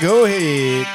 Go 0.00 0.26
ahead. 0.26 0.86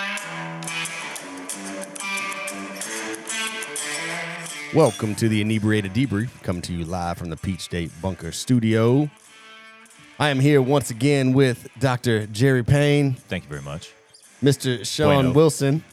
Welcome 4.74 5.14
to 5.16 5.28
the 5.28 5.42
Inebriated 5.42 5.94
Debrief, 5.94 6.30
coming 6.42 6.62
to 6.62 6.74
you 6.74 6.86
live 6.86 7.18
from 7.18 7.30
the 7.30 7.36
Peach 7.36 7.60
State 7.60 7.92
Bunker 8.02 8.32
Studio. 8.32 9.10
I 10.20 10.30
am 10.30 10.40
here 10.40 10.62
once 10.62 10.90
again 10.90 11.34
with 11.34 11.68
Dr. 11.80 12.28
Jerry 12.28 12.64
Payne, 12.64 13.16
Thank 13.16 13.44
you 13.44 13.50
very 13.50 13.62
much. 13.62 13.92
Mr. 14.42 14.86
Sean 14.86 15.08
Bueno. 15.08 15.34
Wilson, 15.34 15.84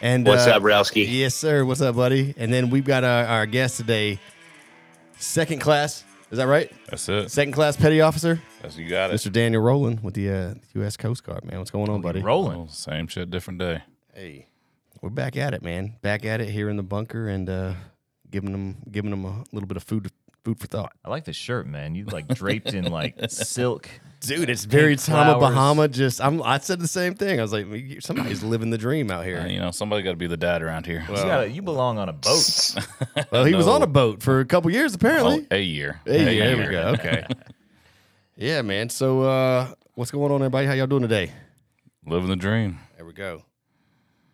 and 0.00 0.26
What's 0.26 0.46
uh, 0.46 0.52
up, 0.52 0.62
Rowski? 0.62 1.06
Yes, 1.06 1.34
sir. 1.34 1.62
What's 1.66 1.82
up, 1.82 1.96
buddy? 1.96 2.32
And 2.38 2.50
then 2.50 2.70
we've 2.70 2.86
got 2.86 3.04
our, 3.04 3.26
our 3.26 3.44
guest 3.44 3.76
today, 3.76 4.18
second 5.18 5.60
class. 5.60 6.04
Is 6.30 6.36
that 6.38 6.46
right? 6.46 6.70
That's 6.90 7.08
it. 7.08 7.30
Second 7.30 7.52
class 7.52 7.76
petty 7.76 8.00
officer, 8.02 8.40
That's 8.60 8.76
you 8.76 8.88
got 8.88 9.10
it. 9.10 9.14
Mr. 9.14 9.32
Daniel 9.32 9.62
Rowland 9.62 10.02
with 10.02 10.12
the 10.14 10.30
uh, 10.30 10.54
U.S. 10.74 10.96
Coast 10.96 11.24
Guard. 11.24 11.44
Man, 11.44 11.58
what's 11.58 11.70
going 11.70 11.88
on, 11.88 12.02
buddy? 12.02 12.20
Rolling. 12.20 12.58
Oh, 12.58 12.66
same 12.68 13.06
shit, 13.06 13.30
different 13.30 13.58
day. 13.58 13.82
Hey, 14.14 14.46
we're 15.00 15.08
back 15.08 15.36
at 15.36 15.54
it, 15.54 15.62
man. 15.62 15.96
Back 16.02 16.26
at 16.26 16.40
it 16.42 16.50
here 16.50 16.68
in 16.68 16.76
the 16.76 16.82
bunker 16.82 17.28
and 17.28 17.48
uh, 17.48 17.72
giving 18.30 18.52
them 18.52 18.76
giving 18.90 19.10
them 19.10 19.24
a 19.24 19.44
little 19.52 19.66
bit 19.66 19.78
of 19.78 19.84
food 19.84 20.10
food 20.44 20.60
for 20.60 20.66
thought. 20.66 20.92
I 21.02 21.08
like 21.08 21.24
this 21.24 21.36
shirt, 21.36 21.66
man. 21.66 21.94
You 21.94 22.04
like 22.04 22.28
draped 22.28 22.74
in 22.74 22.90
like 22.90 23.16
silk. 23.30 23.88
Dude, 24.20 24.50
it's 24.50 24.64
very 24.64 24.96
Pink 24.96 25.04
Tama. 25.06 25.38
Bahama. 25.38 25.86
Just 25.88 26.20
I'm, 26.20 26.42
I 26.42 26.58
said 26.58 26.80
the 26.80 26.88
same 26.88 27.14
thing. 27.14 27.38
I 27.38 27.42
was 27.42 27.52
like, 27.52 27.66
somebody's 28.00 28.42
living 28.42 28.70
the 28.70 28.78
dream 28.78 29.10
out 29.10 29.20
Uh, 29.20 29.24
here. 29.24 29.46
you 29.46 29.60
know, 29.60 29.70
somebody 29.70 30.02
got 30.02 30.10
to 30.10 30.16
be 30.16 30.26
the 30.26 30.36
dad 30.36 30.60
around 30.60 30.86
here. 30.86 31.04
You, 31.08 31.14
gotta, 31.14 31.48
you 31.50 31.62
belong 31.62 31.98
on 31.98 32.08
a 32.08 32.12
boat. 32.12 32.74
Well, 33.30 33.44
he 33.44 33.54
was 33.54 33.68
on 33.68 33.82
a 33.82 33.86
boat 33.86 34.22
for 34.22 34.40
a 34.40 34.44
couple 34.44 34.70
years, 34.70 34.92
Oh, 34.94 34.96
apparently. 34.96 35.46
a 35.50 35.60
year. 35.60 36.00
Hey, 36.04 36.38
A 36.40 36.56
there 36.56 36.56
we 36.66 36.72
go. 36.72 36.88
Okay. 36.98 37.26
yeah, 38.36 38.62
man. 38.62 38.88
So, 38.90 39.22
uh, 39.22 39.68
what's 39.94 40.10
going 40.10 40.32
on, 40.32 40.40
everybody? 40.40 40.66
How 40.66 40.72
y'all 40.72 40.86
doing 40.86 41.02
today? 41.02 41.32
Living 42.06 42.28
the 42.28 42.36
dream. 42.36 42.78
There 42.96 43.04
we 43.04 43.12
go. 43.12 43.42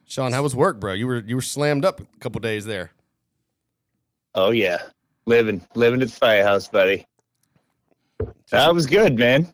Sean, 0.06 0.33
how 0.33 0.42
was 0.42 0.55
work, 0.55 0.80
bro? 0.80 0.92
You 0.92 1.06
were 1.06 1.23
you 1.27 1.34
were 1.34 1.42
slammed 1.42 1.84
up 1.84 2.01
a 2.01 2.06
couple 2.20 2.41
days 2.41 2.64
there. 2.67 2.91
Oh 4.34 4.51
yeah, 4.51 4.78
living 5.27 5.67
living 5.75 6.01
at 6.03 6.08
the 6.08 6.14
firehouse, 6.14 6.69
buddy. 6.69 7.06
That 8.51 8.73
was 8.75 8.86
good, 8.86 9.19
man. 9.19 9.53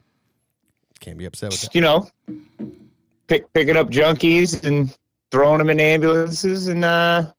Can't 1.00 1.18
be 1.18 1.24
upset 1.24 1.50
with 1.50 1.60
that. 1.60 1.66
Just, 1.66 1.74
you 1.74 1.80
know, 1.80 2.08
pick, 3.26 3.50
picking 3.52 3.76
up 3.76 3.88
junkies 3.88 4.64
and 4.64 4.94
throwing 5.30 5.58
them 5.58 5.70
in 5.70 5.80
ambulances 5.80 6.68
and 6.68 6.84
uh, 6.84 7.32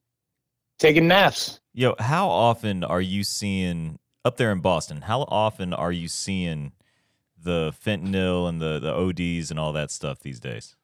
taking 0.78 1.06
naps. 1.06 1.60
Yo, 1.72 1.94
how 1.98 2.28
often 2.28 2.84
are 2.84 3.00
you 3.00 3.24
seeing 3.24 3.98
up 4.24 4.36
there 4.36 4.52
in 4.52 4.60
Boston? 4.60 5.00
How 5.00 5.22
often 5.22 5.72
are 5.72 5.92
you 5.92 6.08
seeing 6.08 6.72
the 7.42 7.72
fentanyl 7.84 8.48
and 8.48 8.60
the 8.60 8.78
the 8.78 8.92
ODs 8.92 9.50
and 9.50 9.58
all 9.58 9.72
that 9.72 9.90
stuff 9.90 10.20
these 10.20 10.40
days? 10.40 10.76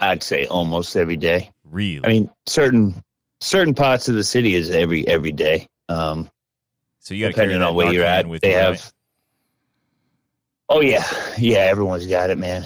I'd 0.00 0.22
say 0.22 0.46
almost 0.46 0.96
every 0.96 1.16
day. 1.16 1.50
Really? 1.64 2.04
I 2.04 2.08
mean, 2.08 2.30
certain 2.46 3.02
certain 3.40 3.74
parts 3.74 4.08
of 4.08 4.14
the 4.14 4.24
city 4.24 4.54
is 4.54 4.70
every 4.70 5.06
every 5.08 5.32
day. 5.32 5.66
Um, 5.88 6.30
so 7.00 7.14
you 7.14 7.24
got 7.24 7.28
to 7.28 7.34
carry 7.34 7.46
depending 7.48 7.60
that 7.60 7.68
on 7.68 7.74
where 7.74 7.92
you're 7.92 8.04
at, 8.04 8.26
with 8.26 8.42
they 8.42 8.50
you, 8.50 8.56
have. 8.56 8.72
right? 8.72 8.92
Oh 10.68 10.80
yeah, 10.80 11.04
yeah. 11.38 11.58
Everyone's 11.60 12.06
got 12.06 12.30
it, 12.30 12.38
man. 12.38 12.64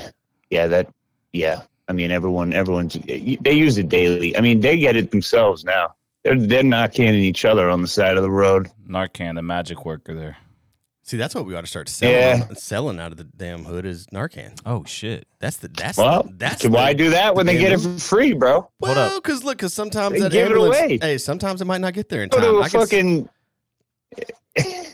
Yeah, 0.51 0.67
that. 0.69 0.89
Yeah, 1.33 1.63
I 1.89 1.93
mean, 1.93 2.11
everyone, 2.11 2.53
everyone's. 2.53 2.95
They 3.07 3.53
use 3.53 3.79
it 3.79 3.89
daily. 3.89 4.37
I 4.37 4.41
mean, 4.41 4.61
they 4.61 4.79
get 4.79 4.97
it 4.97 5.11
themselves 5.11 5.65
now. 5.65 5.95
They're 6.25 6.39
they're 6.39 6.63
not 6.63 6.93
canning 6.93 7.21
each 7.23 7.45
other 7.45 7.69
on 7.71 7.83
the 7.83 7.89
side 7.89 8.17
of 8.17 8.23
the 8.23 8.31
road. 8.31 8.69
Narcan, 8.89 9.35
the 9.37 9.43
magic 9.43 9.85
worker 9.85 10.15
there. 10.15 10.37
See, 11.03 11.17
that's 11.17 11.35
what 11.35 11.45
we 11.45 11.55
ought 11.57 11.63
to 11.63 11.67
start 11.67 11.89
selling. 11.89 12.15
Yeah. 12.17 12.47
Selling 12.55 13.01
out 13.01 13.11
of 13.11 13.19
the 13.19 13.25
damn 13.25 13.65
hood 13.65 13.85
is 13.85 14.07
Narcan. 14.09 14.59
Oh 14.65 14.85
shit! 14.85 15.27
That's 15.41 15.57
the 15.59 15.69
that's 15.69 15.99
Well, 15.99 16.23
the, 16.25 16.35
that's 16.37 16.65
why 16.67 16.93
the, 16.93 16.99
do 17.05 17.11
that 17.11 17.35
when 17.35 17.47
they 17.47 17.59
get 17.59 17.73
it 17.73 17.81
for 17.81 17.99
free, 17.99 18.33
bro? 18.33 18.71
Well, 18.81 19.21
because 19.21 19.43
look, 19.45 19.59
because 19.59 19.75
sometimes 19.75 20.15
They 20.15 20.21
that 20.21 20.33
give 20.33 20.51
it 20.51 20.57
away. 20.57 20.99
hey, 21.01 21.19
sometimes 21.19 21.61
it 21.61 21.65
might 21.67 21.81
not 21.81 21.95
get 21.95 22.09
there 22.09 22.23
in 22.23 22.29
time. 22.31 22.41
Go 22.41 22.47
time. 22.47 22.55
to 22.57 22.63
I 22.63 22.67
a 22.67 22.71
can 22.71 22.81
s- 22.81 22.91
fucking 22.91 23.29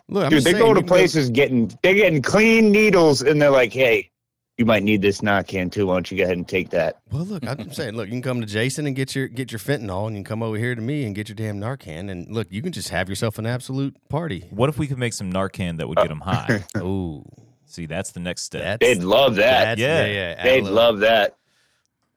look, 0.09 0.25
I'm 0.25 0.31
dude. 0.31 0.44
They 0.44 0.53
saying, 0.53 0.59
go 0.59 0.75
to 0.75 0.81
can 0.81 0.87
places 0.88 1.31
getting 1.31 1.77
they're 1.82 1.94
getting 1.94 2.22
clean 2.22 2.71
needles, 2.71 3.22
and 3.22 3.41
they're 3.41 3.50
like, 3.50 3.72
"Hey, 3.72 4.10
you 4.59 4.65
might 4.65 4.82
need 4.82 5.03
this 5.03 5.21
Narcan 5.21 5.71
too. 5.72 5.87
Why 5.87 5.94
don't 5.94 6.10
you 6.10 6.19
go 6.19 6.25
ahead 6.25 6.37
and 6.37 6.47
take 6.47 6.71
that?" 6.71 7.00
Well, 7.10 7.25
look, 7.25 7.47
I'm 7.47 7.72
saying, 7.72 7.94
look, 7.94 8.06
you 8.06 8.12
can 8.12 8.22
come 8.22 8.41
to 8.41 8.47
Jason 8.47 8.87
and 8.87 8.94
get 8.94 9.15
your 9.15 9.28
get 9.28 9.53
your 9.53 9.59
fentanyl, 9.59 10.06
and 10.06 10.16
you 10.16 10.21
can 10.21 10.25
come 10.25 10.43
over 10.43 10.56
here 10.56 10.75
to 10.75 10.82
me 10.82 11.04
and 11.04 11.15
get 11.15 11.28
your 11.28 11.37
damn 11.37 11.59
Narcan, 11.60 12.10
and 12.10 12.31
look, 12.32 12.49
you 12.50 12.62
can 12.62 12.72
just 12.72 12.91
have 12.91 13.09
yourself 13.09 13.38
an 13.38 13.47
absolute 13.47 13.97
party. 14.09 14.47
What 14.50 14.69
if 14.69 14.78
we 14.78 14.87
could 14.87 14.99
make 14.99 15.12
some 15.12 15.33
Narcan 15.33 15.78
that 15.78 15.88
would 15.88 15.98
get 15.98 16.09
them 16.09 16.21
high? 16.21 16.65
Oh, 16.77 17.25
See, 17.69 17.87
that's 17.87 18.12
the 18.12 18.21
next 18.21 18.43
step. 18.43 18.62
that's 18.62 18.81
They'd 18.81 19.03
love 19.04 19.34
that. 19.37 19.77
Yeah. 19.77 20.06
yeah, 20.06 20.12
yeah. 20.37 20.43
They'd 20.43 20.65
love 20.65 21.00
that. 21.00 21.37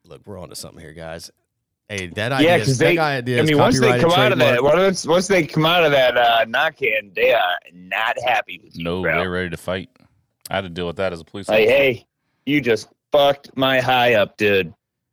Look, 0.05 0.21
we're 0.25 0.39
on 0.39 0.49
to 0.49 0.55
something 0.55 0.79
here, 0.79 0.93
guys. 0.93 1.31
Hey, 1.89 2.05
that 2.07 2.31
idea, 2.31 2.47
Yeah, 2.49 2.57
because 2.59 2.77
that 2.77 3.25
they. 3.25 3.39
I 3.39 3.41
mean, 3.41 3.57
once 3.57 3.79
they 3.79 3.99
come 3.99 4.11
out 4.11 4.31
of 4.31 4.37
that, 4.37 4.63
once, 4.63 5.07
once 5.07 5.27
they 5.27 5.45
come 5.45 5.65
out 5.65 5.83
of 5.83 5.91
that 5.91 6.15
uh, 6.17 6.45
Narcan, 6.45 7.15
they 7.15 7.33
are 7.33 7.57
not 7.73 8.15
happy 8.23 8.61
with 8.63 8.77
you, 8.77 8.83
No, 8.83 9.01
bro. 9.01 9.17
they're 9.19 9.31
ready 9.31 9.49
to 9.49 9.57
fight. 9.57 9.89
I 10.51 10.55
had 10.55 10.61
to 10.61 10.69
deal 10.69 10.85
with 10.85 10.97
that 10.97 11.13
as 11.13 11.19
a 11.19 11.25
police 11.25 11.49
Like, 11.49 11.61
officer. 11.63 11.75
hey, 11.75 12.07
you 12.45 12.61
just 12.61 12.89
fucked 13.11 13.49
my 13.57 13.79
high 13.79 14.13
up, 14.13 14.37
dude. 14.37 14.71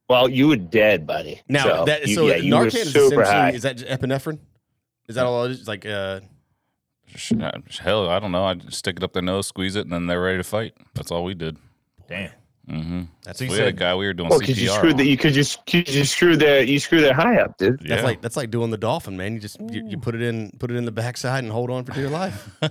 Well, 0.09 0.29
you 0.29 0.49
were 0.49 0.57
dead, 0.57 1.07
buddy. 1.07 1.41
Now, 1.49 1.65
so, 1.65 1.85
that, 1.87 2.07
you, 2.07 2.15
so 2.15 2.27
yeah, 2.27 2.37
Narcan 2.39 2.67
is 2.75 2.93
super 2.93 3.23
essentially 3.23 3.25
high. 3.25 3.51
is 3.53 3.63
that 3.63 3.79
epinephrine? 3.79 4.39
Is 5.09 5.15
that 5.15 5.25
all 5.25 5.45
it 5.45 5.53
is? 5.53 5.67
Like, 5.67 5.87
uh, 5.87 6.21
uh, 7.41 7.51
Hell, 7.81 8.09
I 8.11 8.19
don't 8.19 8.33
know. 8.33 8.45
I 8.45 8.59
stick 8.69 8.99
it 8.99 9.03
up 9.03 9.15
their 9.15 9.23
nose, 9.23 9.47
squeeze 9.47 9.77
it, 9.77 9.85
and 9.85 9.93
then 9.93 10.07
they're 10.07 10.21
ready 10.21 10.37
to 10.39 10.45
fight. 10.45 10.75
That's 10.95 11.11
all 11.11 11.25
we 11.25 11.33
did. 11.35 11.57
Damn. 12.07 12.31
Mm-hmm. 12.69 13.03
that's 13.23 13.39
So 13.39 13.45
you 13.45 13.53
we 13.53 13.59
had 13.59 13.69
a 13.69 13.73
guy 13.73 13.95
we 13.95 14.07
were 14.07 14.13
doing 14.13 14.29
Well, 14.29 14.41
because 14.41 14.61
you 14.61 14.69
CPR. 14.71 14.75
screwed 14.75 14.93
on. 14.95 14.99
the, 14.99 15.05
you 15.07 15.17
could 15.17 15.33
just 15.35 15.73
you 15.73 15.83
just 15.85 16.13
screw 16.13 16.37
their 16.37 16.63
you 16.65 16.81
screw 16.81 17.01
that 17.03 17.15
high 17.15 17.37
up, 17.39 17.57
dude. 17.59 17.79
that's 17.81 17.89
Yeah. 18.01 18.03
like 18.03 18.21
that's 18.21 18.37
like 18.37 18.51
doing 18.51 18.71
the 18.71 18.77
dolphin, 18.77 19.17
man. 19.17 19.35
You 19.35 19.41
just 19.41 19.61
you, 19.71 19.87
you 19.89 19.99
put 19.99 20.15
it 20.17 20.23
in 20.23 20.51
put 20.59 20.71
it 20.73 20.75
in 20.77 20.85
the 20.85 20.91
backside 20.93 21.45
and 21.45 21.53
hold 21.53 21.71
on 21.71 21.85
for 21.85 21.93
dear 21.93 22.09
life. 22.09 22.51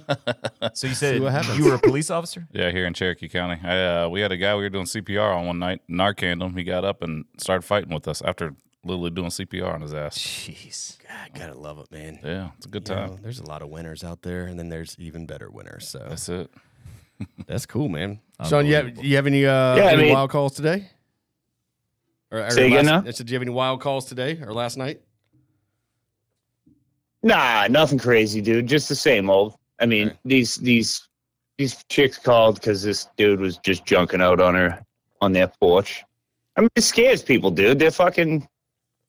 So 0.73 0.87
you 0.87 0.95
said 0.95 1.21
what 1.21 1.31
happens. 1.31 1.57
you 1.57 1.65
were 1.65 1.75
a 1.75 1.79
police 1.79 2.09
officer? 2.09 2.47
Yeah, 2.51 2.71
here 2.71 2.85
in 2.85 2.93
Cherokee 2.93 3.29
County. 3.29 3.59
I, 3.63 4.03
uh, 4.03 4.09
we 4.09 4.19
had 4.21 4.31
a 4.31 4.37
guy 4.37 4.55
we 4.55 4.63
were 4.63 4.69
doing 4.69 4.85
CPR 4.85 5.35
on 5.35 5.45
one 5.45 5.59
night. 5.59 5.81
Narcaned 5.89 6.41
him. 6.41 6.55
He 6.57 6.63
got 6.63 6.83
up 6.83 7.01
and 7.03 7.25
started 7.37 7.61
fighting 7.63 7.93
with 7.93 8.07
us 8.07 8.21
after 8.21 8.53
literally 8.83 9.11
doing 9.11 9.29
CPR 9.29 9.73
on 9.73 9.81
his 9.81 9.93
ass. 9.93 10.17
Jeez. 10.17 10.97
God, 11.07 11.29
gotta 11.39 11.57
love 11.57 11.79
it, 11.79 11.91
man. 11.91 12.19
Yeah, 12.23 12.49
it's 12.57 12.65
a 12.65 12.69
good 12.69 12.87
You 12.89 12.95
time. 12.95 13.09
know, 13.11 13.19
there's 13.21 13.39
a 13.39 13.45
lot 13.45 13.61
of 13.61 13.69
winners 13.69 14.03
out 14.03 14.21
there, 14.23 14.45
and 14.47 14.57
then 14.59 14.69
there's 14.69 14.95
even 14.99 15.25
better 15.25 15.49
winners. 15.49 15.87
So 15.87 16.05
That's 16.09 16.27
it. 16.29 16.49
That's 17.47 17.65
cool, 17.65 17.89
man. 17.89 18.19
Sean, 18.47 18.65
you 18.65 18.75
have 18.75 19.03
you 19.03 19.15
have 19.15 19.27
any 19.27 19.45
uh 19.45 19.75
Yeah, 19.75 19.83
I 19.85 19.91
any 19.93 20.03
mean- 20.03 20.13
wild 20.13 20.29
calls 20.29 20.53
today? 20.53 20.89
Or, 22.31 22.39
or 22.41 22.49
Say 22.51 22.67
again 22.67 22.85
last, 22.87 23.03
now? 23.05 23.09
I 23.09 23.11
said, 23.11 23.27
do 23.27 23.31
you 23.31 23.35
have 23.35 23.43
any 23.43 23.51
wild 23.51 23.79
calls 23.81 24.05
today 24.05 24.39
or 24.41 24.51
last 24.53 24.77
night? 24.77 24.99
Nah, 27.23 27.67
nothing 27.69 27.97
crazy, 27.97 28.41
dude. 28.41 28.67
Just 28.67 28.89
the 28.89 28.95
same 28.95 29.29
old. 29.29 29.55
I 29.79 29.85
mean, 29.85 30.09
Okay. 30.09 30.17
these 30.25 30.55
these 30.57 31.07
these 31.57 31.83
chicks 31.89 32.17
called 32.17 32.55
because 32.55 32.83
this 32.83 33.07
dude 33.17 33.39
was 33.39 33.57
just 33.59 33.85
junking 33.85 34.21
out 34.21 34.39
on 34.41 34.55
her 34.55 34.83
on 35.21 35.31
their 35.31 35.47
porch. 35.47 36.03
I 36.57 36.61
mean, 36.61 36.69
it 36.75 36.81
scares 36.83 37.21
people, 37.23 37.51
dude. 37.51 37.79
They're 37.79 37.91
fucking 37.91 38.47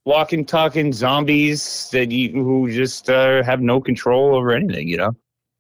walking, 0.05 0.45
talking 0.45 0.93
zombies 0.93 1.89
that 1.93 2.11
you 2.11 2.33
who 2.33 2.71
just 2.73 3.11
uh, 3.11 3.43
have 3.43 3.61
no 3.61 3.81
control 3.81 4.35
over 4.35 4.53
anything, 4.53 4.89
you 4.89 4.97
know. 4.97 5.13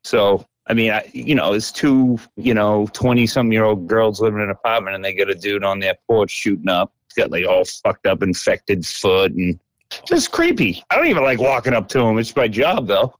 So, 0.04 0.46
I 0.68 0.74
mean, 0.74 0.90
I, 0.90 1.08
you 1.12 1.34
know, 1.34 1.52
it's 1.52 1.70
two, 1.70 2.18
you 2.36 2.52
know, 2.54 2.88
twenty 2.92 3.26
some 3.26 3.52
year 3.52 3.64
old 3.64 3.86
girls 3.86 4.20
living 4.20 4.38
in 4.40 4.44
an 4.46 4.50
apartment, 4.50 4.96
and 4.96 5.04
they 5.04 5.14
got 5.14 5.30
a 5.30 5.34
dude 5.34 5.62
on 5.64 5.78
their 5.78 5.94
porch 6.08 6.30
shooting 6.30 6.68
up. 6.68 6.92
He's 7.08 7.22
got 7.22 7.30
like 7.30 7.46
all 7.46 7.64
fucked 7.64 8.06
up, 8.06 8.22
infected 8.22 8.84
foot, 8.84 9.32
and 9.32 9.58
just 10.08 10.32
creepy. 10.32 10.82
I 10.90 10.96
don't 10.96 11.06
even 11.06 11.22
like 11.22 11.38
walking 11.38 11.72
up 11.72 11.88
to 11.90 12.00
him. 12.00 12.18
It's 12.18 12.34
my 12.34 12.48
job, 12.48 12.88
though. 12.88 13.14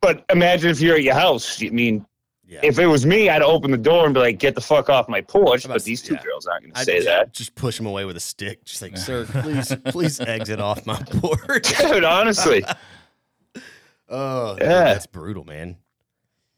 But 0.00 0.24
imagine 0.30 0.70
if 0.70 0.80
you're 0.80 0.94
at 0.96 1.02
your 1.02 1.14
house. 1.14 1.60
I 1.60 1.70
mean, 1.70 2.06
Yeah. 2.46 2.60
if 2.62 2.78
it 2.78 2.86
was 2.86 3.04
me, 3.04 3.28
I'd 3.28 3.42
open 3.42 3.72
the 3.72 3.76
door 3.76 4.04
and 4.04 4.14
be 4.14 4.20
like, 4.20 4.38
"Get 4.38 4.54
the 4.54 4.60
fuck 4.60 4.88
off 4.88 5.08
my 5.08 5.20
porch." 5.22 5.64
About 5.64 5.74
But 5.74 5.84
these 5.84 6.02
two 6.02 6.14
yeah. 6.14 6.22
girls 6.22 6.46
aren't 6.46 6.62
going 6.62 6.74
to 6.74 6.84
say 6.84 6.98
ju- 7.00 7.06
that, 7.06 7.32
Just 7.32 7.56
push 7.56 7.80
him 7.80 7.86
away 7.86 8.04
with 8.04 8.16
a 8.16 8.20
stick. 8.20 8.64
Just 8.64 8.80
like, 8.82 8.96
sir, 9.08 9.24
please, 9.26 9.74
please 9.86 10.20
exit 10.20 10.60
off 10.60 10.86
my 10.86 11.02
porch. 11.20 11.76
dude. 11.78 12.04
Honestly, 12.04 12.64
Oh, 14.08 14.56
Yeah. 14.60 14.84
that's 14.84 15.06
brutal, 15.06 15.42
man. 15.44 15.78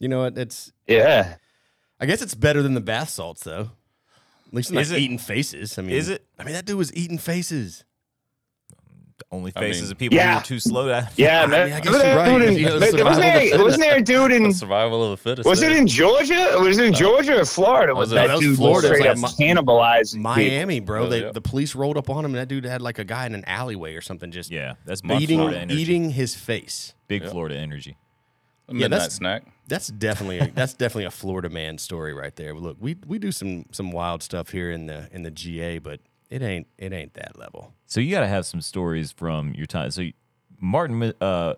You 0.00 0.08
know 0.08 0.20
what? 0.20 0.38
It's 0.38 0.72
yeah. 0.86 1.36
I 2.00 2.06
guess 2.06 2.22
it's 2.22 2.34
better 2.34 2.62
than 2.62 2.74
the 2.74 2.80
bath 2.80 3.08
salts, 3.10 3.42
though. 3.44 3.70
At 4.48 4.54
least 4.54 4.70
they're 4.72 4.84
not 4.84 4.92
eating 4.98 5.18
faces. 5.18 5.78
I 5.78 5.82
mean, 5.82 5.96
Is 5.96 6.08
it? 6.08 6.24
I 6.38 6.44
mean, 6.44 6.54
that 6.54 6.64
dude 6.64 6.78
was 6.78 6.94
eating 6.94 7.18
faces. 7.18 7.84
Only 9.32 9.52
I 9.56 9.60
faces 9.60 9.82
mean- 9.82 9.92
of 9.92 9.98
people 9.98 10.16
who 10.16 10.24
Yeah. 10.24 10.38
are 10.38 10.42
too 10.42 10.60
slow 10.60 10.86
to. 10.86 11.10
Yeah, 11.16 11.42
I 11.42 11.46
man. 11.46 11.66
mean, 11.66 11.74
I 11.74 11.80
guess 11.80 11.92
Wasn't 11.92 12.04
you're 12.06 12.14
there 12.14 12.16
right. 12.16 12.28
a 12.28 12.38
dude 12.38 12.48
in- 12.48 12.58
You 12.58 12.66
know, 12.66 12.74
wasn't 12.74 12.90
survival 12.98 13.20
there- 13.20 13.52
of 13.52 13.58
the 13.58 13.64
wasn't 13.64 13.82
there 13.82 13.96
a 13.96 14.00
dude 14.02 14.30
in 14.32 14.42
The 14.44 14.54
survival 14.54 15.04
of 15.04 15.10
the 15.10 15.16
fittest. 15.16 15.48
Was 15.48 15.60
it 15.62 15.72
in 15.72 15.86
Georgia? 15.88 16.56
Was 16.60 16.78
it 16.78 16.84
in 16.86 16.94
Georgia 16.94 17.40
or 17.40 17.44
Florida? 17.44 17.94
Was 17.94 17.98
Was 18.10 18.12
it- 18.12 18.14
that 18.14 18.26
that 18.28 18.32
was 18.36 18.40
dude 18.42 18.56
Florida. 18.56 18.88
straight 18.88 19.04
It 19.06 19.10
was 19.10 19.24
up 19.24 19.38
like 19.38 19.48
cannibalizing 19.48 20.12
people? 20.12 20.22
Miami, 20.34 20.80
bro. 20.80 21.02
Oh, 21.04 21.08
they, 21.08 21.22
yeah. 21.24 21.32
The 21.32 21.40
police 21.42 21.74
rolled 21.74 21.98
up 21.98 22.08
on 22.08 22.24
him, 22.24 22.30
and 22.30 22.36
that 22.36 22.48
dude 22.48 22.64
had 22.64 22.80
like 22.80 22.98
a 23.00 23.04
guy 23.04 23.26
in 23.26 23.34
an 23.34 23.44
alleyway 23.46 23.96
or 23.96 24.00
something, 24.00 24.30
just 24.30 24.50
Yeah, 24.52 24.74
that's 24.86 25.02
big 25.02 25.20
eating 25.20 25.40
Florida 25.40 25.58
energy. 25.60 25.82
eating 25.82 26.10
his 26.10 26.34
face. 26.36 26.94
Big 27.08 27.22
Yeah. 27.24 27.30
Florida 27.30 27.56
energy. 27.56 27.98
A 28.68 28.72
Yeah, 28.72 28.78
midnight 28.82 28.90
that's- 28.98 29.14
snack? 29.16 29.42
That's 29.68 29.88
definitely 29.88 30.38
a, 30.40 30.46
that's 30.48 30.72
definitely 30.74 31.04
a 31.04 31.10
Florida 31.10 31.48
man 31.50 31.78
story 31.78 32.12
right 32.14 32.34
there. 32.34 32.54
Look, 32.54 32.76
we 32.80 32.96
we 33.06 33.18
do 33.18 33.30
some 33.30 33.66
some 33.70 33.92
wild 33.92 34.22
stuff 34.22 34.50
here 34.50 34.70
in 34.70 34.86
the 34.86 35.08
in 35.12 35.22
the 35.22 35.30
GA, 35.30 35.78
but 35.78 36.00
it 36.30 36.42
ain't 36.42 36.66
it 36.78 36.92
ain't 36.92 37.14
that 37.14 37.38
level. 37.38 37.74
So 37.86 38.00
you 38.00 38.10
got 38.10 38.20
to 38.20 38.28
have 38.28 38.46
some 38.46 38.60
stories 38.60 39.12
from 39.12 39.54
your 39.54 39.66
time. 39.66 39.90
So 39.90 40.02
you- 40.02 40.12
Martin, 40.60 41.12
uh, 41.20 41.54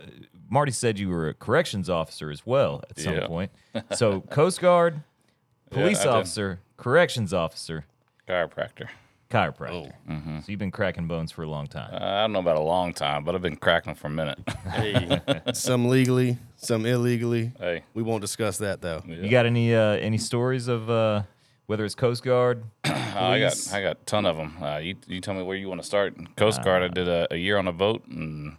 Marty 0.51 0.73
said 0.73 0.99
you 0.99 1.09
were 1.09 1.29
a 1.29 1.35
corrections 1.35 1.89
officer 1.89 2.31
as 2.31 2.45
well 2.45 2.83
at 2.91 2.99
some 3.01 3.15
Yeah. 3.15 3.27
point. 3.27 3.51
So 3.97 4.21
Coast 4.21 4.61
Guard, 4.61 4.95
Yeah, 5.73 5.79
police 5.79 6.01
I 6.01 6.05
did. 6.05 6.09
officer, 6.13 6.61
corrections 6.77 7.33
officer, 7.33 7.87
Chiropractor. 8.29 8.89
Chiropractor. 9.31 9.93
Mm-hmm. 10.09 10.39
So 10.41 10.45
you've 10.49 10.59
been 10.59 10.71
cracking 10.71 11.07
bones 11.07 11.31
for 11.33 11.43
a 11.43 11.49
long 11.49 11.67
time. 11.67 11.95
Uh, 11.95 11.99
I 12.05 12.21
don't 12.23 12.33
know 12.33 12.41
about 12.41 12.57
a 12.57 12.61
long 12.61 12.93
time, 12.93 13.25
but 13.25 13.35
I've 13.35 13.43
been 13.43 13.57
cracking 13.57 13.93
them 13.93 13.97
for 13.97 14.09
a 14.09 14.11
minute. 14.11 14.39
Hey, 14.71 15.21
some 15.55 15.89
legally, 15.89 16.39
some 16.57 16.85
illegally. 16.87 17.53
hey, 17.59 17.85
We 17.95 18.03
won't 18.03 18.21
discuss 18.21 18.59
that 18.59 18.81
though. 18.83 19.03
yeah. 19.07 19.17
You 19.17 19.29
got 19.31 19.47
any 19.47 19.75
uh, 19.75 19.93
any 19.97 20.19
stories 20.19 20.69
of 20.69 20.89
uh, 20.91 21.23
whether 21.67 21.85
it's 21.85 21.95
Coast 21.95 22.23
Guard? 22.23 22.65
I 22.85 23.41
got? 23.41 23.55
I 23.73 23.83
got 23.83 23.97
a 24.03 24.05
ton 24.07 24.27
of 24.27 24.37
them. 24.37 24.63
Uh, 24.63 24.79
you 24.79 24.97
you 25.07 25.21
tell 25.21 25.35
me 25.35 25.43
where 25.43 25.57
you 25.57 25.69
want 25.69 25.81
to 25.81 25.87
start. 25.87 26.15
Coast 26.37 26.63
Guard, 26.63 26.83
I 26.83 26.89
did 26.89 27.09
a, 27.09 27.27
a 27.33 27.37
year 27.37 27.57
on 27.59 27.67
a 27.69 27.73
boat, 27.73 28.05
and 28.07 28.57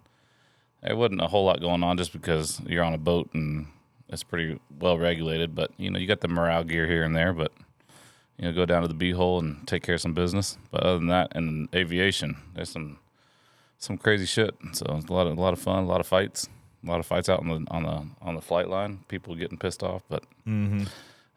there 0.83 0.95
wasn't 0.95 1.21
a 1.21 1.27
whole 1.27 1.45
lot 1.45 1.61
going 1.61 1.83
on 1.83 1.97
just 1.97 2.11
because 2.11 2.59
you're 2.65 2.83
on 2.83 2.93
a 2.93 2.97
boat 2.97 3.29
and 3.33 3.67
it's 4.09 4.23
pretty 4.23 4.59
well 4.79 4.97
regulated. 4.97 5.55
But 5.55 5.71
you 5.77 5.89
know, 5.91 5.99
you 5.99 6.07
got 6.07 6.21
the 6.21 6.27
morale 6.27 6.63
gear 6.63 6.87
here 6.87 7.03
and 7.03 7.15
there, 7.15 7.31
but 7.33 7.51
you 8.37 8.45
know, 8.45 8.53
go 8.53 8.65
down 8.65 8.81
to 8.81 8.87
the 8.87 8.93
beehole 8.93 9.39
and 9.39 9.67
take 9.67 9.83
care 9.83 9.95
of 9.95 10.01
some 10.01 10.13
business. 10.13 10.57
But 10.71 10.83
other 10.83 10.97
than 10.97 11.07
that, 11.07 11.31
in 11.35 11.69
aviation, 11.73 12.37
there's 12.55 12.69
some 12.69 12.97
some 13.77 13.97
crazy 13.97 14.25
shit. 14.25 14.55
So 14.73 14.85
it's 14.97 15.09
a 15.09 15.13
lot 15.13 15.27
of 15.27 15.37
a 15.37 15.41
lot 15.41 15.53
of 15.53 15.59
fun, 15.59 15.83
a 15.83 15.87
lot 15.87 15.99
of 15.99 16.07
fights, 16.07 16.49
a 16.85 16.89
lot 16.89 16.99
of 16.99 17.05
fights 17.05 17.29
out 17.29 17.39
on 17.39 17.47
the 17.47 17.71
on 17.71 17.83
the 17.83 18.07
on 18.21 18.35
the 18.35 18.41
flight 18.41 18.67
line. 18.69 18.99
People 19.07 19.35
getting 19.35 19.57
pissed 19.57 19.83
off, 19.83 20.03
but 20.09 20.23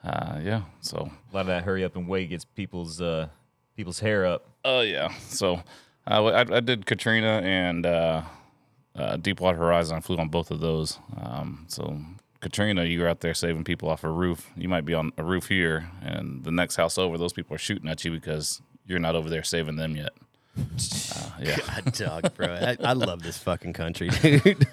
uh, 0.05 0.41
yeah. 0.43 0.63
So 0.81 1.11
A 1.33 1.35
lot 1.35 1.41
of 1.43 1.47
that 1.49 1.65
hurry 1.65 1.85
up 1.85 1.97
and 1.97 2.09
wait 2.09 2.31
gets 2.31 2.45
people's 2.45 3.01
uh, 3.01 3.29
people's 3.77 4.01
hair 4.01 4.27
up. 4.27 4.47
Oh 4.65 4.81
yeah. 4.81 5.13
So 5.29 5.63
uh, 6.07 6.25
I, 6.25 6.57
I 6.57 6.61
did 6.61 6.85
Katrina 6.87 7.41
and 7.43 7.87
uh, 7.87 8.23
uh, 8.95 9.17
Deepwater 9.17 9.57
Horizon. 9.59 9.97
I 9.97 10.01
flew 10.01 10.17
on 10.19 10.29
both 10.29 10.51
of 10.51 10.61
those. 10.61 10.99
Um, 11.21 11.65
so 11.69 11.99
Katrina, 12.45 12.85
you 12.85 13.01
were 13.01 13.09
out 13.09 13.21
there 13.21 13.33
saving 13.33 13.65
people 13.65 13.89
off 13.89 14.05
a 14.05 14.11
roof. 14.11 14.51
You 14.55 14.69
might 14.69 14.85
be 14.85 14.93
on 14.93 15.13
a 15.17 15.25
roof 15.25 15.49
here, 15.49 15.91
and 16.03 16.45
the 16.45 16.53
next 16.53 16.77
house 16.77 16.99
over, 16.99 17.17
those 17.17 17.33
people 17.33 17.55
are 17.55 17.59
shooting 17.59 17.89
at 17.89 18.05
you 18.05 18.11
because 18.13 18.61
you're 18.87 18.99
not 18.99 19.17
over 19.17 19.31
there 19.31 19.43
saving 19.43 19.77
them 19.77 19.97
yet. 19.97 20.11
Uh, 20.59 21.31
yeah. 21.41 21.57
God, 21.67 21.93
dog, 21.95 22.35
bro. 22.37 22.47
I, 22.55 22.77
I 22.85 22.93
love 22.93 23.23
this 23.23 23.39
fucking 23.39 23.73
country, 23.73 24.09
dude. 24.23 24.67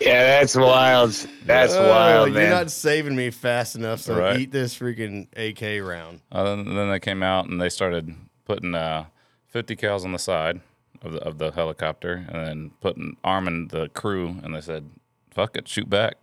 Yeah, 0.00 0.40
that's 0.40 0.56
wild. 0.56 1.10
That's 1.44 1.74
Oh, 1.74 1.88
wild, 1.90 2.28
You're 2.28 2.38
man. 2.38 2.50
not 2.50 2.70
saving 2.70 3.14
me 3.14 3.28
fast 3.30 3.76
enough, 3.76 4.00
so 4.00 4.18
Right. 4.18 4.40
eat 4.40 4.50
this 4.50 4.74
freaking 4.76 5.28
AK 5.36 5.86
round. 5.86 6.22
Uh, 6.32 6.44
then, 6.56 6.74
then 6.74 6.90
they 6.90 6.98
came 6.98 7.22
out 7.22 7.46
and 7.46 7.60
they 7.60 7.68
started 7.68 8.14
putting 8.46 8.74
uh, 8.74 9.04
50 9.48 9.76
cals 9.76 10.04
on 10.06 10.12
the 10.12 10.18
side 10.18 10.60
of 11.02 11.12
the, 11.12 11.18
of 11.22 11.36
the 11.36 11.50
helicopter, 11.52 12.24
and 12.28 12.46
then 12.46 12.70
putting 12.80 13.16
arming 13.22 13.68
the 13.68 13.90
crew, 13.90 14.36
and 14.42 14.54
they 14.54 14.60
said, 14.62 14.88
"Fuck 15.30 15.56
it, 15.56 15.68
shoot 15.68 15.88
back." 15.90 16.14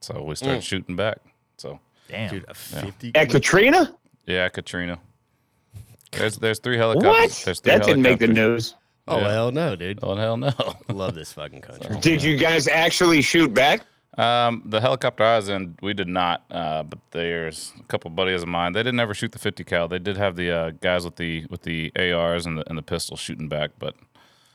So 0.00 0.22
we 0.22 0.34
started 0.34 0.64
shooting 0.64 0.96
back. 0.96 1.18
So 1.58 1.78
Damn. 2.08 2.30
Dude, 2.30 2.44
a 2.48 2.54
50. 2.54 3.12
At 3.14 3.30
Katrina? 3.30 3.94
Yeah, 4.26 4.48
Katrina. 4.48 4.98
There's 6.12 6.36
there's 6.38 6.58
three 6.58 6.76
helicopters. 6.76 7.08
What? 7.08 7.42
There's 7.44 7.60
three 7.60 7.72
That 7.72 7.84
didn't 7.84 8.02
make 8.02 8.18
the 8.18 8.26
news. 8.28 8.74
Oh, 9.06 9.18
Yeah. 9.20 9.32
hell 9.32 9.52
no, 9.52 9.76
dude. 9.76 10.00
Oh 10.02 10.14
hell 10.16 10.36
no. 10.36 10.52
Love 10.88 11.14
this 11.14 11.32
fucking 11.32 11.60
country. 11.60 11.96
Did 12.00 12.22
you 12.22 12.36
guys 12.36 12.66
actually 12.68 13.22
shoot 13.22 13.52
back? 13.54 13.82
Um, 14.18 14.62
the 14.66 14.80
helicopter 14.80 15.22
I 15.22 15.36
was 15.36 15.48
in, 15.48 15.76
we 15.82 15.94
did 15.94 16.08
not. 16.08 16.44
Uh, 16.50 16.82
but 16.82 16.98
there's 17.12 17.72
a 17.78 17.84
couple 17.84 18.10
buddies 18.10 18.42
of 18.42 18.48
mine. 18.48 18.72
They 18.72 18.82
didn't 18.82 18.98
ever 19.00 19.14
shoot 19.14 19.30
the 19.32 19.38
50 19.38 19.62
cal. 19.64 19.86
They 19.88 20.00
did 20.00 20.16
have 20.16 20.34
the 20.36 20.50
uh, 20.50 20.70
guys 20.80 21.04
with 21.04 21.16
the 21.16 21.46
with 21.48 21.62
the 21.62 21.92
ARs 21.96 22.44
and 22.46 22.58
the 22.58 22.68
and 22.68 22.76
the 22.76 22.82
pistols 22.82 23.20
shooting 23.20 23.48
back. 23.48 23.70
But 23.78 23.94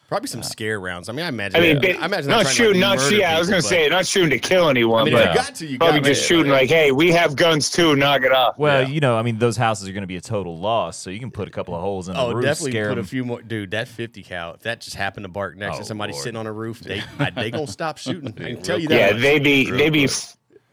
Probably 0.08 0.28
some 0.28 0.44
scare 0.44 0.80
rounds. 0.80 1.10
I 1.10 1.14
mean, 1.14 1.26
I 1.26 1.30
imagine. 1.30 1.58
I 1.58 1.62
mean, 1.62 1.80
yeah, 1.82 1.94
ba- 1.94 2.02
I 2.02 2.06
imagine 2.06 2.30
not 2.30 2.46
shooting, 2.48 2.80
like, 2.80 2.90
not 2.90 2.98
murder 2.98 3.10
shoot. 3.10 3.20
Yeah, 3.22 3.36
I 3.36 3.40
was 3.40 3.48
gonna 3.50 3.62
but- 3.64 3.68
say 3.68 3.90
not 3.90 4.06
shooting 4.06 4.30
to 4.30 4.38
kill 4.40 4.70
anyone, 4.70 5.02
I 5.02 5.04
mean, 5.06 5.14
but 5.16 5.22
if 5.24 5.30
you 5.30 5.34
got 5.42 5.56
to, 5.56 5.66
you 5.66 5.78
probably 5.80 6.00
got 6.02 6.06
just 6.06 6.26
shooting 6.28 6.52
like, 6.52 6.70
hey, 6.70 6.92
we 6.92 7.12
have 7.12 7.36
guns 7.36 7.72
too. 7.72 7.96
Knock 7.96 8.22
it 8.22 8.32
off. 8.32 8.56
Well, 8.60 8.88
you 8.88 9.00
know, 9.00 9.18
I 9.18 9.24
mean, 9.24 9.40
those 9.40 9.58
houses 9.58 9.90
are 9.90 9.94
going 9.94 10.04
to 10.04 10.08
be 10.08 10.18
a 10.18 10.22
total 10.22 10.60
loss, 10.60 10.96
so 10.98 11.10
you 11.10 11.20
can 11.20 11.32
put 11.32 11.48
a 11.48 11.52
couple 11.52 11.74
of 11.74 11.82
holes 11.82 12.08
in 12.08 12.14
the 12.14 12.20
Oh, 12.22 12.34
roof, 12.34 12.46
definitely 12.46 12.72
scare 12.72 12.90
put 12.90 13.00
a 13.00 13.04
few 13.04 13.26
more. 13.26 13.42
Dude, 13.42 13.72
that 13.72 13.88
50 13.88 14.22
cal, 14.22 14.54
if 14.54 14.62
that 14.62 14.80
just 14.80 14.96
happened 14.96 15.24
to 15.24 15.30
bark 15.30 15.58
next 15.58 15.78
Oh, 15.78 15.80
to 15.80 15.86
somebody 15.86 16.14
Lord. 16.14 16.24
sitting 16.24 16.38
on 16.38 16.46
a 16.46 16.54
roof, 16.54 16.82
they 16.82 17.02
I, 17.20 17.32
they 17.32 17.50
gonna 17.50 17.66
stop 17.66 17.98
shooting. 17.98 18.28
I 18.38 18.54
can 18.54 18.62
tell 18.62 18.78
you 18.80 18.88
that. 18.90 18.96
yeah, 18.96 19.12
much. 19.14 19.22
they 19.24 19.40
be 19.40 19.72
they 19.72 19.90
be 19.90 20.02
quick. 20.08 20.20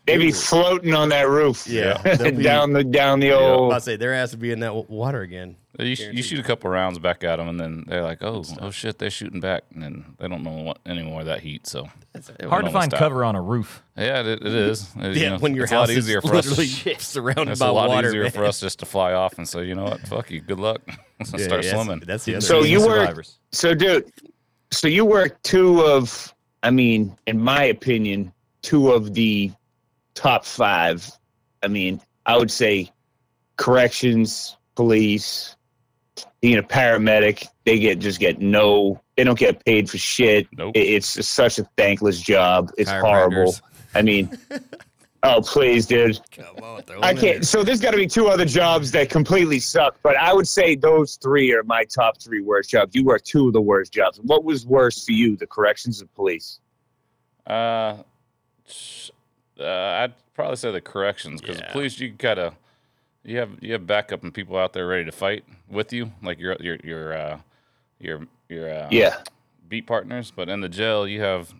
they 0.05 0.19
be 0.19 0.31
floating 0.33 0.93
on 0.93 1.09
that 1.09 1.27
roof. 1.27 1.67
Yeah, 1.67 2.03
be- 2.31 2.43
down 2.43 2.75
the 2.75 2.85
down 2.85 3.21
the 3.21 3.33
I 3.33 3.37
was 3.41 3.43
old. 3.59 3.71
about 3.73 3.79
to 3.79 3.85
say 3.85 3.97
their 3.97 4.13
ass 4.13 4.33
would 4.33 4.41
be 4.41 4.51
in 4.53 4.61
that 4.61 4.67
w- 4.67 4.85
water 4.91 5.23
again. 5.23 5.57
You, 5.79 5.97
sh- 5.97 6.09
you 6.13 6.23
shoot 6.23 6.39
a 6.39 6.43
couple 6.43 6.69
rounds 6.71 6.99
back 6.99 7.25
at 7.25 7.37
them, 7.37 7.49
and 7.49 7.59
then 7.59 7.85
they're 7.87 8.03
like, 8.03 8.23
"Oh, 8.23 8.45
oh 8.61 8.71
shit, 8.71 8.99
they're 8.99 9.09
shooting 9.11 9.41
back," 9.41 9.65
and 9.73 9.83
then 9.83 10.05
they 10.19 10.29
don't 10.29 10.43
know 10.43 10.51
what 10.63 10.79
anymore 10.85 11.21
of 11.21 11.27
that 11.27 11.41
heat. 11.41 11.67
So 11.67 11.89
it's 12.15 12.31
Hard 12.45 12.67
to 12.67 12.71
find 12.71 12.93
out. 12.93 12.99
cover 12.99 13.25
on 13.25 13.35
a 13.37 13.41
roof. 13.43 13.83
yeah, 13.97 14.21
it, 14.21 14.27
it 14.27 14.47
is. 14.47 14.91
It- 14.99 15.17
you 15.17 15.23
Yeah, 15.23 15.29
know, 15.31 15.39
when 15.39 15.55
your 15.55 15.65
it's 15.65 15.73
a 15.73 15.77
lot 15.77 15.81
house 15.89 15.91
is 15.91 15.97
easier 15.99 16.21
for 16.21 16.35
us. 16.35 16.47
literally 16.47 16.67
surrounded 16.99 17.49
It's 17.53 17.61
by 17.61 17.69
a 17.69 17.73
lot 17.73 17.89
water. 17.89 18.09
easier 18.09 18.23
man. 18.25 18.33
for 18.33 18.45
us 18.45 18.61
just 18.61 18.81
to 18.81 18.87
fly 18.87 19.13
off 19.15 19.39
and 19.39 19.49
say, 19.49 19.65
you 19.67 19.75
know 19.75 19.85
what, 19.85 20.01
fuck 20.09 20.31
you, 20.31 20.41
good 20.43 20.61
luck, 20.61 20.83
Yeah, 20.87 21.25
start 21.47 21.65
yeah, 21.65 21.75
swimming. 21.83 22.03
That's 22.07 22.25
the 22.25 22.35
other. 22.37 22.41
So 22.47 22.63
you 22.63 22.87
were 22.87 23.15
so 23.53 23.75
dude. 23.75 24.13
So 24.73 24.89
you 24.89 25.05
were 25.05 25.29
two 25.43 25.83
of, 25.83 26.35
I 26.63 26.71
mean, 26.71 27.17
in 27.27 27.41
my 27.41 27.65
opinion, 27.65 28.33
two 28.63 28.91
of 28.93 29.15
the 29.15 29.51
top 30.15 30.45
five. 30.45 31.11
I 31.63 31.69
mean, 31.69 32.01
I 32.27 32.37
would 32.37 32.51
say 32.51 32.91
corrections, 33.57 34.57
police, 34.75 35.57
being 36.41 36.59
a 36.59 36.63
paramedic. 36.63 37.47
They 37.65 37.79
get 37.79 37.99
just 37.99 38.19
get 38.21 38.41
no. 38.41 39.01
They 39.17 39.25
don't 39.25 39.39
get 39.39 39.65
paid 39.65 39.89
for 39.91 39.99
shit. 39.99 40.47
Nope. 40.57 40.77
It- 40.77 40.81
It's 40.89 41.15
just 41.15 41.35
such 41.35 41.59
a 41.59 41.65
thankless 41.77 42.21
job. 42.21 42.71
It's 42.79 42.91
horrible. 42.91 43.55
I 43.95 44.03
mean, 44.03 44.37
oh 45.23 45.43
please, 45.43 45.87
dude. 45.87 46.19
Come 46.31 46.57
on, 46.63 46.83
I 47.03 47.15
can't. 47.15 47.47
So 47.47 47.63
there's 47.63 47.81
got 47.81 47.91
to 47.93 47.97
be 47.99 48.07
two 48.07 48.29
other 48.29 48.45
jobs 48.47 48.91
that 48.93 49.11
completely 49.11 49.59
suck. 49.61 49.97
But 50.03 50.17
I 50.17 50.33
would 50.33 50.49
say 50.49 50.75
those 50.77 51.17
three 51.17 51.53
are 51.53 51.63
my 51.65 51.85
top 51.85 52.21
three 52.21 52.41
worst 52.41 52.71
jobs. 52.71 52.95
You 52.95 53.05
work 53.05 53.23
two 53.23 53.47
of 53.49 53.53
the 53.53 53.61
worst 53.61 53.93
jobs. 53.93 54.19
What 54.23 54.45
was 54.45 54.65
worse 54.67 55.05
for 55.05 55.13
you, 55.13 55.37
the 55.37 55.47
corrections 55.47 56.01
and 56.01 56.13
police? 56.15 56.59
Uh, 57.47 57.99
uh, 59.61 59.65
I'd 59.65 60.15
probably 60.35 60.57
say 60.57 60.73
the 60.73 60.81
corrections 60.81 61.41
because 61.41 61.59
Yeah. 61.59 61.67
the 61.67 61.73
police 61.73 61.99
you 62.01 62.11
gotta 62.11 62.55
you 63.25 63.39
have 63.39 63.51
you 63.63 63.73
have 63.73 63.87
backup 63.87 64.23
and 64.23 64.33
people 64.35 64.57
out 64.57 64.73
there 64.73 64.87
ready 64.87 65.05
to 65.05 65.13
fight 65.13 65.45
with 65.69 65.93
you, 65.93 66.13
like 66.23 66.39
your 66.39 66.57
your 66.61 66.77
your 66.85 67.13
uh, 67.15 67.39
your 67.99 68.27
your 68.49 68.73
uh, 68.73 68.89
Yeah. 68.91 69.17
beat 69.69 69.87
partners. 69.87 70.33
But 70.35 70.49
in 70.49 70.61
the 70.61 70.69
jail, 70.69 71.07
you 71.07 71.21
have 71.21 71.55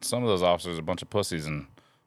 some 0.00 0.22
of 0.22 0.28
those 0.28 0.42
officers 0.42 0.76
are 0.76 0.80
a 0.80 0.84
bunch 0.84 1.02
of 1.02 1.10
pussies 1.10 1.46
and 1.46 1.66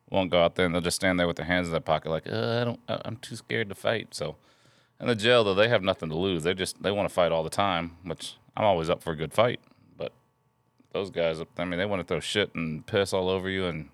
won't 0.10 0.32
go 0.32 0.42
out 0.42 0.56
there 0.56 0.66
and 0.66 0.74
they'll 0.74 0.82
just 0.82 0.96
stand 0.96 1.20
there 1.20 1.28
with 1.28 1.36
their 1.36 1.46
hands 1.46 1.68
in 1.68 1.72
their 1.72 1.82
pocket, 1.82 2.10
like 2.10 2.28
uh, 2.28 2.60
I 2.62 2.64
don't, 2.64 2.80
I'm 2.88 3.18
too 3.18 3.36
scared 3.36 3.68
to 3.70 3.76
fight. 3.76 4.10
So 4.16 4.36
in 5.02 5.08
the 5.08 5.16
jail, 5.16 5.44
though, 5.44 5.54
they 5.54 5.68
have 5.68 5.84
nothing 5.84 6.10
to 6.10 6.16
lose. 6.16 6.44
They 6.44 6.54
just 6.54 6.82
they 6.82 6.92
want 6.92 7.10
to 7.10 7.14
fight 7.14 7.32
all 7.32 7.44
the 7.44 7.50
time, 7.50 7.98
which 8.04 8.36
I'm 8.56 8.64
always 8.66 8.90
up 8.90 9.04
for 9.04 9.12
a 9.12 9.16
good 9.16 9.34
fight. 9.34 9.60
But 9.98 10.14
those 10.94 11.10
guys, 11.10 11.40
I 11.58 11.66
mean, 11.66 11.78
they 11.78 11.86
want 11.86 12.00
to 12.02 12.08
throw 12.08 12.20
shit 12.20 12.56
and 12.56 12.86
piss 12.86 13.14
all 13.14 13.30
over 13.30 13.50
you, 13.50 13.66
and 13.66 13.90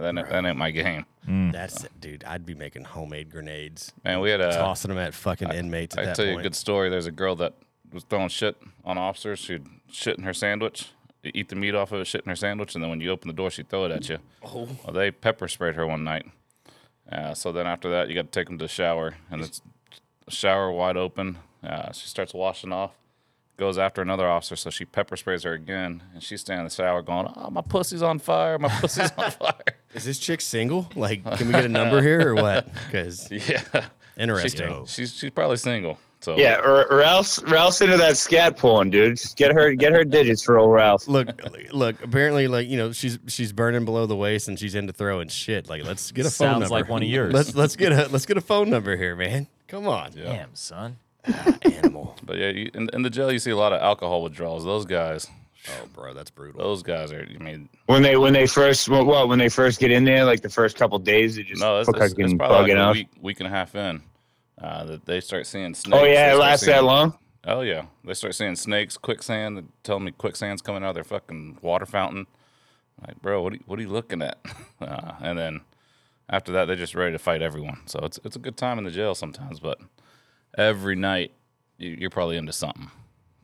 that 0.00 0.16
ain't, 0.18 0.28
that 0.28 0.44
ain't 0.44 0.56
my 0.56 0.70
game. 0.70 1.06
That's 1.52 1.84
it, 1.84 1.92
dude. 2.00 2.24
I'd 2.24 2.46
be 2.46 2.54
making 2.54 2.84
homemade 2.84 3.30
grenades, 3.30 3.92
Man, 4.04 4.20
we 4.20 4.30
had 4.30 4.40
a 4.40 4.52
tossing 4.52 4.90
them 4.90 4.98
at 4.98 5.14
fucking 5.14 5.50
inmates. 5.52 5.96
At 5.96 6.00
I 6.00 6.02
can 6.02 6.08
that 6.10 6.16
tell 6.16 6.24
you 6.26 6.30
a 6.32 6.34
point. 6.36 6.42
good 6.44 6.54
story. 6.54 6.88
There's 6.90 7.06
a 7.06 7.12
girl 7.12 7.34
that 7.36 7.54
was 7.92 8.04
throwing 8.04 8.28
shit 8.28 8.56
on 8.84 8.98
officers. 8.98 9.38
She'd 9.38 9.66
shit 9.90 10.18
in 10.18 10.24
her 10.24 10.34
sandwich, 10.34 10.90
eat 11.24 11.48
the 11.48 11.56
meat 11.56 11.74
off 11.74 11.92
of 11.92 12.00
it, 12.00 12.06
shit 12.06 12.22
in 12.24 12.28
her 12.28 12.36
sandwich, 12.36 12.74
and 12.74 12.82
then 12.84 12.90
when 12.90 13.00
you 13.00 13.10
open 13.10 13.28
the 13.28 13.34
door, 13.34 13.50
she'd 13.50 13.68
throw 13.68 13.84
it 13.86 13.90
at 13.90 14.08
you. 14.08 14.18
Oh. 14.44 14.68
Well, 14.84 14.92
they 14.92 15.10
pepper 15.10 15.48
sprayed 15.48 15.74
her 15.74 15.86
one 15.86 16.04
night. 16.04 16.26
Uh, 17.10 17.34
so 17.34 17.52
then 17.52 17.66
after 17.66 17.88
that, 17.90 18.08
you 18.08 18.14
got 18.14 18.30
to 18.32 18.40
take 18.40 18.48
them 18.48 18.58
to 18.58 18.64
the 18.64 18.68
shower, 18.68 19.14
and 19.30 19.40
it's 19.42 19.62
shower 20.28 20.70
wide 20.72 20.96
open. 20.96 21.38
Uh, 21.62 21.92
she 21.92 22.06
starts 22.08 22.34
washing 22.34 22.72
off, 22.72 22.92
goes 23.56 23.78
after 23.78 24.02
another 24.02 24.28
officer, 24.28 24.56
so 24.56 24.70
she 24.70 24.84
pepper 24.84 25.16
sprays 25.16 25.42
her 25.44 25.52
again, 25.52 26.02
and 26.14 26.22
she's 26.22 26.40
standing 26.40 26.64
in 26.64 26.68
the 26.68 26.74
shower 26.74 27.02
going, 27.02 27.32
"Oh, 27.36 27.50
my 27.50 27.62
pussy's 27.62 28.02
on 28.02 28.18
fire! 28.18 28.58
My 28.58 28.68
pussy's 28.68 29.10
on 29.16 29.30
fire!" 29.32 29.54
Is 29.94 30.04
this 30.04 30.18
chick 30.18 30.40
single? 30.40 30.90
Like, 30.94 31.24
can 31.36 31.46
we 31.46 31.52
get 31.52 31.64
a 31.64 31.68
number 31.68 32.02
here 32.02 32.28
or 32.28 32.34
what? 32.34 32.68
Because 32.86 33.30
Yeah, 33.30 33.62
interesting. 34.18 34.86
she's 34.86 35.14
she's 35.14 35.30
probably 35.30 35.56
single. 35.56 35.98
So 36.20 36.36
Yeah, 36.38 36.58
or, 36.60 36.90
or 36.90 37.02
else, 37.02 37.40
or 37.42 37.54
else 37.56 37.80
into 37.82 37.96
that 37.98 38.16
scat 38.16 38.56
porn, 38.56 38.90
dude. 38.90 39.16
Just 39.16 39.36
get 39.36 39.52
her, 39.52 39.74
get 39.74 39.92
her 39.92 40.02
digits 40.02 40.42
for 40.42 40.58
old 40.58 40.72
Ralph. 40.72 41.06
look, 41.06 41.28
look. 41.72 42.02
Apparently, 42.02 42.48
like 42.48 42.68
you 42.68 42.76
know, 42.78 42.90
she's 42.92 43.18
she's 43.26 43.52
burning 43.52 43.84
below 43.84 44.06
the 44.06 44.16
waist 44.16 44.48
and 44.48 44.58
she's 44.58 44.74
into 44.74 44.92
throwing 44.92 45.28
shit. 45.28 45.68
Like, 45.68 45.84
let's 45.84 46.10
get 46.12 46.26
a 46.26 46.30
phone 46.30 46.46
number. 46.52 46.64
Sounds 46.66 46.70
number. 46.70 46.82
like 46.82 46.90
one 46.90 47.02
of 47.02 47.08
yours. 47.08 47.32
Let's 47.32 47.54
let's 47.54 47.76
get 47.76 47.92
a 47.92 48.08
let's 48.08 48.26
get 48.26 48.36
a 48.38 48.40
phone 48.40 48.70
number 48.70 48.96
here, 48.96 49.14
man. 49.14 49.46
Come 49.68 49.86
on, 49.86 50.12
Damn, 50.12 50.54
son. 50.54 50.96
animal. 51.64 52.16
But 52.24 52.36
yeah, 52.38 52.48
you, 52.50 52.70
in, 52.74 52.88
in 52.92 53.02
the 53.02 53.10
jail, 53.10 53.30
you 53.32 53.38
see 53.38 53.50
a 53.50 53.56
lot 53.56 53.72
of 53.72 53.80
alcohol 53.82 54.22
withdrawals. 54.22 54.64
Those 54.64 54.84
guys, 54.84 55.28
Oh, 55.68 55.86
bro, 55.92 56.14
that's 56.14 56.30
brutal. 56.30 56.60
Those 56.62 56.82
guys 56.84 57.10
are. 57.12 57.26
I 57.28 57.42
mean, 57.42 57.68
When 57.86 58.02
they 58.02 58.16
when 58.16 58.32
they 58.32 58.46
first 58.46 58.88
well, 58.88 59.04
well 59.04 59.26
when 59.26 59.38
they 59.40 59.48
first 59.48 59.80
get 59.80 59.90
in 59.90 60.04
there, 60.04 60.24
like 60.24 60.40
the 60.42 60.48
first 60.48 60.76
couple 60.76 60.98
days, 61.00 61.34
they 61.36 61.42
just 61.42 61.60
no, 61.60 61.80
it's, 61.80 61.88
it's, 61.88 61.98
it's 61.98 62.12
fucking 62.12 62.38
probably 62.38 62.56
bugging 62.56 62.76
like 62.76 62.78
a 62.78 62.80
out. 62.80 62.94
week, 62.94 63.08
week 63.20 63.40
and 63.40 63.46
a 63.48 63.50
half 63.50 63.74
in 63.74 64.00
uh, 64.60 64.84
that 64.84 65.06
they 65.06 65.20
start 65.20 65.46
seeing 65.46 65.74
snakes. 65.74 65.98
Oh 66.00 66.04
yeah, 66.04 66.26
it 66.28 66.34
start 66.34 66.40
lasts 66.40 66.64
seeing- 66.66 66.76
that 66.76 66.84
long. 66.84 67.18
Oh 67.48 67.60
yeah, 67.62 67.86
they 68.04 68.14
start 68.14 68.34
seeing 68.34 68.54
snakes, 68.56 68.96
quicksand. 68.96 69.58
They 69.58 69.62
tell 69.82 69.98
me 70.00 70.12
quicksand's 70.12 70.62
coming 70.62 70.82
out 70.84 70.90
of 70.90 70.94
their 70.94 71.04
fucking 71.04 71.58
water 71.62 71.86
fountain. 71.86 72.26
Like, 73.06 73.20
bro, 73.20 73.42
what 73.42 73.52
are 73.52 73.56
you, 73.56 73.62
what 73.66 73.78
are 73.78 73.82
you 73.82 73.88
looking 73.88 74.22
at? 74.22 74.38
Uh, 74.78 75.14
and 75.22 75.38
then 75.38 75.62
after 76.28 76.52
that, 76.52 76.66
they're 76.66 76.76
just 76.76 76.94
ready 76.94 77.10
to 77.10 77.18
fight 77.18 77.40
everyone. 77.40 77.78
So 77.86 77.98
it's 78.02 78.20
it's 78.24 78.36
a 78.36 78.38
good 78.38 78.58
time 78.58 78.76
in 78.76 78.84
the 78.84 78.90
jail 78.90 79.14
sometimes, 79.14 79.58
but 79.58 79.78
every 80.56 80.96
night 80.96 81.32
you, 81.78 81.90
you're 81.98 82.10
probably 82.10 82.36
into 82.36 82.52
something. 82.52 82.90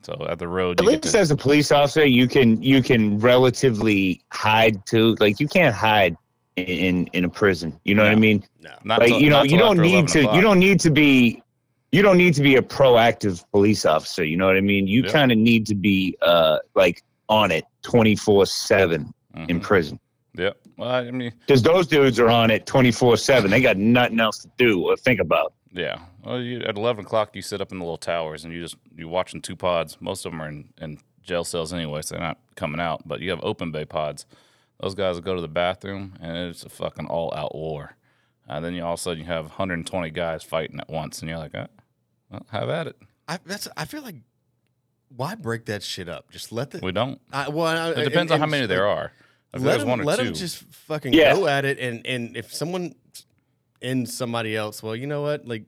So 0.03 0.27
at 0.29 0.39
the 0.39 0.49
road, 0.49 0.81
At 0.81 0.85
you 0.85 0.91
get 0.93 1.05
least 1.05 1.15
to, 1.15 1.21
as 1.21 1.31
a 1.31 1.37
police 1.37 1.71
officer, 1.71 2.05
you 2.05 2.27
can 2.27 2.61
you 2.63 2.83
can 2.83 3.19
relatively 3.21 4.21
hide 4.33 4.85
too. 4.87 5.17
Like 5.21 5.39
you 5.39 5.47
can't 5.47 5.75
hide 5.75 6.17
in 6.57 7.07
in 7.09 7.25
a 7.25 7.29
prison. 7.29 7.79
You 7.85 7.95
know 7.95 8.03
what 8.03 8.13
I 8.13 8.17
mean? 8.17 8.43
No. 8.61 8.71
not 8.85 8.99
like 9.01 9.09
till- 9.11 9.21
you 9.21 9.31
know 9.31 9.39
not 9.39 9.51
you 9.51 9.59
don't 9.59 9.79
need 9.79 10.09
to 10.09 10.21
o'clock. 10.21 10.35
you 10.37 10.41
don't 10.43 10.59
need 10.59 10.81
to 10.81 10.91
be 10.91 11.43
you 11.93 12.03
don't 12.03 12.17
need 12.19 12.35
to 12.35 12.43
be 12.43 12.57
a 12.57 12.63
proactive 12.63 13.45
police 13.53 13.85
officer 13.85 14.25
you 14.25 14.37
know 14.37 14.47
what 14.47 14.57
i 14.57 14.61
mean 14.63 14.87
you 14.87 15.03
Yeah. 15.05 15.11
kind 15.13 15.31
of 15.33 15.37
need 15.37 15.67
to 15.67 15.75
be 15.75 16.17
uh 16.23 16.59
like 16.75 17.03
on 17.29 17.51
it 17.51 17.65
24 17.83 18.47
7 18.47 19.13
in 19.49 19.59
Mhm. 19.59 19.63
prison 19.63 19.99
Yep. 20.39 20.57
Well, 20.79 20.89
I 20.89 21.11
mean, 21.11 21.33
because 21.47 21.63
those 21.63 21.87
dudes 21.87 22.19
are 22.19 22.31
on 22.31 22.51
it 22.51 22.65
24 22.67 23.17
7 23.19 23.51
they 23.51 23.61
got 23.61 23.77
nothing 23.77 24.21
else 24.21 24.39
to 24.39 24.51
do 24.57 24.81
or 24.89 24.97
think 24.97 25.21
about 25.21 25.53
Yeah. 25.73 25.99
Well, 26.25 26.41
you, 26.41 26.61
at 26.61 26.77
eleven 26.77 27.05
o'clock, 27.05 27.35
you 27.35 27.43
sit 27.43 27.61
up 27.61 27.73
in 27.73 27.79
the 27.79 27.85
little 27.85 27.97
towers 27.99 28.45
and 28.45 28.53
you 28.53 28.61
just 28.63 28.77
you're 28.95 29.09
watching 29.09 29.41
two 29.41 29.57
pods. 29.57 29.97
Most 30.01 30.25
of 30.25 30.33
them 30.33 30.41
are 30.43 30.49
in, 30.49 30.69
in 30.81 30.99
jail 31.23 31.45
cells 31.45 31.73
anyway, 31.73 32.03
so 32.03 32.15
they're 32.15 32.23
not 32.25 32.39
coming 32.57 32.81
out. 32.81 33.07
But 33.07 33.21
you 33.21 33.31
have 33.31 33.41
open 33.43 33.73
bay 33.73 33.85
pods. 33.85 34.27
Those 34.81 34.95
guys 34.95 35.15
will 35.17 35.23
go 35.23 35.35
to 35.35 35.41
the 35.41 35.49
bathroom 35.49 36.17
and 36.21 36.37
it's 36.37 36.65
a 36.65 36.69
fucking 36.69 37.07
all 37.07 37.33
out 37.35 37.55
war. 37.55 37.97
And 38.49 38.65
then 38.65 38.75
you 38.75 38.85
all 38.85 38.95
of 38.95 38.99
a 38.99 39.03
sudden 39.03 39.19
you 39.21 39.25
have 39.27 39.45
120 39.45 40.11
guys 40.11 40.43
fighting 40.43 40.81
at 40.81 40.91
once, 40.91 41.21
and 41.21 41.29
you're 41.29 41.39
like, 41.39 41.55
uh, 41.55 41.69
well, 42.31 42.45
have 42.51 42.69
at 42.69 42.89
it. 42.89 42.97
I, 43.29 43.39
that's. 43.47 43.69
I 43.77 43.85
feel 43.85 44.03
like 44.03 44.17
why 45.15 45.35
break 45.37 45.67
that 45.67 45.83
shit 45.83 46.09
up? 46.09 46.31
Just 46.31 46.51
let 46.53 46.71
the. 46.71 46.81
We 46.83 46.91
don't. 46.93 47.21
I, 47.33 47.49
well, 47.49 47.67
I, 47.67 47.91
It 47.91 48.05
depends 48.05 48.33
on 48.33 48.41
how 48.41 48.47
many 48.47 48.67
there 48.67 48.87
are. 48.87 49.13
If 49.55 49.61
let 49.63 49.71
there's 49.71 49.81
them, 49.83 49.91
one 49.91 50.01
or 50.01 50.05
let 50.05 50.19
two, 50.19 50.25
them 50.27 50.35
just 50.35 50.59
fucking 50.59 51.13
Yeah. 51.13 51.35
go 51.35 51.47
at 51.47 51.65
it, 51.65 51.79
and 51.79 52.05
and 52.07 52.37
if 52.37 52.53
someone 52.53 52.95
ends 53.81 54.17
somebody 54.17 54.57
else, 54.57 54.83
well, 54.83 54.97
you 54.97 55.07
know 55.07 55.23
what? 55.23 55.47
Like, 55.47 55.65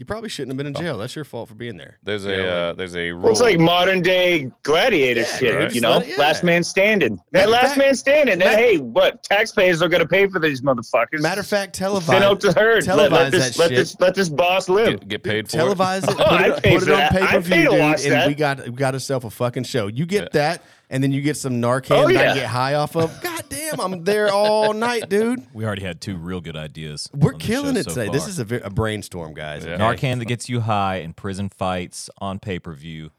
you 0.00 0.06
probably 0.06 0.30
shouldn't 0.30 0.50
have 0.52 0.56
been 0.56 0.66
in 0.66 0.72
jail. 0.72 0.96
That's 0.96 1.14
your 1.14 1.26
fault 1.26 1.50
for 1.50 1.54
being 1.54 1.76
there. 1.76 1.98
there's 2.02 2.24
You 2.24 2.32
a 2.32 2.46
uh, 2.70 2.72
there's 2.72 2.96
a 2.96 3.10
rule. 3.12 3.20
well, 3.24 3.32
it's 3.32 3.42
like 3.42 3.58
modern 3.58 4.00
day 4.00 4.50
gladiator 4.62 5.20
Yeah, 5.20 5.36
shit 5.36 5.54
right. 5.54 5.74
you 5.74 5.82
know 5.82 5.90
Let 5.98 6.02
it- 6.04 6.08
yeah. 6.08 6.16
last 6.16 6.42
man 6.42 6.64
standing 6.64 7.20
that 7.32 7.50
last 7.50 7.66
fact- 7.74 7.78
man 7.78 7.94
standing 7.94 8.38
Matter- 8.38 8.56
hey 8.56 8.78
what 8.78 9.22
taxpayers 9.22 9.82
are 9.82 9.88
going 9.90 10.00
to 10.02 10.08
pay 10.08 10.26
for 10.26 10.38
these 10.40 10.62
motherfuckers 10.62 11.20
Matter 11.20 11.42
of 11.42 11.46
fact, 11.46 11.76
Thin 11.76 11.88
televise. 11.88 12.22
out 12.22 12.40
the 12.40 12.52
herd 12.54 12.86
let, 12.86 12.96
televise 12.98 13.10
let 13.12 13.30
this 13.32 13.48
that 13.50 13.58
let 13.58 13.68
shit. 13.68 13.76
this 13.76 14.00
let 14.00 14.14
this 14.14 14.28
boss 14.30 14.70
live 14.70 15.00
get, 15.00 15.08
get 15.08 15.22
paid 15.22 15.50
for 15.50 15.58
it. 15.58 15.60
televise 15.60 16.02
it, 16.04 16.10
Oh, 16.10 16.14
put 16.16 16.26
I'd 16.32 16.50
it, 16.52 16.62
pay 16.62 16.74
put 16.78 16.84
for 16.84 16.90
it 16.92 16.94
on 17.02 17.08
pay 17.10 17.20
I'd 17.20 17.28
per 17.28 17.42
pay 17.42 17.54
view, 17.60 17.64
to 17.64 17.70
dude, 17.72 17.80
watch 17.80 18.04
and 18.04 18.12
that. 18.12 18.26
we 18.28 18.34
got 18.34 18.60
we 18.64 18.70
got 18.72 18.94
ourselves 18.94 19.26
a 19.26 19.30
fucking 19.30 19.64
show. 19.64 19.86
You 19.88 20.06
get 20.06 20.22
Yeah. 20.22 20.28
that, 20.32 20.62
and 20.90 21.02
then 21.02 21.12
you 21.12 21.22
get 21.22 21.36
some 21.38 21.54
Narcan 21.62 22.04
Oh, 22.04 22.08
that 22.12 22.30
I 22.30 22.34
get 22.34 22.46
high 22.46 22.74
off 22.74 22.96
of. 22.96 23.18
God 23.22 23.44
damn, 23.48 23.80
I'm 23.80 24.04
there 24.04 24.28
all 24.32 24.72
night, 24.74 25.08
dude. 25.08 25.46
We 25.54 25.64
already 25.64 25.82
had 25.82 26.00
two 26.00 26.16
real 26.16 26.40
good 26.40 26.56
ideas. 26.56 27.08
We're 27.14 27.32
killing 27.32 27.76
it 27.76 27.84
so 27.84 27.90
today. 27.94 28.08
This 28.12 28.26
is 28.26 28.38
a, 28.40 28.56
a 28.58 28.70
brainstorm, 28.70 29.32
guys. 29.32 29.64
Yeah. 29.64 29.74
okay? 29.92 30.12
Narcan 30.12 30.18
that 30.18 30.26
gets 30.26 30.48
you 30.48 30.60
high 30.60 30.96
in 30.96 31.14
prison 31.14 31.48
fights 31.48 32.10
on 32.18 32.38
pay 32.40 32.58
per 32.58 32.74
view. 32.74 33.10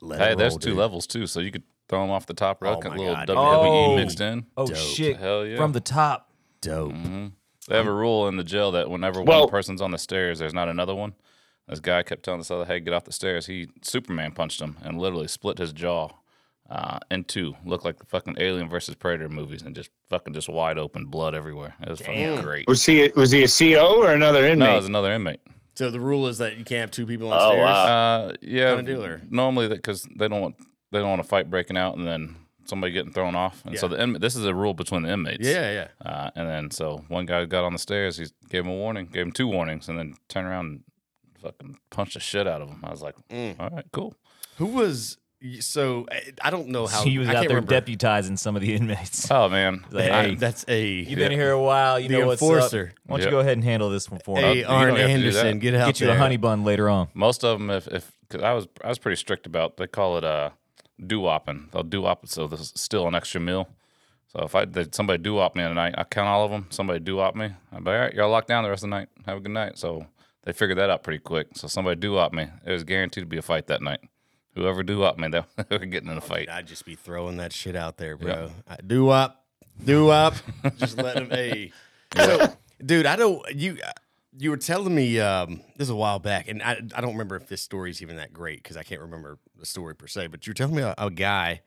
Hey, 0.00 0.32
it 0.32 0.38
there's 0.38 0.52
roll, 0.54 0.58
two 0.58 0.70
dude. 0.70 0.78
levels 0.78 1.06
too, 1.06 1.26
so 1.26 1.40
you 1.40 1.50
could 1.50 1.62
throw 1.88 2.00
them 2.02 2.10
off 2.10 2.26
the 2.26 2.34
top 2.34 2.62
rope, 2.62 2.82
Oh 2.84 2.88
a 2.88 2.90
little 2.90 3.14
God. 3.14 3.28
WWE 3.28 3.36
Oh. 3.36 3.96
mixed 3.96 4.20
in. 4.20 4.46
Oh 4.56 4.66
Dope. 4.66 4.76
shit! 4.76 5.16
Hell 5.16 5.44
yeah. 5.46 5.56
From 5.56 5.72
the 5.72 5.80
top. 5.80 6.30
Dope. 6.60 6.92
hmm 6.92 7.26
They 7.68 7.76
have 7.76 7.86
a 7.86 7.92
rule 7.92 8.28
in 8.28 8.36
the 8.36 8.44
jail 8.44 8.70
that 8.72 8.88
whenever 8.90 9.22
Well- 9.22 9.40
one 9.42 9.50
person's 9.50 9.80
on 9.82 9.90
the 9.90 9.98
stairs, 9.98 10.38
there's 10.38 10.54
not 10.54 10.68
another 10.68 10.94
one. 10.94 11.14
This 11.68 11.80
guy 11.80 12.02
kept 12.02 12.22
telling 12.22 12.40
this 12.40 12.50
other, 12.50 12.66
"Hey, 12.66 12.80
get 12.80 12.92
off 12.92 13.04
the 13.04 13.12
stairs." 13.12 13.46
He 13.46 13.68
Superman 13.82 14.32
punched 14.32 14.60
him 14.60 14.76
and 14.82 14.98
literally 15.00 15.28
split 15.28 15.56
his 15.58 15.72
jaw 15.72 16.10
uh, 16.70 16.98
in 17.10 17.24
two. 17.24 17.54
Looked 17.64 17.84
like 17.84 17.98
the 17.98 18.06
fucking 18.06 18.36
Alien 18.38 18.68
versus 18.68 18.94
Predator 18.94 19.28
movies, 19.28 19.62
and 19.62 19.74
just 19.74 19.90
fucking 20.10 20.34
just 20.34 20.48
wide 20.48 20.78
open, 20.78 21.06
blood 21.06 21.34
everywhere. 21.34 21.74
It 21.82 21.88
was 21.88 22.00
fucking 22.00 22.42
great. 22.42 22.66
was 22.66 22.84
he 22.84 23.10
was 23.16 23.30
he 23.30 23.42
a 23.44 23.48
co 23.78 24.02
or 24.02 24.12
another 24.12 24.44
inmate 24.46 24.58
No, 24.68 24.72
it 24.74 24.76
was 24.76 24.86
another 24.86 25.12
inmate. 25.12 25.40
So 25.76 25.90
the 25.90 26.00
rule 26.00 26.28
is 26.28 26.38
that 26.38 26.56
you 26.56 26.64
can't 26.64 26.80
have 26.82 26.90
two 26.92 27.04
people 27.06 27.32
on 27.32 27.40
Oh, 27.40 27.50
stairs. 27.50 27.64
wow. 27.64 27.84
Uh, 28.28 28.32
yeah, 28.42 28.76
Kinda 28.76 28.92
deal, 28.94 29.18
normally 29.30 29.66
that 29.68 29.76
because 29.76 30.06
they 30.16 30.28
don't 30.28 30.40
want 30.40 30.56
they 30.92 31.00
don't 31.00 31.08
want 31.08 31.20
a 31.20 31.24
fight 31.24 31.50
breaking 31.50 31.76
out 31.76 31.96
and 31.96 32.06
then 32.06 32.36
somebody 32.64 32.92
getting 32.92 33.12
thrown 33.12 33.34
off. 33.34 33.62
And 33.66 33.76
so 33.78 33.88
the 33.88 34.00
inmate, 34.00 34.20
this 34.22 34.36
is 34.36 34.44
a 34.46 34.54
rule 34.54 34.72
between 34.72 35.02
the 35.02 35.10
inmates. 35.12 35.46
Yeah, 35.46 35.70
yeah. 36.02 36.08
Uh, 36.08 36.30
and 36.36 36.48
then 36.48 36.70
so 36.70 37.04
one 37.08 37.26
guy 37.26 37.44
got 37.44 37.64
on 37.64 37.72
the 37.72 37.78
stairs. 37.78 38.16
He 38.16 38.26
gave 38.48 38.64
him 38.64 38.70
a 38.70 38.74
warning, 38.74 39.06
gave 39.06 39.26
him 39.26 39.32
two 39.32 39.48
warnings, 39.48 39.88
and 39.88 39.98
then 39.98 40.14
turned 40.28 40.46
around 40.46 40.66
and 40.66 40.84
fucking 41.42 41.78
punched 41.90 42.14
the 42.14 42.20
shit 42.20 42.46
out 42.46 42.62
of 42.62 42.68
him. 42.68 42.80
I 42.84 42.90
was 42.90 43.02
like, 43.02 43.16
Mm. 43.28 43.56
all 43.60 43.68
right, 43.70 43.84
cool. 43.92 44.14
Who 44.58 44.66
was 44.66 45.18
so? 45.60 46.06
I- 46.10 46.32
I 46.42 46.50
don't 46.50 46.68
know 46.68 46.86
how 46.86 47.02
he 47.02 47.18
was 47.18 47.28
I 47.28 47.32
out 47.32 47.34
can't 47.36 47.48
there 47.48 47.56
remember. 47.60 47.80
deputizing 47.80 48.38
some 48.38 48.56
of 48.56 48.62
the 48.62 48.74
inmates. 48.74 49.30
Oh 49.30 49.48
man, 49.48 49.84
Like, 49.90 50.10
I- 50.10 50.34
that's 50.34 50.64
a 50.68 50.84
You've 50.86 51.18
been 51.18 51.32
here 51.32 51.52
a 51.52 51.60
while. 51.62 51.98
You 52.00 52.08
the 52.08 52.18
know 52.18 52.26
what's 52.26 52.42
enforcer. 52.42 52.92
up. 52.92 52.98
Why 53.06 53.16
don't 53.16 53.20
Yep. 53.20 53.26
you 53.26 53.30
go 53.30 53.40
ahead 53.40 53.52
and 53.54 53.64
handle 53.64 53.90
this 53.90 54.10
one 54.10 54.20
for 54.24 54.36
me? 54.36 54.60
you 54.60 54.66
Arn 54.66 54.88
don't 54.88 54.96
have 54.98 55.06
to 55.08 55.12
do 55.18 55.26
Anderson, 55.26 55.58
get 55.58 55.74
out 55.74 55.86
Get 55.86 56.00
you 56.00 56.06
there. 56.06 56.16
a 56.16 56.18
honey 56.18 56.36
bun 56.36 56.64
later 56.64 56.88
on. 56.88 57.08
most 57.14 57.44
of 57.44 57.58
them, 57.58 57.70
if 57.70 57.86
if 57.88 58.12
because 58.28 58.42
I 58.42 58.52
was 58.52 58.66
I 58.82 58.88
was 58.88 58.98
pretty 58.98 59.16
strict 59.16 59.46
about 59.46 59.76
they 59.76 59.86
call 59.86 60.16
it 60.18 60.24
uh 60.24 60.50
doo-wopping. 61.04 61.68
They'll 61.72 61.82
doo-wop 61.82 62.24
it 62.24 62.30
so 62.30 62.46
there's 62.46 62.72
still 62.76 63.06
an 63.08 63.14
extra 63.14 63.40
meal. 63.40 63.68
So 64.32 64.44
if 64.44 64.54
I 64.54 64.64
did 64.64 64.94
somebody 64.94 65.22
doo-wop 65.22 65.54
me 65.56 65.62
tonight, 65.62 65.94
I 65.96 66.04
count 66.04 66.28
all 66.28 66.44
of 66.44 66.50
them. 66.50 66.66
Somebody 66.70 66.98
doo-wop 67.00 67.36
me. 67.36 67.46
I'm 67.72 67.84
like, 67.84 67.94
all 67.94 68.00
right, 68.00 68.14
y'all 68.14 68.30
locked 68.30 68.48
down 68.48 68.64
the 68.64 68.70
rest 68.70 68.82
of 68.84 68.90
the 68.90 68.96
night. 68.96 69.08
Have 69.26 69.36
a 69.38 69.40
good 69.40 69.52
night. 69.52 69.78
So 69.78 70.06
they 70.44 70.52
figured 70.52 70.78
that 70.78 70.90
out 70.90 71.02
pretty 71.02 71.20
quick. 71.20 71.48
So 71.54 71.68
somebody 71.68 72.00
doo-wop 72.00 72.32
me. 72.32 72.48
It 72.66 72.72
was 72.72 72.82
guaranteed 72.84 73.22
to 73.22 73.26
be 73.26 73.36
a 73.38 73.42
fight 73.42 73.66
that 73.68 73.80
night. 73.82 74.00
Whoever 74.54 74.82
do 74.82 75.02
up 75.02 75.18
me, 75.18 75.28
they 75.28 75.42
they 75.68 75.76
were 75.78 75.86
getting 75.86 76.08
in 76.10 76.16
a 76.16 76.20
fight. 76.20 76.48
I'd 76.48 76.66
just 76.66 76.84
be 76.84 76.94
throwing 76.94 77.36
that 77.38 77.52
shit 77.52 77.76
out 77.76 77.96
there, 77.96 78.16
bro. 78.16 78.50
I 78.68 78.76
Do 78.86 79.08
up, 79.10 79.44
do 79.84 80.08
up. 80.10 80.34
just 80.76 80.96
let 80.96 81.16
him. 81.16 81.30
Hey, 81.30 81.72
so, 82.16 82.54
dude, 82.84 83.06
I 83.06 83.16
don't. 83.16 83.42
You 83.54 83.78
you 84.38 84.50
were 84.50 84.56
telling 84.56 84.94
me 84.94 85.20
um, 85.20 85.60
this 85.76 85.88
was 85.88 85.90
a 85.90 85.96
while 85.96 86.18
back, 86.18 86.48
and 86.48 86.62
I 86.62 86.80
I 86.94 87.00
don't 87.00 87.12
remember 87.12 87.36
if 87.36 87.48
this 87.48 87.62
story 87.62 87.90
is 87.90 88.00
even 88.02 88.16
that 88.16 88.32
great 88.32 88.62
because 88.62 88.76
I 88.76 88.82
can't 88.82 89.00
remember 89.00 89.38
the 89.58 89.66
story 89.66 89.94
per 89.94 90.06
se. 90.06 90.28
But 90.28 90.46
you 90.46 90.50
were 90.50 90.54
telling 90.54 90.76
me 90.76 90.82
a, 90.82 90.94
a 90.98 91.10
guy. 91.10 91.62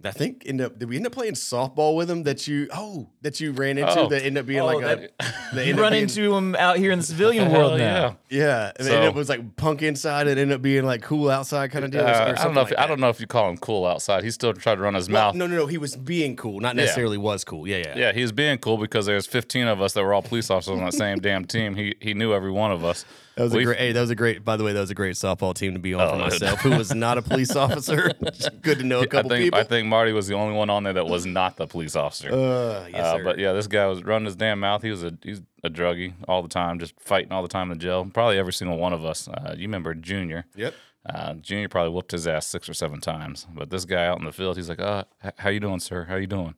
That 0.00 0.10
I 0.14 0.18
think 0.18 0.42
end 0.46 0.60
up 0.60 0.78
did 0.78 0.88
we 0.90 0.96
end 0.96 1.06
up 1.06 1.12
playing 1.12 1.32
softball 1.34 1.96
with 1.96 2.10
him 2.10 2.24
that 2.24 2.46
you 2.46 2.68
oh 2.72 3.08
that 3.22 3.40
you 3.40 3.52
ran 3.52 3.78
into 3.78 3.98
Oh. 4.00 4.08
that 4.08 4.22
end 4.24 4.36
up 4.36 4.44
being 4.46 4.60
Oh, 4.60 4.66
like 4.66 4.80
that- 4.84 5.12
a 5.20 5.54
they 5.56 5.68
You 5.68 5.74
run 5.74 5.92
being- 5.92 6.02
into 6.02 6.34
him 6.34 6.54
out 6.56 6.76
here 6.76 6.90
in 6.92 6.98
the 6.98 7.04
civilian 7.04 7.50
world 7.50 7.78
now. 7.78 8.18
yeah 8.28 8.72
and 8.76 8.86
So- 8.86 9.02
it 9.04 9.14
was 9.14 9.28
like 9.30 9.56
punk 9.56 9.82
inside 9.82 10.28
and 10.28 10.38
ended 10.38 10.54
up 10.56 10.62
being 10.62 10.84
like 10.84 11.02
cool 11.02 11.30
outside 11.30 11.70
kind 11.70 11.84
of 11.84 11.90
deal 11.90 12.02
Uh, 12.02 12.04
or, 12.04 12.32
or 12.34 12.38
I 12.38 12.44
don't 12.44 12.54
know. 12.54 12.60
If, 12.60 12.70
like 12.70 12.78
I 12.78 12.86
don't 12.86 13.00
know 13.00 13.08
if 13.08 13.20
you 13.20 13.26
call 13.26 13.48
him 13.48 13.56
cool 13.56 13.86
outside. 13.86 14.22
He 14.22 14.30
still 14.30 14.52
tried 14.52 14.74
to 14.76 14.82
run 14.82 14.94
his 14.94 15.08
Well, 15.08 15.28
mouth. 15.28 15.34
no 15.34 15.46
no 15.46 15.56
no 15.56 15.66
he 15.66 15.78
was 15.78 15.96
being 15.96 16.36
cool 16.36 16.60
not 16.60 16.76
necessarily 16.76 17.16
was 17.18 17.42
cool 17.44 17.66
yeah 17.66 17.78
yeah 17.78 17.96
Yeah, 17.96 18.12
he 18.12 18.20
was 18.22 18.32
being 18.32 18.58
cool 18.58 18.76
because 18.76 19.06
there's 19.06 19.26
15 19.26 19.66
of 19.66 19.80
us 19.80 19.94
that 19.94 20.02
were 20.04 20.12
all 20.12 20.22
police 20.22 20.50
officers 20.50 20.72
on 20.78 20.84
that 20.84 20.92
same 20.94 21.18
damn 21.20 21.44
team. 21.46 21.74
He 21.74 21.94
he 22.00 22.12
knew 22.14 22.34
every 22.34 22.50
one 22.52 22.70
of 22.70 22.84
us. 22.84 23.04
That 23.36 23.42
was 23.44 23.54
a 23.54 23.64
great. 23.64 23.78
Hey, 23.78 23.92
that 23.92 24.00
was 24.00 24.08
a 24.10 24.14
great. 24.14 24.44
By 24.44 24.56
the 24.56 24.64
way, 24.64 24.72
that 24.72 24.80
was 24.80 24.90
a 24.90 24.94
great 24.94 25.14
softball 25.14 25.52
team 25.54 25.74
to 25.74 25.78
be 25.78 25.92
on 25.92 26.08
for 26.08 26.14
Oh, 26.14 26.18
myself, 26.18 26.60
who 26.60 26.70
was 26.70 26.94
not 26.94 27.18
a 27.18 27.22
police 27.22 27.54
officer. 27.64 28.10
Good 28.62 28.78
to 28.78 28.84
know 28.84 29.00
a 29.02 29.06
couple 29.06 29.28
think 29.30 29.44
people. 29.44 29.60
I 29.60 29.62
think 29.64 29.88
Marty 29.88 30.12
was 30.12 30.26
the 30.26 30.34
only 30.34 30.56
one 30.56 30.70
on 30.70 30.84
there 30.84 30.94
that 30.94 31.06
was 31.06 31.26
not 31.26 31.56
the 31.56 31.66
police 31.66 31.96
officer. 31.96 32.28
uh, 32.32 32.86
yes, 32.88 32.94
Uh, 33.04 33.16
sir. 33.18 33.24
but 33.24 33.38
yeah, 33.38 33.52
this 33.52 33.66
guy 33.66 33.86
was 33.86 34.02
running 34.04 34.24
his 34.24 34.36
damn 34.36 34.58
mouth. 34.60 34.82
He 34.82 34.90
was 34.90 35.04
a 35.04 35.12
he's 35.22 35.42
a 35.62 35.68
druggie 35.68 36.14
all 36.26 36.40
the 36.42 36.48
time, 36.48 36.78
just 36.78 36.94
fighting 36.98 37.30
all 37.30 37.42
the 37.42 37.48
time 37.48 37.70
in 37.70 37.78
jail. 37.78 38.08
Probably 38.12 38.38
every 38.38 38.54
single 38.54 38.78
one 38.78 38.94
of 38.94 39.04
us. 39.04 39.28
Uh, 39.28 39.54
you 39.54 39.62
remember 39.68 39.92
Junior? 39.94 40.46
Yep. 40.54 40.74
Uh, 41.04 41.34
Junior 41.34 41.68
probably 41.68 41.92
whooped 41.92 42.12
his 42.12 42.26
ass 42.26 42.46
six 42.46 42.68
or 42.70 42.74
seven 42.74 43.00
times. 43.00 43.46
But 43.54 43.68
this 43.70 43.84
guy 43.84 44.06
out 44.06 44.18
in 44.18 44.24
the 44.24 44.32
field, 44.32 44.56
he's 44.56 44.68
like, 44.70 44.80
"Uh, 44.80 45.04
h- 45.22 45.34
how 45.36 45.50
you 45.50 45.60
doing, 45.60 45.78
sir? 45.80 46.04
How 46.08 46.16
you 46.16 46.26
doing?" 46.26 46.54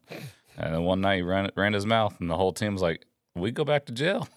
And 0.57 0.75
then 0.75 0.85
one 0.85 1.01
night 1.01 1.17
he 1.17 1.23
ran 1.23 1.51
ran 1.57 1.73
his 1.73 1.85
mouth, 1.87 2.17
and 2.21 2.31
the 2.31 2.37
whole 2.37 2.53
team 2.53 2.73
was 2.73 2.83
like, 2.83 3.05
"We 3.35 3.51
go 3.51 3.65
back 3.65 3.85
to 3.87 3.93
jail. 3.93 4.29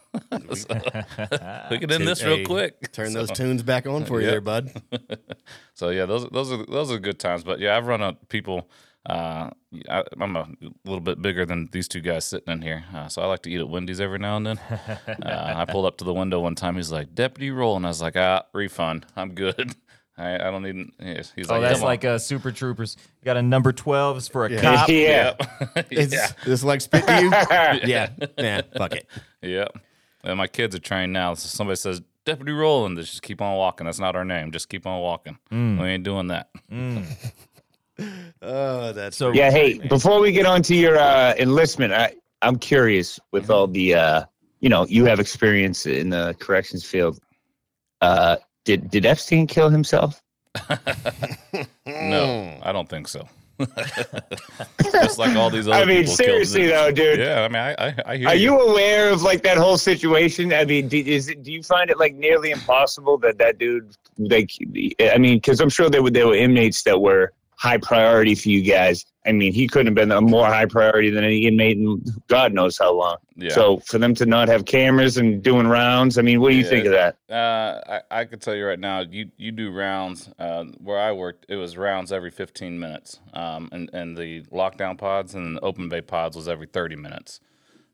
So, 0.54 0.68
we 1.72 1.80
can 1.80 1.92
end 1.92 2.08
this 2.08 2.24
real 2.24 2.46
quick." 2.46 2.92
Turn 2.92 3.12
So- 3.12 3.20
those 3.26 3.32
tunes 3.32 3.64
back 3.64 3.88
on 3.88 4.06
for 4.06 4.20
you, 4.20 4.28
Yep. 4.28 4.32
there, 4.34 4.42
bud. 4.42 4.82
So 5.74 5.90
yeah, 5.90 6.06
those 6.06 6.28
those 6.30 6.52
are 6.52 6.66
those 6.66 6.92
are 6.92 7.00
good 7.00 7.20
times. 7.20 7.44
But 7.44 7.60
yeah, 7.60 7.76
I've 7.78 7.88
run 7.88 8.02
up 8.02 8.30
people. 8.30 8.70
Uh, 9.04 9.50
I, 9.90 10.04
I'm 10.20 10.36
a 10.36 10.48
little 10.86 11.00
bit 11.00 11.22
bigger 11.24 11.44
than 11.44 11.70
these 11.72 11.88
two 11.88 12.02
guys 12.02 12.24
sitting 12.26 12.54
in 12.54 12.62
here, 12.62 12.84
uh, 12.94 13.08
so 13.08 13.24
I 13.24 13.26
like 13.26 13.42
to 13.44 13.50
eat 13.50 13.60
at 13.60 13.68
Wendy's 13.68 14.00
every 14.00 14.20
now 14.20 14.38
and 14.38 14.46
then. 14.46 14.60
Uh, 15.08 15.54
I 15.56 15.66
pulled 15.66 15.86
up 15.88 15.98
to 15.98 16.04
the 16.04 16.14
window 16.14 16.40
one 16.40 16.54
time. 16.56 16.76
He's 16.76 16.92
like, 16.92 17.16
"Deputy 17.16 17.50
roll," 17.50 17.76
and 17.78 17.86
I 17.86 17.90
was 17.90 18.02
like, 18.02 18.16
"Ah, 18.16 18.44
refund. 18.54 19.08
I'm 19.16 19.34
good. 19.34 19.76
I, 20.18 20.36
I 20.36 20.52
don't 20.52 20.62
need." 20.62 20.92
He's 21.02 21.32
he's 21.36 21.50
Oh, 21.50 21.54
like, 21.60 21.62
that's 21.70 21.82
like 21.82 22.06
uh, 22.06 22.20
Super 22.20 22.52
Troopers. 22.52 22.96
You 23.22 23.26
got 23.26 23.38
a 23.38 23.42
number 23.42 23.74
12s 23.74 24.30
for 24.32 24.46
a 24.46 24.52
Yeah. 24.52 24.62
cop. 24.62 24.90
yeah. 24.90 25.34
It's 25.90 26.14
yeah, 26.14 26.28
this 26.46 26.64
like 26.64 26.82
spit 26.82 27.08
to 27.08 27.22
you. 27.22 27.30
yeah, 27.90 28.10
yeah. 28.38 28.62
Fuck 28.78 28.94
it. 28.94 29.08
yeah. 29.42 29.66
And 30.24 30.38
my 30.38 30.48
kids 30.48 30.76
are 30.76 30.80
trained 30.80 31.14
now. 31.14 31.34
So 31.34 31.48
somebody 31.48 31.76
says 31.78 32.02
Deputy 32.26 32.52
Roland, 32.52 32.98
they 32.98 33.02
just 33.02 33.22
keep 33.24 33.42
on 33.42 33.56
walking. 33.58 33.86
That's 33.86 34.00
not 34.00 34.16
our 34.16 34.24
name. 34.26 34.52
Just 34.52 34.70
keep 34.70 34.86
on 34.86 35.02
walking. 35.02 35.38
Mm. 35.52 35.82
We 35.82 35.88
ain't 35.88 36.04
doing 36.04 36.28
that. 36.28 36.50
Oh, 38.42 38.92
that's 38.94 39.18
So- 39.18 39.32
Yeah, 39.32 39.52
hey, 39.52 39.78
before 39.88 40.20
we 40.20 40.32
get 40.32 40.46
on 40.48 40.64
to 40.64 40.76
your 40.76 40.98
uh, 40.98 41.36
enlistment, 41.38 41.94
I, 41.94 42.16
I'm 42.42 42.58
curious 42.58 43.20
with 43.32 43.52
all 43.52 43.68
the, 43.68 43.94
uh, 43.94 44.24
you 44.60 44.70
know, 44.70 44.88
you 44.88 45.06
have 45.06 45.20
experience 45.20 45.86
in 45.86 46.10
the 46.10 46.36
corrections 46.40 46.84
field. 46.84 47.20
Uh, 48.02 48.38
did 48.66 48.90
did 48.90 49.06
Epstein 49.06 49.46
kill 49.48 49.70
himself? 49.70 50.22
No, 51.86 52.60
I 52.64 52.72
don't 52.72 52.90
think 52.90 53.08
so. 53.08 53.28
Just 54.92 55.18
like 55.18 55.36
all 55.36 55.50
these 55.50 55.68
other 55.70 55.82
I 55.82 55.86
mean, 55.86 56.02
people. 56.02 56.16
seriously 56.16 56.68
though, 56.68 56.92
dude. 56.92 57.20
Yeah, 57.20 57.44
I 57.44 57.48
mean, 57.48 57.56
I, 57.62 57.76
I, 57.88 57.96
I 58.06 58.18
hear 58.18 58.28
Are 58.30 58.36
you. 58.36 58.54
you 58.54 58.60
aware 58.60 59.10
of 59.10 59.22
like 59.22 59.44
that 59.44 59.58
whole 59.58 59.78
situation? 59.78 60.54
I 60.54 60.66
mean, 60.66 60.88
do, 60.88 60.98
is 60.98 61.30
it, 61.30 61.44
do 61.44 61.52
you 61.52 61.64
find 61.64 61.90
it 61.90 61.98
like 61.98 62.16
nearly 62.16 62.52
impossible 62.52 63.18
that 63.20 63.38
that 63.38 63.58
dude 63.58 63.96
like? 64.18 64.52
I 65.00 65.18
mean, 65.18 65.38
because 65.38 65.60
I'm 65.60 65.70
sure 65.70 65.90
there 65.90 66.04
were 66.04 66.12
there 66.12 66.28
were 66.28 66.36
inmates 66.36 66.84
that 66.84 67.00
were 67.00 67.34
high 67.56 67.78
priority 67.78 68.36
for 68.36 68.50
you 68.50 68.62
guys. 68.62 69.06
I 69.26 69.32
mean, 69.32 69.54
he 69.54 69.68
couldn't 69.68 69.88
have 69.88 69.96
been 69.96 70.12
a 70.12 70.20
more 70.20 70.48
high 70.48 70.66
priority 70.66 71.12
than 71.12 71.24
any 71.24 71.46
inmate 71.46 71.78
in 71.78 72.04
God 72.28 72.54
knows 72.54 72.78
how 72.78 72.92
long. 72.94 73.18
Yeah. 73.36 73.52
So 73.54 73.78
for 73.86 74.00
them 74.00 74.16
to 74.16 74.26
not 74.26 74.48
have 74.48 74.66
cameras 74.66 75.18
and 75.18 75.44
doing 75.44 75.68
rounds, 75.68 76.18
I 76.18 76.24
mean, 76.24 76.42
what 76.42 76.50
do 76.50 76.56
you 76.56 76.64
Yeah. 76.64 76.70
think 76.70 76.86
of 76.88 76.92
that? 76.94 77.18
Uh, 77.30 78.00
I, 78.12 78.22
I 78.22 78.26
could 78.26 78.42
tell 78.42 78.56
you 78.56 78.66
right 78.66 78.80
now, 78.80 79.02
you 79.02 79.30
you 79.38 79.52
do 79.52 79.72
rounds. 79.72 80.30
Uh, 80.40 80.66
where 80.80 81.00
I 81.00 81.12
worked, 81.12 81.46
it 81.50 81.56
was 81.56 81.78
rounds 81.78 82.12
every 82.12 82.32
15 82.32 82.80
minutes, 82.80 83.20
um, 83.34 83.70
and 83.72 83.90
and 83.94 84.18
the 84.18 84.42
lockdown 84.52 84.98
pods 84.98 85.36
and 85.36 85.58
the 85.58 85.62
open 85.62 85.88
bay 85.88 86.02
pods 86.02 86.36
was 86.36 86.48
every 86.48 86.68
30 86.68 86.96
minutes. 86.96 87.40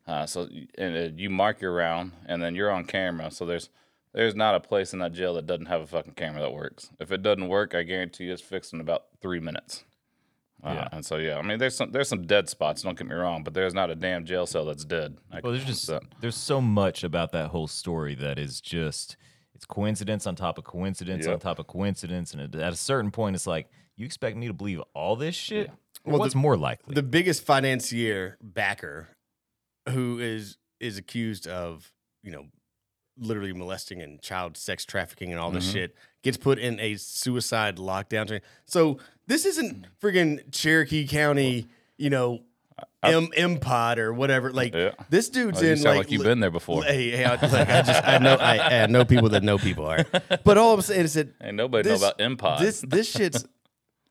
Uh, 0.06 0.24
so 0.24 0.48
and 0.78 0.96
uh, 0.96 1.10
you 1.14 1.28
mark 1.28 1.60
your 1.60 1.74
round, 1.74 2.12
and 2.24 2.42
then 2.42 2.54
you're 2.54 2.70
on 2.70 2.84
camera. 2.84 3.30
So 3.30 3.44
there's 3.44 3.68
there's 4.14 4.34
not 4.34 4.54
a 4.54 4.60
place 4.60 4.94
in 4.94 4.98
that 5.00 5.12
jail 5.12 5.34
that 5.34 5.46
doesn't 5.46 5.66
have 5.66 5.82
a 5.82 5.86
fucking 5.86 6.14
camera 6.14 6.40
that 6.40 6.52
works. 6.54 6.90
If 6.98 7.12
it 7.12 7.22
doesn't 7.22 7.48
work, 7.48 7.74
I 7.74 7.82
guarantee 7.82 8.24
you 8.24 8.32
it's 8.32 8.40
fixed 8.40 8.72
in 8.72 8.80
about 8.80 9.04
three 9.20 9.40
minutes. 9.40 9.84
Uh, 10.62 10.72
Yeah. 10.74 10.88
And 10.92 11.04
so 11.06 11.16
yeah, 11.16 11.38
I 11.38 11.42
mean, 11.42 11.58
there's 11.58 11.76
some 11.76 11.92
there's 11.92 12.08
some 12.08 12.26
dead 12.26 12.48
spots. 12.48 12.82
Don't 12.82 12.98
get 12.98 13.06
me 13.06 13.14
wrong, 13.14 13.42
but 13.44 13.54
there's 13.54 13.74
not 13.74 13.90
a 13.90 13.94
damn 13.94 14.24
jail 14.24 14.46
cell 14.46 14.64
that's 14.64 14.84
dead. 14.84 15.18
I 15.30 15.40
Well, 15.40 15.52
there's 15.52 15.64
just 15.64 15.84
so- 15.84 16.00
there's 16.20 16.36
so 16.36 16.60
much 16.60 17.04
about 17.04 17.32
that 17.32 17.48
whole 17.50 17.68
story 17.68 18.14
that 18.16 18.38
is 18.38 18.60
just 18.60 19.16
it's 19.54 19.64
coincidence 19.64 20.26
on 20.26 20.36
top 20.36 20.56
of 20.58 20.64
coincidence 20.64 21.26
on 21.26 21.38
top 21.40 21.58
of 21.58 21.66
coincidence, 21.66 22.32
and 22.34 22.54
at 22.56 22.72
a 22.72 22.76
certain 22.76 23.10
point, 23.10 23.34
it's 23.36 23.46
like 23.46 23.68
you 23.96 24.04
expect 24.06 24.36
me 24.36 24.46
to 24.46 24.52
believe 24.52 24.80
all 24.94 25.16
this 25.16 25.34
shit. 25.34 25.68
Or 26.04 26.12
Well, 26.12 26.18
what's 26.20 26.34
the- 26.34 26.38
more 26.40 26.56
likely? 26.56 26.94
the 26.94 27.02
biggest 27.02 27.42
financier 27.44 28.36
backer 28.40 29.08
who 29.88 30.18
is 30.18 30.58
is 30.80 30.96
accused 30.98 31.46
of 31.48 31.92
you 32.22 32.30
know 32.30 32.46
literally 33.16 33.52
molesting 33.52 34.00
and 34.00 34.22
child 34.22 34.56
sex 34.56 34.84
trafficking 34.84 35.32
and 35.32 35.40
all 35.40 35.50
this 35.50 35.68
Mhm. 35.68 35.72
shit 35.72 35.96
gets 36.22 36.36
put 36.36 36.56
in 36.58 36.78
a 36.78 36.94
suicide 36.96 37.76
lockdown 37.78 38.40
so 38.64 39.00
this 39.28 39.46
isn't 39.46 39.86
friggin 40.02 40.40
cherokee 40.50 41.06
county 41.06 41.68
you 41.96 42.10
know 42.10 42.40
M 43.02 43.28
M 43.36 43.58
pod 43.58 44.00
or 44.00 44.12
whatever 44.12 44.52
like 44.52 44.74
Yeah. 44.74 44.90
this 45.10 45.28
dude's 45.28 45.60
Oh, 45.60 45.64
you 45.64 45.70
in 45.72 45.76
sound 45.76 45.96
like, 45.98 46.06
like, 46.06 46.12
you've 46.12 46.24
been 46.24 46.40
there 46.40 46.50
before. 46.50 46.82
Hey, 46.82 47.10
hey, 47.12 47.24
I, 47.24 47.30
like, 47.34 47.68
I 47.68 47.82
just 47.82 48.04
I 48.04 48.18
know 48.18 48.34
I, 48.34 48.82
I 48.82 48.86
know 48.86 49.04
people 49.04 49.28
that 49.30 49.44
know 49.44 49.56
people 49.56 49.86
are, 49.86 50.04
but 50.44 50.58
all 50.58 50.74
I'm 50.74 50.80
saying 50.82 51.04
is 51.04 51.14
that 51.14 51.28
Ain't 51.40 51.54
nobody 51.56 51.88
this- 51.88 52.00
know 52.00 52.08
about 52.08 52.18
Empod. 52.18 52.58
this 52.58 52.80
this 52.80 53.08
shit's 53.16 53.44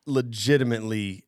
legitimately 0.06 1.24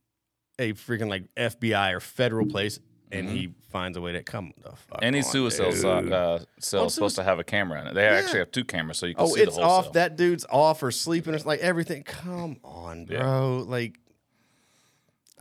a 0.59 0.73
freaking 0.73 1.09
like 1.09 1.25
FBI 1.37 1.93
or 1.95 2.01
federal 2.01 2.47
place, 2.47 2.81
and 3.13 3.29
he 3.29 3.53
finds 3.71 3.97
a 3.97 4.01
way 4.01 4.13
to 4.13 4.23
come 4.23 4.53
the 4.63 4.71
fuck. 4.71 4.99
Any 5.03 5.19
on, 5.19 5.25
suicide 5.25 5.71
dude. 5.71 5.81
cell, 5.81 6.15
uh, 6.15 6.39
cell 6.59 6.81
On 6.83 6.87
is 6.87 6.95
supposed 6.95 7.17
to 7.17 7.23
have 7.23 7.39
a 7.39 7.45
camera 7.45 7.81
in 7.81 7.87
it. 7.89 7.95
They 7.95 8.07
actually 8.07 8.41
have 8.41 8.51
two 8.51 8.65
cameras, 8.65 8.99
so 8.99 9.07
you 9.07 9.15
can 9.15 9.25
Oh, 9.25 9.29
see 9.29 9.43
it's 9.43 9.57
the 9.57 9.63
whole 9.63 9.71
off. 9.71 9.85
cell. 9.87 9.93
That 9.93 10.17
dude's 10.17 10.47
off 10.51 10.83
or 10.83 10.91
sleeping. 10.91 11.35
It's 11.35 11.47
like 11.47 11.61
everything. 11.61 12.03
Come 12.03 12.59
on, 12.65 13.07
Yeah. 13.09 13.19
bro. 13.21 13.65
Like 13.67 13.99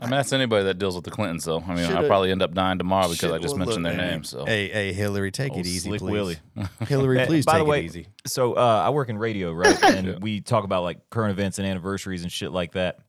I 0.01 0.03
mean, 0.03 0.11
that's 0.11 0.31
anybody 0.31 0.63
that 0.63 0.75
deals 0.75 0.95
with 0.95 1.03
the 1.03 1.11
Clintons, 1.11 1.43
though. 1.43 1.59
I 1.59 1.75
mean, 1.75 1.85
I'll 1.91 2.07
probably 2.07 2.31
end 2.31 2.41
up 2.41 2.53
dying 2.53 2.77
tomorrow 2.77 3.09
because 3.09 3.31
I 3.33 3.37
just 3.37 3.57
well, 3.57 3.65
mentioned 3.65 3.83
look, 3.83 3.95
their 3.95 4.05
hey, 4.05 4.11
names. 4.11 4.29
So 4.29 4.45
hey, 4.45 4.69
hey, 4.69 4.93
Hillary, 4.93 5.29
take 5.29 5.51
Old 5.51 5.59
it 5.59 5.67
easy, 5.67 5.89
Slick 5.89 5.99
please. 5.99 6.11
Willie. 6.11 6.37
Hillary, 6.87 7.25
please 7.25 7.45
by 7.45 7.53
take 7.53 7.59
the 7.59 7.65
way, 7.65 7.79
it 7.81 7.85
easy. 7.85 8.07
So 8.25 8.53
uh, 8.53 8.83
I 8.85 8.91
work 8.91 9.09
in 9.09 9.17
radio, 9.17 9.51
right? 9.51 9.77
And 9.89 10.21
we 10.23 10.39
talk 10.39 10.63
about 10.63 10.83
like 10.83 11.09
current 11.09 11.31
events 11.31 11.59
and 11.59 11.67
anniversaries 11.67 12.23
and 12.23 12.31
shit 12.31 12.51
like 12.51 12.73
that. 12.73 12.99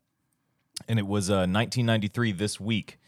And 0.89 0.99
it 0.99 1.07
was 1.07 1.31
uh, 1.31 1.47
1993 1.47 2.33
this 2.33 2.59
week. 2.59 2.99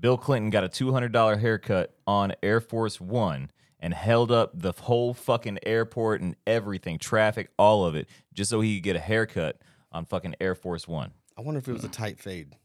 Bill 0.00 0.16
Clinton 0.16 0.50
got 0.50 0.64
a 0.64 0.68
$200 0.68 1.40
haircut 1.40 1.94
on 2.06 2.32
Air 2.42 2.60
Force 2.60 3.00
One 3.00 3.50
and 3.78 3.94
held 3.94 4.30
up 4.32 4.50
the 4.54 4.72
whole 4.72 5.14
fucking 5.14 5.58
airport 5.64 6.20
and 6.20 6.36
everything, 6.46 6.98
traffic, 6.98 7.50
all 7.58 7.84
of 7.84 7.94
it, 7.94 8.08
just 8.32 8.50
so 8.50 8.60
he 8.60 8.76
could 8.76 8.84
get 8.84 8.96
a 8.96 9.00
haircut 9.00 9.60
on 9.92 10.04
fucking 10.04 10.34
Air 10.40 10.54
Force 10.54 10.86
One. 10.88 11.12
I 11.36 11.42
wonder 11.42 11.58
if 11.58 11.68
it 11.68 11.72
was 11.72 11.84
a 11.84 11.88
tight 11.88 12.18
fade. 12.18 12.56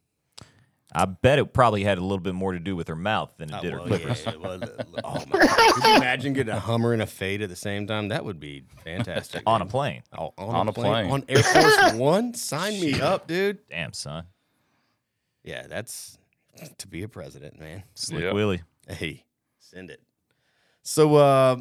I 0.93 1.05
bet 1.05 1.39
it 1.39 1.51
probably 1.51 1.83
had 1.83 1.97
a 1.97 2.01
little 2.01 2.19
bit 2.19 2.35
more 2.35 2.53
to 2.53 2.59
do 2.59 2.75
with 2.75 2.87
her 2.87 2.95
mouth 2.95 3.33
than 3.37 3.49
it 3.49 3.55
Oh, 3.57 3.61
did 3.61 3.73
her 3.73 3.79
well, 3.79 3.87
clippers. 3.87 4.23
yeah, 4.25 4.35
well, 4.35 4.63
uh, 4.63 4.67
oh 5.03 5.23
my 5.29 5.39
god! 5.39 5.73
Could 5.73 5.83
you 5.83 5.95
imagine 5.95 6.33
getting 6.33 6.53
a 6.53 6.59
Hummer 6.59 6.93
and 6.93 7.01
a 7.01 7.05
fade 7.07 7.41
at 7.41 7.49
the 7.49 7.55
same 7.55 7.85
time? 7.87 8.09
That 8.09 8.23
would 8.23 8.39
be 8.39 8.63
fantastic. 8.83 9.41
On 9.45 9.61
a 9.61 9.65
dude. 9.65 9.71
plane. 9.71 10.03
Oh, 10.17 10.33
On 10.37 10.67
a 10.69 10.71
plane. 10.73 11.09
on 11.11 11.25
Air 11.27 11.43
Force 11.43 11.93
One. 11.95 12.33
Sign 12.33 12.79
me 12.79 13.01
up, 13.01 13.27
dude. 13.27 13.59
Damn, 13.69 13.91
son. 13.93 14.25
Yeah, 15.43 15.67
that's 15.67 16.17
to 16.77 16.87
be 16.87 17.03
a 17.03 17.07
president, 17.07 17.59
man. 17.59 17.83
Slick 17.93 18.23
Yep. 18.23 18.33
Willie. 18.33 18.61
Hey, 18.87 19.25
send 19.59 19.89
it. 19.89 20.01
So, 20.83 21.15
uh, 21.15 21.57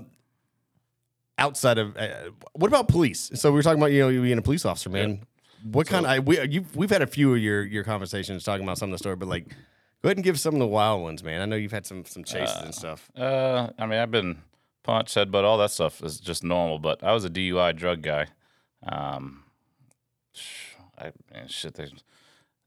outside 1.39 1.79
of 1.79 1.97
uh, 1.97 2.31
what 2.53 2.69
about 2.69 2.89
police? 2.89 3.31
So 3.35 3.51
we 3.51 3.57
were 3.57 3.63
talking 3.63 3.81
about 3.81 3.93
you 3.93 4.01
know 4.01 4.09
you 4.09 4.23
being 4.23 4.39
a 4.39 4.43
police 4.43 4.65
officer, 4.65 4.91
man. 4.91 5.25
What 5.65 5.87
kind 5.87 6.05
of 6.05 6.11
I, 6.13 6.19
we 6.19 6.41
you 6.47 6.67
we've 6.75 6.91
had 6.91 7.03
a 7.03 7.07
few 7.07 7.33
of 7.35 7.39
your 7.41 7.65
your 7.65 7.85
conversations 7.85 8.45
talking 8.45 8.65
about 8.65 8.79
some 8.79 8.91
of 8.91 8.93
the 8.93 8.99
story, 8.99 9.17
but 9.17 9.29
like 9.29 9.49
go 10.03 10.09
ahead 10.09 10.19
and 10.19 10.25
give 10.25 10.39
some 10.39 10.55
of 10.55 10.61
the 10.61 10.67
wild 10.67 11.03
ones, 11.03 11.25
man. 11.25 11.41
I 11.41 11.47
know 11.47 11.57
you've 11.57 11.73
had 11.73 11.87
some 11.87 12.05
some 12.05 12.25
chases 12.25 12.57
and 12.63 12.75
stuff. 12.75 13.11
Uh, 13.17 13.71
I 13.79 13.87
mean, 13.87 13.99
I've 13.99 14.11
been 14.11 14.43
punched, 14.83 15.17
headbutt, 15.17 15.45
all 15.45 15.57
that 15.59 15.71
stuff 15.71 16.03
is 16.03 16.21
just 16.21 16.45
normal. 16.45 16.79
But 16.79 17.03
I 17.03 17.13
was 17.13 17.25
a 17.25 17.31
DUI 17.31 17.75
drug 17.75 18.03
guy. 18.03 18.27
Um, 18.87 19.45
sh- 20.35 20.75
I 20.99 21.13
man, 21.33 21.49
shit. 21.49 21.75
There's, 21.75 21.93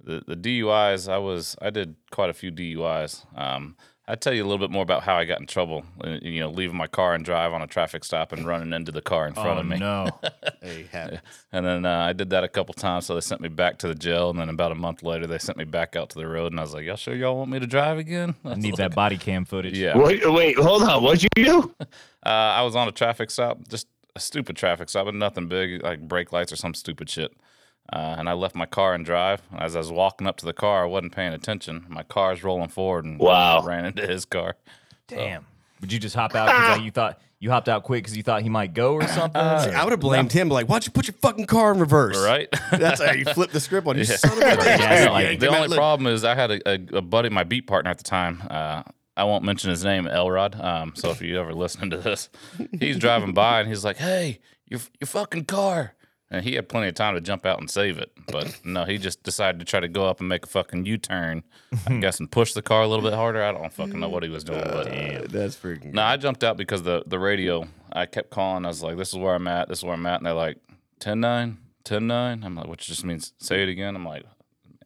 the 0.04 0.24
the 0.26 0.36
DUIs. 0.36 1.12
I 1.12 1.18
was 1.18 1.56
I 1.62 1.70
did 1.70 1.96
quite 2.12 2.30
a 2.30 2.34
few 2.34 2.52
DUIs. 2.52 3.26
Um, 3.38 3.76
I'd 4.10 4.22
tell 4.22 4.34
you 4.34 4.42
a 4.42 4.48
little 4.48 4.66
bit 4.66 4.72
more 4.72 4.84
about 4.84 5.04
how 5.04 5.18
I 5.18 5.26
got 5.26 5.42
in 5.42 5.48
trouble. 5.48 5.84
uh, 6.02 6.18
You 6.22 6.40
know, 6.40 6.50
leaving 6.50 6.78
my 6.78 6.88
car 6.88 7.14
and 7.14 7.26
drive 7.26 7.52
on 7.52 7.62
a 7.62 7.68
traffic 7.68 8.06
stop 8.06 8.32
and 8.32 8.48
running 8.48 8.72
into 8.72 8.90
the 8.90 9.02
car 9.02 9.28
in 9.28 9.34
front 9.34 9.58
oh, 9.58 9.60
of 9.60 9.66
me. 9.66 9.78
no. 9.78 10.08
Hey, 10.62 10.88
And 11.52 11.66
then 11.66 11.86
uh, 11.86 12.06
I 12.06 12.14
did 12.14 12.30
that 12.32 12.44
a 12.44 12.48
couple 12.48 12.74
times, 12.74 13.06
so 13.06 13.16
they 13.16 13.22
sent 13.22 13.42
me 13.42 13.50
back 13.50 13.78
to 13.80 13.88
the 13.88 13.96
jail. 13.96 14.30
And 14.30 14.40
then 14.40 14.48
about 14.50 14.72
a 14.72 14.76
month 14.76 15.04
later, 15.04 15.28
they 15.28 15.38
sent 15.38 15.58
me 15.58 15.66
back 15.66 15.96
out 15.98 16.10
to 16.12 16.20
the 16.20 16.28
road, 16.28 16.52
and 16.54 16.60
I 16.60 16.64
was 16.64 16.74
like, 16.74 16.86
"Y'all 16.86 16.96
sure 16.96 17.16
y'all 17.16 17.38
want 17.38 17.52
me 17.52 17.60
to 17.60 17.68
drive 17.68 17.98
again?" 17.98 18.36
I 18.46 18.56
need 18.56 18.78
that 18.78 18.96
body 18.96 19.18
cam 19.18 19.44
footage. 19.44 19.78
Yeah. 19.78 19.98
Wait, 19.98 20.22
wait, 20.32 20.58
hold 20.58 20.84
on. 20.84 21.04
What'd 21.04 21.24
you 21.24 21.44
do? 21.44 21.76
Uh, 22.26 22.30
I 22.60 22.62
was 22.64 22.76
on 22.76 22.90
a 22.90 22.92
traffic 22.92 23.32
stop, 23.32 23.66
just 23.70 23.88
a 24.14 24.20
stupid 24.20 24.58
traffic 24.58 24.90
stop, 24.90 25.06
but 25.06 25.16
nothing 25.16 25.48
big, 25.48 25.82
like 25.82 26.06
brake 26.06 26.34
lights 26.34 26.52
or 26.52 26.58
some 26.58 26.74
stupid 26.74 27.10
shit. 27.10 27.32
Uh, 27.92 28.16
and 28.18 28.28
I 28.28 28.34
left 28.34 28.56
my 28.56 28.66
car 28.66 28.94
and 28.94 29.06
drive. 29.06 29.42
As 29.58 29.76
I 29.76 29.80
was 29.80 29.92
walking 29.92 30.28
up 30.28 30.38
to 30.38 30.46
the 30.46 30.54
car, 30.54 30.84
I 30.84 30.88
wasn't 30.88 31.14
paying 31.16 31.34
attention. 31.34 31.86
My 31.88 32.04
car's 32.04 32.44
rolling 32.44 32.70
forward 32.70 33.06
and 33.06 33.18
Wow. 33.20 33.64
ran 33.64 33.86
into 33.86 34.06
his 34.06 34.26
car. 34.26 34.56
Damn. 35.08 35.46
Would 35.82 35.94
you 35.94 36.00
just 36.00 36.16
hop 36.16 36.36
out 36.36 36.48
because 36.48 36.82
you 36.84 36.92
thought 36.92 37.22
you 37.40 37.52
hopped 37.52 37.70
out 37.70 37.84
quick 37.84 38.04
because 38.04 38.18
you 38.18 38.24
thought 38.24 38.42
he 38.42 38.50
might 38.50 38.74
go 38.74 38.96
or 38.96 39.08
something? 39.08 39.40
See, 39.40 39.70
I 39.72 39.84
would 39.84 39.92
have 39.92 40.00
blamed 40.00 40.32
him. 40.32 40.50
But 40.50 40.56
like, 40.56 40.68
why'd 40.68 40.86
you 40.86 40.92
put 40.92 41.08
your 41.08 41.14
fucking 41.22 41.46
car 41.46 41.72
in 41.72 41.80
reverse? 41.80 42.18
Right? 42.18 42.50
That's 42.72 43.02
how 43.02 43.12
you 43.14 43.26
flip 43.26 43.52
the 43.52 43.60
script 43.60 43.88
on 43.88 43.96
you. 43.98 44.04
Yeah. 44.10 44.16
Son 44.18 44.32
of 44.32 44.38
a. 44.40 44.42
Yeah, 44.66 45.10
like- 45.12 45.40
the 45.40 45.48
only 45.48 45.68
look. 45.68 45.78
problem 45.78 46.08
is 46.12 46.24
I 46.24 46.34
had 46.36 46.52
a, 46.52 46.70
a, 46.70 46.98
a 46.98 47.02
buddy, 47.02 47.30
my 47.30 47.44
beat 47.44 47.68
partner 47.68 47.92
at 47.92 48.00
the 48.00 48.04
time. 48.04 48.42
Uh, 48.50 48.84
I 49.16 49.24
won't 49.24 49.44
mention 49.44 49.70
his 49.70 49.84
name, 49.86 50.08
Elrod. 50.08 50.60
Um, 50.60 50.94
so 50.96 51.10
if 51.12 51.22
you 51.22 51.40
ever 51.40 51.54
listen 51.54 51.90
to 51.92 51.98
this, 51.98 52.30
he's 52.80 52.98
driving 52.98 53.34
by 53.34 53.60
and 53.62 53.70
he's 53.70 53.84
like, 53.86 53.98
"Hey, 53.98 54.40
your 54.68 54.80
your 55.00 55.08
fucking 55.08 55.46
car!" 55.46 55.94
And 56.30 56.44
he 56.44 56.56
had 56.56 56.68
plenty 56.68 56.90
of 56.90 56.96
time 56.96 57.16
to 57.16 57.22
jump 57.22 57.46
out 57.46 57.60
and 57.60 57.70
save 57.70 57.98
it, 57.98 58.12
but 58.28 58.60
no, 58.66 58.84
he 58.84 58.98
just 58.98 59.24
decided 59.24 59.60
to 59.60 59.66
try 59.66 59.80
to 59.80 59.88
go 59.88 60.06
up 60.08 60.20
and 60.20 60.28
make 60.28 60.44
a 60.46 60.50
fucking 60.50 60.86
U 60.86 60.98
turn, 60.98 61.44
I 61.88 61.94
guess, 62.02 62.20
and 62.20 62.30
push 62.30 62.52
the 62.52 62.62
car 62.62 62.82
a 62.82 62.88
little 62.88 63.04
bit 63.04 63.14
harder. 63.14 63.42
I 63.42 63.54
don't 63.54 63.72
fucking 63.72 63.98
know 63.98 64.10
what 64.10 64.24
he 64.24 64.30
was 64.30 64.44
doing, 64.44 64.60
but 64.66 64.88
uh, 64.88 65.26
That's 65.30 65.56
freaking. 65.56 65.94
no, 65.94 66.04
I 66.04 66.18
jumped 66.18 66.44
out 66.44 66.58
because 66.58 66.84
the 66.84 67.04
the 67.08 67.18
radio. 67.20 67.66
I 67.94 68.06
kept 68.06 68.30
calling. 68.30 68.66
I 68.66 68.68
was 68.68 68.84
like, 68.84 68.98
"This 68.98 69.10
is 69.10 69.16
where 69.16 69.36
I'm 69.36 69.48
at. 69.48 69.70
This 69.70 69.78
is 69.80 69.84
where 69.86 69.94
I'm 69.94 70.06
at." 70.06 70.18
And 70.18 70.26
they're 70.26 70.34
like, 70.34 70.58
10-9, 71.00 71.56
10-9. 71.86 72.44
I'm 72.44 72.56
like, 72.56 72.68
which 72.68 72.88
just 72.88 73.06
means 73.06 73.32
say 73.38 73.64
it 73.64 73.70
again. 73.70 73.96
I'm 73.96 74.06
like, 74.06 74.24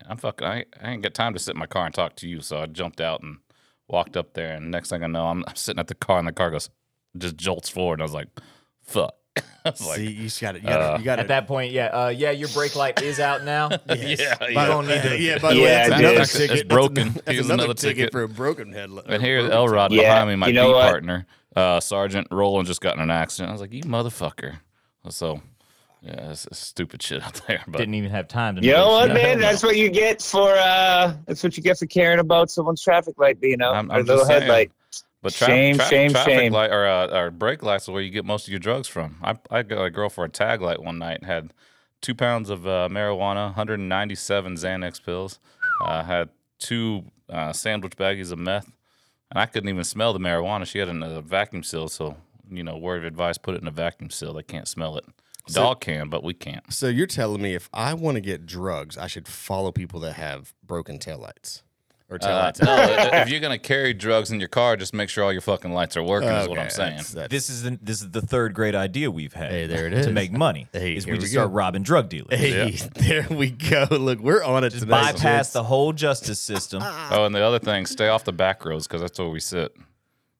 I'm 0.07 0.17
fucking. 0.17 0.45
I, 0.45 0.65
I 0.79 0.91
ain't 0.91 1.01
got 1.01 1.15
time 1.15 1.33
to 1.33 1.39
sit 1.39 1.55
in 1.55 1.59
my 1.59 1.65
car 1.65 1.85
and 1.87 1.95
talk 1.95 2.15
to 2.17 2.29
you. 2.29 2.41
So 2.41 2.59
I 2.59 2.67
jumped 2.67 3.01
out 3.01 3.23
and 3.23 3.37
walked 3.87 4.15
up 4.15 4.33
there. 4.33 4.53
And 4.53 4.69
next 4.69 4.89
thing 4.89 5.03
I 5.03 5.07
know, 5.07 5.25
I'm, 5.25 5.43
I'm 5.47 5.55
sitting 5.55 5.79
at 5.79 5.87
the 5.87 5.95
car, 5.95 6.19
and 6.19 6.27
the 6.27 6.31
car 6.31 6.51
goes 6.51 6.69
just 7.17 7.35
jolts 7.35 7.69
forward. 7.69 7.95
And 7.95 8.03
I 8.03 8.05
was 8.05 8.13
like, 8.13 8.27
"Fuck." 8.83 9.15
I 9.65 9.69
was 9.69 9.85
like, 9.85 9.97
See, 9.97 10.11
you 10.11 10.23
just 10.23 10.41
got 10.41 10.55
it. 10.55 10.63
you 10.63 10.67
got 10.67 10.93
to, 10.95 10.99
you 10.99 11.05
got 11.05 11.19
At 11.19 11.27
that 11.29 11.47
point, 11.47 11.71
yeah, 11.71 11.85
uh, 11.87 12.07
yeah, 12.09 12.31
your 12.31 12.49
brake 12.49 12.75
light 12.75 13.01
is 13.01 13.19
out 13.19 13.43
now. 13.43 13.69
yeah, 13.89 14.35
By, 14.39 14.49
yeah. 14.49 14.65
don't 14.65 14.87
need 14.87 15.01
to- 15.03 15.17
yeah, 15.19 15.37
by 15.37 15.53
the 15.53 15.59
Yeah, 15.59 15.63
way, 15.63 15.69
that's 15.69 15.89
dude. 15.89 15.99
another 15.99 16.11
It's- 16.13 16.35
it's 16.35 16.47
ticket. 16.53 16.67
broken. 16.67 16.95
That's, 16.95 17.07
an- 17.07 17.13
that's 17.13 17.31
Here's 17.31 17.45
another, 17.45 17.63
another 17.65 17.73
ticket, 17.75 17.97
ticket. 17.97 18.11
for 18.11 18.23
a 18.23 18.27
broken 18.27 18.73
headlight. 18.73 19.05
And 19.07 19.21
here's 19.23 19.49
Elrod 19.49 19.91
Yeah, 19.91 20.01
behind 20.03 20.29
me, 20.29 20.35
my 20.35 20.47
you 20.47 20.53
know 20.53 20.73
beat 20.73 20.81
partner, 20.81 21.25
uh, 21.55 21.79
Sergeant 21.79 22.27
Roland, 22.31 22.67
just 22.67 22.81
got 22.81 22.95
in 22.95 23.01
an 23.01 23.11
accident. 23.11 23.49
I 23.49 23.51
was 23.53 23.61
like, 23.61 23.71
"You 23.73 23.83
motherfucker!" 23.83 24.57
So 25.09 25.41
Yeah, 26.01 26.31
it's, 26.31 26.45
it's 26.47 26.57
stupid 26.59 27.01
shit 27.03 27.21
out 27.23 27.39
there. 27.47 27.61
But 27.67 27.77
Didn't 27.77 27.93
even 27.95 28.09
have 28.11 28.27
time 28.27 28.55
to. 28.55 28.61
You 28.63 28.71
know 28.73 28.87
what, 28.89 29.07
negotiate. 29.09 29.37
man? 29.37 29.39
That's 29.39 29.61
what 29.63 29.77
you 29.77 29.89
get 29.89 30.21
for 30.21 30.51
uh 30.57 31.13
that's 31.27 31.43
what 31.43 31.55
you 31.55 31.61
get 31.63 31.77
for 31.77 31.85
caring 31.85 32.19
about 32.19 32.49
someone's 32.49 32.81
traffic 32.81 33.19
light 33.19 33.39
being 33.39 33.61
out. 33.61 33.75
I'm- 33.75 33.91
or 33.91 33.95
I'm 33.99 34.05
little 34.05 34.25
saying. 34.25 34.41
headlight. 34.41 34.71
But 35.21 35.33
tra- 35.33 35.47
Shame, 35.47 35.75
tra- 35.75 35.85
shame, 35.85 36.11
traffic 36.11 36.33
shame. 36.33 36.53
light 36.53 36.71
or 36.71 36.87
uh, 36.87 37.07
or 37.07 37.31
brake 37.31 37.61
lights 37.61 37.83
is 37.83 37.89
where 37.89 38.01
you 38.01 38.09
get 38.09 38.25
most 38.25 38.47
of 38.47 38.51
your 38.51 38.59
drugs 38.59 38.87
from. 38.87 39.17
I 39.23 39.37
I 39.51 39.61
got 39.61 39.83
a 39.83 39.89
girl 39.89 40.09
for 40.09 40.25
a 40.25 40.29
tag 40.29 40.61
light 40.61 40.81
one 40.81 40.97
night. 40.97 41.23
Had 41.23 41.53
two 42.01 42.15
pounds 42.15 42.49
of 42.49 42.65
uh, 42.65 42.89
marijuana, 42.91 43.45
197 43.55 44.55
Xanax 44.55 45.03
pills. 45.03 45.39
Uh, 45.85 46.03
had 46.03 46.29
two 46.57 47.05
uh, 47.29 47.53
sandwich 47.53 47.95
baggies 47.95 48.31
of 48.31 48.39
meth, 48.39 48.71
and 49.29 49.39
I 49.39 49.45
couldn't 49.45 49.69
even 49.69 49.83
smell 49.83 50.11
the 50.11 50.19
marijuana. 50.19 50.65
She 50.65 50.79
had 50.79 50.87
it 50.87 50.91
in 50.91 51.03
a 51.03 51.21
vacuum 51.21 51.63
seal, 51.63 51.87
so 51.87 52.17
you 52.49 52.63
know, 52.63 52.77
word 52.77 52.99
of 52.99 53.05
advice: 53.05 53.37
put 53.37 53.53
it 53.53 53.61
in 53.61 53.67
a 53.67 53.71
vacuum 53.71 54.09
seal. 54.09 54.33
They 54.33 54.43
can't 54.43 54.67
smell 54.67 54.97
it. 54.97 55.05
Dog 55.47 55.81
can, 55.81 56.09
but 56.09 56.23
we 56.23 56.33
can't. 56.33 56.71
So 56.71 56.87
you're 56.87 57.07
telling 57.07 57.41
me 57.41 57.55
if 57.55 57.69
I 57.73 57.93
want 57.93 58.15
to 58.15 58.21
get 58.21 58.45
drugs, 58.45 58.97
I 58.97 59.07
should 59.07 59.27
follow 59.27 59.71
people 59.71 59.99
that 60.01 60.13
have 60.13 60.53
broken 60.65 60.97
taillights 60.97 61.61
or 62.11 62.15
Uh, 62.21 62.51
taillights? 62.51 62.61
no, 62.63 63.19
if 63.21 63.29
you're 63.29 63.39
gonna 63.39 63.57
carry 63.57 63.93
drugs 63.93 64.29
in 64.31 64.39
your 64.39 64.49
car, 64.49 64.75
just 64.75 64.93
make 64.93 65.09
sure 65.09 65.23
all 65.23 65.31
your 65.31 65.41
fucking 65.41 65.71
lights 65.73 65.95
are 65.97 66.03
working. 66.03 66.29
is 66.29 66.47
what 66.47 66.59
I'm 66.59 66.69
saying. 66.69 66.89
that's- 66.97 67.11
that's- 67.13 67.29
This 67.31 67.49
is 67.49 67.63
the, 67.63 67.79
this 67.81 68.01
is 68.01 68.11
the 68.11 68.21
third 68.21 68.53
great 68.53 68.75
idea 68.75 69.09
we've 69.09 69.33
had. 69.33 69.51
Hey, 69.51 69.65
there 69.67 69.87
it 69.87 69.93
is. 69.93 70.05
To 70.07 70.11
make 70.11 70.31
money, 70.31 70.67
Hey, 70.73 70.93
is 70.95 71.05
we 71.05 71.13
we 71.13 71.17
just 71.19 71.33
go. 71.33 71.39
start 71.41 71.51
robbing 71.53 71.83
drug 71.83 72.09
dealers. 72.09 72.37
Hey, 72.37 72.71
there 72.95 73.25
we 73.31 73.49
go. 73.51 73.87
Look, 73.89 74.19
we're 74.19 74.43
on 74.43 74.63
it 74.63 74.69
Just 74.71 74.81
today. 74.81 74.91
bypass 74.91 75.21
gents. 75.21 75.49
the 75.51 75.63
whole 75.63 75.93
justice 75.93 76.39
system. 76.39 76.83
Oh, 77.11 77.25
and 77.25 77.33
the 77.33 77.41
other 77.41 77.59
thing, 77.59 77.85
stay 77.85 78.07
off 78.09 78.23
the 78.25 78.33
back 78.33 78.63
roads 78.65 78.87
because 78.87 79.01
that's 79.01 79.17
where 79.17 79.29
we 79.29 79.39
sit. 79.39 79.73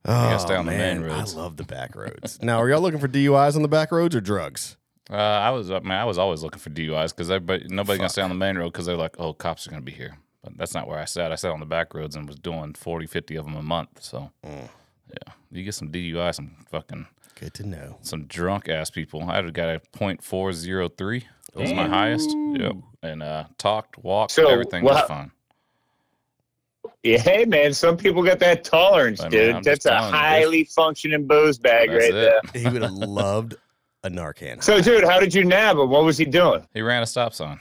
Oh, 0.06 0.12
gotta 0.12 0.40
stay 0.40 0.56
on 0.56 0.66
the 0.66 0.72
main 0.72 1.02
roads. 1.02 1.36
I 1.36 1.38
love 1.38 1.58
the 1.58 1.64
back 1.64 1.96
roads. 1.96 2.40
now, 2.44 2.60
are 2.60 2.70
y'all 2.70 2.82
looking 2.82 3.00
for 3.00 3.08
DUIs 3.08 3.56
on 3.56 3.62
the 3.62 3.68
back 3.68 3.92
roads 3.92 4.16
or 4.16 4.22
drugs? 4.22 4.78
Uh, 5.12 5.16
I 5.16 5.50
was, 5.52 5.70
I 5.70 5.80
mean, 5.80 5.92
I 5.92 6.06
was 6.06 6.18
always 6.18 6.42
looking 6.42 6.60
for 6.60 6.70
DUIs 6.70 7.10
because 7.10 7.30
everybody, 7.30 7.66
nobody 7.68 7.98
gonna 7.98 8.10
stay 8.10 8.22
on 8.22 8.30
the 8.30 8.36
main 8.36 8.58
road 8.58 8.72
because 8.72 8.86
they're 8.86 8.96
like, 8.98 9.16
oh, 9.20 9.34
cops 9.34 9.68
are 9.68 9.70
gonna 9.70 9.82
be 9.82 9.92
here. 9.92 10.18
But 10.44 10.58
that's 10.58 10.74
not 10.74 10.88
where 10.88 10.98
I 11.00 11.06
sat. 11.06 11.32
I 11.32 11.36
sat 11.36 11.52
on 11.52 11.60
the 11.60 11.66
back 11.66 11.94
roads 11.94 12.16
and 12.16 12.28
was 12.28 12.38
doing 12.38 12.74
40, 12.74 13.06
50 13.06 13.36
of 13.36 13.46
them 13.46 13.56
a 13.56 13.62
month. 13.62 14.02
So, 14.02 14.32
Mm. 14.46 14.70
yeah, 15.10 15.34
you 15.52 15.64
get 15.64 15.76
some 15.76 15.90
DUI, 15.92 16.32
some 16.34 16.56
fucking, 16.72 17.06
Good 17.40 17.54
to 17.56 17.68
know. 17.68 17.98
some 18.02 18.26
drunk 18.26 18.68
ass 18.70 18.90
people. 18.90 19.24
I 19.30 19.36
had 19.36 19.54
got 19.54 19.70
a 19.70 19.80
point 19.92 20.24
four 20.24 20.52
zero 20.54 20.88
three. 20.90 21.26
That 21.54 21.62
was 21.62 21.74
my 21.74 21.88
highest. 21.88 22.30
Yep. 22.56 22.76
And 23.04 23.22
uh, 23.24 23.44
talked, 23.58 23.98
walked, 24.04 24.32
So, 24.32 24.48
everything 24.50 24.84
what- 24.84 24.96
was 24.96 25.08
fine. 25.08 25.32
Yeah, 27.04 27.18
hey 27.18 27.46
man, 27.46 27.74
some 27.74 27.98
people 27.98 28.24
got 28.24 28.38
that 28.40 28.64
tolerance, 28.64 29.22
I 29.22 29.24
mean, 29.24 29.32
dude. 29.32 29.56
I'm 29.56 29.64
That's 29.64 29.86
a 29.86 29.90
telling 29.90 30.10
you, 30.14 30.20
highly 30.20 30.64
functioning 30.66 31.26
booze 31.28 31.58
bag 31.58 31.90
That's 31.90 32.04
right 32.04 32.14
it. 32.14 32.14
there. 32.54 32.62
He 32.62 32.70
would 32.70 32.82
have 32.84 32.92
loved 32.94 33.56
a 34.04 34.10
Narcan. 34.10 34.62
So, 34.64 34.80
dude, 34.82 35.04
how 35.04 35.20
did 35.20 35.34
you 35.34 35.44
nab 35.44 35.78
him? 35.78 35.90
What 35.90 36.04
was 36.04 36.18
he 36.18 36.26
doing? 36.26 36.66
He 36.76 36.82
ran 36.84 37.02
a 37.02 37.08
stop 37.08 37.34
sign. 37.34 37.60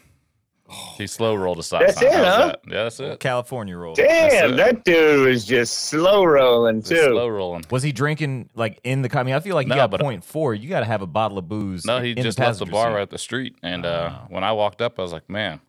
He 0.97 1.07
slow 1.07 1.35
rolled 1.35 1.59
a 1.59 1.63
stop 1.63 1.81
That's 1.81 1.99
sign. 1.99 2.09
it, 2.09 2.13
How's 2.15 2.25
huh? 2.27 2.47
that? 2.47 2.61
Yeah, 2.69 2.83
that's 2.85 3.01
it. 3.01 3.21
California 3.21 3.77
roll. 3.77 3.95
Damn, 3.95 4.57
that 4.57 4.85
dude 4.85 5.27
was 5.27 5.45
just 5.45 5.75
slow 5.89 6.25
rolling 6.25 6.81
Just 6.81 6.91
too. 6.91 7.11
slow 7.11 7.29
rolling. 7.29 7.65
Was 7.71 7.83
he 7.83 7.93
drinking 7.93 8.51
like 8.55 8.79
in 8.85 9.03
the? 9.03 9.09
car? 9.09 9.21
I 9.21 9.25
mean, 9.25 9.35
I 9.35 9.41
feel 9.41 9.55
like 9.55 9.67
you 9.67 9.71
No, 9.71 9.77
got 9.77 9.91
but- 9.91 10.01
point 10.01 10.25
four. 10.25 10.55
You 10.55 10.69
got 10.69 10.81
to 10.81 10.87
have 10.87 11.03
a 11.03 11.07
bottle 11.07 11.39
of 11.39 11.49
booze. 11.49 11.85
No, 11.85 12.01
he 12.01 12.11
in 12.13 12.23
just 12.23 12.39
the 12.39 12.45
left 12.45 12.59
the 12.59 12.67
passenger 12.67 12.73
bar 12.73 12.87
seat. 12.91 12.95
right 12.95 13.03
at 13.03 13.11
the 13.11 13.19
street. 13.19 13.57
And 13.63 13.85
uh, 13.85 14.21
when 14.29 14.45
I 14.45 14.53
walked 14.53 14.81
up, 14.83 14.99
I 14.99 15.03
was 15.03 15.13
like, 15.13 15.29
man, 15.29 15.61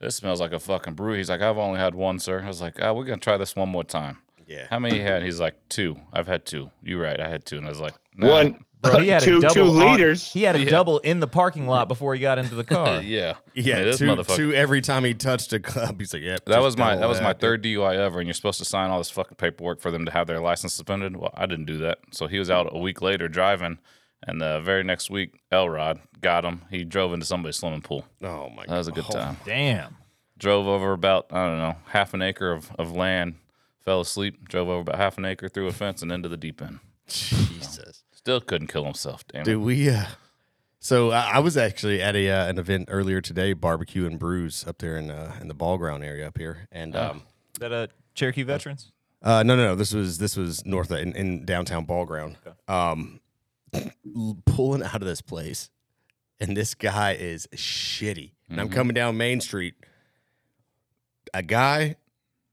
this 0.00 0.16
smells 0.16 0.40
like 0.40 0.52
a 0.52 0.58
fucking 0.60 0.94
brew. 0.94 1.14
He's 1.14 1.28
like, 1.28 1.42
I've 1.42 1.58
only 1.58 1.78
had 1.78 1.94
one, 1.94 2.18
sir. 2.18 2.40
I 2.42 2.46
was 2.46 2.60
like, 2.62 2.76
oh, 2.80 2.94
we're 2.94 3.04
going 3.04 3.18
to 3.20 3.24
try 3.24 3.36
this 3.36 3.54
one 3.54 3.68
more 3.68 3.84
time. 3.84 4.18
Yeah. 4.46 4.66
How 4.70 4.78
many 4.78 4.96
you 4.96 5.02
had? 5.02 5.22
He's 5.22 5.38
like, 5.38 5.54
two. 5.68 5.96
I've 6.12 6.26
had 6.26 6.44
two. 6.46 6.70
You're 6.82 7.00
right. 7.02 7.20
I 7.20 7.28
had 7.28 7.44
two. 7.44 7.56
And 7.58 7.66
I 7.66 7.68
was 7.68 7.80
like, 7.80 7.94
nah. 8.16 8.28
One, 8.30 8.64
Bro, 8.82 9.00
he 9.00 9.08
had 9.08 9.22
two, 9.22 9.38
a 9.38 9.40
double 9.40 9.54
two 9.54 9.62
on- 9.64 9.76
liters. 9.92 10.32
he 10.32 10.42
had 10.42 10.56
a 10.56 10.64
double 10.64 11.00
in 11.00 11.20
the 11.20 11.26
parking 11.26 11.66
lot 11.66 11.86
before 11.88 12.14
he 12.14 12.20
got 12.20 12.38
into 12.38 12.54
the 12.54 12.64
car. 12.76 13.02
yeah. 13.02 13.34
Yeah, 13.54 13.84
Man, 13.84 13.96
two, 13.96 14.24
two 14.24 14.54
every 14.54 14.80
time 14.80 15.04
he 15.04 15.12
touched 15.12 15.52
a 15.52 15.60
club. 15.60 15.96
He's 16.00 16.14
like, 16.14 16.22
"Yep." 16.22 16.46
That 16.46 16.62
was 16.62 16.76
my 16.78 16.90
double 16.90 17.00
that 17.00 17.08
was 17.08 17.20
my 17.20 17.32
third 17.34 17.62
DUI 17.62 17.96
ever, 17.96 18.20
and 18.20 18.26
you're 18.26 18.34
supposed 18.34 18.58
to 18.60 18.64
sign 18.64 18.90
all 18.90 18.98
this 18.98 19.10
fucking 19.10 19.36
paperwork 19.36 19.80
for 19.80 19.90
them 19.90 20.06
to 20.06 20.10
have 20.12 20.26
their 20.26 20.40
license 20.40 20.72
suspended. 20.74 21.16
Well, 21.16 21.32
I 21.34 21.46
didn't 21.46 21.66
do 21.66 21.76
that, 21.78 21.98
so 22.12 22.26
he 22.26 22.38
was 22.38 22.50
out 22.50 22.68
a 22.74 22.78
week 22.78 23.02
later 23.02 23.28
driving, 23.28 23.78
and 24.26 24.40
the 24.40 24.60
very 24.60 24.82
next 24.82 25.10
week, 25.10 25.40
Elrod 25.52 26.00
got 26.22 26.44
him. 26.46 26.62
He 26.70 26.84
drove 26.84 27.12
into 27.12 27.26
somebody's 27.26 27.56
swimming 27.56 27.82
pool. 27.82 28.06
Oh 28.22 28.48
my 28.48 28.64
god, 28.64 28.68
That 28.72 28.78
was 28.78 28.88
a 28.88 28.92
good 28.92 29.04
time. 29.06 29.36
Damn. 29.44 29.96
drove 30.38 30.66
over 30.66 30.92
about 30.92 31.26
I 31.30 31.46
don't 31.46 31.58
know 31.58 31.76
half 31.88 32.14
an 32.14 32.22
acre 32.22 32.50
of, 32.52 32.70
of 32.78 32.92
land, 32.96 33.34
fell 33.84 34.00
asleep, 34.00 34.48
drove 34.48 34.68
over 34.70 34.80
about 34.80 34.96
half 34.96 35.18
an 35.18 35.26
acre 35.26 35.50
through 35.50 35.66
a 35.66 35.72
fence 35.72 36.00
and 36.00 36.10
into 36.10 36.30
the 36.30 36.38
deep 36.38 36.62
end. 36.62 36.78
Jesus, 37.08 38.04
Still 38.20 38.42
couldn't 38.42 38.66
kill 38.66 38.84
himself. 38.84 39.26
Damn 39.28 39.44
Do. 39.44 39.58
We 39.58 39.88
uh, 39.88 40.04
so 40.78 41.10
I, 41.10 41.36
I 41.36 41.38
was 41.38 41.56
actually 41.56 42.02
at 42.02 42.14
a 42.14 42.28
uh, 42.28 42.48
an 42.48 42.58
event 42.58 42.90
earlier 42.90 43.22
today, 43.22 43.54
barbecue 43.54 44.04
and 44.04 44.18
brews 44.18 44.62
up 44.66 44.76
there 44.76 44.98
in 44.98 45.10
uh, 45.10 45.36
in 45.40 45.48
the 45.48 45.54
ball 45.54 45.78
ground 45.78 46.04
area 46.04 46.26
up 46.26 46.36
here, 46.36 46.68
and 46.70 46.94
um, 46.94 47.22
Is 47.54 47.60
that 47.60 47.72
a 47.72 47.88
Cherokee 48.14 48.42
veterans? 48.42 48.92
Uh, 49.22 49.42
no, 49.42 49.56
no, 49.56 49.68
no. 49.68 49.74
This 49.74 49.94
was 49.94 50.18
this 50.18 50.36
was 50.36 50.66
north 50.66 50.90
of, 50.90 50.98
in, 50.98 51.16
in 51.16 51.46
downtown 51.46 51.86
ball 51.86 52.04
ground. 52.04 52.36
Um, 52.68 53.20
pulling 54.44 54.82
out 54.82 54.96
of 54.96 55.06
this 55.08 55.22
place, 55.22 55.70
and 56.40 56.54
this 56.54 56.74
guy 56.74 57.12
is 57.12 57.46
shitty. 57.54 58.32
And 58.50 58.60
I'm 58.60 58.68
coming 58.68 58.92
down 58.92 59.16
Main 59.16 59.40
Street. 59.40 59.76
A 61.32 61.42
guy, 61.42 61.96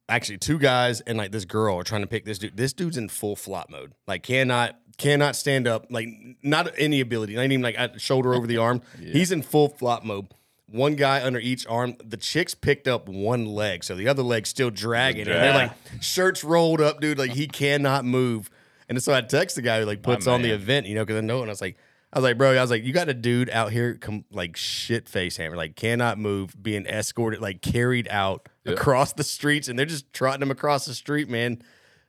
actually 0.07 0.37
two 0.37 0.59
guys, 0.59 1.01
and 1.01 1.17
like 1.17 1.33
this 1.33 1.43
girl 1.43 1.75
are 1.75 1.83
trying 1.83 2.03
to 2.03 2.07
pick 2.07 2.23
this 2.23 2.37
dude. 2.39 2.55
This 2.55 2.71
dude's 2.71 2.95
in 2.95 3.09
full 3.09 3.35
flop 3.35 3.69
mode. 3.69 3.91
Like 4.07 4.23
cannot 4.23 4.79
cannot 4.97 5.35
stand 5.35 5.67
up. 5.67 5.87
Like 5.89 6.07
not 6.43 6.73
any 6.77 6.99
ability. 7.01 7.35
Not 7.35 7.45
even 7.45 7.61
like 7.61 7.77
shoulder 7.99 8.33
over 8.33 8.47
the 8.47 8.57
arm. 8.67 8.81
He's 8.99 9.31
in 9.31 9.41
full 9.41 9.69
flop 9.69 10.03
mode. 10.03 10.27
One 10.69 10.95
guy 10.95 11.23
under 11.25 11.39
each 11.39 11.65
arm. 11.67 11.95
The 12.03 12.17
chicks 12.17 12.53
picked 12.53 12.87
up 12.87 13.07
one 13.07 13.45
leg, 13.45 13.83
so 13.85 13.95
the 13.95 14.07
other 14.09 14.23
leg's 14.23 14.49
still 14.49 14.69
dragging. 14.69 15.21
And 15.21 15.31
they're 15.31 15.53
like 15.53 15.71
shirts 16.01 16.43
rolled 16.43 16.81
up, 16.81 16.99
dude. 16.99 17.17
Like 17.17 17.31
he 17.31 17.47
cannot 17.47 18.03
move. 18.03 18.49
And 18.89 19.01
so 19.01 19.13
I 19.13 19.21
text 19.21 19.55
the 19.55 19.61
guy 19.61 19.79
who 19.79 19.85
like 19.85 20.01
puts 20.01 20.27
on 20.27 20.41
the 20.41 20.51
event, 20.51 20.87
you 20.87 20.95
know, 20.95 21.05
because 21.05 21.17
I 21.17 21.21
know. 21.21 21.39
And 21.41 21.49
I 21.49 21.51
was 21.53 21.61
like, 21.61 21.77
I 22.11 22.19
was 22.19 22.23
like, 22.23 22.37
bro, 22.37 22.51
I 22.57 22.61
was 22.61 22.69
like, 22.71 22.83
you 22.83 22.93
got 22.93 23.09
a 23.09 23.13
dude 23.13 23.49
out 23.49 23.71
here, 23.71 23.95
com- 23.95 24.23
like 24.31 24.55
shit 24.55 25.09
face 25.09 25.35
hammer, 25.37 25.57
like 25.57 25.75
cannot 25.75 26.17
move, 26.17 26.55
being 26.61 26.85
escorted, 26.85 27.41
like 27.41 27.61
carried 27.61 28.07
out 28.09 28.47
across 28.65 29.13
the 29.13 29.23
streets, 29.23 29.67
and 29.67 29.77
they're 29.77 29.85
just 29.85 30.11
trotting 30.13 30.41
him 30.41 30.51
across 30.51 30.85
the 30.85 30.93
street, 30.93 31.29
man. 31.29 31.61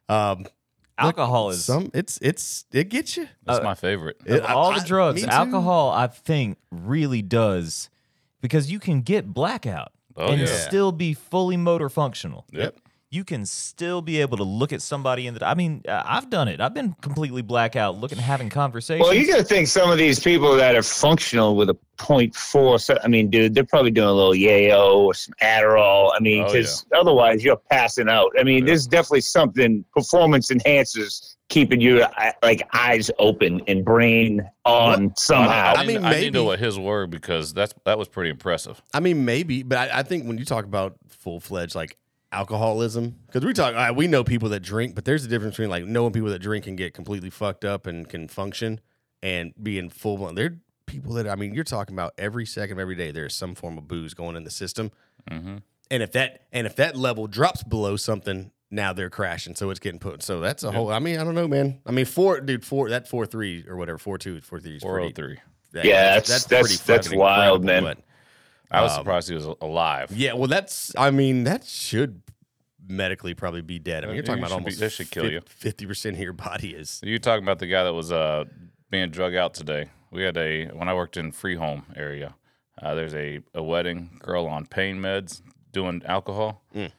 Um, 0.08 0.46
Alcohol 0.98 1.50
is 1.50 1.64
some 1.64 1.90
it's 1.94 2.18
it's 2.22 2.64
it 2.72 2.88
gets 2.88 3.16
you. 3.16 3.28
That's 3.44 3.60
uh, 3.60 3.62
my 3.62 3.74
favorite. 3.74 4.16
It- 4.26 4.42
of 4.42 4.50
all 4.50 4.72
I- 4.72 4.80
the 4.80 4.86
drugs, 4.86 5.22
me 5.22 5.28
too. 5.28 5.34
alcohol 5.34 5.90
I 5.90 6.06
think 6.08 6.58
really 6.70 7.22
does 7.22 7.88
because 8.40 8.70
you 8.70 8.78
can 8.80 9.02
get 9.02 9.32
blackout 9.32 9.92
Oh, 10.16 10.32
and 10.32 10.40
yeah. 10.40 10.46
still 10.46 10.90
be 10.90 11.14
fully 11.14 11.56
motor 11.56 11.88
functional. 11.88 12.44
Yep. 12.50 12.76
You 13.10 13.24
can 13.24 13.46
still 13.46 14.02
be 14.02 14.20
able 14.20 14.36
to 14.36 14.42
look 14.42 14.70
at 14.70 14.82
somebody 14.82 15.26
in 15.26 15.32
the. 15.32 15.46
I 15.48 15.54
mean, 15.54 15.82
uh, 15.88 16.02
I've 16.04 16.28
done 16.28 16.46
it. 16.46 16.60
I've 16.60 16.74
been 16.74 16.94
completely 17.00 17.40
blackout, 17.40 17.96
looking, 17.96 18.18
having 18.18 18.50
conversations. 18.50 19.02
Well, 19.02 19.14
you 19.14 19.26
got 19.26 19.38
to 19.38 19.44
think 19.44 19.66
some 19.68 19.90
of 19.90 19.96
these 19.96 20.20
people 20.20 20.54
that 20.56 20.74
are 20.76 20.82
functional 20.82 21.56
with 21.56 21.70
a 21.70 21.74
point 21.96 22.34
four. 22.36 22.78
So, 22.78 22.98
I 23.02 23.08
mean, 23.08 23.30
dude, 23.30 23.54
they're 23.54 23.64
probably 23.64 23.92
doing 23.92 24.08
a 24.08 24.12
little 24.12 24.34
yayo 24.34 24.94
or 24.96 25.14
some 25.14 25.32
Adderall. 25.40 26.12
I 26.14 26.20
mean, 26.20 26.42
Oh, 26.42 26.52
because 26.52 26.84
otherwise 26.94 27.42
you're 27.42 27.56
passing 27.70 28.10
out. 28.10 28.30
I 28.38 28.42
mean, 28.42 28.66
there's 28.66 28.86
definitely 28.86 29.22
something 29.22 29.86
performance 29.94 30.50
enhancers 30.50 31.34
keeping 31.48 31.80
your 31.80 32.04
eye- 32.18 32.34
like 32.42 32.60
eyes 32.74 33.10
open 33.18 33.62
and 33.68 33.86
brain 33.86 34.46
on 34.66 35.14
somehow. 35.16 35.72
I 35.76 35.80
I, 35.80 35.86
mean, 35.86 36.02
mean, 36.02 36.04
I 36.04 36.12
need 36.20 36.24
to 36.26 36.30
know 36.32 36.40
maybe- 36.40 36.46
what 36.48 36.58
his 36.58 36.78
word 36.78 37.08
because 37.08 37.54
that's 37.54 37.72
that 37.86 37.98
was 37.98 38.06
pretty 38.06 38.28
impressive. 38.28 38.82
I 38.92 39.00
mean, 39.00 39.24
maybe, 39.24 39.62
but 39.62 39.78
I, 39.78 40.00
I 40.00 40.02
think 40.02 40.26
when 40.26 40.36
you 40.36 40.44
talk 40.44 40.66
about 40.66 40.96
full 41.08 41.40
fledged 41.40 41.74
like 41.74 41.96
alcoholism, 42.32 43.16
because 43.26 43.44
we 43.44 43.52
talk, 43.52 43.74
uh, 43.74 43.92
we 43.94 44.06
know 44.06 44.24
people 44.24 44.48
that 44.50 44.60
drink, 44.60 44.94
but 44.94 45.04
there's 45.04 45.24
a 45.24 45.28
difference 45.28 45.54
between 45.56 45.70
like 45.70 45.84
knowing 45.84 46.12
people 46.12 46.28
that 46.30 46.40
drink 46.40 46.66
and 46.66 46.76
get 46.76 46.94
completely 46.94 47.30
fucked 47.30 47.64
up 47.64 47.86
and 47.86 48.08
can 48.08 48.28
function, 48.28 48.80
and 49.22 49.52
being 49.62 49.90
full 49.90 50.16
blown. 50.16 50.34
They're 50.34 50.58
people 50.86 51.14
that 51.14 51.28
I 51.28 51.34
mean, 51.34 51.54
you're 51.54 51.64
talking 51.64 51.94
about 51.94 52.14
every 52.18 52.46
second 52.46 52.72
of 52.76 52.80
every 52.80 52.94
day. 52.94 53.10
There's 53.10 53.34
some 53.34 53.54
form 53.54 53.78
of 53.78 53.88
booze 53.88 54.14
going 54.14 54.36
in 54.36 54.44
the 54.44 54.50
system, 54.50 54.90
hmm 55.30 55.56
and 55.90 56.02
if 56.02 56.12
that 56.12 56.42
and 56.52 56.66
if 56.66 56.76
that 56.76 56.96
level 56.96 57.26
drops 57.26 57.62
below 57.62 57.96
something, 57.96 58.50
now 58.70 58.92
they're 58.92 59.08
crashing. 59.08 59.54
So 59.54 59.70
it's 59.70 59.80
getting 59.80 59.98
put. 59.98 60.22
So 60.22 60.40
that's 60.40 60.62
a 60.62 60.70
whole. 60.70 60.90
I 60.90 60.98
mean, 60.98 61.18
I 61.18 61.24
don't 61.24 61.34
know, 61.34 61.48
man. 61.48 61.80
I 61.86 61.92
mean, 61.92 62.04
four, 62.04 62.40
dude, 62.42 62.62
four 62.64 62.90
that 62.90 63.08
four 63.08 63.24
three 63.24 63.64
or 63.66 63.76
whatever, 63.76 63.96
four 63.96 64.18
two, 64.18 64.40
four 64.42 64.60
three, 64.60 64.76
is 64.76 64.82
Four 64.82 65.00
oh 65.00 65.10
pretty- 65.10 65.40
that- 65.72 65.84
Yeah, 65.86 66.14
that's- 66.14 66.44
that's- 66.44 66.78
that's 66.84 67.06
fucking 67.06 67.18
wild, 67.18 67.64
man. 67.64 67.82
but- 67.84 67.98
I 68.70 68.82
was 68.82 68.92
Um, 68.92 68.98
surprised 69.00 69.28
he 69.28 69.34
was 69.34 69.46
alive. 69.60 70.10
Yeah, 70.10 70.34
well, 70.34 70.48
that's. 70.48 70.92
I 70.96 71.10
mean, 71.10 71.44
that 71.44 71.64
should 71.64 72.22
medically 72.86 73.34
probably 73.34 73.62
be 73.62 73.78
dead. 73.78 74.04
I 74.04 74.06
mean, 74.08 74.16
you're 74.16 74.22
talking 74.24 74.40
You 74.42 74.46
about 74.46 74.50
should 74.50 74.58
be- 74.58 74.64
almost 74.64 74.80
that 74.80 74.92
should 74.92 75.10
kill 75.10 75.30
you. 75.30 75.40
Fifty 75.46 75.86
percent 75.86 76.16
of 76.16 76.22
your 76.22 76.32
body 76.32 76.74
is. 76.74 77.00
You're 77.02 77.18
talking 77.18 77.42
about 77.44 77.58
the 77.58 77.66
guy 77.66 77.84
that 77.84 77.94
was 77.94 78.12
uh, 78.12 78.44
being 78.90 79.10
drug 79.10 79.34
out 79.34 79.54
today. 79.54 79.88
We 80.10 80.22
had 80.22 80.36
a 80.36 80.66
when 80.68 80.88
I 80.88 80.94
worked 80.94 81.16
in 81.16 81.32
free 81.32 81.56
home 81.56 81.86
area. 81.96 82.34
Uh, 82.80 82.94
there's 82.94 83.14
a, 83.14 83.40
a 83.54 83.62
wedding 83.62 84.18
girl 84.22 84.46
on 84.46 84.64
pain 84.66 84.98
meds 85.00 85.42
doing 85.72 86.00
alcohol. 86.06 86.62
Mm. 86.74 86.92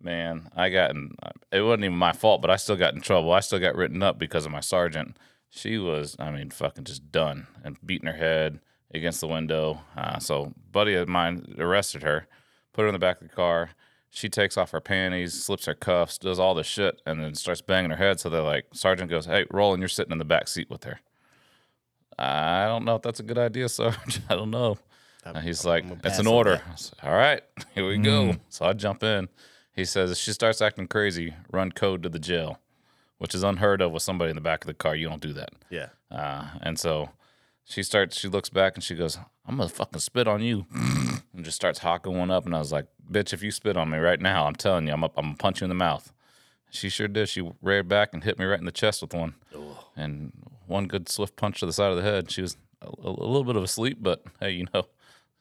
Man, 0.00 0.48
I 0.54 0.68
got 0.70 0.92
in. 0.92 1.16
It 1.50 1.60
wasn't 1.62 1.84
even 1.84 1.96
my 1.98 2.12
fault, 2.12 2.40
but 2.40 2.50
I 2.50 2.56
still 2.56 2.76
got 2.76 2.94
in 2.94 3.00
trouble. 3.00 3.32
I 3.32 3.40
still 3.40 3.58
got 3.58 3.74
written 3.74 4.02
up 4.02 4.18
because 4.18 4.46
of 4.46 4.52
my 4.52 4.60
sergeant. 4.60 5.16
She 5.50 5.76
was, 5.78 6.14
I 6.20 6.30
mean, 6.30 6.50
fucking 6.50 6.84
just 6.84 7.10
done 7.10 7.48
and 7.64 7.76
beating 7.84 8.06
her 8.06 8.16
head, 8.16 8.60
against 8.92 9.20
the 9.20 9.28
window. 9.28 9.80
Uh, 9.96 10.18
so, 10.18 10.52
buddy 10.72 10.94
of 10.94 11.08
mine 11.08 11.54
arrested 11.58 12.02
her, 12.02 12.26
put 12.72 12.82
her 12.82 12.88
in 12.88 12.92
the 12.92 12.98
back 12.98 13.20
of 13.20 13.28
the 13.28 13.34
car. 13.34 13.70
She 14.10 14.28
takes 14.28 14.56
off 14.56 14.70
her 14.70 14.80
panties, 14.80 15.34
slips 15.44 15.66
her 15.66 15.74
cuffs, 15.74 16.16
does 16.16 16.38
all 16.38 16.54
this 16.54 16.66
shit, 16.66 17.00
and 17.04 17.22
then 17.22 17.34
starts 17.34 17.60
banging 17.60 17.90
her 17.90 17.96
head. 17.96 18.18
So 18.18 18.30
they're 18.30 18.40
like, 18.40 18.66
Sergeant 18.72 19.10
goes, 19.10 19.26
"Hey, 19.26 19.46
Roland, 19.50 19.82
you're 19.82 19.88
sitting 19.88 20.12
in 20.12 20.18
the 20.18 20.24
back 20.24 20.48
seat 20.48 20.70
with 20.70 20.84
her." 20.84 21.00
I 22.18 22.66
don't 22.66 22.84
know 22.84 22.96
if 22.96 23.02
that's 23.02 23.20
a 23.20 23.24
good 23.24 23.38
idea, 23.38 23.68
Sarge. 23.68 24.20
I 24.28 24.34
don't 24.34 24.50
know. 24.50 24.78
And 25.24 25.38
he's 25.38 25.64
like, 25.64 25.84
"It's 26.04 26.18
an 26.18 26.26
order." 26.26 26.62
said, 26.76 26.94
All 27.02 27.14
right, 27.14 27.42
here 27.74 27.86
we 27.86 27.98
go. 27.98 28.36
So 28.48 28.64
I 28.64 28.72
jump 28.72 29.02
in. 29.02 29.28
He 29.78 29.84
says, 29.84 30.10
if 30.10 30.18
she 30.18 30.32
starts 30.32 30.60
acting 30.60 30.88
crazy, 30.88 31.34
run 31.52 31.70
code 31.70 32.02
to 32.02 32.08
the 32.08 32.18
jail, 32.18 32.58
which 33.18 33.32
is 33.32 33.44
unheard 33.44 33.80
of 33.80 33.92
with 33.92 34.02
somebody 34.02 34.30
in 34.30 34.34
the 34.34 34.40
back 34.40 34.64
of 34.64 34.66
the 34.66 34.74
car. 34.74 34.96
You 34.96 35.08
don't 35.08 35.22
do 35.22 35.32
that. 35.34 35.50
Yeah. 35.70 35.90
Uh, 36.10 36.48
and 36.62 36.76
so 36.76 37.10
she 37.68 37.82
starts, 37.82 38.18
she 38.18 38.28
looks 38.28 38.48
back 38.48 38.74
and 38.74 38.82
she 38.82 38.94
goes, 38.94 39.18
I'm 39.46 39.58
to 39.58 39.68
fucking 39.68 40.00
spit 40.00 40.26
on 40.26 40.42
you. 40.42 40.66
and 40.74 41.44
just 41.44 41.56
starts 41.56 41.80
hawking 41.80 42.16
one 42.16 42.30
up. 42.30 42.46
And 42.46 42.54
I 42.54 42.58
was 42.58 42.72
like, 42.72 42.86
bitch, 43.10 43.32
if 43.32 43.42
you 43.42 43.50
spit 43.50 43.76
on 43.76 43.90
me 43.90 43.98
right 43.98 44.20
now, 44.20 44.46
I'm 44.46 44.54
telling 44.54 44.86
you, 44.86 44.92
I'm, 44.92 45.04
up, 45.04 45.12
I'm 45.16 45.32
to 45.32 45.36
punch 45.36 45.60
you 45.60 45.66
in 45.66 45.68
the 45.68 45.74
mouth. 45.74 46.12
She 46.70 46.88
sure 46.88 47.08
did. 47.08 47.28
She 47.28 47.50
reared 47.62 47.88
back 47.88 48.10
and 48.12 48.24
hit 48.24 48.38
me 48.38 48.44
right 48.46 48.58
in 48.58 48.64
the 48.64 48.72
chest 48.72 49.02
with 49.02 49.14
one. 49.14 49.34
And 49.96 50.32
one 50.66 50.86
good 50.86 51.08
swift 51.08 51.36
punch 51.36 51.60
to 51.60 51.66
the 51.66 51.72
side 51.72 51.90
of 51.90 51.96
the 51.96 52.02
head. 52.02 52.30
She 52.30 52.42
was 52.42 52.56
a, 52.82 52.88
a 52.88 53.10
little 53.10 53.44
bit 53.44 53.56
of 53.56 53.62
asleep, 53.62 53.98
but 54.00 54.22
hey, 54.40 54.52
you 54.52 54.66
know, 54.72 54.86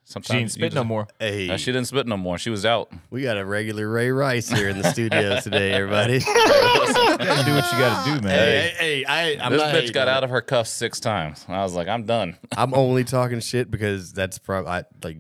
sometimes 0.09 0.27
She 0.27 0.39
didn't 0.39 0.51
spit 0.51 0.63
just- 0.71 0.75
no 0.75 0.83
more. 0.83 1.07
Hey, 1.19 1.49
Uh, 1.49 1.57
she 1.57 1.71
didn't 1.71 1.87
spit 1.87 2.07
no 2.07 2.15
more. 2.17 2.37
She 2.37 2.49
was 2.49 2.65
out. 2.65 2.89
we 3.09 3.21
got 3.23 3.37
a 3.37 3.45
regular 3.45 3.89
Ray 3.89 4.09
Rice 4.11 4.47
here 4.49 4.69
in 4.69 4.81
the 4.81 4.89
studio 4.91 5.39
today, 5.43 5.73
everybody. 5.73 6.13
You 6.15 6.19
gotta 6.21 7.43
do 7.45 7.53
what 7.55 7.71
you 7.71 7.77
gotta 7.79 8.15
do, 8.15 8.21
man. 8.27 8.37
hey, 8.37 8.73
hey, 8.77 9.03
hey, 9.03 9.05
I, 9.05 9.45
I'm 9.45 9.51
this 9.51 9.61
not 9.61 9.69
bitch 9.73 9.79
hating 9.81 9.91
got 9.91 10.07
on 10.07 10.13
out 10.15 10.23
of 10.23 10.29
her 10.29 10.41
cuffs 10.41 10.69
six 10.69 10.99
times. 10.99 11.45
I 11.47 11.63
was 11.63 11.73
like, 11.73 11.87
I'm 11.87 12.05
done. 12.05 12.37
I'm 12.57 12.73
only 12.73 13.03
talking 13.17 13.39
shit 13.39 13.69
because 13.69 14.13
that's 14.13 14.37
probably 14.39 14.71
I, 14.71 14.83
like 15.03 15.17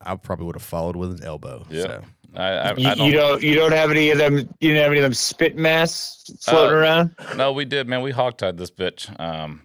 I 0.00 0.16
probably 0.16 0.46
would 0.46 0.56
have 0.56 0.62
followed 0.62 0.96
with 0.96 1.12
an 1.18 1.24
elbow. 1.24 1.66
Yeah. 1.70 1.82
So. 1.82 2.02
I, 2.36 2.42
I, 2.44 2.74
You, 2.76 2.88
I 2.88 2.94
don't, 2.94 3.06
you 3.08 3.12
don't 3.12 3.42
you 3.42 3.54
don't 3.56 3.72
have 3.72 3.90
any 3.90 4.10
of 4.10 4.18
them 4.18 4.36
you 4.60 4.72
don't 4.72 4.82
have 4.82 4.92
any 4.92 4.98
of 5.00 5.02
them 5.02 5.14
spit 5.14 5.56
masks 5.56 6.30
floating 6.44 6.74
Uh, 6.76 6.78
around? 6.80 7.14
No, 7.36 7.52
we 7.52 7.64
did, 7.64 7.88
man. 7.88 8.02
We 8.02 8.12
hogtied 8.12 8.56
this 8.56 8.70
bitch. 8.70 9.18
Um, 9.20 9.62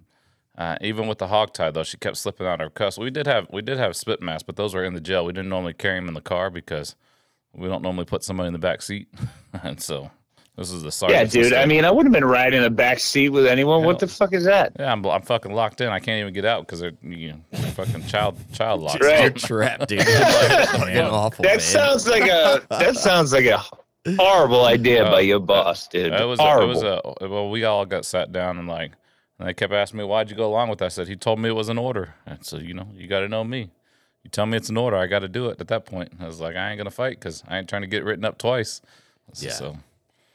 uh, 0.57 0.77
even 0.81 1.07
with 1.07 1.17
the 1.17 1.27
hog 1.27 1.53
tie, 1.53 1.71
though, 1.71 1.83
she 1.83 1.97
kept 1.97 2.17
slipping 2.17 2.47
out 2.47 2.61
of 2.61 2.65
her 2.65 2.69
cuffs. 2.69 2.97
We 2.97 3.09
did 3.11 3.27
have 3.27 3.47
we 3.51 3.61
did 3.61 3.77
have 3.77 3.95
spit 3.95 4.21
masks, 4.21 4.43
but 4.43 4.55
those 4.55 4.73
were 4.73 4.83
in 4.83 4.93
the 4.93 5.01
jail. 5.01 5.25
We 5.25 5.33
didn't 5.33 5.49
normally 5.49 5.73
carry 5.73 5.99
them 5.99 6.07
in 6.07 6.13
the 6.13 6.21
car 6.21 6.49
because 6.49 6.95
we 7.53 7.67
don't 7.67 7.81
normally 7.81 8.05
put 8.05 8.23
somebody 8.23 8.47
in 8.47 8.53
the 8.53 8.59
back 8.59 8.81
seat, 8.81 9.07
and 9.63 9.81
so 9.81 10.11
this 10.57 10.71
is 10.71 10.81
the 10.83 10.87
Yeah, 11.09 11.25
sergeant's 11.25 11.33
dude. 11.33 11.53
I 11.53 11.65
mean, 11.65 11.83
I 11.83 11.91
wouldn't 11.91 12.13
have 12.15 12.21
been 12.21 12.29
riding 12.29 12.57
in 12.57 12.63
the 12.63 12.69
back 12.69 12.99
seat 12.99 13.29
with 13.29 13.45
anyone. 13.45 13.83
What 13.83 13.99
the 13.99 14.07
fuck 14.07 14.31
is 14.33 14.45
that? 14.45 14.71
yeah, 14.79 14.91
I'm, 14.91 15.05
I'm 15.05 15.21
fucking 15.21 15.51
locked 15.53 15.81
in. 15.81 15.89
I 15.89 15.99
can't 15.99 16.21
even 16.21 16.33
get 16.33 16.45
out 16.45 16.61
because 16.65 16.79
they're 16.79 16.93
you 17.03 17.33
know, 17.33 17.41
they're 17.51 17.71
fucking 17.71 18.05
child 18.07 18.37
child 18.53 18.81
locked. 18.81 19.03
Right. 19.03 19.19
You're 19.23 19.29
trapped, 19.31 19.89
dude. 19.89 19.99
That's 19.99 20.71
fucking 20.71 20.97
awful, 21.01 21.43
That 21.43 21.49
man. 21.57 21.59
sounds 21.59 22.07
like 22.07 22.23
a 22.23 22.65
that 22.69 22.95
sounds 22.95 23.33
like 23.33 23.45
a 23.45 23.61
horrible 24.17 24.65
idea 24.65 25.03
by 25.05 25.19
your 25.21 25.39
boss, 25.39 25.87
dude. 25.87 26.13
It 26.13 26.25
was 26.25 26.39
horrible. 26.39 26.71
it 26.71 26.73
was 26.75 26.83
a 27.21 27.27
well, 27.29 27.49
we 27.49 27.65
all 27.65 27.85
got 27.85 28.05
sat 28.05 28.31
down 28.31 28.57
and 28.57 28.67
like, 28.67 28.91
and 29.39 29.47
they 29.47 29.53
kept 29.53 29.73
asking 29.73 29.97
me 29.99 30.03
why'd 30.05 30.29
you 30.29 30.35
go 30.35 30.47
along 30.47 30.69
with 30.69 30.79
that. 30.79 30.85
I 30.85 30.89
said 30.89 31.07
he 31.07 31.15
told 31.15 31.39
me 31.39 31.49
it 31.49 31.53
was 31.53 31.69
an 31.69 31.77
order, 31.77 32.15
and 32.25 32.45
so 32.45 32.57
you 32.57 32.73
know 32.73 32.87
you 32.93 33.07
got 33.07 33.19
to 33.21 33.27
know 33.29 33.43
me. 33.43 33.69
You 34.23 34.29
tell 34.31 34.45
me 34.47 34.57
it's 34.57 34.69
an 34.69 34.77
order, 34.77 34.97
I 34.97 35.05
got 35.07 35.19
to 35.19 35.27
do 35.27 35.47
it. 35.49 35.61
At 35.61 35.67
that 35.67 35.85
point, 35.85 36.11
I 36.19 36.25
was 36.25 36.39
like, 36.39 36.55
I 36.55 36.69
ain't 36.71 36.77
gonna 36.79 36.89
fight 36.89 37.19
because 37.19 37.43
I 37.47 37.59
ain't 37.59 37.69
trying 37.69 37.83
to 37.83 37.87
get 37.87 38.03
written 38.03 38.25
up 38.25 38.37
twice. 38.37 38.81
So, 39.33 39.45
Yeah. 39.45 39.51
so 39.53 39.77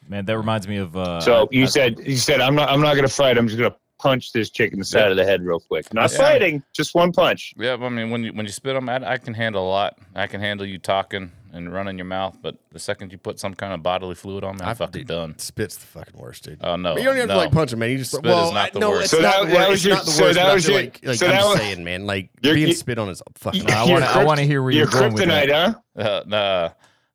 Man, 0.09 0.25
that 0.27 0.37
reminds 0.37 0.67
me 0.67 0.77
of. 0.79 0.97
Uh, 0.97 1.21
so 1.21 1.49
you 1.53 1.67
said 1.67 1.99
you 2.05 2.17
said 2.17 2.41
I'm 2.41 2.55
not 2.55 2.69
I'm 2.69 2.81
not 2.81 2.95
gonna 2.95 3.09
fight. 3.09 3.37
I'm 3.39 3.47
just 3.49 3.59
gonna 3.59 3.75
punch 4.01 4.33
this 4.33 4.49
chick 4.51 4.73
in 4.73 4.79
the 4.79 4.85
side 4.85 5.01
Yeah. 5.01 5.11
of 5.11 5.17
the 5.17 5.25
head 5.25 5.45
real 5.45 5.61
quick. 5.61 5.93
Not 5.93 6.11
Yeah. 6.13 6.19
fighting, 6.19 6.63
just 6.73 6.95
one 6.95 7.13
punch. 7.13 7.53
yeah, 7.57 7.77
I 7.81 7.89
mean 7.89 8.11
when 8.11 8.25
you 8.25 8.33
when 8.33 8.47
you 8.47 8.53
spit 8.53 8.77
on 8.77 8.85
me, 8.87 8.93
I, 8.93 9.13
I 9.15 9.19
can 9.19 9.35
handle 9.35 9.67
a 9.67 9.71
lot. 9.71 9.99
I 10.15 10.27
can 10.27 10.41
handle 10.41 10.67
you 10.67 10.79
talking 10.79 11.33
and 11.53 11.73
running 11.73 11.99
your 11.99 12.05
mouth, 12.05 12.39
but 12.43 12.57
the 12.73 12.79
second 12.79 13.13
you 13.13 13.19
put 13.19 13.39
some 13.41 13.55
kind 13.55 13.73
of 13.73 13.83
bodily 13.83 14.15
fluid 14.15 14.45
on 14.45 14.57
me, 14.57 14.63
I'm 14.63 14.69
I- 14.71 14.75
fucking 14.75 15.01
dude, 15.03 15.07
done. 15.09 15.39
Spit's 15.39 15.77
the 15.77 15.87
fucking 15.87 16.19
worst, 16.19 16.45
dude. 16.45 16.59
Oh 16.63 16.77
no, 16.77 16.95
But 16.95 17.01
you 17.03 17.07
don't 17.09 17.17
even 17.17 17.29
have 17.29 17.37
to 17.37 17.43
like 17.45 17.53
punch 17.53 17.73
him, 17.73 17.79
man. 17.81 17.91
You 17.91 17.99
just 17.99 18.13
Spit 18.13 18.25
well, 18.25 18.49
is 18.49 18.55
not 18.55 18.73
the 18.73 18.79
no, 18.81 18.91
worst. 18.91 19.03
it's 19.05 19.11
So 19.13 19.23
that- 19.23 19.47
that 19.49 19.69
was 19.69 19.85
your- 19.85 19.95
not 19.97 20.05
the 20.05 20.11
so 20.11 20.25
worst. 20.25 20.35
that 20.37 20.47
I'm 20.47 20.55
was 20.55 20.65
just 20.65 20.73
your- 20.73 20.83
like, 20.83 21.01
like 21.05 21.17
so 21.19 21.27
I'm 21.27 21.33
that 21.33 21.45
was- 21.47 21.59
saying, 21.59 21.85
man. 21.85 22.07
Like 22.07 22.31
You're- 22.43 22.55
being 22.57 22.69
you- 22.69 22.75
spit 22.75 22.99
on 22.99 23.09
is 23.09 23.23
fucking. 23.37 23.71
I 23.71 23.85
wanna- 23.85 24.07
I 24.07 24.25
wanna 24.25 24.43
hear 24.43 24.63
where 24.63 24.71
your 24.73 24.85
you're 24.85 24.91
going 25.01 25.13
with 25.15 25.23
kryptonite, 25.25 25.49
that. 25.49 25.75
huh? 25.97 26.03
Uh, 26.03 26.23
nah, 26.27 26.69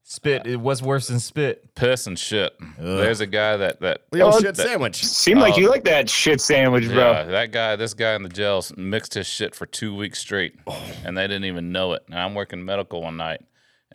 spit. 0.03 0.45
It 0.45 0.59
was 0.59 0.81
worse 0.83 1.07
than 1.07 1.19
spit. 1.19 1.73
piss 1.75 2.07
and 2.07 2.17
shit. 2.17 2.53
There's 2.79 3.19
a 3.21 3.25
guy 3.27 3.57
that 3.57 3.81
that 3.81 4.01
The 4.11 4.21
Oh, 4.21 4.31
shit 4.39 4.55
that- 4.55 4.67
sandwich. 4.67 5.03
Seemed 5.03 5.41
like 5.41 5.55
Oh. 5.55 5.57
you 5.57 5.69
like 5.69 5.83
that 5.85 6.09
shit 6.09 6.39
sandwich, 6.39 6.87
bro. 6.87 7.11
Yeah, 7.11 7.23
that 7.23 7.51
guy, 7.51 7.75
this 7.75 7.93
guy 7.93 8.15
in 8.15 8.23
the 8.23 8.29
jail 8.29 8.63
mixed 8.77 9.13
his 9.15 9.27
shit 9.27 9.53
for 9.55 9.65
two 9.65 9.93
weeks 9.95 10.19
straight, 10.19 10.55
and 11.03 11.17
they 11.17 11.23
didn't 11.23 11.45
even 11.45 11.71
know 11.71 11.93
it. 11.93 12.03
And 12.09 12.17
I'm 12.19 12.33
working 12.35 12.63
medical 12.63 13.01
one 13.01 13.17
night, 13.17 13.41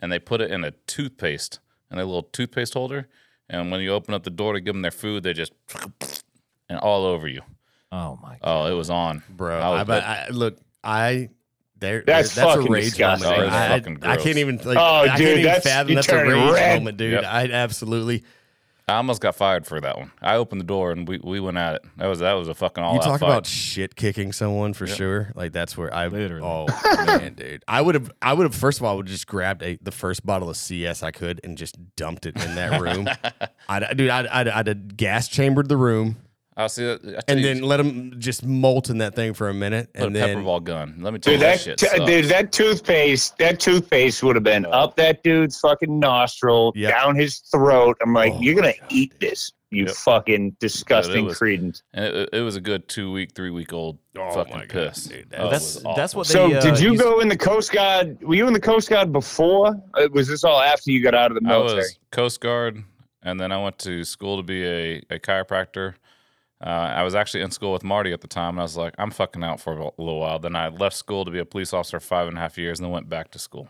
and 0.01 0.11
they 0.11 0.19
put 0.19 0.41
it 0.41 0.51
in 0.51 0.63
a 0.63 0.71
toothpaste, 0.87 1.59
in 1.91 1.99
a 1.99 2.05
little 2.05 2.23
toothpaste 2.23 2.73
holder. 2.73 3.07
And 3.49 3.69
when 3.71 3.81
you 3.81 3.91
open 3.91 4.13
up 4.13 4.23
the 4.23 4.29
door 4.29 4.53
to 4.53 4.61
give 4.61 4.73
them 4.73 4.81
their 4.81 4.91
food, 4.91 5.23
they 5.23 5.33
just 5.33 5.53
and 6.69 6.79
all 6.79 7.05
over 7.05 7.27
you. 7.27 7.41
Oh 7.91 8.17
my. 8.21 8.29
God. 8.29 8.39
Oh, 8.43 8.65
it 8.71 8.75
was 8.75 8.89
on, 8.89 9.21
bro. 9.29 9.59
I 9.59 9.69
was- 9.69 9.79
I, 9.81 9.83
but 9.83 10.03
I, 10.03 10.27
look, 10.29 10.57
I 10.83 11.29
there. 11.77 12.03
That's 12.05 12.33
there- 12.33 12.45
that's 12.45 12.55
fucking 12.55 12.67
a 12.67 12.71
rage 12.71 12.83
disgusting. 12.85 13.29
moment. 13.29 13.43
Oh, 13.43 13.47
it's 13.47 13.55
I, 13.55 13.67
fucking 13.67 13.97
I 14.03 14.15
can't 14.17 14.37
even. 14.37 14.57
Like, 14.57 14.77
Oh, 14.77 14.81
I 14.81 15.07
can't 15.07 15.17
dude, 15.17 15.27
even 15.29 15.43
that's- 15.43 15.63
fathom 15.63 15.95
that's 15.95 16.07
a 16.09 16.15
rage 16.23 16.53
red. 16.53 16.79
moment, 16.79 16.97
dude. 16.97 17.11
Yep. 17.13 17.23
I 17.25 17.43
absolutely. 17.51 18.23
I 18.91 18.97
almost 18.97 19.21
got 19.21 19.35
fired 19.35 19.65
for 19.65 19.79
that 19.79 19.97
one. 19.97 20.11
I 20.21 20.35
opened 20.35 20.61
the 20.61 20.65
door 20.65 20.91
and 20.91 21.07
we, 21.07 21.19
we 21.23 21.39
went 21.39 21.57
at 21.57 21.75
it. 21.75 21.81
That 21.97 22.07
was 22.07 22.19
that 22.19 22.33
was 22.33 22.47
a 22.47 22.53
fucking 22.53 22.83
all 22.83 22.95
You 22.95 22.99
talk 22.99 23.19
fight. 23.19 23.27
about 23.27 23.45
shit 23.45 23.95
kicking 23.95 24.31
someone 24.33 24.73
for 24.73 24.85
sure. 24.87 25.31
Like 25.35 25.51
that's 25.53 25.77
where 25.77 25.93
I. 25.93 26.07
Literally. 26.07 26.45
Oh 26.45 26.67
man, 27.05 27.33
dude. 27.35 27.63
I 27.67 27.81
would 27.81 27.95
have. 27.95 28.11
I 28.21 28.33
would 28.33 28.43
have. 28.43 28.53
First 28.55 28.79
of 28.79 28.85
all, 28.85 28.93
I 28.93 28.95
would 28.95 29.05
just 29.05 29.27
grabbed 29.27 29.63
a 29.63 29.77
the 29.81 29.91
first 29.91 30.25
bottle 30.25 30.49
of 30.49 30.57
CS 30.57 31.03
I 31.03 31.11
could 31.11 31.39
and 31.43 31.57
just 31.57 31.77
dumped 31.95 32.25
it 32.25 32.35
in 32.35 32.55
that 32.55 32.81
room. 32.81 33.07
I'd, 33.69 33.95
dude, 33.95 34.09
I'd, 34.09 34.27
I'd, 34.27 34.47
I'd 34.47 34.97
gas 34.97 35.27
chambered 35.27 35.69
the 35.69 35.77
room 35.77 36.17
I'll 36.61 36.69
see 36.69 36.85
that. 36.85 37.01
I 37.03 37.11
tell 37.11 37.21
and 37.27 37.39
you, 37.39 37.45
then 37.45 37.61
let 37.63 37.77
them 37.77 38.13
just 38.19 38.45
molt 38.45 38.89
in 38.89 38.97
that 38.99 39.15
thing 39.15 39.33
for 39.33 39.49
a 39.49 39.53
minute, 39.53 39.93
put 39.93 40.07
and 40.07 40.15
a 40.15 40.19
pepper 40.19 40.33
then 40.35 40.43
ball 40.43 40.59
gun. 40.59 40.95
Let 40.99 41.13
me 41.13 41.19
tell 41.19 41.33
Dude, 41.33 41.41
you 41.41 41.45
that, 41.47 41.53
that 41.57 41.61
shit. 41.61 41.77
t- 41.77 41.87
sucks. 41.87 42.05
dude, 42.05 42.25
that 42.25 42.51
toothpaste, 42.51 43.37
that 43.37 43.59
toothpaste 43.59 44.23
would 44.23 44.35
have 44.35 44.43
been 44.43 44.65
up 44.67 44.95
that 44.95 45.23
dude's 45.23 45.59
fucking 45.59 45.99
nostril, 45.99 46.71
Yep. 46.75 46.91
down 46.91 47.15
his 47.15 47.39
throat. 47.39 47.97
I'm 48.01 48.13
like, 48.13 48.33
Oh 48.33 48.39
you're 48.41 48.55
gonna 48.55 48.73
God, 48.79 48.87
eat 48.89 49.11
dude. 49.19 49.29
this, 49.31 49.51
you 49.71 49.85
Yep. 49.85 49.95
fucking 49.95 50.55
disgusting 50.59 51.25
was- 51.25 51.37
credence. 51.37 51.83
and 51.93 52.05
it, 52.05 52.29
it 52.33 52.41
was 52.41 52.55
a 52.55 52.61
good 52.61 52.87
two 52.87 53.11
week, 53.11 53.31
three 53.35 53.49
week 53.51 53.71
old 53.73 53.97
Oh 54.17 54.31
fucking 54.33 54.53
God, 54.57 54.69
piss. 54.69 55.05
dude, 55.05 55.27
Oh, 55.37 55.49
that's 55.49 55.81
that's 55.95 56.13
what 56.15 56.27
they. 56.27 56.33
So, 56.33 56.51
uh, 56.53 56.61
did 56.61 56.79
you 56.79 56.91
used- 56.91 57.01
go 57.03 57.19
in 57.21 57.27
the 57.29 57.37
Coast 57.37 57.71
Guard? 57.71 58.21
Were 58.21 58.35
you 58.35 58.47
in 58.47 58.53
the 58.53 58.59
Coast 58.59 58.89
Guard 58.89 59.11
before? 59.11 59.81
Uh, 59.93 60.07
Was 60.11 60.27
this 60.27 60.43
all 60.43 60.59
after 60.61 60.91
you 60.91 61.01
got 61.01 61.15
out 61.15 61.31
of 61.31 61.41
the 61.41 61.49
I 61.53 61.57
was 61.57 61.97
Coast 62.11 62.41
Guard, 62.41 62.83
and 63.23 63.39
then 63.39 63.51
I 63.51 63.63
went 63.63 63.77
to 63.79 64.03
school 64.03 64.35
to 64.37 64.43
be 64.43 64.65
a, 64.65 64.97
a 65.09 65.19
chiropractor. 65.19 65.93
Uh, 66.63 66.69
I 66.69 67.01
was 67.03 67.15
actually 67.15 67.41
in 67.41 67.49
school 67.49 67.73
with 67.73 67.83
Marty 67.83 68.13
at 68.13 68.21
the 68.21 68.27
time, 68.27 68.49
and 68.55 68.59
I 68.59 68.63
was 68.63 68.77
like, 68.77 68.93
I'm 68.99 69.09
fucking 69.09 69.43
out 69.43 69.59
for 69.59 69.73
a 69.73 69.91
little 69.97 70.19
while. 70.19 70.37
Then 70.37 70.55
I 70.55 70.67
left 70.67 70.95
school 70.95 71.25
to 71.25 71.31
be 71.31 71.39
a 71.39 71.45
police 71.45 71.73
officer 71.73 71.99
for 71.99 72.05
five 72.05 72.27
and 72.27 72.37
a 72.37 72.41
half 72.41 72.57
years, 72.57 72.77
and 72.79 72.85
then 72.85 72.91
went 72.91 73.09
back 73.09 73.31
to 73.31 73.39
school. 73.39 73.69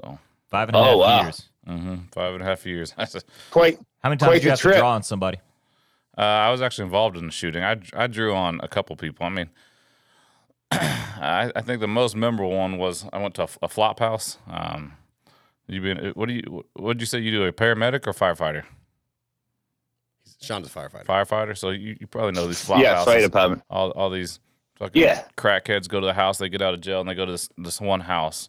So, 0.00 0.18
five 0.50 0.68
and 0.68 0.76
a 0.76 0.80
half 0.82 0.94
Oh, 0.94 0.98
wow. 0.98 1.22
years? 1.24 1.48
hmm 1.66 1.96
five 2.12 2.32
and 2.34 2.42
a 2.42 2.46
half 2.46 2.64
years. 2.64 2.94
Quite. 3.50 3.78
How 4.02 4.08
many 4.08 4.16
times 4.18 4.28
Quite 4.30 4.34
did 4.34 4.42
you 4.44 4.46
the 4.46 4.50
have 4.52 4.60
trip. 4.60 4.74
to 4.76 4.80
draw 4.80 4.92
on 4.92 5.02
somebody? 5.02 5.38
uh, 6.16 6.22
I 6.22 6.50
was 6.50 6.62
actually 6.62 6.84
involved 6.86 7.16
in 7.18 7.26
the 7.26 7.32
shooting. 7.32 7.62
I, 7.62 7.76
I 7.92 8.06
drew 8.06 8.34
on 8.34 8.58
a 8.62 8.68
couple 8.68 8.96
people. 8.96 9.26
I 9.26 9.28
mean, 9.28 9.50
I, 10.70 11.52
I 11.54 11.60
think 11.60 11.80
the 11.80 11.88
most 11.88 12.16
memorable 12.16 12.56
one 12.56 12.78
was 12.78 13.04
I 13.12 13.18
went 13.18 13.34
to 13.34 13.42
a, 13.42 13.48
a 13.62 13.68
flop 13.68 13.98
house. 13.98 14.38
Um, 14.48 14.94
you 15.66 15.80
been? 15.82 16.12
What 16.14 16.28
do 16.28 16.34
you? 16.34 16.64
What 16.74 16.94
did 16.94 17.02
you 17.02 17.06
say? 17.06 17.18
You 17.18 17.32
do 17.32 17.44
a 17.44 17.52
paramedic 17.52 18.06
or 18.06 18.12
firefighter? 18.12 18.64
Sean's 20.40 20.66
a 20.66 20.70
firefighter. 20.70 21.04
Firefighter. 21.06 21.56
So 21.56 21.70
you, 21.70 21.96
you 22.00 22.06
probably 22.06 22.32
know 22.32 22.46
these 22.46 22.60
flop 22.64 22.82
Yeah, 22.82 22.94
houses. 22.94 23.04
fire 23.12 23.20
department. 23.22 23.62
all 23.70 23.90
all 23.92 24.10
these 24.10 24.40
fucking 24.76 25.00
Yeah. 25.02 25.24
crackheads 25.36 25.88
go 25.88 26.00
to 26.00 26.06
the 26.06 26.12
house. 26.14 26.38
They 26.38 26.48
get 26.48 26.62
out 26.62 26.74
of 26.74 26.80
jail 26.80 27.00
and 27.00 27.08
they 27.08 27.14
go 27.14 27.26
to 27.26 27.32
this 27.32 27.48
this 27.58 27.80
one 27.80 28.00
house. 28.00 28.48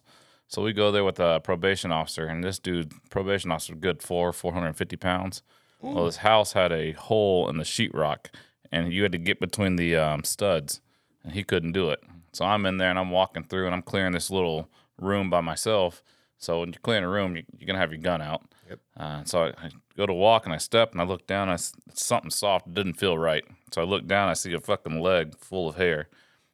So 0.50 0.62
we 0.62 0.72
go 0.72 0.90
there 0.90 1.04
with 1.04 1.20
a 1.20 1.40
probation 1.44 1.92
officer, 1.92 2.26
and 2.26 2.42
this 2.42 2.58
dude, 2.58 2.92
probation 3.10 3.52
officer, 3.52 3.74
good 3.74 4.02
for 4.02 4.32
four 4.32 4.52
hundred 4.54 4.68
and 4.68 4.76
fifty 4.76 4.96
pounds. 4.96 5.42
Well, 5.80 6.06
this 6.06 6.16
house 6.18 6.54
had 6.54 6.72
a 6.72 6.92
hole 6.92 7.48
in 7.48 7.56
the 7.58 7.64
sheetrock, 7.64 8.26
and 8.72 8.92
you 8.92 9.02
had 9.04 9.12
to 9.12 9.18
get 9.18 9.38
between 9.40 9.76
the 9.76 9.94
um, 9.96 10.24
studs, 10.24 10.80
and 11.22 11.34
he 11.34 11.44
couldn't 11.44 11.72
do 11.72 11.90
it. 11.90 12.02
So 12.32 12.44
I'm 12.44 12.66
in 12.66 12.78
there 12.78 12.90
and 12.90 12.98
I'm 12.98 13.10
walking 13.10 13.44
through 13.44 13.66
and 13.66 13.74
I'm 13.74 13.82
clearing 13.82 14.12
this 14.12 14.30
little 14.30 14.68
room 15.00 15.30
by 15.30 15.40
myself. 15.40 16.02
So 16.36 16.60
when 16.60 16.70
you're 16.72 16.80
clearing 16.82 17.04
a 17.04 17.08
room, 17.08 17.36
you, 17.36 17.42
you're 17.58 17.66
gonna 17.66 17.78
have 17.78 17.92
your 17.92 18.00
gun 18.00 18.20
out. 18.22 18.42
Yep. 18.68 18.78
Uh, 18.96 19.24
so 19.24 19.44
I, 19.44 19.48
I 19.66 19.70
go 19.98 20.06
to 20.06 20.14
walk 20.14 20.46
and 20.46 20.54
I 20.54 20.58
step 20.58 20.92
and 20.92 21.00
I 21.00 21.04
look 21.04 21.26
down. 21.26 21.48
And 21.48 21.58
I 21.58 21.92
something 21.92 22.30
soft. 22.30 22.72
Didn't 22.72 22.94
feel 22.94 23.18
right. 23.18 23.44
So 23.72 23.82
I 23.82 23.84
look 23.84 24.06
down. 24.06 24.28
I 24.28 24.34
see 24.34 24.54
a 24.54 24.60
fucking 24.60 25.00
leg 25.00 25.36
full 25.36 25.68
of 25.68 25.76
hair, 25.76 26.08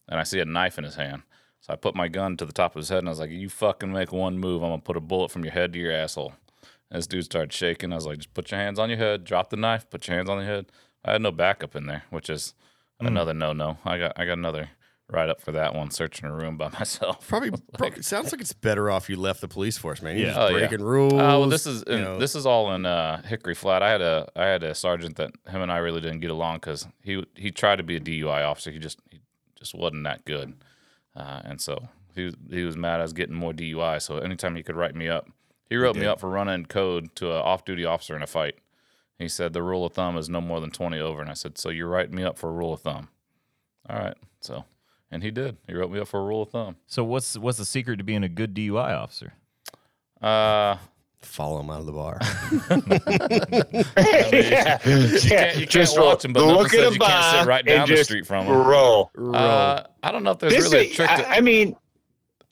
and 0.08 0.18
I 0.18 0.24
see 0.24 0.40
a 0.40 0.44
knife 0.44 0.78
in 0.78 0.84
his 0.84 0.96
hand. 0.96 1.22
So 1.60 1.72
I 1.72 1.76
put 1.76 1.94
my 1.94 2.08
gun 2.08 2.36
to 2.38 2.44
the 2.44 2.52
top 2.52 2.74
of 2.74 2.80
his 2.80 2.88
head 2.88 2.98
and 2.98 3.08
I 3.08 3.10
was 3.10 3.20
like, 3.20 3.30
"You 3.30 3.48
fucking 3.48 3.92
make 3.92 4.12
one 4.12 4.38
move, 4.38 4.62
I'm 4.62 4.70
gonna 4.70 4.82
put 4.82 4.96
a 4.96 5.00
bullet 5.00 5.30
from 5.30 5.44
your 5.44 5.52
head 5.52 5.72
to 5.74 5.78
your 5.78 5.92
asshole." 5.92 6.34
And 6.90 6.98
this 6.98 7.06
dude 7.06 7.24
started 7.24 7.52
shaking. 7.52 7.92
I 7.92 7.96
was 7.96 8.06
like, 8.06 8.18
"Just 8.18 8.34
put 8.34 8.50
your 8.50 8.60
hands 8.60 8.78
on 8.78 8.90
your 8.90 8.98
head. 8.98 9.24
Drop 9.24 9.50
the 9.50 9.56
knife. 9.56 9.88
Put 9.88 10.08
your 10.08 10.16
hands 10.16 10.28
on 10.28 10.38
your 10.38 10.46
head." 10.46 10.66
I 11.04 11.12
had 11.12 11.22
no 11.22 11.30
backup 11.30 11.76
in 11.76 11.86
there, 11.86 12.04
which 12.10 12.30
is 12.30 12.54
hmm. 13.00 13.06
another 13.06 13.34
no-no. 13.34 13.78
I 13.84 13.98
got 13.98 14.12
I 14.16 14.24
got 14.24 14.38
another 14.38 14.70
right 15.10 15.28
up 15.28 15.40
for 15.40 15.52
that 15.52 15.74
one, 15.74 15.90
searching 15.90 16.28
a 16.28 16.32
room 16.34 16.56
by 16.56 16.68
myself. 16.78 17.26
Probably, 17.28 17.50
probably 17.78 18.02
sounds 18.02 18.32
like 18.32 18.40
it's 18.40 18.52
better 18.52 18.90
off 18.90 19.08
you 19.08 19.16
left 19.16 19.40
the 19.40 19.48
police 19.48 19.76
force, 19.78 20.00
man. 20.02 20.16
You're 20.16 20.26
Yeah. 20.28 20.32
just 20.34 20.40
Oh, 20.40 20.48
yeah. 20.48 20.66
breaking 20.68 20.84
rules. 20.84 21.12
Oh 21.14 21.40
well, 21.40 21.48
this 21.48 21.66
is 21.66 21.82
in, 21.84 22.00
know. 22.02 22.18
this 22.18 22.34
is 22.34 22.46
all 22.46 22.72
in 22.74 22.86
uh, 22.86 23.22
Hickory 23.22 23.54
Flat. 23.54 23.82
I 23.82 23.90
had 23.90 24.00
a 24.00 24.28
I 24.36 24.44
had 24.46 24.62
a 24.62 24.74
sergeant 24.74 25.16
that 25.16 25.30
him 25.48 25.60
and 25.62 25.70
I 25.72 25.78
really 25.78 26.00
didn't 26.00 26.20
get 26.20 26.30
along 26.30 26.56
because 26.56 26.86
he 27.02 27.24
he 27.34 27.50
tried 27.50 27.76
to 27.76 27.82
be 27.82 27.96
a 27.96 28.00
DUI 28.00 28.44
officer. 28.48 28.70
He 28.70 28.78
just 28.78 28.98
he 29.10 29.20
just 29.58 29.74
wasn't 29.74 30.04
that 30.04 30.24
good, 30.24 30.54
uh, 31.16 31.40
and 31.44 31.60
so 31.60 31.88
he 32.14 32.24
was, 32.26 32.34
he 32.50 32.62
was 32.64 32.76
mad 32.76 33.00
I 33.00 33.02
was 33.02 33.12
getting 33.12 33.34
more 33.34 33.52
DUI. 33.52 34.00
So 34.00 34.18
anytime 34.18 34.56
he 34.56 34.62
could 34.62 34.76
write 34.76 34.94
me 34.94 35.08
up, 35.08 35.28
he 35.68 35.76
wrote 35.76 35.96
me 35.96 36.06
up 36.06 36.20
for 36.20 36.28
running 36.30 36.64
code 36.66 37.14
to 37.16 37.30
an 37.30 37.36
off 37.42 37.64
duty 37.64 37.84
officer 37.84 38.14
in 38.16 38.22
a 38.22 38.26
fight. 38.26 38.54
He 39.18 39.28
said 39.28 39.52
the 39.52 39.62
rule 39.62 39.84
of 39.86 39.92
thumb 39.92 40.16
is 40.16 40.28
no 40.28 40.40
more 40.40 40.60
than 40.60 40.70
twenty 40.70 40.98
over, 40.98 41.20
and 41.20 41.30
I 41.30 41.34
said 41.34 41.56
so 41.58 41.68
you're 41.68 41.88
writing 41.88 42.14
me 42.16 42.24
up 42.24 42.38
for 42.38 42.48
a 42.48 42.52
rule 42.52 42.72
of 42.72 42.80
thumb. 42.80 43.08
All 43.88 43.96
right, 43.98 44.16
so 44.40 44.64
and 45.14 45.22
he 45.22 45.30
did. 45.30 45.56
He 45.68 45.74
wrote 45.74 45.90
me 45.92 46.00
up 46.00 46.08
for 46.08 46.20
a 46.20 46.24
rule 46.24 46.42
of 46.42 46.50
thumb. 46.50 46.76
So 46.86 47.04
what's 47.04 47.38
what's 47.38 47.56
the 47.56 47.64
secret 47.64 47.98
to 47.98 48.04
being 48.04 48.24
a 48.24 48.28
good 48.28 48.52
DUI 48.52 48.98
officer? 48.98 49.32
Uh, 50.20 50.76
follow 51.22 51.60
him 51.60 51.70
out 51.70 51.80
of 51.80 51.86
the 51.86 51.92
bar. 51.92 52.18
yeah. 54.42 54.78
you 54.84 55.20
can't, 55.20 55.56
you 55.56 55.66
can't 55.66 55.90
watch 55.96 56.24
him, 56.24 56.32
but 56.32 56.44
nothing 56.44 56.68
says 56.68 56.94
you 56.94 56.98
can't 56.98 57.40
sit 57.40 57.46
right 57.46 57.64
down 57.64 57.88
the 57.88 58.02
street 58.02 58.26
from 58.26 58.46
him. 58.46 58.56
Roll. 58.56 59.10
Uh, 59.16 59.84
I 60.02 60.10
don't 60.10 60.24
know 60.24 60.32
if 60.32 60.40
there's 60.40 60.54
This 60.54 60.72
really 60.72 60.90
a 60.90 60.94
trick. 60.94 61.08
To, 61.08 61.28
I, 61.28 61.36
I 61.36 61.40
mean, 61.40 61.76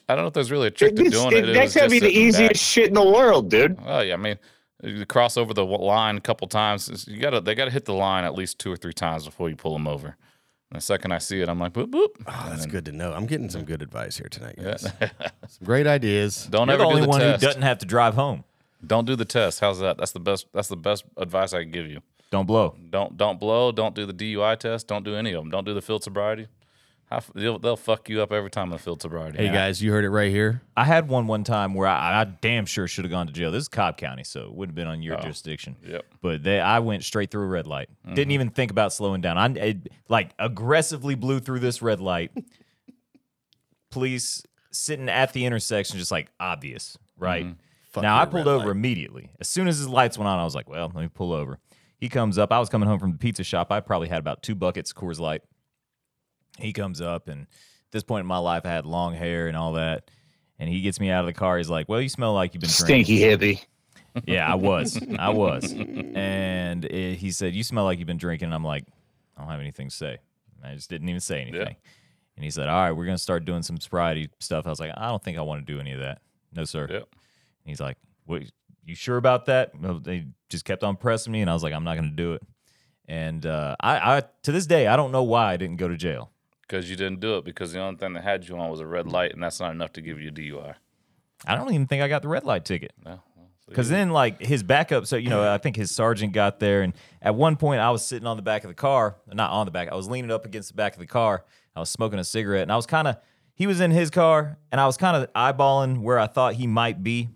I 0.09 0.15
don't 0.15 0.23
know 0.23 0.29
if 0.29 0.35
there's 0.35 0.53
really 0.53 0.69
a 0.69 0.71
trick 0.71 0.95
to 0.97 1.11
doing 1.11 1.33
it. 1.33 1.49
It 1.49 1.55
that's 1.55 1.75
was 1.75 1.83
gotta 1.83 1.91
be 1.91 1.99
the 1.99 2.11
easiest 2.11 2.53
back. 2.53 2.57
shit 2.57 2.87
in 2.89 2.95
the 2.95 3.05
world, 3.05 3.51
dude. 3.51 3.77
Oh 3.85 4.01
yeah, 4.01 4.15
I 4.15 4.19
mean, 4.19 4.39
you 4.85 5.05
cross 5.05 5.37
over 5.37 5.53
the 5.53 5.65
line 5.65 6.17
a 6.17 6.21
couple 6.21 6.47
times. 6.47 7.07
You 7.09 7.21
gotta, 7.21 7.41
they 7.41 7.57
gotta 7.57 7.73
hit 7.73 7.87
the 7.87 7.95
line 7.95 8.25
at 8.25 8.35
least 8.35 8.61
two 8.61 8.71
or 8.71 8.77
three 8.77 8.93
times 8.93 9.25
before 9.25 9.49
you 9.49 9.57
pull 9.57 9.73
them 9.73 9.89
over. 9.89 10.17
And 10.73 10.79
the 10.79 10.85
second 10.87 11.13
I 11.13 11.19
see 11.19 11.43
it, 11.43 11.51
I'm 11.51 11.59
like, 11.59 11.75
boop 11.75 11.91
boop. 11.91 12.09
Oh, 12.27 12.47
that's 12.49 12.65
good 12.65 12.87
to 12.87 12.93
know. 12.93 13.13
I'm 13.13 13.27
getting 13.27 13.51
some 13.51 13.65
good 13.65 13.83
advice 13.83 14.17
here 14.17 14.29
tonight, 14.31 14.57
guys. 14.57 14.91
Yeah. 15.03 15.11
some 15.47 15.67
great 15.67 15.87
ideas. 15.87 16.47
don't 16.51 16.69
You're 16.69 16.77
ever 16.77 16.85
the 16.85 16.89
only 16.89 17.01
do 17.03 17.05
the 17.05 17.09
one 17.11 17.21
test. 17.21 17.43
who 17.43 17.47
doesn't 17.47 17.61
have 17.61 17.77
to 17.81 17.85
drive 17.85 18.15
home. 18.15 18.45
Don't 18.87 19.07
do 19.07 19.15
the 19.15 19.27
test. 19.27 19.61
How's 19.61 19.81
that? 19.81 19.99
That's 19.99 20.13
the 20.13 20.21
best. 20.21 20.47
That's 20.55 20.69
the 20.69 20.79
best 20.79 21.05
advice 21.19 21.53
I 21.53 21.65
can 21.65 21.73
give 21.73 21.89
you. 21.89 22.01
Don't 22.31 22.47
blow. 22.47 22.75
Don't 22.89 23.19
don't 23.19 23.39
blow. 23.39 23.71
Don't 23.71 23.95
do 23.95 24.07
the 24.07 24.15
DUI 24.15 24.59
test. 24.59 24.87
Don't 24.87 25.05
do 25.05 25.15
any 25.15 25.33
of 25.33 25.43
them. 25.43 25.51
Don't 25.51 25.67
do 25.67 25.75
the 25.75 25.83
field 25.83 26.05
sobriety. 26.05 26.47
How 27.13 27.21
They'll, 27.35 27.59
they'll 27.59 27.77
fuck 27.77 28.09
you 28.09 28.23
up 28.23 28.33
every 28.33 28.51
time 28.51 28.65
on 28.65 28.71
the 28.71 28.79
field 28.79 29.03
sobriety. 29.03 29.39
Hey 29.39 29.53
guys, 29.53 29.83
you 29.83 29.93
heard 29.93 30.05
it 30.05 30.11
right 30.11 30.31
here. 30.31 30.63
I 30.77 30.85
had 30.85 31.09
one 31.09 31.27
one 31.27 31.45
time 31.45 31.75
where 31.75 31.87
I, 31.87 32.23
I 32.23 32.25
damn 32.25 32.65
sure 32.65 32.89
should 32.89 33.05
have 33.05 33.11
gone 33.11 33.27
to 33.27 33.33
jail. 33.33 33.51
This 33.51 33.63
is 33.63 33.69
Cobb 33.69 33.99
County, 33.99 34.25
so 34.25 34.45
it 34.45 34.55
would 34.55 34.71
have 34.71 34.75
been 34.75 34.89
on 34.89 35.03
your 35.03 35.19
oh, 35.19 35.21
jurisdiction. 35.21 35.77
Yep. 35.87 36.07
But 36.23 36.43
they, 36.43 36.59
I 36.59 36.79
went 36.79 37.05
straight 37.05 37.31
through 37.31 37.43
a 37.43 37.49
red 37.49 37.67
light. 37.67 37.91
Mm-hmm. 38.07 38.15
Didn't 38.15 38.33
even 38.33 38.49
think 38.49 38.71
about 38.71 38.95
slowing 38.95 39.21
down. 39.21 39.37
I 39.37 39.49
it, 39.49 39.93
like 40.09 40.31
aggressively 40.39 41.15
blew 41.15 41.41
through 41.41 41.61
this 41.61 41.83
red 41.83 42.01
light. 42.01 42.31
Police 43.91 44.43
sitting 44.71 45.11
at 45.11 45.35
the 45.35 45.45
intersection, 45.45 45.99
just 45.99 46.11
like 46.11 46.31
obvious, 46.41 46.97
right? 47.19 47.45
Mm-hmm. 47.45 47.53
Fuck 47.91 48.03
now 48.05 48.19
I 48.19 48.25
pulled 48.25 48.47
red 48.47 48.53
over 48.53 48.67
light. 48.67 48.77
immediately. 48.77 49.29
As 49.39 49.49
soon 49.49 49.69
as 49.69 49.77
his 49.77 49.89
lights 49.89 50.17
went 50.17 50.29
on, 50.29 50.39
I 50.39 50.45
was 50.45 50.55
like, 50.55 50.71
"Well, 50.71 50.91
let 50.95 51.03
me 51.03 51.11
pull 51.13 51.33
over." 51.33 51.59
He 51.99 52.09
comes 52.09 52.39
up. 52.39 52.53
I 52.53 52.59
was 52.59 52.71
coming 52.71 52.89
home 52.89 52.99
from 52.99 53.13
the 53.13 53.19
pizza 53.19 53.45
shop. 53.45 53.71
I 53.71 53.81
probably 53.81 54.09
had 54.09 54.19
about 54.19 54.43
two 54.43 54.55
buckets 54.55 54.91
of 54.91 54.97
Coors 54.97 55.21
Light. 55.21 55.43
He 56.59 56.73
comes 56.73 57.01
up, 57.01 57.29
and 57.29 57.43
at 57.43 57.93
this 57.93 58.03
point 58.03 58.21
in 58.21 58.27
my 58.27 58.39
life, 58.39 58.67
I 58.67 58.71
had 58.71 58.87
long 58.87 59.15
hair 59.15 59.49
and 59.49 59.57
all 59.57 59.75
that. 59.75 60.11
And 60.59 60.69
he 60.69 60.81
gets 60.83 61.01
me 61.01 61.11
out 61.11 61.21
of 61.21 61.27
the 61.27 61.33
car. 61.33 61.57
He's 61.59 61.71
like, 61.71 61.89
"Well, 61.89 62.01
you 62.01 62.09
smell 62.09 62.35
like 62.35 62.55
you've 62.55 62.61
been 62.61 62.71
drinking." 62.71 63.05
Stinky 63.05 63.21
hippie. 63.21 63.65
Yeah, 64.27 64.51
I 64.51 64.55
was. 64.55 65.01
I 65.19 65.31
was. 65.31 65.73
And 65.73 66.85
it, 66.85 67.17
he 67.17 67.31
said, 67.31 67.55
You 67.55 67.63
smell 67.63 67.85
like 67.85 67.99
you've 67.99 68.07
been 68.07 68.19
drinking. 68.19 68.47
And 68.47 68.55
I'm 68.55 68.65
like, 68.65 68.85
I 69.37 69.41
don't 69.41 69.51
have 69.51 69.61
anything 69.61 69.89
to 69.89 69.95
say. 69.95 70.19
I 70.63 70.75
just 70.75 70.91
didn't 70.91 71.09
even 71.09 71.21
say 71.21 71.41
anything. 71.41 71.77
And 72.37 72.45
he 72.45 72.51
said, 72.51 72.69
All 72.69 72.77
right, 72.77 72.93
we're 72.93 73.07
going 73.07 73.17
to 73.17 73.23
start 73.23 73.45
doing 73.45 73.63
some 73.63 73.79
sobriety 73.81 74.31
stuff. 74.41 74.67
I 74.67 74.71
was 74.71 74.81
like, 74.81 74.93
I 74.97 75.09
don't 75.09 75.23
think 75.23 75.39
I 75.39 75.43
want 75.43 75.67
to 75.67 75.73
do 75.73 75.81
any 75.81 75.93
of 75.93 76.01
that. 76.01 76.21
No, 76.55 76.65
sir. 76.65 76.87
Yep. 76.91 77.09
And 77.11 77.11
he's 77.65 77.81
like, 77.81 77.97
What? 78.27 78.43
You 78.85 78.95
sure 78.95 79.17
about 79.17 79.47
that? 79.47 79.73
Well, 79.81 80.01
they 80.01 80.27
just 80.49 80.65
kept 80.65 80.83
on 80.83 80.97
pressing 80.97 81.33
me. 81.33 81.41
And 81.41 81.49
I 81.49 81.55
was 81.55 81.63
like, 81.63 81.73
I'm 81.73 81.85
not 81.85 81.97
going 81.97 82.11
to 82.11 82.17
do 82.17 82.35
it. 82.35 82.43
And 83.07 83.47
uh, 83.47 83.77
I, 83.81 84.17
I, 84.17 84.23
to 84.43 84.53
this 84.53 84.67
day, 84.67 84.89
I 84.89 84.97
don't 84.97 85.13
know 85.13 85.23
why 85.23 85.53
I 85.53 85.57
didn't 85.57 85.77
go 85.77 85.89
to 85.89 85.97
jail. 85.97 86.32
Because 86.73 86.89
you 86.89 86.97
didn't 86.97 87.21
do 87.21 87.37
it 87.37 87.45
because 87.45 87.75
the 87.75 87.81
only 87.81 87.99
thing 87.99 88.15
that 88.15 88.25
had 88.25 88.49
you 88.49 88.57
on 88.57 88.71
was 88.71 88.81
a 88.81 88.87
red 88.87 89.05
mm. 89.05 89.13
light, 89.13 89.35
and 89.35 89.43
that's 89.43 89.61
not 89.61 89.73
enough 89.73 89.93
to 89.93 90.01
give 90.01 90.19
you 90.19 90.31
a 90.31 90.33
DUI. 90.33 90.75
I 91.47 91.55
don't 91.55 91.71
even 91.71 91.87
think 91.87 92.03
I 92.03 92.09
got 92.09 92.23
the 92.23 92.29
red 92.29 92.45
light 92.45 92.65
ticket. 92.65 92.95
No. 93.05 93.21
Well, 93.37 93.51
Because 93.69 93.91
you- 93.91 93.97
then, 93.97 94.09
like 94.09 94.41
his 94.41 94.63
backup, 94.63 95.05
so 95.05 95.17
you 95.17 95.29
know, 95.29 95.53
I 95.53 95.59
think 95.59 95.77
his 95.77 95.91
sergeant 95.91 96.33
got 96.33 96.61
there, 96.61 96.81
and 96.81 96.95
at 97.21 97.35
one 97.35 97.57
point, 97.57 97.83
I 97.83 97.91
was 97.91 98.03
sitting 98.03 98.27
on 98.27 98.39
the 98.39 98.43
back 98.43 98.65
of 98.65 98.69
the 98.69 98.75
car, 98.75 99.17
not 99.31 99.51
on 99.51 99.67
the 99.67 99.71
back. 99.71 99.93
I 99.93 99.95
was 99.95 100.09
leaning 100.09 100.31
up 100.31 100.47
against 100.47 100.71
the 100.71 100.75
back 100.75 100.95
of 100.95 100.99
the 100.99 101.07
car. 101.07 101.45
I 101.77 101.81
was 101.81 101.91
smoking 101.91 102.19
a 102.19 102.25
cigarette, 102.25 102.63
and 102.63 102.73
I 102.73 102.77
was 102.77 102.87
kind 102.87 103.07
of, 103.07 103.19
he 103.55 103.67
was 103.67 103.83
in 103.83 103.91
his 103.91 104.09
car, 104.09 104.57
and 104.71 104.81
I 104.81 104.87
was 104.87 104.97
kind 104.97 105.15
of 105.15 105.31
eyeballing 105.35 106.01
where 106.01 106.19
I 106.19 106.27
thought 106.27 106.55
he 106.55 106.67
might 106.67 107.03
be, 107.03 107.29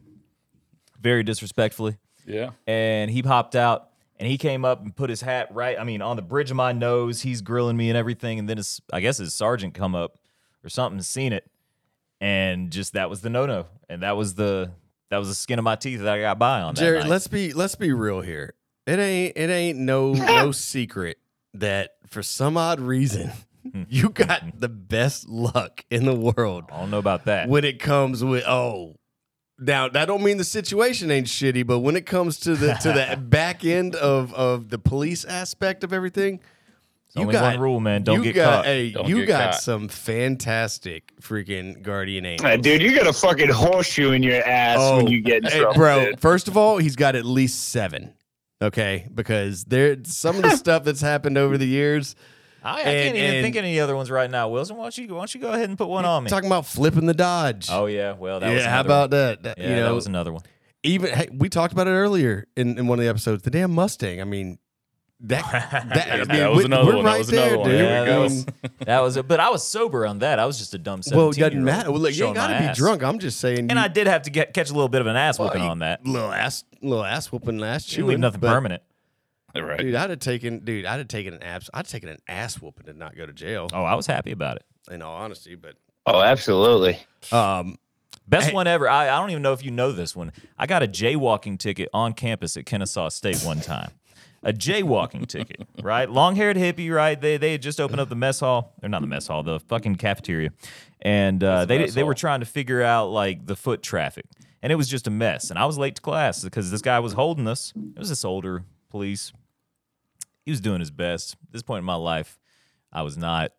very 0.98 1.22
disrespectfully. 1.22 1.98
yeah. 2.26 2.52
And 2.66 3.10
he 3.10 3.22
popped 3.22 3.54
out, 3.54 3.90
and 4.18 4.28
he 4.28 4.38
came 4.38 4.64
up 4.64 4.82
and 4.82 4.94
put 4.94 5.10
his 5.10 5.20
hat 5.20 5.48
right, 5.52 5.78
I 5.78 5.84
mean, 5.84 6.02
on 6.02 6.16
the 6.16 6.22
bridge 6.22 6.50
of 6.50 6.56
my 6.56 6.72
nose. 6.72 7.22
He's 7.22 7.40
grilling 7.40 7.76
me 7.76 7.90
and 7.90 7.96
everything, 7.96 8.38
and 8.38 8.48
then 8.48 8.56
his, 8.56 8.80
I 8.92 9.00
guess 9.00 9.18
his 9.18 9.34
sergeant 9.34 9.74
come 9.74 9.94
up 9.94 10.18
or 10.64 10.68
something, 10.68 11.00
seen 11.02 11.32
it, 11.32 11.50
and 12.20 12.70
just 12.70 12.94
that 12.94 13.10
was 13.10 13.20
the 13.20 13.30
no 13.30 13.46
no, 13.46 13.66
and 13.88 14.02
that 14.02 14.16
was 14.16 14.34
the 14.34 14.72
that 15.10 15.18
was 15.18 15.28
the 15.28 15.34
skin 15.34 15.58
of 15.58 15.64
my 15.64 15.76
teeth 15.76 16.00
that 16.00 16.08
I 16.08 16.20
got 16.20 16.38
by 16.38 16.60
on. 16.62 16.74
That 16.74 16.80
Jerry, 16.80 16.98
night. 17.00 17.08
let's 17.08 17.28
be 17.28 17.52
let's 17.52 17.74
be 17.74 17.92
real 17.92 18.20
here. 18.20 18.54
It 18.86 18.98
ain't 18.98 19.36
it 19.36 19.50
ain't 19.50 19.78
no 19.78 20.12
no 20.12 20.52
secret 20.52 21.18
that 21.54 21.96
for 22.06 22.22
some 22.22 22.56
odd 22.56 22.80
reason 22.80 23.32
hmm. 23.70 23.82
you 23.88 24.10
got 24.10 24.60
the 24.60 24.68
best 24.68 25.28
luck 25.28 25.84
in 25.90 26.04
the 26.04 26.14
world 26.14 26.64
I 26.70 26.80
don't 26.80 26.90
know 26.90 26.98
about 26.98 27.24
that. 27.24 27.48
when 27.48 27.64
it 27.64 27.80
comes 27.80 28.22
with 28.22 28.44
oh 28.46 28.96
now 29.58 29.88
that 29.88 30.06
don't 30.06 30.22
mean 30.22 30.36
the 30.36 30.44
situation 30.44 31.10
ain't 31.10 31.26
shitty, 31.26 31.66
but 31.66 31.78
when 31.80 31.96
it 31.96 32.06
comes 32.06 32.38
to 32.40 32.54
the 32.54 32.74
to 32.74 32.92
the 32.92 33.16
back 33.20 33.64
end 33.64 33.94
of 33.96 34.32
of 34.34 34.68
the 34.70 34.78
police 34.78 35.24
aspect 35.24 35.82
of 35.84 35.92
everything, 35.92 36.40
It's 37.08 37.16
only 37.16 37.34
one 37.34 37.58
rule, 37.60 37.80
man. 37.80 38.02
Don't 38.02 38.18
you 38.18 38.24
get 38.24 38.34
got, 38.34 38.54
caught. 38.56 38.64
Hey, 38.66 38.90
Don't 38.90 39.08
you 39.08 39.20
get 39.20 39.28
got 39.28 39.50
caught. 39.52 39.60
some 39.62 39.88
fantastic 39.88 41.12
freaking 41.20 41.80
guardian 41.82 42.26
angels. 42.26 42.46
Uh, 42.50 42.56
dude, 42.56 42.82
you 42.82 42.94
got 42.94 43.06
a 43.06 43.12
fucking 43.12 43.48
horseshoe 43.48 44.12
in 44.12 44.22
your 44.22 44.42
ass 44.42 44.78
when 44.96 45.06
you 45.08 45.22
get 45.22 45.38
in 45.38 45.46
Oh, 45.46 45.50
hey, 45.50 45.58
trouble. 45.60 45.74
bro. 45.74 46.04
dude. 46.06 46.20
First 46.20 46.48
of 46.48 46.56
all, 46.56 46.78
he's 46.78 46.96
got 46.96 47.16
at 47.16 47.24
least 47.24 47.68
seven. 47.70 48.12
Okay, 48.62 49.06
because 49.14 49.64
there 49.64 49.96
some 50.04 50.36
of 50.36 50.42
the 50.42 50.56
stuff 50.56 50.84
that's 50.84 51.00
happened 51.02 51.36
over 51.38 51.56
the 51.58 51.66
years. 51.66 52.14
I, 52.66 52.78
I 52.78 52.80
and- 52.80 53.04
can't 53.04 53.16
even 53.16 53.42
think 53.42 53.56
of 53.56 53.64
any 53.64 53.80
other 53.80 53.94
ones 53.96 54.10
right 54.10 54.30
now. 54.30 54.48
Wilson, 54.48 54.76
why 54.76 54.84
don't 54.84 54.98
you 54.98 55.08
why 55.14 55.20
don't 55.20 55.34
you 55.34 55.40
go 55.40 55.52
ahead 55.52 55.68
and 55.68 55.78
put 55.78 55.88
one 55.88 56.04
on 56.04 56.24
me? 56.24 56.30
Talking 56.30 56.48
about 56.48 56.66
flipping 56.66 57.06
the 57.06 57.14
Dodge. 57.14 57.68
oh 57.70 57.86
yeah, 57.86 58.12
well 58.12 58.40
that 58.40 58.52
was 58.52 58.62
yeah. 58.62 58.68
How 58.68 58.80
another 58.80 58.88
about 58.88 59.10
that? 59.10 59.42
That- 59.44 59.58
Yeah, 59.58 59.68
you 59.70 59.76
know, 59.76 59.84
that 59.88 59.94
was 59.94 60.06
another 60.06 60.32
one. 60.32 60.42
even 60.82 61.12
hey, 61.14 61.28
we 61.32 61.48
talked 61.48 61.72
about 61.72 61.86
it 61.86 61.90
earlier 61.92 62.46
in, 62.56 62.78
in 62.78 62.86
one 62.88 62.98
of 62.98 63.04
the 63.04 63.08
episodes. 63.08 63.42
The 63.42 63.50
damn 63.50 63.72
Mustang. 63.72 64.20
I 64.20 64.24
mean, 64.24 64.58
that 65.20 65.44
that, 65.94 66.12
I 66.12 66.16
mean, 66.18 66.28
that 66.28 66.50
was 66.50 66.58
we- 66.58 66.64
another 66.66 66.86
we're 66.90 66.96
one. 66.96 67.04
That 67.06 67.10
right 67.12 67.18
was 67.18 67.28
there, 67.28 67.54
another 67.54 67.58
one. 67.60 67.70
dude. 67.70 67.80
Yeah, 67.80 68.04
that 68.04 68.18
was 68.18 68.46
that 68.84 69.00
was 69.00 69.16
it. 69.16 69.26
But 69.28 69.40
I 69.40 69.48
was 69.50 69.66
sober 69.66 70.06
on 70.06 70.18
that. 70.18 70.38
I 70.38 70.44
was 70.46 70.58
just 70.58 70.74
a 70.74 70.78
dumb 70.78 71.00
well, 71.12 71.30
it 71.30 71.36
doesn't 71.38 71.64
matter. 71.64 71.90
Well, 71.90 72.00
look, 72.02 72.14
you 72.14 72.26
ain't 72.26 72.34
got 72.34 72.48
to 72.48 72.68
be 72.68 72.74
drunk. 72.74 73.02
I'm 73.02 73.18
just 73.18 73.40
saying. 73.40 73.60
And 73.70 73.72
you, 73.72 73.78
I 73.78 73.88
did 73.88 74.06
have 74.08 74.22
to 74.22 74.30
get 74.30 74.52
catch 74.52 74.68
a 74.70 74.74
little 74.74 74.88
bit 74.90 75.00
of 75.00 75.06
an 75.06 75.16
ass 75.16 75.38
whooping 75.38 75.62
you- 75.62 75.68
on 75.68 75.78
that. 75.78 76.04
little 76.06 76.30
ass, 76.32 76.64
little 76.82 77.04
ass 77.04 77.32
whooping, 77.32 77.62
ass 77.62 77.84
chewing. 77.86 78.08
leave 78.08 78.18
nothing 78.18 78.40
but- 78.40 78.52
permanent. 78.52 78.82
Right. 79.54 79.78
Dude, 79.78 79.94
I'd 79.94 80.10
have 80.10 80.18
taken, 80.18 80.60
dude, 80.64 80.84
I'd 80.86 80.98
have 80.98 81.08
taken 81.08 81.34
an 81.34 81.42
abs, 81.42 81.70
I'd 81.72 81.78
have 81.78 81.88
taken 81.88 82.08
an 82.08 82.18
ass 82.28 82.60
whooping 82.60 82.86
to 82.86 82.92
not 82.92 83.16
go 83.16 83.26
to 83.26 83.32
jail. 83.32 83.68
Oh, 83.72 83.82
I 83.84 83.94
was 83.94 84.06
happy 84.06 84.32
about 84.32 84.56
it. 84.56 84.64
In 84.90 85.02
all 85.02 85.16
honesty, 85.16 85.54
but 85.54 85.76
Oh, 86.06 86.20
absolutely. 86.22 86.98
um, 87.32 87.76
Best 88.28 88.52
one 88.52 88.66
ever. 88.66 88.88
I, 88.88 89.04
I 89.08 89.20
don't 89.20 89.30
even 89.30 89.42
know 89.42 89.52
if 89.52 89.64
you 89.64 89.70
know 89.70 89.92
this 89.92 90.16
one. 90.16 90.32
I 90.58 90.66
got 90.66 90.82
a 90.82 90.88
jaywalking 90.88 91.58
ticket 91.60 91.88
on 91.94 92.12
campus 92.12 92.56
at 92.56 92.66
Kennesaw 92.66 93.08
State 93.10 93.40
one 93.42 93.60
time. 93.60 93.92
A 94.42 94.52
jaywalking 94.52 95.26
ticket, 95.28 95.66
right? 95.80 96.10
Long 96.10 96.34
haired 96.34 96.56
hippie, 96.56 96.92
right? 96.92 97.20
They 97.20 97.36
they 97.36 97.52
had 97.52 97.62
just 97.62 97.80
opened 97.80 98.00
up 98.00 98.08
the 98.08 98.16
mess 98.16 98.40
hall, 98.40 98.74
or 98.82 98.88
not 98.88 99.00
the 99.00 99.06
mess 99.06 99.28
hall, 99.28 99.42
the 99.44 99.60
fucking 99.60 99.96
cafeteria, 99.96 100.50
and 101.02 101.42
uh, 101.42 101.60
the 101.60 101.66
they 101.66 101.78
mess 101.78 101.94
they 101.94 102.02
were 102.02 102.14
trying 102.14 102.40
to 102.40 102.46
figure 102.46 102.82
out 102.82 103.06
like 103.10 103.46
the 103.46 103.54
foot 103.56 103.80
traffic, 103.82 104.26
and 104.62 104.72
it 104.72 104.76
was 104.76 104.88
just 104.88 105.06
a 105.06 105.10
mess. 105.10 105.50
And 105.50 105.58
I 105.58 105.64
was 105.64 105.78
late 105.78 105.94
to 105.96 106.02
class 106.02 106.42
because 106.44 106.70
this 106.72 106.82
guy 106.82 106.98
was 107.00 107.12
holding 107.12 107.46
us. 107.48 107.72
It 107.94 107.98
was 107.98 108.08
this 108.08 108.24
older 108.24 108.64
police. 108.96 109.32
He 110.44 110.50
was 110.50 110.60
doing 110.60 110.80
his 110.80 110.90
best. 110.90 111.34
At 111.34 111.52
this 111.52 111.62
point 111.62 111.80
in 111.80 111.84
my 111.84 111.96
life, 111.96 112.38
I 112.92 113.02
was 113.02 113.16
not 113.16 113.52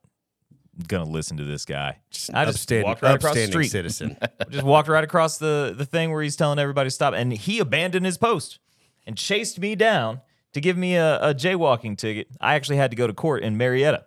gonna 0.88 1.10
listen 1.10 1.38
to 1.38 1.44
this 1.44 1.66
guy. 1.66 1.98
I 2.34 2.46
just 2.46 2.58
upstanding, 2.58 2.88
walked 2.88 3.02
right 3.02 3.16
across 3.16 3.36
the 3.36 3.48
street 3.48 3.70
citizen. 3.70 4.18
just 4.50 4.66
walked 4.66 4.88
right 4.88 5.04
across 5.04 5.38
the 5.38 5.74
the 5.78 5.86
thing 5.86 6.12
where 6.12 6.24
he's 6.24 6.36
telling 6.36 6.60
everybody 6.60 6.88
to 6.88 6.92
stop, 6.92 7.14
and 7.14 7.32
he 7.32 7.60
abandoned 7.60 8.06
his 8.06 8.18
post 8.18 8.60
and 9.06 9.18
chased 9.18 9.60
me 9.60 9.76
down 9.76 10.22
to 10.54 10.62
give 10.62 10.78
me 10.78 10.96
a, 10.96 11.18
a 11.20 11.34
jaywalking 11.36 11.98
ticket. 11.98 12.28
I 12.42 12.56
actually 12.56 12.78
had 12.78 12.92
to 12.92 12.98
go 12.98 13.06
to 13.06 13.14
court 13.14 13.44
in 13.44 13.58
Marietta. 13.58 14.06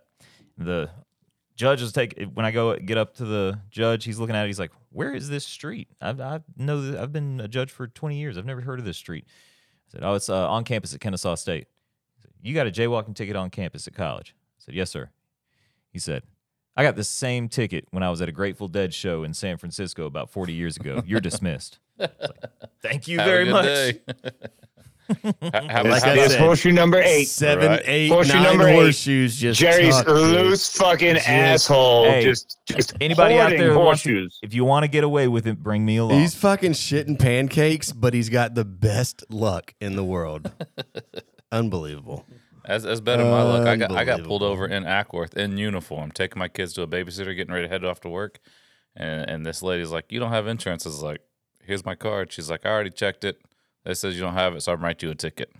The 0.58 0.90
judge 1.56 1.82
is 1.82 1.92
take 1.92 2.20
when 2.34 2.46
I 2.46 2.50
go 2.50 2.76
get 2.76 2.98
up 2.98 3.14
to 3.16 3.24
the 3.24 3.60
judge, 3.70 4.04
he's 4.04 4.18
looking 4.18 4.34
at 4.34 4.44
it. 4.44 4.48
He's 4.48 4.58
like, 4.58 4.72
"Where 4.90 5.12
is 5.12 5.28
this 5.28 5.46
street? 5.46 5.88
I've 6.00 6.20
I 6.20 6.40
know 6.56 6.80
that 6.82 7.00
I've 7.00 7.12
been 7.12 7.40
a 7.40 7.48
judge 7.48 7.70
for 7.70 7.86
twenty 7.86 8.18
years. 8.18 8.36
I've 8.36 8.46
never 8.46 8.62
heard 8.62 8.78
of 8.78 8.84
this 8.84 8.96
street." 8.96 9.26
I 9.90 9.92
said, 9.92 10.04
"Oh, 10.04 10.14
it's 10.14 10.28
uh, 10.28 10.48
on 10.48 10.64
campus 10.64 10.94
at 10.94 11.00
Kennesaw 11.00 11.34
State." 11.34 11.66
He 12.16 12.22
said, 12.22 12.30
"You 12.42 12.54
got 12.54 12.66
a 12.66 12.70
jaywalking 12.70 13.14
ticket 13.14 13.36
on 13.36 13.50
campus 13.50 13.86
at 13.86 13.94
college?" 13.94 14.34
I 14.36 14.64
said, 14.64 14.74
"Yes, 14.74 14.90
sir." 14.90 15.10
He 15.92 15.98
said, 15.98 16.22
I 16.76 16.82
got 16.82 16.96
the 16.96 17.04
same 17.04 17.48
ticket 17.48 17.86
when 17.90 18.02
I 18.02 18.10
was 18.10 18.22
at 18.22 18.28
a 18.28 18.32
Grateful 18.32 18.68
Dead 18.68 18.94
show 18.94 19.24
in 19.24 19.34
San 19.34 19.56
Francisco 19.56 20.06
about 20.06 20.30
40 20.30 20.52
years 20.52 20.76
ago. 20.76 21.02
You're 21.04 21.20
dismissed. 21.20 21.78
Like, 21.98 22.10
Thank 22.80 23.08
you 23.08 23.18
Have 23.18 23.26
very 23.26 23.50
much. 23.50 23.96
day. 25.14 25.32
Ha- 25.42 25.50
have- 25.68 25.86
Like 25.86 26.02
have- 26.02 26.12
I 26.12 26.14
There's 26.16 26.32
said, 26.32 26.40
horseshoe 26.40 26.72
number 26.72 27.00
eight. 27.02 27.24
Seven, 27.28 27.68
Right. 27.70 27.82
eight, 27.84 28.08
Horseshoe 28.08 28.34
nine 28.34 28.42
number 28.44 28.68
eight. 28.68 28.74
horseshoes. 28.74 29.36
Just 29.36 29.60
Jerry's 29.60 29.94
tucked, 29.96 30.08
dude. 30.08 30.16
loose 30.16 30.76
fucking 30.76 31.14
Just- 31.14 31.28
asshole. 31.28 32.04
Hey, 32.04 32.24
just, 32.24 32.58
just 32.66 32.94
Anybody 33.00 33.34
out 33.38 33.50
there 33.50 33.58
that 33.58 33.64
to- 33.68 33.74
horseshoes. 33.74 34.38
if 34.42 34.54
you 34.54 34.64
want 34.64 34.84
to 34.84 34.88
get 34.88 35.04
away 35.04 35.28
with 35.28 35.46
it, 35.46 35.62
bring 35.62 35.84
me 35.84 35.96
along. 35.98 36.20
He's 36.20 36.34
fucking 36.34 36.72
shitting 36.72 37.18
pancakes, 37.18 37.92
but 37.92 38.14
he's 38.14 38.28
got 38.28 38.54
the 38.54 38.64
best 38.64 39.24
luck 39.30 39.74
in 39.80 39.96
the 39.96 40.04
world. 40.04 40.50
Unbelievable. 41.52 42.26
As 42.64 42.84
as 42.86 43.00
better 43.00 43.24
my 43.24 43.42
luck. 43.42 43.66
I 43.66 43.76
got 43.76 43.90
I 43.92 44.04
got 44.04 44.22
pulled 44.22 44.42
over 44.42 44.66
in 44.66 44.84
Acworth 44.84 45.34
in 45.36 45.56
uniform, 45.58 46.12
taking 46.12 46.38
my 46.38 46.46
kids 46.48 46.72
to 46.74 46.82
a 46.82 46.86
babysitter, 46.86 47.34
getting 47.34 47.52
ready 47.52 47.66
to 47.66 47.68
head 47.72 47.84
off 47.84 48.00
to 48.02 48.08
work. 48.08 48.38
And 48.94 49.28
and 49.28 49.46
this 49.46 49.62
lady's 49.62 49.90
like, 49.90 50.12
You 50.12 50.20
don't 50.20 50.30
have 50.30 50.46
insurance. 50.46 50.86
I 50.86 50.90
was 50.90 51.02
like, 51.02 51.20
Here's 51.64 51.84
my 51.84 51.94
card. 51.94 52.32
She's 52.32 52.50
like, 52.50 52.64
I 52.66 52.68
already 52.70 52.90
checked 52.90 53.24
it. 53.24 53.40
It 53.84 53.94
says 53.96 54.14
you 54.14 54.20
don't 54.22 54.34
have 54.34 54.54
it, 54.54 54.60
so 54.62 54.72
I'm 54.72 54.82
writing 54.82 55.08
you 55.08 55.12
a 55.12 55.14
ticket. 55.16 55.50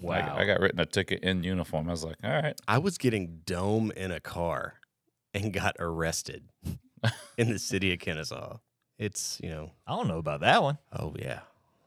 Wow. 0.00 0.34
I, 0.36 0.42
I 0.42 0.44
got 0.44 0.60
written 0.60 0.80
a 0.80 0.86
ticket 0.86 1.22
in 1.22 1.42
uniform. 1.44 1.88
I 1.88 1.92
was 1.92 2.04
like, 2.04 2.16
All 2.22 2.30
right. 2.30 2.58
I 2.68 2.78
was 2.78 2.98
getting 2.98 3.40
dome 3.46 3.90
in 3.96 4.10
a 4.10 4.20
car 4.20 4.74
and 5.32 5.52
got 5.52 5.76
arrested 5.78 6.44
in 7.38 7.50
the 7.50 7.58
city 7.58 7.92
of 7.92 7.98
Kennesaw. 8.00 8.58
It's 8.98 9.40
you 9.42 9.50
know, 9.50 9.70
I 9.86 9.96
don't 9.96 10.06
know 10.08 10.18
about 10.18 10.40
that 10.40 10.62
one. 10.62 10.78
oh 10.98 11.14
yeah, 11.18 11.40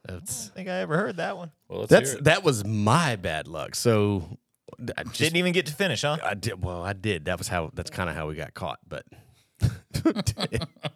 that's 0.05 0.49
I 0.49 0.53
think 0.55 0.67
I 0.69 0.79
ever 0.79 0.97
heard 0.97 1.17
that 1.17 1.37
one. 1.37 1.51
Well 1.69 1.81
let's 1.81 1.89
that's 1.91 2.09
hear 2.11 2.17
it. 2.19 2.23
that 2.25 2.43
was 2.43 2.65
my 2.65 3.15
bad 3.15 3.47
luck. 3.47 3.75
So 3.75 4.37
I 4.97 5.03
just 5.03 5.17
Didn't 5.19 5.37
even 5.37 5.53
get 5.53 5.65
to 5.67 5.73
finish, 5.73 6.01
huh? 6.01 6.17
I 6.21 6.33
did 6.33 6.61
well. 6.63 6.83
I 6.83 6.91
did. 6.93 7.25
That 7.25 7.37
was 7.37 7.47
how. 7.47 7.71
That's 7.73 7.89
kind 7.89 8.09
of 8.09 8.15
how 8.17 8.27
we 8.27 8.35
got 8.35 8.53
caught. 8.53 8.79
But 8.87 9.05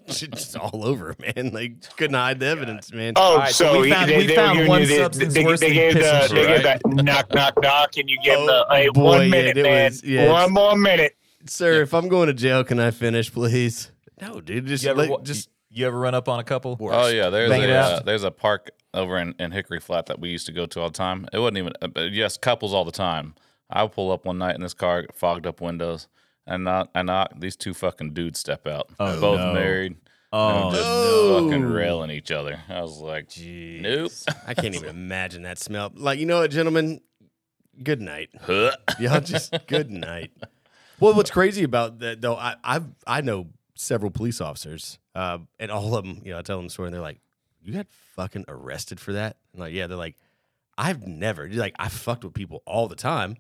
it's 0.08 0.20
just 0.20 0.56
all 0.58 0.86
over, 0.86 1.16
man. 1.20 1.52
They 1.54 1.70
couldn't 1.98 2.14
hide 2.16 2.40
the 2.40 2.48
evidence, 2.48 2.94
man. 2.94 3.14
Oh, 3.16 3.38
right, 3.38 3.54
so 3.54 3.74
so, 3.74 3.82
we 3.82 3.88
he- 3.88 3.94
found- 3.94 4.10
they, 4.10 4.18
we 4.18 4.28
they, 4.28 4.36
found 4.36 4.60
you 4.60 4.68
one 4.68 4.82
knew 4.82 4.88
they, 4.88 4.98
substance 4.98 5.34
they, 5.34 5.44
worse 5.46 5.60
they 5.60 5.68
than 5.68 5.76
gave 5.76 5.94
the, 5.96 6.00
pissing 6.02 6.30
they 6.30 6.48
gave 6.48 6.64
that 6.64 6.82
knock, 6.86 7.34
knock, 7.34 7.54
knock, 7.62 7.98
and 7.98 8.10
you 8.10 8.18
give 8.24 8.38
Oh, 8.40 8.46
the 8.48 8.66
hey, 8.76 8.90
boy, 8.90 9.02
one 9.04 9.30
minute, 9.30 9.58
it 9.58 9.64
man. 9.64 9.92
was- 9.92 10.04
yeah, 10.04 10.30
one 10.32 10.52
more 10.54 10.76
minute. 10.76 11.16
Sir, 11.48 11.82
if 11.82 11.94
I'm 11.94 12.08
going 12.08 12.28
to 12.28 12.34
jail, 12.34 12.64
can 12.64 12.80
I 12.80 12.92
finish, 12.92 13.32
please? 13.32 13.92
No, 14.22 14.40
dude. 14.42 14.68
Just 14.68 14.84
You 14.84 14.92
ever, 14.92 15.00
let- 15.02 15.10
wa- 15.10 15.22
just 15.22 15.50
you 15.72 15.88
ever 15.88 15.98
run 16.00 16.14
up 16.14 16.30
on 16.30 16.40
a 16.40 16.44
couple? 16.44 16.78
Oh 16.80 17.08
yeah, 17.08 17.30
there's 17.30 17.50
Bang 17.50 17.64
a 17.64 17.74
uh, 17.74 18.00
there's 18.02 18.24
a 18.24 18.32
park 18.32 18.70
over 18.94 19.18
in, 19.18 19.34
in 19.40 19.52
Hickory 19.52 19.80
Flat 19.80 20.06
that 20.08 20.20
we 20.20 20.30
used 20.30 20.46
to 20.46 20.52
go 20.52 20.66
to 20.68 20.82
all 20.82 20.90
the 20.90 20.98
time. 20.98 21.28
It 21.34 21.40
wasn't 21.40 21.58
even 21.58 21.74
uh, 21.82 22.02
yes, 22.02 22.38
couples 22.38 22.74
all 22.74 22.86
the 22.86 22.92
time. 22.92 23.34
I 23.70 23.84
would 23.84 23.94
pull 23.94 24.12
up 24.12 24.26
one 24.26 24.38
night 24.38 24.54
in 24.56 24.62
this 24.62 24.74
car, 24.74 25.06
fogged 25.14 25.48
up 25.48 25.62
windows, 25.62 26.08
and 26.48 26.64
not 26.64 26.90
and 26.96 27.08
not 27.08 27.40
these 27.40 27.56
two 27.56 27.74
fucking 27.74 28.14
dudes 28.14 28.40
step 28.40 28.68
out. 28.68 28.90
Oh, 29.00 29.20
both 29.20 29.40
no. 29.40 29.54
married. 29.54 29.96
Oh, 30.34 30.72
just 30.72 30.84
no. 30.84 31.44
fucking 31.46 31.64
railing 31.64 32.10
each 32.10 32.32
other. 32.32 32.60
I 32.70 32.82
was 32.82 33.00
like, 33.00 33.28
Jeez. 33.28 33.82
nope. 33.82 34.12
I 34.48 34.54
can't 34.54 34.76
even 34.76 34.90
imagine 34.90 35.44
that 35.44 35.60
smell. 35.60 35.92
Like 35.94 36.20
you 36.20 36.26
know 36.26 36.40
what, 36.40 36.52
gentlemen? 36.52 37.02
Good 37.84 38.02
night. 38.02 38.30
Y'all 39.00 39.22
just 39.22 39.54
good 39.68 39.90
night. 39.90 40.32
Well, 41.00 41.14
what's 41.16 41.32
crazy 41.32 41.64
about 41.64 42.00
that 42.00 42.22
though, 42.22 42.36
I 42.36 42.56
I've 42.64 42.88
I 43.08 43.22
know 43.22 43.48
several 43.76 44.12
police 44.12 44.40
officers, 44.40 45.00
uh, 45.16 45.40
and 45.60 45.72
all 45.72 45.96
of 45.96 46.06
them, 46.06 46.22
you 46.24 46.32
know, 46.32 46.40
I 46.40 46.42
tell 46.44 46.58
them 46.58 46.68
the 46.68 46.72
story, 46.72 46.88
and 46.88 46.94
they're 46.94 47.02
like, 47.02 47.20
"You 47.62 47.74
got 47.74 47.88
fucking 48.16 48.46
arrested 48.48 49.00
for 49.00 49.14
that?" 49.14 49.38
Like, 49.56 49.74
yeah. 49.74 49.88
They're 49.88 49.98
like, 49.98 50.16
"I've 50.78 51.08
never." 51.08 51.48
They're 51.48 51.60
like, 51.60 51.76
I 51.80 51.90
fucked 51.90 52.24
with 52.24 52.34
people 52.34 52.62
all 52.66 52.88
the 52.88 52.96
time, 52.96 53.38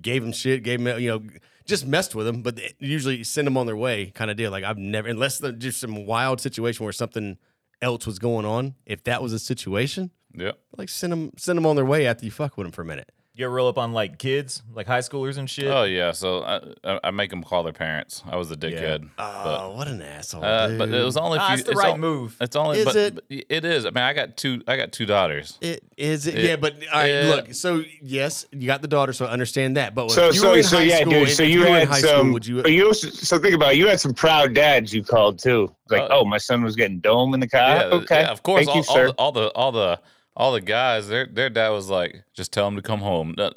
gave 0.00 0.22
them 0.22 0.32
shit, 0.32 0.62
gave 0.62 0.82
them, 0.82 1.00
you 1.00 1.10
know, 1.10 1.22
just 1.66 1.86
messed 1.86 2.14
with 2.14 2.26
them, 2.26 2.42
but 2.42 2.58
usually 2.78 3.22
send 3.24 3.46
them 3.46 3.56
on 3.56 3.66
their 3.66 3.76
way, 3.76 4.06
kind 4.14 4.30
of 4.30 4.36
deal. 4.36 4.50
Like 4.50 4.64
I've 4.64 4.78
never, 4.78 5.08
unless 5.08 5.38
there's 5.38 5.56
just 5.58 5.80
some 5.80 6.06
wild 6.06 6.40
situation 6.40 6.84
where 6.84 6.92
something 6.92 7.38
else 7.80 8.06
was 8.06 8.18
going 8.18 8.46
on. 8.46 8.74
If 8.86 9.04
that 9.04 9.22
was 9.22 9.32
a 9.32 9.38
situation, 9.38 10.10
yeah, 10.34 10.52
like 10.76 10.88
send 10.88 11.12
them 11.12 11.32
send 11.36 11.56
them 11.56 11.66
on 11.66 11.76
their 11.76 11.84
way 11.84 12.06
after 12.06 12.24
you 12.24 12.30
fuck 12.30 12.56
with 12.56 12.64
them 12.64 12.72
for 12.72 12.82
a 12.82 12.86
minute. 12.86 13.10
You 13.34 13.46
ever 13.46 13.54
roll 13.54 13.68
up 13.68 13.78
on 13.78 13.94
like 13.94 14.18
kids, 14.18 14.62
like 14.74 14.86
high 14.86 14.98
schoolers 14.98 15.38
and 15.38 15.48
shit? 15.48 15.64
Oh 15.66 15.84
yeah. 15.84 16.12
So 16.12 16.42
I, 16.42 16.60
I, 16.84 17.00
I 17.04 17.10
make 17.12 17.30
them 17.30 17.42
call 17.42 17.62
their 17.62 17.72
parents. 17.72 18.22
I 18.30 18.36
was 18.36 18.50
the 18.50 18.58
dickhead. 18.58 19.08
Oh, 19.18 19.74
what 19.74 19.88
an 19.88 20.02
asshole! 20.02 20.44
Uh, 20.44 20.76
but 20.76 20.90
it 20.90 21.02
was 21.02 21.16
only. 21.16 21.38
Ah, 21.38 21.46
few, 21.46 21.54
it's 21.54 21.62
the 21.64 21.70
it's 21.70 21.78
right 21.78 21.92
al- 21.92 21.96
move. 21.98 22.36
It's 22.42 22.56
only. 22.56 22.80
Is 22.80 22.84
but, 22.84 22.96
it? 22.96 23.14
but 23.14 23.24
it 23.30 23.64
is. 23.64 23.86
I 23.86 23.88
mean, 23.88 24.04
I 24.04 24.12
got 24.12 24.36
two. 24.36 24.62
I 24.68 24.76
got 24.76 24.92
two 24.92 25.06
daughters. 25.06 25.56
It 25.62 25.82
is 25.96 26.26
it, 26.26 26.34
It- 26.34 26.44
yeah, 26.44 26.56
but 26.56 26.74
all 26.92 27.00
right, 27.00 27.06
yeah. 27.10 27.20
look. 27.34 27.54
So 27.54 27.82
yes, 28.02 28.44
you 28.52 28.66
got 28.66 28.82
the 28.82 28.88
daughter, 28.88 29.14
so 29.14 29.24
I 29.24 29.30
understand 29.30 29.78
that. 29.78 29.94
But 29.94 30.10
So, 30.10 30.28
if 30.28 30.34
you 30.34 30.40
so, 30.42 30.50
were 30.50 30.56
in 30.58 30.62
so, 30.64 30.76
high 30.76 30.82
yeah, 30.82 31.00
school, 31.00 31.12
dude. 31.12 31.28
if 31.28 31.34
So 31.34 31.42
you 31.42 31.52
you 31.54 31.60
were 31.60 31.66
in 31.68 31.72
had 31.72 31.88
high 31.88 32.00
some. 32.00 32.18
school, 32.18 32.32
would 32.34 32.46
you? 32.46 32.62
you 32.66 32.86
also, 32.86 33.08
so 33.08 33.38
think 33.38 33.54
about 33.54 33.72
it. 33.72 33.78
You 33.78 33.86
had 33.88 33.98
some 33.98 34.12
proud 34.12 34.52
dads 34.52 34.92
you 34.92 35.02
called 35.02 35.38
too. 35.38 35.74
Like, 35.88 36.02
Uh, 36.02 36.08
oh, 36.10 36.26
my 36.26 36.36
son 36.38 36.62
was 36.62 36.76
getting 36.76 36.98
dome 37.00 37.32
in 37.32 37.40
the 37.40 37.48
car. 37.48 37.76
yeah, 37.76 37.84
okay, 37.84 38.20
yeah, 38.20 38.30
of 38.30 38.42
course. 38.42 38.66
Thank 38.66 38.68
all, 38.68 38.76
you, 38.76 38.82
all 38.88 38.94
sir. 38.94 39.06
the, 39.06 39.12
all 39.14 39.32
the 39.32 39.46
all 39.54 39.72
the 39.72 39.98
all 40.36 40.52
the 40.52 40.60
guys, 40.60 41.08
their 41.08 41.26
their 41.26 41.50
dad 41.50 41.70
was 41.70 41.88
like, 41.90 42.24
just 42.34 42.52
tell 42.52 42.66
him 42.68 42.76
to 42.76 42.82
come 42.82 43.00
home. 43.00 43.34
I 43.38 43.50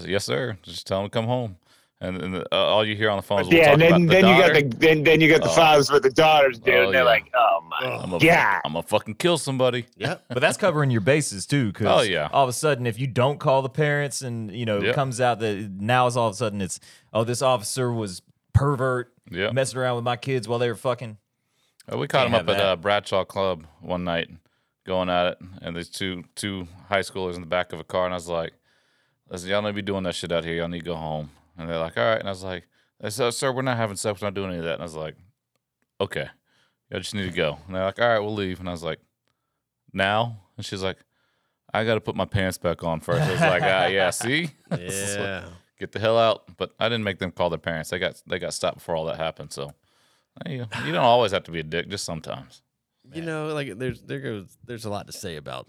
said, 0.00 0.10
yes, 0.10 0.24
sir. 0.24 0.58
Just 0.62 0.86
tell 0.86 1.00
him 1.00 1.06
to 1.06 1.10
come 1.10 1.26
home. 1.26 1.56
And, 2.02 2.16
and 2.22 2.36
uh, 2.36 2.44
all 2.50 2.82
you 2.86 2.96
hear 2.96 3.10
on 3.10 3.18
the 3.18 3.22
phone 3.22 3.42
is 3.42 3.48
we'll 3.48 3.58
yeah, 3.58 3.72
and 3.72 3.82
then, 3.82 3.88
about 3.92 4.00
the 4.00 4.06
then 4.06 4.26
you 4.26 4.42
got 4.42 4.54
the 4.54 4.76
then, 4.78 5.02
then 5.04 5.20
you 5.20 5.28
got 5.28 5.42
the 5.42 5.50
Oh. 5.50 5.54
fathers 5.54 5.90
with 5.90 6.02
the 6.02 6.08
daughters, 6.10 6.58
dude. 6.58 6.74
Oh, 6.74 6.84
and 6.84 6.94
they're 6.94 7.02
yeah. 7.02 7.06
like, 7.06 7.30
oh 7.34 7.60
my 7.68 7.86
I'm 8.02 8.12
a, 8.14 8.18
god. 8.18 8.60
I'm 8.64 8.72
gonna 8.72 8.82
fucking 8.84 9.16
kill 9.16 9.36
somebody. 9.36 9.84
yeah, 9.98 10.14
But 10.28 10.40
that's 10.40 10.56
covering 10.56 10.90
your 10.90 11.02
bases 11.02 11.44
too, 11.44 11.66
because 11.66 11.86
Oh, 12.00 12.02
yeah. 12.02 12.30
all 12.32 12.42
of 12.44 12.48
a 12.48 12.54
sudden, 12.54 12.86
if 12.86 12.98
you 12.98 13.06
don't 13.06 13.38
call 13.38 13.60
the 13.60 13.68
parents, 13.68 14.22
and 14.22 14.50
you 14.50 14.64
know, 14.64 14.78
it 14.80 14.94
comes 14.94 15.20
out 15.20 15.40
that 15.40 15.70
now 15.78 16.06
it's 16.06 16.16
all 16.16 16.28
of 16.28 16.32
a 16.32 16.36
sudden 16.38 16.62
it's 16.62 16.80
oh, 17.12 17.22
this 17.24 17.42
officer 17.42 17.92
was 17.92 18.22
pervert, 18.54 19.12
Yep. 19.30 19.52
messing 19.52 19.78
around 19.78 19.96
with 19.96 20.04
my 20.04 20.16
kids 20.16 20.48
while 20.48 20.58
they 20.58 20.68
were 20.68 20.74
fucking. 20.76 21.18
Uh, 21.92 21.98
we 21.98 22.08
caught 22.08 22.28
Can't 22.28 22.34
him 22.34 22.34
up 22.36 22.48
at 22.48 22.56
that. 22.56 22.66
uh, 22.66 22.76
Bradshaw 22.76 23.24
Club 23.24 23.66
one 23.82 24.04
night, 24.04 24.30
going 24.90 25.08
at 25.08 25.26
it, 25.26 25.38
and 25.62 25.76
there's 25.76 25.88
two 25.88 26.24
two 26.34 26.66
high 26.88 27.00
schoolers 27.00 27.36
in 27.36 27.40
the 27.42 27.46
back 27.46 27.72
of 27.72 27.78
a 27.78 27.84
car, 27.84 28.06
and 28.06 28.12
I 28.12 28.16
was 28.16 28.28
like, 28.28 28.52
"Listen, 29.28 29.48
y'all 29.48 29.62
need 29.62 29.68
to 29.68 29.74
be 29.74 29.82
doing 29.82 30.02
that 30.02 30.16
shit 30.16 30.32
out 30.32 30.44
here. 30.44 30.54
Y'all 30.56 30.68
need 30.68 30.80
to 30.80 30.84
go 30.84 30.96
home." 30.96 31.30
And 31.56 31.68
they're 31.70 31.78
like, 31.78 31.96
"All 31.96 32.04
right," 32.04 32.18
and 32.18 32.28
I 32.28 32.32
was 32.32 32.42
like, 32.42 32.66
they 32.98 33.08
said, 33.10 33.32
"Sir, 33.32 33.52
we're 33.52 33.62
not 33.62 33.76
having 33.76 33.96
sex. 33.96 34.20
We're 34.20 34.26
not 34.26 34.34
doing 34.34 34.50
any 34.50 34.58
of 34.58 34.64
that." 34.64 34.74
And 34.74 34.82
I 34.82 34.84
was 34.84 34.96
like, 34.96 35.14
"Okay, 36.00 36.26
y'all 36.90 36.98
just 36.98 37.14
need 37.14 37.30
to 37.30 37.36
go." 37.36 37.58
And 37.66 37.76
they're 37.76 37.84
like, 37.84 38.00
"All 38.00 38.08
right, 38.08 38.18
we'll 38.18 38.34
leave." 38.34 38.58
And 38.58 38.68
I 38.68 38.72
was 38.72 38.82
like, 38.82 38.98
"Now?" 39.92 40.40
And 40.56 40.66
she's 40.66 40.82
like, 40.82 40.98
"I 41.72 41.84
got 41.84 41.94
to 41.94 42.00
put 42.00 42.16
my 42.16 42.24
pants 42.24 42.58
back 42.58 42.82
on 42.82 42.98
first. 42.98 43.22
I 43.22 43.30
was 43.30 43.40
like, 43.40 43.62
"Ah, 43.62 43.86
yeah, 43.86 44.10
see." 44.24 44.50
yeah. 44.76 45.44
Get 45.78 45.92
the 45.92 46.00
hell 46.00 46.18
out! 46.18 46.56
But 46.56 46.72
I 46.80 46.88
didn't 46.88 47.04
make 47.04 47.20
them 47.20 47.30
call 47.30 47.48
their 47.48 47.58
parents. 47.58 47.90
They 47.90 48.00
got 48.00 48.20
they 48.26 48.40
got 48.40 48.54
stopped 48.54 48.78
before 48.78 48.96
all 48.96 49.06
that 49.06 49.18
happened. 49.18 49.52
So 49.52 49.72
you, 50.46 50.66
you 50.84 50.92
don't 50.92 50.96
always 50.96 51.30
have 51.30 51.44
to 51.44 51.52
be 51.52 51.60
a 51.60 51.62
dick, 51.62 51.88
just 51.88 52.04
sometimes. 52.04 52.62
You 53.14 53.22
know, 53.22 53.48
like 53.54 53.78
there's 53.78 54.00
there 54.02 54.20
goes 54.20 54.56
there's 54.66 54.84
a 54.84 54.90
lot 54.90 55.06
to 55.06 55.12
say 55.12 55.36
about. 55.36 55.66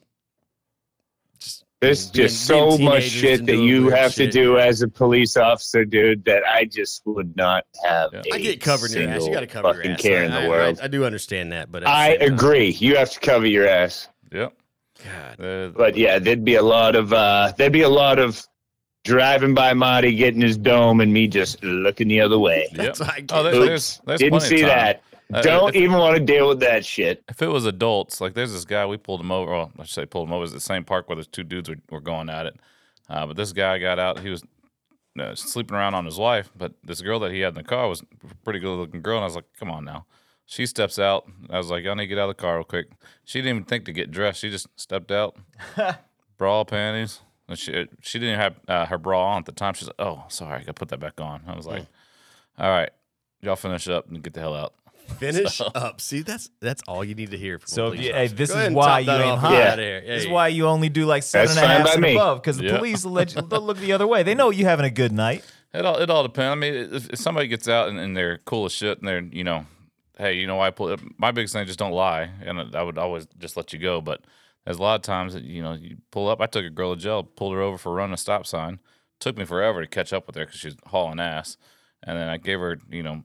Just 1.40 1.64
There's 1.80 2.10
being- 2.10 2.28
just 2.28 2.46
so 2.46 2.78
much 2.78 3.04
shit 3.04 3.46
that 3.48 3.56
you 3.58 3.86
weird 3.86 3.98
have 3.98 4.14
to 4.16 4.30
do 4.30 4.60
as 4.60 4.82
a 4.84 4.88
police 4.88 5.38
officer, 5.38 5.86
dude. 5.86 6.24
That 6.26 6.44
I 6.48 6.66
just 6.66 7.02
would 7.06 7.36
not 7.36 7.66
have. 7.84 8.12
Yeah. 8.14 8.22
a 8.32 8.36
I 8.36 8.40
get 8.40 8.62
covered 8.62 8.92
in 8.92 9.02
your 9.02 9.10
ass. 9.12 9.26
You 9.26 9.34
got 9.34 9.40
to 9.40 9.48
cover 9.48 9.74
your 9.84 9.94
ass. 9.94 10.02
care 10.02 10.22
I, 10.22 10.26
in 10.26 10.32
the 10.32 10.40
I- 10.42 10.48
world. 10.50 10.80
I, 10.82 10.86
I 10.86 10.88
do 10.88 11.04
understand 11.06 11.52
that, 11.54 11.72
but 11.72 11.86
I 11.88 12.12
same 12.12 12.20
time- 12.20 12.34
agree. 12.34 12.70
You 12.70 12.96
have 12.98 13.10
to 13.12 13.20
cover 13.20 13.48
your 13.48 13.68
ass. 13.68 14.08
Yep. 14.32 14.54
God, 15.04 15.44
Uh, 15.46 15.68
But 15.70 15.98
yeah, 15.98 16.20
there'd 16.20 16.46
be 16.46 16.56
a 16.56 16.62
lot 16.64 16.96
of 16.96 17.12
uh 17.12 17.54
there'd 17.58 17.74
be 17.74 17.82
a 17.82 17.90
lot 17.90 18.20
of 18.20 18.46
driving 19.04 19.56
by 19.56 19.74
Marty 19.74 20.14
getting 20.14 20.42
his 20.42 20.58
dome 20.58 21.02
and 21.02 21.12
me 21.12 21.28
just 21.28 21.64
looking 21.64 22.08
the 22.08 22.22
other 22.22 22.38
way. 22.38 22.68
that's 22.72 23.00
Yep. 23.00 23.08
why 23.08 23.16
I 23.16 23.26
Oh, 23.32 23.44
get- 23.44 23.52
there's, 23.54 23.66
there's, 23.66 24.02
there's 24.06 24.20
Didn't 24.20 24.40
see 24.42 24.62
of 24.62 24.70
time. 24.70 24.78
that. 24.78 25.04
Uh, 25.34 25.42
Don't 25.42 25.76
even 25.76 25.98
want 25.98 26.18
to 26.18 26.24
deal 26.24 26.48
with 26.48 26.60
that 26.62 26.86
shit. 26.86 27.24
if 27.30 27.42
it 27.42 27.48
was 27.48 27.66
adults, 27.66 28.20
like 28.22 28.34
there's 28.34 28.54
this 28.54 28.66
guy, 28.66 28.86
we 28.86 28.98
pulled 28.98 29.22
him 29.22 29.32
over. 29.32 29.52
Well, 29.52 29.72
I 29.80 29.84
should 29.84 29.94
say 29.94 30.06
pulled 30.06 30.28
him 30.28 30.34
over. 30.34 30.42
It 30.42 30.44
was 30.44 30.54
the 30.54 30.60
same 30.60 30.84
park 30.84 31.08
where 31.10 31.16
those 31.16 31.28
two 31.28 31.44
dudes 31.44 31.70
were, 31.70 31.78
were 31.90 32.02
going 32.02 32.30
at 32.30 32.46
it. 32.48 32.60
Uh, 33.10 33.26
but 33.28 33.36
this 33.38 33.54
guy 33.54 33.78
got 33.78 34.00
out. 34.00 34.20
He 34.20 34.30
was 34.30 34.44
uh, 35.20 35.36
sleeping 35.36 35.76
around 35.76 35.94
on 35.96 36.06
his 36.06 36.18
wife. 36.18 36.52
But 36.56 36.74
this 36.84 37.02
girl 37.02 37.20
that 37.20 37.32
he 37.32 37.42
had 37.42 37.50
in 37.50 37.56
the 37.56 37.64
car 37.64 37.88
was 37.88 38.02
a 38.02 38.36
pretty 38.44 38.60
good 38.60 38.76
looking 38.76 39.02
girl. 39.02 39.18
And 39.18 39.24
I 39.24 39.28
was 39.28 39.36
like, 39.36 39.46
come 39.60 39.70
on 39.70 39.84
now. 39.86 40.06
She 40.46 40.66
steps 40.66 41.00
out. 41.00 41.26
I 41.50 41.58
was 41.58 41.70
like, 41.70 41.84
y'all 41.84 41.96
need 41.96 42.04
to 42.04 42.08
get 42.08 42.18
out 42.20 42.30
of 42.30 42.36
the 42.36 42.42
car 42.42 42.56
real 42.56 42.64
quick. 42.66 42.88
She 43.24 43.40
didn't 43.40 43.50
even 43.56 43.64
think 43.64 43.86
to 43.86 43.94
get 43.94 44.12
dressed. 44.12 44.40
She 44.42 44.50
just 44.50 44.68
stepped 44.76 45.12
out, 45.12 45.38
bra, 46.38 46.64
panties. 46.66 47.22
And 47.48 47.58
she, 47.58 47.88
she 48.02 48.20
didn't 48.20 48.40
have 48.40 48.60
uh, 48.68 48.86
her 48.88 48.98
bra 48.98 49.32
on 49.34 49.40
at 49.40 49.46
the 49.46 49.52
time. 49.54 49.74
She's 49.76 49.88
like, 49.88 50.00
oh, 50.00 50.24
sorry, 50.28 50.56
I 50.56 50.60
got 50.60 50.68
to 50.68 50.74
put 50.74 50.90
that 50.90 51.00
back 51.00 51.22
on. 51.22 51.44
I 51.48 51.56
was 51.56 51.66
like, 51.66 51.86
all 52.58 52.70
right, 52.70 52.90
y'all 53.42 53.56
finish 53.56 53.88
up 53.88 54.10
and 54.10 54.22
get 54.22 54.34
the 54.34 54.40
hell 54.42 54.56
out. 54.56 54.74
Finish 55.20 55.62
up. 55.76 56.02
See, 56.02 56.22
that's 56.22 56.50
that's 56.60 56.82
all 56.88 57.04
you 57.04 57.16
need 57.16 57.32
to 57.32 57.38
hear 57.38 57.60
from. 57.60 57.68
So 57.68 57.86
a 57.86 57.88
if 57.88 57.94
police 57.94 58.08
you, 58.08 58.14
hey, 58.14 58.28
this 58.28 58.52
Go 58.52 58.60
is 58.60 58.74
why 58.74 59.00
you 59.00 59.06
that 59.08 59.22
aim 59.22 59.28
off 59.30 59.38
and 59.38 59.48
high. 59.48 59.58
Yeah. 59.60 59.76
here. 59.76 60.02
This 60.02 60.24
is 60.24 60.30
why 60.30 60.48
you 60.50 60.68
only 60.68 60.90
do 60.90 61.06
like 61.06 61.24
seven 61.24 61.48
That's 61.56 61.58
and 61.58 61.66
a 61.66 61.78
half 61.88 61.94
and 61.94 62.02
me. 62.02 62.16
above 62.16 62.42
because 62.42 62.58
the 62.58 62.66
Yeah. 62.66 62.78
police 62.78 63.04
will 63.04 63.12
let 63.12 63.36
you, 63.36 63.42
they'll 63.42 63.62
look 63.62 63.78
the 63.78 63.94
other 63.94 64.08
way. 64.08 64.24
They 64.24 64.36
know 64.36 64.50
you 64.50 64.66
having 64.66 64.86
a 64.86 64.90
good 64.92 65.12
night. 65.12 65.44
It 65.74 65.86
all 65.86 65.98
it 65.98 66.10
all 66.10 66.24
depends. 66.24 66.52
I 66.52 66.56
mean, 66.56 66.74
if, 66.94 67.10
if 67.12 67.20
somebody 67.20 67.48
gets 67.48 67.68
out 67.68 67.90
and, 67.90 67.98
and 68.00 68.16
they're 68.16 68.40
cool 68.40 68.66
as 68.66 68.72
shit 68.74 69.00
and 69.00 69.08
they're 69.08 69.22
you 69.22 69.44
know, 69.44 69.66
hey, 70.18 70.34
you 70.34 70.46
know, 70.48 70.58
why 70.58 70.68
I 70.68 70.72
pull 70.72 70.96
my 71.18 71.32
biggest 71.32 71.54
thing 71.54 71.62
is 71.64 71.68
just 71.68 71.80
don't 71.80 71.92
lie, 71.94 72.30
and 72.44 72.76
I 72.76 72.84
would 72.84 72.98
always 72.98 73.26
just 73.38 73.56
let 73.56 73.72
you 73.74 73.80
go. 73.80 74.02
But 74.02 74.22
there's 74.66 74.78
a 74.78 74.82
lot 74.82 74.96
of 74.96 75.02
times 75.02 75.34
that 75.34 75.44
you 75.44 75.62
know 75.64 75.74
you 75.74 75.98
pull 76.12 76.28
up. 76.28 76.42
I 76.42 76.46
took 76.46 76.66
a 76.66 76.70
girl 76.70 76.94
to 76.96 77.02
jail, 77.02 77.24
pulled 77.24 77.54
her 77.54 77.62
over 77.62 77.78
for 77.78 77.94
running 77.94 78.14
a 78.14 78.18
stop 78.18 78.46
sign. 78.46 78.80
Took 79.20 79.38
me 79.38 79.46
forever 79.46 79.82
to 79.82 79.88
catch 79.88 80.12
up 80.14 80.28
with 80.28 80.36
her 80.36 80.46
because 80.46 80.60
she's 80.60 80.76
hauling 80.88 81.20
ass, 81.20 81.56
and 82.04 82.18
then 82.18 82.28
I 82.28 82.36
gave 82.38 82.60
her 82.60 82.78
you 82.90 83.04
know 83.04 83.24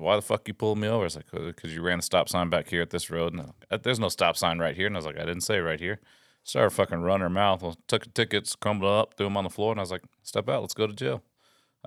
why 0.00 0.16
the 0.16 0.22
fuck 0.22 0.48
you 0.48 0.54
pulled 0.54 0.78
me 0.78 0.88
over? 0.88 1.06
It's 1.06 1.16
like, 1.16 1.30
because 1.30 1.74
you 1.74 1.82
ran 1.82 1.98
the 1.98 2.02
stop 2.02 2.28
sign 2.28 2.48
back 2.50 2.68
here 2.68 2.82
at 2.82 2.90
this 2.90 3.10
road. 3.10 3.34
And 3.34 3.52
uh, 3.70 3.76
there's 3.76 4.00
no 4.00 4.08
stop 4.08 4.36
sign 4.36 4.58
right 4.58 4.74
here. 4.76 4.86
And 4.86 4.96
I 4.96 4.98
was 4.98 5.06
like, 5.06 5.16
I 5.16 5.24
didn't 5.24 5.42
say 5.42 5.58
right 5.60 5.78
here. 5.80 6.00
Started 6.42 6.70
fucking 6.70 7.00
running 7.02 7.22
her 7.22 7.30
mouth. 7.30 7.62
Well, 7.62 7.76
took 7.86 8.04
the 8.04 8.10
tickets, 8.10 8.56
crumbled 8.56 8.90
up, 8.90 9.14
threw 9.14 9.26
them 9.26 9.36
on 9.36 9.44
the 9.44 9.50
floor. 9.50 9.72
And 9.72 9.80
I 9.80 9.82
was 9.82 9.90
like, 9.90 10.02
step 10.22 10.48
out. 10.48 10.62
Let's 10.62 10.74
go 10.74 10.86
to 10.86 10.92
jail. 10.94 11.22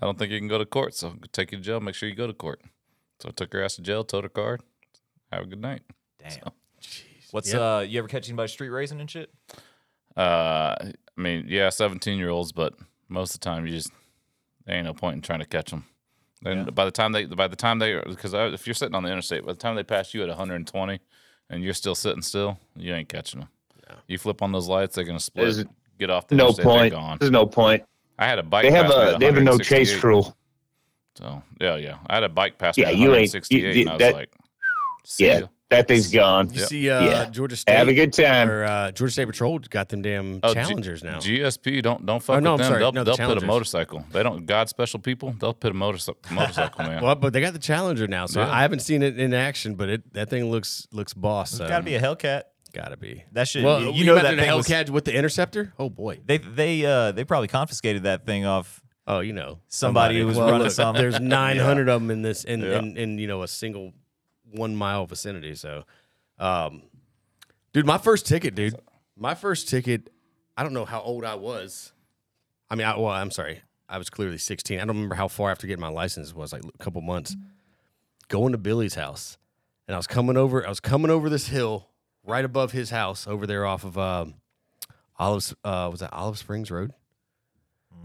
I 0.01 0.05
don't 0.05 0.18
think 0.18 0.32
you 0.32 0.39
can 0.39 0.47
go 0.47 0.57
to 0.57 0.66
court. 0.66 0.93
So 0.95 1.16
take 1.32 1.51
you 1.51 1.57
to 1.57 1.64
jail. 1.64 1.80
Make 1.80 1.95
sure 1.95 2.07
you 2.07 2.16
go 2.16 2.28
to 2.28 2.34
court. 2.34 2.61
So 3.20 3.30
I 3.30 3.32
took 3.32 3.51
her 3.53 3.64
ass 3.64 3.76
to 3.76 3.82
jail, 3.82 4.03
towed 4.03 4.24
her 4.24 4.30
card. 4.30 4.61
Have 5.32 5.43
a 5.43 5.47
good 5.47 5.61
night. 5.61 5.82
Damn. 6.20 6.51
What's 7.32 7.51
Yep. 7.51 7.61
uh? 7.61 7.86
You 7.88 7.99
ever 7.99 8.07
catch 8.07 8.28
anybody 8.30 8.47
street 8.47 8.70
racing 8.70 8.99
and 9.01 9.09
shit? 9.09 9.32
Uh, 10.16 10.76
I 10.80 10.93
mean, 11.18 11.45
yeah, 11.47 11.70
17 11.70 12.18
year 12.18 12.30
olds, 12.30 12.51
but 12.51 12.76
most 13.09 13.34
of 13.34 13.39
the 13.39 13.45
time 13.45 13.66
you 13.66 13.74
just, 13.74 13.91
there 14.66 14.76
ain't 14.76 14.86
no 14.86 14.93
point 14.93 15.16
in 15.16 15.22
trying 15.22 15.39
to 15.39 15.45
catch 15.45 15.72
them. 15.72 15.86
Then 16.44 16.66
by 16.66 16.86
the 16.86 16.91
time 16.91 17.12
they, 17.14 17.26
by 17.26 17.48
the 17.48 17.56
time 17.56 17.80
they, 17.80 18.00
because 18.06 18.34
uh, 18.34 18.52
if 18.54 18.68
you're 18.68 18.74
sitting 18.74 18.96
on 18.96 19.04
the 19.04 19.10
interstate, 19.10 19.46
by 19.46 19.54
the 19.54 19.58
time 19.60 19.76
they 19.76 19.84
pass 19.84 20.14
you 20.14 20.22
at 20.24 20.28
120 20.30 21.00
and 21.50 21.64
you're 21.64 21.74
still 21.74 21.96
sitting 21.96 22.22
still, 22.22 22.58
you 22.76 22.94
ain't 22.94 23.10
catching 23.10 23.41
them. 23.41 23.50
You 24.08 24.18
flip 24.18 24.41
on 24.41 24.52
those 24.52 24.68
lights, 24.68 24.96
they're 24.96 25.04
gonna 25.06 25.20
split. 25.20 25.44
There's 25.46 25.66
get 26.00 26.10
off 26.10 26.28
the 26.28 26.36
No 26.36 26.46
interstate, 26.48 26.66
they're 26.66 26.74
point. 26.80 26.94
gone. 26.94 27.18
There's 27.20 27.32
no 27.32 27.46
point. 27.46 27.84
I 28.20 28.26
had 28.26 28.39
a 28.39 28.44
bike. 28.44 28.64
They 28.64 28.72
have 28.72 28.89
a 28.89 29.18
they 29.20 29.26
have 29.26 29.38
a 29.38 29.41
no 29.41 29.58
chase 29.58 30.04
rule. 30.04 30.36
So 31.16 31.41
yeah, 31.62 31.76
yeah. 31.78 31.98
I 32.08 32.16
had 32.16 32.24
a 32.24 32.30
bike 32.30 32.58
pass 32.58 32.78
Yeah, 32.78 32.86
me 32.88 32.91
at 32.94 32.98
you 32.98 33.04
ain't- 33.16 33.34
168, 33.34 33.76
you- 33.76 33.82
and 33.82 33.89
I 33.89 33.94
was 33.94 34.00
that- 34.00 34.14
like, 34.14 34.32
see 35.06 35.28
Yeah, 35.28 35.39
ya. 35.39 35.48
That 35.76 35.88
thing's 35.88 36.11
gone. 36.11 36.49
You 36.53 36.59
Yep. 36.61 36.69
see, 36.69 36.89
uh, 36.89 37.01
Yeah. 37.03 37.26
Georgia 37.30 37.55
State 37.55 37.76
Have 37.76 37.88
a 37.88 37.93
good 37.93 38.13
time. 38.13 38.49
or 38.49 38.63
uh, 38.63 38.91
Georgia 38.91 39.11
State 39.13 39.26
Patrol 39.28 39.59
got 39.59 39.89
them 39.89 40.01
damn 40.01 40.39
Oh, 40.43 40.49
G- 40.49 40.53
challengers 40.55 41.03
now. 41.03 41.19
GSP 41.19 41.82
don't 41.82 42.05
don't 42.05 42.21
fuck 42.24 42.38
Oh, 42.38 42.39
no, 42.39 42.53
with 42.53 42.61
I'm 42.61 42.65
them. 42.65 42.71
sorry. 42.71 42.80
They'll 42.80 42.91
No, 42.93 43.03
they'll 43.03 43.17
pit 43.17 43.43
a 43.43 43.45
motorcycle. 43.45 44.05
They 44.11 44.24
don't 44.24 44.45
God 44.45 44.69
special 44.69 44.99
people. 44.99 45.36
They'll 45.39 45.53
put 45.53 45.71
a 45.71 45.74
motorcycle 45.76 46.21
motorcycle 46.32 46.84
man. 46.86 47.01
well, 47.03 47.15
but 47.15 47.34
they 47.34 47.41
got 47.41 47.53
the 47.53 47.59
Challenger 47.59 48.07
now, 48.07 48.26
so 48.26 48.41
Yeah. 48.41 48.51
I 48.51 48.61
haven't 48.61 48.80
seen 48.80 49.03
it 49.03 49.19
in 49.19 49.34
action. 49.34 49.76
But 49.76 49.89
it 49.89 50.13
that 50.13 50.30
thing 50.30 50.49
looks 50.49 50.88
looks 50.91 51.13
boss. 51.13 51.51
It's 51.51 51.57
So. 51.59 51.67
got 51.67 51.78
to 51.80 51.84
be 51.84 51.95
a 51.95 52.01
Hellcat. 52.01 52.43
Gotta 52.74 52.97
be. 52.97 53.24
That 53.34 53.47
should 53.47 53.63
Well, 53.63 53.82
you 53.82 53.91
you 53.91 54.03
know 54.05 54.15
know 54.15 54.24
that 54.24 54.36
the 54.36 54.41
thing 54.41 54.55
was, 54.55 54.67
Hellcat 54.67 54.89
with 54.89 55.05
the 55.05 55.13
Interceptor. 55.15 55.74
Oh 55.78 55.89
boy. 55.91 56.19
They 56.26 56.39
they 56.39 56.84
uh 56.86 57.11
they 57.11 57.24
probably 57.24 57.47
confiscated 57.47 58.03
that 58.03 58.26
thing 58.26 58.45
off. 58.45 58.82
Oh, 59.05 59.19
you 59.19 59.34
know 59.34 59.59
Somebody 59.67 60.19
who 60.19 60.26
was 60.26 60.38
Well, 60.38 60.49
running 60.49 60.67
look. 60.76 60.95
There's 60.95 61.19
900 61.19 61.89
of 61.89 62.01
them 62.01 62.09
in 62.09 62.21
this 62.24 62.43
in, 62.45 62.61
Yeah. 62.61 62.80
in 62.80 62.97
in 62.97 63.17
you 63.19 63.28
know 63.28 63.43
a 63.43 63.47
single 63.47 63.91
one 64.54 64.76
mile 64.76 65.06
vicinity. 65.06 65.56
So, 65.56 65.84
um, 66.39 66.84
dude, 67.74 67.86
my 67.86 67.97
first 67.97 68.26
ticket, 68.26 68.56
dude, 68.56 68.76
my 69.18 69.36
first 69.36 69.70
ticket. 69.70 70.10
I 70.56 70.64
don't 70.64 70.74
know 70.74 70.86
how 70.86 71.01
old 71.01 71.26
I 71.26 71.36
was. 71.36 71.93
I 72.70 72.76
mean, 72.76 72.86
I, 72.86 72.97
well, 72.97 73.10
I'm 73.10 73.32
sorry, 73.32 73.62
I 73.89 73.97
was 73.97 74.10
clearly 74.10 74.38
16. 74.38 74.78
I 74.78 74.82
don't 74.82 74.95
remember 74.95 75.16
how 75.16 75.28
far 75.28 75.51
after 75.51 75.68
getting 75.68 75.82
my 75.82 75.89
license 75.89 76.34
was, 76.34 76.54
like 76.54 76.64
a 76.64 76.84
couple 76.84 77.01
months. 77.01 77.36
Going 78.30 78.51
to 78.51 78.58
Billy's 78.58 78.95
house, 78.95 79.38
and 79.88 79.95
I 79.95 79.97
was 79.97 80.08
coming 80.08 80.38
over. 80.38 80.66
I 80.66 80.70
was 80.70 80.80
coming 80.80 81.12
over 81.12 81.30
this 81.30 81.47
hill 81.47 81.89
right 82.24 82.45
above 82.45 82.72
his 82.72 82.89
house 82.89 83.28
over 83.28 83.45
there 83.45 83.66
off 83.66 83.84
of 83.84 83.97
um, 83.97 84.36
Olive. 85.18 85.54
Uh, 85.64 85.89
was 85.91 85.99
that 85.99 86.14
Olive 86.14 86.38
Springs 86.38 86.72
Road? 86.72 86.93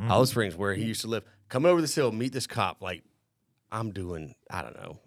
Olive 0.08 0.28
Springs, 0.28 0.54
where 0.54 0.74
he 0.74 0.84
used 0.84 1.00
to 1.02 1.08
live. 1.08 1.24
Coming 1.48 1.70
over 1.70 1.80
this 1.80 1.94
hill, 1.94 2.12
meet 2.12 2.32
this 2.32 2.46
cop. 2.46 2.80
Like, 2.80 3.02
I'm 3.70 3.92
doing, 3.92 4.34
I 4.50 4.62
don't 4.62 4.76
know. 4.76 4.98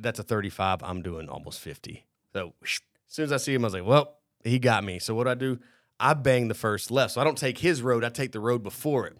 That's 0.00 0.18
a 0.18 0.22
35. 0.22 0.82
I'm 0.82 1.02
doing 1.02 1.28
almost 1.28 1.60
50. 1.60 2.04
So 2.32 2.54
as 2.62 2.80
soon 3.08 3.24
as 3.24 3.32
I 3.32 3.36
see 3.38 3.54
him, 3.54 3.64
I 3.64 3.66
was 3.66 3.74
like, 3.74 3.86
well, 3.86 4.16
he 4.44 4.58
got 4.58 4.84
me. 4.84 4.98
So 4.98 5.14
what 5.14 5.24
do 5.24 5.30
I 5.30 5.34
do? 5.34 5.58
I 5.98 6.14
bang 6.14 6.48
the 6.48 6.54
first 6.54 6.90
left. 6.90 7.14
So 7.14 7.20
I 7.20 7.24
don't 7.24 7.38
take 7.38 7.58
his 7.58 7.82
road. 7.82 8.04
I 8.04 8.08
take 8.10 8.32
the 8.32 8.40
road 8.40 8.62
before 8.62 9.06
it. 9.06 9.16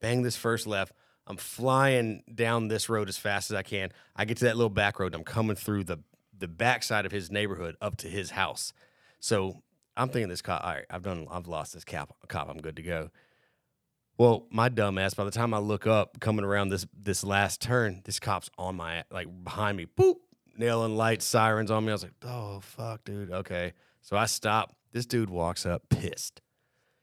Bang 0.00 0.22
this 0.22 0.36
first 0.36 0.66
left. 0.66 0.92
I'm 1.26 1.36
flying 1.36 2.22
down 2.32 2.68
this 2.68 2.88
road 2.88 3.08
as 3.08 3.18
fast 3.18 3.50
as 3.50 3.56
I 3.56 3.62
can. 3.62 3.90
I 4.16 4.24
get 4.24 4.38
to 4.38 4.44
that 4.46 4.56
little 4.56 4.70
back 4.70 4.98
road. 4.98 5.14
I'm 5.14 5.24
coming 5.24 5.56
through 5.56 5.84
the 5.84 5.98
the 6.36 6.48
backside 6.48 7.04
of 7.04 7.10
his 7.10 7.30
neighborhood 7.30 7.76
up 7.80 7.96
to 7.98 8.08
his 8.08 8.30
house. 8.30 8.72
So 9.20 9.62
I'm 9.96 10.08
thinking 10.08 10.28
this 10.28 10.42
cop. 10.42 10.64
All 10.64 10.72
right, 10.72 10.84
I've 10.88 11.02
done. 11.02 11.26
I've 11.30 11.48
lost 11.48 11.74
this 11.74 11.84
cop. 11.84 12.16
Cop. 12.28 12.48
I'm 12.48 12.60
good 12.60 12.76
to 12.76 12.82
go. 12.82 13.10
Well, 14.18 14.46
my 14.50 14.68
dumb 14.68 14.98
ass. 14.98 15.14
By 15.14 15.24
the 15.24 15.30
time 15.30 15.54
I 15.54 15.58
look 15.58 15.86
up, 15.86 16.18
coming 16.20 16.44
around 16.44 16.70
this 16.70 16.86
this 17.00 17.22
last 17.22 17.62
turn, 17.62 18.02
this 18.04 18.18
cop's 18.18 18.50
on 18.58 18.76
my 18.76 19.04
like 19.10 19.28
behind 19.44 19.76
me. 19.76 19.86
Boop, 19.86 20.16
nailing 20.56 20.96
lights, 20.96 21.24
sirens 21.24 21.70
on 21.70 21.84
me. 21.84 21.92
I 21.92 21.94
was 21.94 22.02
like, 22.02 22.14
oh 22.24 22.60
fuck, 22.60 23.04
dude. 23.04 23.30
Okay, 23.30 23.72
so 24.02 24.16
I 24.16 24.26
stop. 24.26 24.74
This 24.92 25.06
dude 25.06 25.30
walks 25.30 25.64
up, 25.64 25.88
pissed. 25.88 26.40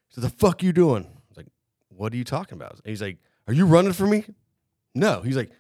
So 0.10 0.22
the 0.22 0.30
fuck 0.30 0.62
you 0.62 0.74
doing? 0.74 1.04
I 1.04 1.20
was 1.30 1.38
like, 1.38 1.48
what 1.90 2.14
are 2.14 2.18
you 2.18 2.24
talking 2.24 2.58
about? 2.58 2.80
He's 2.84 3.02
like, 3.02 3.18
are 3.48 3.54
you 3.54 3.66
running 3.66 3.94
for 3.94 4.08
me? 4.08 4.26
No. 4.94 5.22
He's 5.22 5.38
like, 5.38 5.52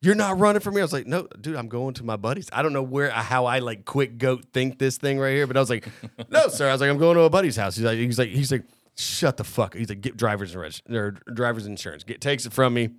you're 0.00 0.14
not 0.14 0.38
running 0.38 0.60
for 0.60 0.70
me. 0.70 0.80
I 0.80 0.84
was 0.84 0.92
like, 0.92 1.06
no, 1.06 1.26
dude, 1.40 1.56
I'm 1.56 1.68
going 1.68 1.94
to 1.94 2.04
my 2.04 2.16
buddies. 2.16 2.48
I 2.52 2.62
don't 2.62 2.72
know 2.72 2.82
where 2.82 3.10
how 3.10 3.46
I 3.46 3.60
like 3.60 3.84
quick 3.84 4.18
goat 4.18 4.46
think 4.52 4.78
this 4.78 4.96
thing 4.96 5.18
right 5.18 5.32
here, 5.32 5.46
but 5.46 5.56
I 5.56 5.60
was 5.60 5.70
like, 5.70 5.88
no, 6.30 6.48
sir. 6.48 6.68
I 6.68 6.72
was 6.72 6.80
like, 6.80 6.90
I'm 6.90 6.98
going 6.98 7.16
to 7.16 7.22
a 7.22 7.30
buddy's 7.30 7.56
house. 7.56 7.76
He's 7.76 7.84
like, 7.84 7.98
he's 7.98 8.18
like, 8.18 8.28
he's 8.28 8.52
like, 8.52 8.64
shut 8.96 9.36
the 9.36 9.44
fuck. 9.44 9.74
He's 9.74 9.88
like, 9.88 10.00
get 10.00 10.16
driver's 10.16 10.50
insurance 10.50 10.82
or 10.90 11.12
driver's 11.32 11.66
insurance. 11.66 12.04
Get 12.04 12.20
takes 12.20 12.46
it 12.46 12.52
from 12.52 12.74
me. 12.74 12.90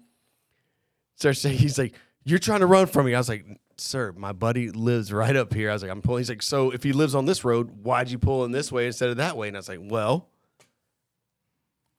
Starts 1.15 1.39
saying, 1.39 1.57
he's 1.57 1.77
like, 1.77 1.93
you're 2.23 2.39
trying 2.39 2.61
to 2.61 2.65
run 2.65 2.87
from 2.87 3.05
me. 3.05 3.13
I 3.13 3.19
was 3.19 3.29
like, 3.29 3.45
sir, 3.77 4.13
my 4.15 4.31
buddy 4.31 4.69
lives 4.69 5.11
right 5.11 5.35
up 5.35 5.53
here. 5.53 5.69
I 5.69 5.73
was 5.73 5.81
like, 5.81 5.91
I'm 5.91 6.01
pulling. 6.01 6.21
He's 6.21 6.29
like, 6.29 6.41
so 6.41 6.71
if 6.71 6.83
he 6.83 6.93
lives 6.93 7.15
on 7.15 7.25
this 7.25 7.43
road, 7.43 7.83
why'd 7.83 8.09
you 8.09 8.17
pull 8.17 8.45
in 8.45 8.51
this 8.51 8.71
way 8.71 8.87
instead 8.87 9.09
of 9.09 9.17
that 9.17 9.37
way? 9.37 9.47
And 9.47 9.57
I 9.57 9.59
was 9.59 9.69
like, 9.69 9.79
well, 9.81 10.29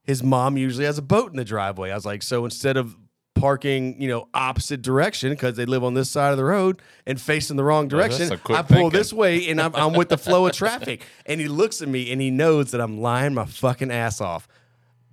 his 0.02 0.22
mom 0.22 0.56
usually 0.56 0.84
has 0.84 0.98
a 0.98 1.02
boat 1.02 1.30
in 1.30 1.36
the 1.36 1.44
driveway. 1.44 1.90
I 1.90 1.94
was 1.94 2.06
like, 2.06 2.22
so 2.22 2.44
instead 2.44 2.76
of 2.76 2.96
parking, 3.44 4.00
you 4.00 4.08
know, 4.08 4.26
opposite 4.32 4.80
direction 4.80 5.28
because 5.28 5.54
they 5.54 5.66
live 5.66 5.84
on 5.84 5.92
this 5.92 6.08
side 6.08 6.30
of 6.30 6.38
the 6.38 6.44
road 6.44 6.80
and 7.06 7.20
facing 7.20 7.58
the 7.58 7.62
wrong 7.62 7.88
direction, 7.88 8.32
I 8.32 8.36
pull 8.38 8.64
thinking. 8.64 8.88
this 8.88 9.12
way 9.12 9.50
and 9.50 9.60
I'm, 9.60 9.76
I'm 9.76 9.92
with 9.92 10.08
the 10.08 10.16
flow 10.16 10.46
of 10.46 10.54
traffic. 10.54 11.04
And 11.26 11.40
he 11.42 11.46
looks 11.46 11.82
at 11.82 11.88
me 11.88 12.10
and 12.10 12.22
he 12.22 12.30
knows 12.30 12.70
that 12.70 12.80
I'm 12.80 13.02
lying 13.02 13.34
my 13.34 13.44
fucking 13.44 13.90
ass 13.90 14.22
off, 14.22 14.48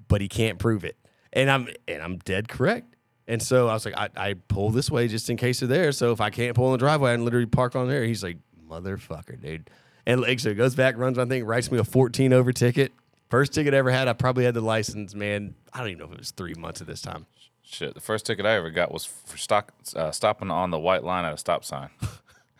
but 0.07 0.21
he 0.21 0.29
can't 0.29 0.59
prove 0.59 0.85
it. 0.85 0.95
And 1.33 1.51
I'm 1.51 1.67
and 1.89 2.01
I'm 2.01 2.19
dead 2.19 2.47
correct. 2.47 2.95
And 3.27 3.43
so 3.43 3.67
I 3.67 3.73
was 3.73 3.83
like, 3.83 3.97
I, 3.97 4.09
I 4.15 4.33
pull 4.47 4.69
this 4.69 4.89
way 4.89 5.09
just 5.09 5.29
in 5.29 5.35
case 5.35 5.59
they're 5.59 5.67
there. 5.67 5.91
So 5.91 6.13
if 6.13 6.21
I 6.21 6.29
can't 6.29 6.55
pull 6.55 6.67
in 6.67 6.71
the 6.73 6.77
driveway, 6.77 7.11
I 7.11 7.15
can 7.15 7.25
literally 7.25 7.47
park 7.47 7.75
on 7.75 7.89
there. 7.89 8.05
He's 8.05 8.23
like, 8.23 8.37
motherfucker, 8.65 9.41
dude. 9.41 9.69
And 10.05 10.21
like, 10.21 10.39
so 10.39 10.53
goes 10.53 10.75
back, 10.75 10.97
runs 10.97 11.17
my 11.17 11.25
thing, 11.25 11.43
writes 11.43 11.69
me 11.69 11.79
a 11.79 11.83
14 11.83 12.31
over 12.31 12.53
ticket. 12.53 12.93
First 13.29 13.53
ticket 13.53 13.73
I 13.73 13.77
ever 13.77 13.91
had. 13.91 14.07
I 14.07 14.13
probably 14.13 14.45
had 14.45 14.53
the 14.53 14.61
license, 14.61 15.13
man. 15.13 15.55
I 15.73 15.79
don't 15.79 15.89
even 15.89 15.99
know 15.99 16.05
if 16.05 16.11
it 16.13 16.19
was 16.19 16.31
three 16.31 16.55
months 16.55 16.79
at 16.79 16.87
this 16.87 17.01
time. 17.01 17.25
Shit, 17.63 17.93
the 17.93 18.01
first 18.01 18.25
ticket 18.25 18.45
I 18.45 18.55
ever 18.55 18.69
got 18.69 18.91
was 18.91 19.05
for 19.05 19.37
stock, 19.37 19.73
uh, 19.95 20.11
stopping 20.11 20.51
on 20.51 20.71
the 20.71 20.79
white 20.79 21.03
line 21.03 21.25
at 21.25 21.33
a 21.33 21.37
stop 21.37 21.63
sign. 21.65 21.89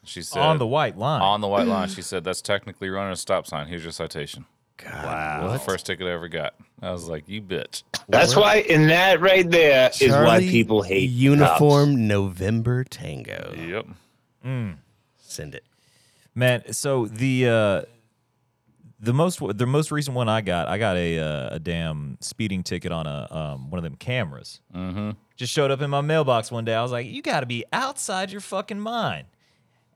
She 0.03 0.23
said 0.23 0.41
on 0.41 0.57
the 0.57 0.65
white 0.65 0.97
line. 0.97 1.21
on 1.21 1.41
the 1.41 1.47
white 1.47 1.67
line. 1.67 1.87
She 1.95 2.01
said 2.01 2.23
that's 2.23 2.41
technically 2.41 2.89
running 2.89 3.13
a 3.13 3.15
stop 3.15 3.45
sign. 3.45 3.67
Here's 3.67 3.83
your 3.83 3.91
citation. 3.91 4.45
God, 4.77 5.05
Wow. 5.05 5.51
The 5.53 5.59
first 5.59 5.85
ticket 5.85 6.07
I 6.07 6.11
ever 6.11 6.27
got. 6.27 6.55
I 6.81 6.89
was 6.91 7.07
like, 7.07 7.29
you 7.29 7.39
bitch. 7.39 7.83
That's 8.09 8.35
why, 8.35 8.65
and 8.67 8.89
that 8.89 9.21
right 9.21 9.47
there 9.47 9.91
is 10.01 10.11
why 10.11 10.39
people 10.39 10.81
hate 10.81 11.11
uniform 11.11 12.07
November 12.07 12.83
Tango. 12.83 13.53
Yep. 13.55 13.85
Send 15.19 15.53
it. 15.53 15.63
Man, 16.33 16.73
so 16.73 17.05
the 17.05 17.47
uh 17.47 17.81
the 19.01 19.13
most 19.13 19.41
the 19.57 19.65
most 19.65 19.91
recent 19.91 20.15
one 20.15 20.29
I 20.29 20.41
got, 20.41 20.67
I 20.67 20.77
got 20.77 20.95
a 20.95 21.19
uh, 21.19 21.55
a 21.55 21.59
damn 21.59 22.17
speeding 22.21 22.63
ticket 22.63 22.91
on 22.91 23.07
a 23.07 23.27
um 23.31 23.69
one 23.69 23.79
of 23.79 23.83
them 23.83 23.95
cameras. 23.95 24.61
Mm-hmm. 24.73 25.11
Just 25.35 25.51
showed 25.51 25.71
up 25.71 25.81
in 25.81 25.89
my 25.89 26.01
mailbox 26.01 26.51
one 26.51 26.65
day. 26.65 26.75
I 26.75 26.81
was 26.81 26.91
like, 26.91 27.07
"You 27.07 27.21
got 27.21 27.39
to 27.41 27.45
be 27.45 27.65
outside 27.73 28.31
your 28.31 28.41
fucking 28.41 28.79
mind." 28.79 29.27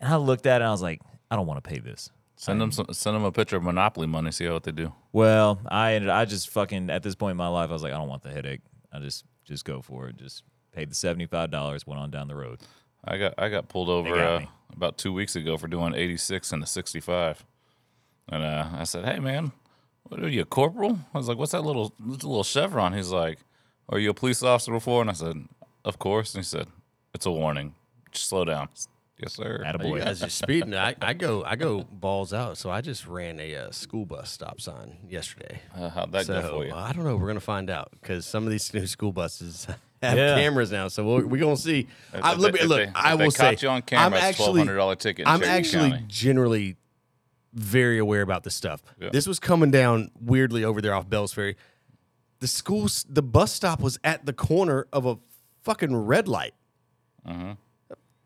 And 0.01 0.11
I 0.11 0.17
looked 0.17 0.45
at 0.45 0.55
it 0.55 0.63
and 0.63 0.65
I 0.65 0.71
was 0.71 0.81
like, 0.81 1.01
"I 1.29 1.35
don't 1.35 1.45
want 1.45 1.63
to 1.63 1.69
pay 1.69 1.79
this." 1.79 2.09
Send 2.37 2.59
them 2.59 2.71
some, 2.71 2.87
send 2.91 3.15
them 3.15 3.23
a 3.23 3.31
picture 3.31 3.55
of 3.55 3.63
Monopoly 3.63 4.07
money. 4.07 4.31
See 4.31 4.47
what 4.49 4.63
they 4.63 4.73
do. 4.73 4.91
Well, 5.13 5.61
I 5.69 5.93
ended, 5.93 6.09
I 6.09 6.25
just 6.25 6.49
fucking 6.49 6.89
at 6.89 7.01
this 7.01 7.15
point 7.15 7.31
in 7.31 7.37
my 7.37 7.47
life, 7.47 7.69
I 7.69 7.73
was 7.73 7.81
like, 7.81 7.93
I 7.93 7.97
don't 7.97 8.09
want 8.09 8.23
the 8.23 8.31
headache. 8.31 8.59
I 8.91 8.99
just 8.99 9.23
just 9.45 9.63
go 9.63 9.81
for 9.81 10.09
it. 10.09 10.17
Just 10.17 10.43
paid 10.73 10.89
the 10.89 10.95
seventy 10.95 11.27
five 11.27 11.51
dollars, 11.51 11.87
went 11.87 12.01
on 12.01 12.11
down 12.11 12.27
the 12.27 12.35
road. 12.35 12.59
I 13.05 13.17
got 13.17 13.35
I 13.37 13.49
got 13.49 13.69
pulled 13.69 13.89
over 13.89 14.15
got 14.15 14.43
uh, 14.43 14.45
about 14.73 14.97
two 14.97 15.13
weeks 15.13 15.35
ago 15.35 15.57
for 15.57 15.67
doing 15.67 15.93
86 15.93 16.51
and 16.51 16.63
a 16.63 16.65
65, 16.65 17.45
and 18.29 18.43
uh, 18.43 18.67
I 18.73 18.83
said, 18.83 19.05
"Hey 19.05 19.19
man, 19.19 19.51
what 20.03 20.19
are 20.23 20.29
you 20.29 20.41
a 20.41 20.45
corporal?" 20.45 20.99
I 21.13 21.17
was 21.17 21.27
like, 21.27 21.37
"What's 21.37 21.51
that 21.51 21.61
little 21.63 21.93
little 21.99 22.43
chevron?" 22.43 22.93
He's 22.93 23.11
like, 23.11 23.39
"Are 23.89 23.99
you 23.99 24.09
a 24.09 24.13
police 24.13 24.41
officer 24.43 24.71
before?" 24.71 25.01
And 25.01 25.09
I 25.09 25.13
said, 25.13 25.37
"Of 25.83 25.99
course." 25.99 26.33
And 26.33 26.43
he 26.43 26.47
said, 26.47 26.67
"It's 27.13 27.25
a 27.25 27.31
warning. 27.31 27.75
Just 28.11 28.27
slow 28.29 28.45
down." 28.45 28.69
Yes, 29.17 29.33
sir. 29.35 29.63
Attaboy. 29.65 29.99
You 29.99 30.03
guys 30.03 30.21
are 30.23 30.29
speeding. 30.29 30.73
I, 30.75 30.93
I 31.01 31.13
go 31.13 31.41
I 31.45 31.55
go 31.55 31.83
balls 31.83 32.33
out. 32.33 32.57
So 32.57 32.69
I 32.69 32.81
just 32.81 33.07
ran 33.07 33.39
a 33.39 33.55
uh, 33.55 33.71
school 33.71 34.05
bus 34.05 34.29
stop 34.29 34.59
sign 34.59 34.97
yesterday. 35.09 35.61
Uh, 35.73 35.89
how'd 35.89 36.11
that 36.11 36.25
so 36.25 36.41
go 36.41 36.49
for 36.49 36.65
you? 36.65 36.73
I 36.73 36.91
don't 36.91 37.05
know. 37.05 37.15
We're 37.15 37.27
gonna 37.27 37.39
find 37.39 37.69
out 37.69 37.91
because 37.93 38.25
some 38.25 38.43
of 38.43 38.49
these 38.51 38.73
new 38.73 38.85
school 38.87 39.13
buses 39.13 39.67
have 40.01 40.17
Yeah. 40.17 40.35
cameras 40.35 40.69
now. 40.69 40.89
So 40.89 41.05
we're, 41.05 41.25
we're 41.25 41.39
gonna 41.39 41.55
see. 41.55 41.87
I, 42.13 42.33
If 42.33 42.39
let 42.39 42.51
they- 42.51 42.57
me 42.57 42.63
if 42.63 42.67
look. 42.67 42.77
they- 42.79 42.91
I 42.93 43.13
if 43.13 43.17
they 43.19 43.23
will 43.23 43.31
say, 43.31 43.43
caught 43.51 43.61
you 43.63 43.69
on 43.69 43.81
camera, 43.83 44.17
I'm 44.19 44.21
actually 44.25 44.63
$1,200 44.63 44.97
ticket 44.99 45.27
I'm 45.29 45.39
Cherokee 45.39 45.57
actually 45.59 45.89
County. 45.91 46.05
generally 46.09 46.75
very 47.55 47.97
aware 47.97 48.21
about 48.21 48.43
this 48.43 48.53
stuff. 48.53 48.83
Yeah. 48.99 49.09
This 49.11 49.25
was 49.27 49.39
coming 49.39 49.71
down 49.71 50.11
weirdly 50.21 50.63
over 50.63 50.81
there 50.81 50.93
off 50.93 51.09
Bells 51.09 51.33
Ferry. 51.33 51.55
The 52.39 52.47
school, 52.47 52.87
the 53.09 53.23
bus 53.23 53.51
stop 53.53 53.79
was 53.79 53.97
at 54.03 54.25
the 54.25 54.33
corner 54.33 54.87
of 54.93 55.05
a 55.05 55.17
fucking 55.63 55.95
red 55.95 56.27
light. 56.27 56.53
Mm-hmm. 57.27 57.53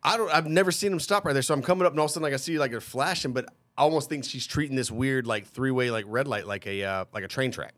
I 0.01 0.17
don't. 0.17 0.33
I've 0.33 0.47
never 0.47 0.71
seen 0.71 0.91
them 0.91 0.99
stop 0.99 1.25
right 1.25 1.33
there. 1.33 1.41
So 1.41 1.53
I'm 1.53 1.61
coming 1.61 1.85
up, 1.85 1.93
and 1.93 1.99
all 1.99 2.05
of 2.05 2.11
a 2.11 2.13
sudden, 2.13 2.23
like 2.23 2.33
I 2.33 2.37
see 2.37 2.57
like 2.57 2.73
a 2.73 2.81
flashing, 2.81 3.33
but 3.33 3.45
I 3.77 3.83
almost 3.83 4.09
think 4.09 4.25
she's 4.25 4.47
treating 4.47 4.75
this 4.75 4.89
weird 4.89 5.27
like 5.27 5.45
three 5.45 5.71
way 5.71 5.91
like 5.91 6.05
red 6.07 6.27
light 6.27 6.47
like 6.47 6.65
a 6.67 6.83
uh, 6.83 7.05
like 7.13 7.23
a 7.23 7.27
train 7.27 7.51
track. 7.51 7.73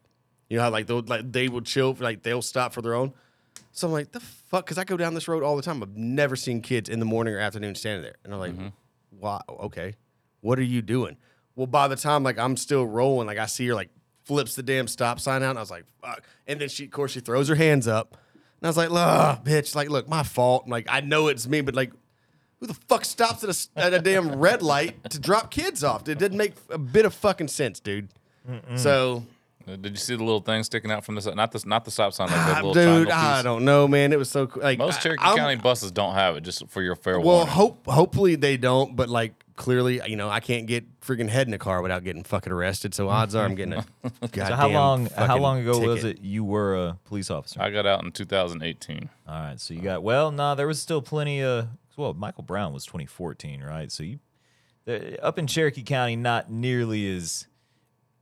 You 0.49 0.57
know 0.57 0.63
how 0.63 0.69
like 0.69 0.87
they'll 0.87 1.01
like 1.01 1.31
they 1.31 1.47
will 1.47 1.61
chill, 1.61 1.95
like 1.99 2.23
they'll 2.23 2.41
stop 2.41 2.73
for 2.73 2.81
their 2.81 2.93
own. 2.93 3.13
So 3.71 3.87
I'm 3.87 3.93
like, 3.93 4.11
the 4.11 4.19
fuck? 4.19 4.65
Because 4.65 4.77
I 4.77 4.83
go 4.83 4.97
down 4.97 5.13
this 5.13 5.27
road 5.27 5.43
all 5.43 5.55
the 5.55 5.61
time. 5.61 5.81
I've 5.81 5.95
never 5.95 6.35
seen 6.35 6.61
kids 6.61 6.89
in 6.89 6.99
the 6.99 7.05
morning 7.05 7.33
or 7.33 7.39
afternoon 7.39 7.75
standing 7.75 8.03
there, 8.03 8.15
and 8.23 8.33
I'm 8.33 8.39
like, 8.39 8.53
wow, 9.11 9.41
Okay, 9.49 9.95
what 10.41 10.59
are 10.59 10.63
you 10.63 10.81
doing? 10.81 11.17
Well, 11.55 11.67
by 11.67 11.87
the 11.87 11.95
time 11.95 12.23
like 12.23 12.37
I'm 12.39 12.55
still 12.57 12.85
rolling, 12.85 13.27
like 13.27 13.37
I 13.37 13.45
see 13.45 13.67
her 13.67 13.75
like 13.75 13.89
flips 14.23 14.55
the 14.55 14.63
damn 14.63 14.87
stop 14.87 15.19
sign 15.19 15.43
out, 15.43 15.51
and 15.51 15.59
I 15.59 15.61
was 15.61 15.71
like, 15.71 15.85
fuck. 16.01 16.23
And 16.47 16.59
then 16.61 16.69
she, 16.69 16.85
of 16.85 16.91
course, 16.91 17.11
she 17.11 17.19
throws 17.19 17.47
her 17.49 17.55
hands 17.55 17.87
up, 17.87 18.11
and 18.13 18.67
I 18.67 18.69
was 18.69 18.77
like, 18.77 18.89
ugh, 18.91 19.43
bitch, 19.43 19.75
like, 19.75 19.89
look, 19.89 20.07
my 20.07 20.23
fault. 20.23 20.67
Like 20.67 20.87
I 20.89 21.01
know 21.01 21.27
it's 21.27 21.47
me, 21.47 21.61
but 21.61 21.75
like. 21.75 21.91
Who 22.59 22.67
the 22.67 22.75
fuck 22.75 23.05
stops 23.05 23.43
at 23.43 23.49
a, 23.49 23.79
at 23.87 23.91
a 23.95 23.97
damn 23.99 24.35
red 24.35 24.61
light 24.61 25.03
to 25.09 25.17
drop 25.19 25.49
kids 25.49 25.83
off? 25.83 26.07
It 26.07 26.19
didn't 26.19 26.37
make 26.37 26.53
a 26.69 26.77
bit 26.77 27.05
of 27.05 27.13
fucking 27.15 27.47
sense, 27.47 27.79
dude. 27.79 28.09
So, 28.75 29.23
Uh, 29.67 29.77
Did 29.77 29.91
you 29.93 29.97
see 29.97 30.15
the 30.15 30.23
little 30.23 30.41
thing 30.41 30.61
sticking 30.63 30.91
out 30.91 31.03
from 31.03 31.15
the 31.15 31.33
not 31.33 31.51
the 31.51 31.63
not 31.65 31.85
the 31.85 31.89
stop 31.91 32.13
sign 32.13 32.27
like 32.27 32.35
that 32.35 32.57
ah, 32.63 32.67
little 32.67 32.73
dude, 32.75 33.07
triangle 33.07 33.13
I 33.13 33.33
piece? 33.37 33.43
don't 33.45 33.65
know, 33.65 33.87
man. 33.87 34.13
It 34.13 34.19
was 34.19 34.29
so 34.29 34.45
cool. 34.45 34.61
Like 34.61 34.77
Most 34.77 34.99
I- 34.99 35.01
Cherokee 35.01 35.23
I'm- 35.23 35.37
County 35.37 35.55
buses 35.55 35.91
don't 35.91 36.13
have 36.13 36.35
it, 36.37 36.41
just 36.41 36.67
for 36.69 36.83
your 36.83 36.95
fair 36.95 37.19
Well, 37.19 37.37
warning. 37.37 37.47
hope 37.47 37.87
hopefully 37.87 38.35
they 38.35 38.57
don't, 38.57 38.95
but 38.95 39.09
like 39.09 39.40
clearly, 39.55 40.01
you 40.07 40.15
know, 40.15 40.29
I 40.29 40.39
can't 40.39 40.67
get 40.67 40.99
freaking 41.01 41.29
head 41.29 41.47
in 41.47 41.53
a 41.53 41.57
car 41.57 41.81
without 41.81 42.03
getting 42.03 42.23
fucking 42.23 42.51
arrested. 42.51 42.93
So 42.93 43.09
odds 43.09 43.35
are 43.35 43.45
I'm 43.45 43.55
getting 43.55 43.73
a 43.73 43.85
goddamn. 44.21 44.47
So 44.47 44.55
how 44.55 44.69
long 44.69 45.05
how 45.15 45.37
long 45.37 45.59
ago 45.59 45.79
was 45.79 46.03
it 46.03 46.21
you 46.21 46.43
were 46.43 46.75
a 46.75 46.97
police 47.05 47.29
officer? 47.31 47.61
I 47.61 47.69
got 47.69 47.85
out 47.85 48.03
in 48.03 48.11
2018. 48.11 49.09
All 49.27 49.33
right, 49.33 49.59
so 49.59 49.73
you 49.73 49.81
got 49.81 50.03
well, 50.03 50.31
no, 50.31 50.55
there 50.55 50.67
was 50.67 50.81
still 50.81 51.01
plenty 51.01 51.41
of 51.43 51.67
well, 51.97 52.13
Michael 52.13 52.43
Brown 52.43 52.73
was 52.73 52.85
2014, 52.85 53.61
right? 53.63 53.91
So 53.91 54.03
you 54.03 54.19
the, 54.85 55.23
up 55.23 55.37
in 55.37 55.47
Cherokee 55.47 55.83
County, 55.83 56.15
not 56.15 56.51
nearly 56.51 57.15
as. 57.15 57.47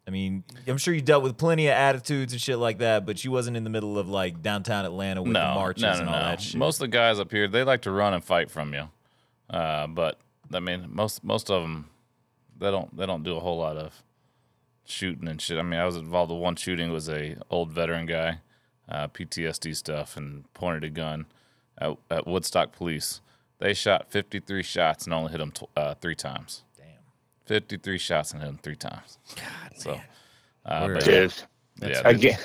I 0.07 0.11
mean, 0.11 0.43
I'm 0.67 0.79
sure 0.79 0.91
you 0.91 1.01
dealt 1.01 1.21
with 1.21 1.37
plenty 1.37 1.67
of 1.67 1.73
attitudes 1.73 2.33
and 2.33 2.41
shit 2.41 2.57
like 2.57 2.79
that, 2.79 3.05
but 3.05 3.23
you 3.23 3.29
wasn't 3.29 3.55
in 3.57 3.63
the 3.63 3.69
middle 3.69 3.99
of 3.99 4.09
like 4.09 4.41
downtown 4.41 4.83
Atlanta 4.83 5.21
with 5.21 5.33
the 5.33 5.47
No, 5.47 5.53
marches 5.53 5.83
no, 5.83 5.93
no, 5.93 5.99
and 5.99 6.09
all 6.09 6.15
no. 6.15 6.21
that 6.21 6.41
shit. 6.41 6.55
Most 6.57 6.77
of 6.77 6.79
the 6.79 6.87
guys 6.87 7.19
up 7.19 7.29
here, 7.31 7.47
they 7.47 7.63
like 7.63 7.83
to 7.83 7.91
run 7.91 8.15
and 8.15 8.23
fight 8.23 8.49
from 8.49 8.73
you. 8.73 8.89
Uh, 9.51 9.85
but 9.85 10.19
I 10.53 10.59
mean, 10.59 10.85
most 10.89 11.23
most 11.23 11.49
of 11.49 11.61
them, 11.61 11.89
they 12.57 12.71
don't 12.71 12.95
they 12.95 13.05
don't 13.05 13.23
do 13.23 13.35
a 13.37 13.39
whole 13.39 13.57
lot 13.59 13.77
of 13.77 14.03
shooting 14.85 15.27
and 15.27 15.41
shit. 15.41 15.57
I 15.57 15.61
mean, 15.61 15.79
I 15.79 15.85
was 15.85 15.95
involved 15.95 16.31
with 16.31 16.41
one 16.41 16.55
shooting. 16.55 16.89
It 16.89 16.93
was 16.93 17.09
a 17.09 17.35
old 17.49 17.71
veteran 17.71 18.05
guy, 18.05 18.39
uh, 18.87 19.07
PTSD 19.07 19.75
stuff, 19.75 20.17
and 20.17 20.51
pointed 20.53 20.83
a 20.83 20.89
gun 20.89 21.25
at, 21.77 21.95
at 22.09 22.27
Woodstock 22.27 22.71
Police. 22.71 23.21
They 23.59 23.73
shot 23.73 24.09
53 24.09 24.63
shots 24.63 25.05
and 25.05 25.13
only 25.13 25.31
hit 25.31 25.41
him 25.41 25.51
tw- 25.51 25.69
uh, 25.75 25.93
three 25.95 26.15
times. 26.15 26.63
Damn. 26.77 26.85
53 27.45 27.97
shots 27.97 28.31
and 28.31 28.41
hit 28.41 28.47
him 28.49 28.59
three 28.63 28.75
times. 28.77 29.17
God, 29.35 29.71
so. 29.75 29.99
Uh, 30.65 30.83
We're- 30.87 30.93
but 30.95 31.07
yeah, 31.07 31.19
Dude, 31.19 31.89
yeah, 31.91 32.01
again, 32.05 32.39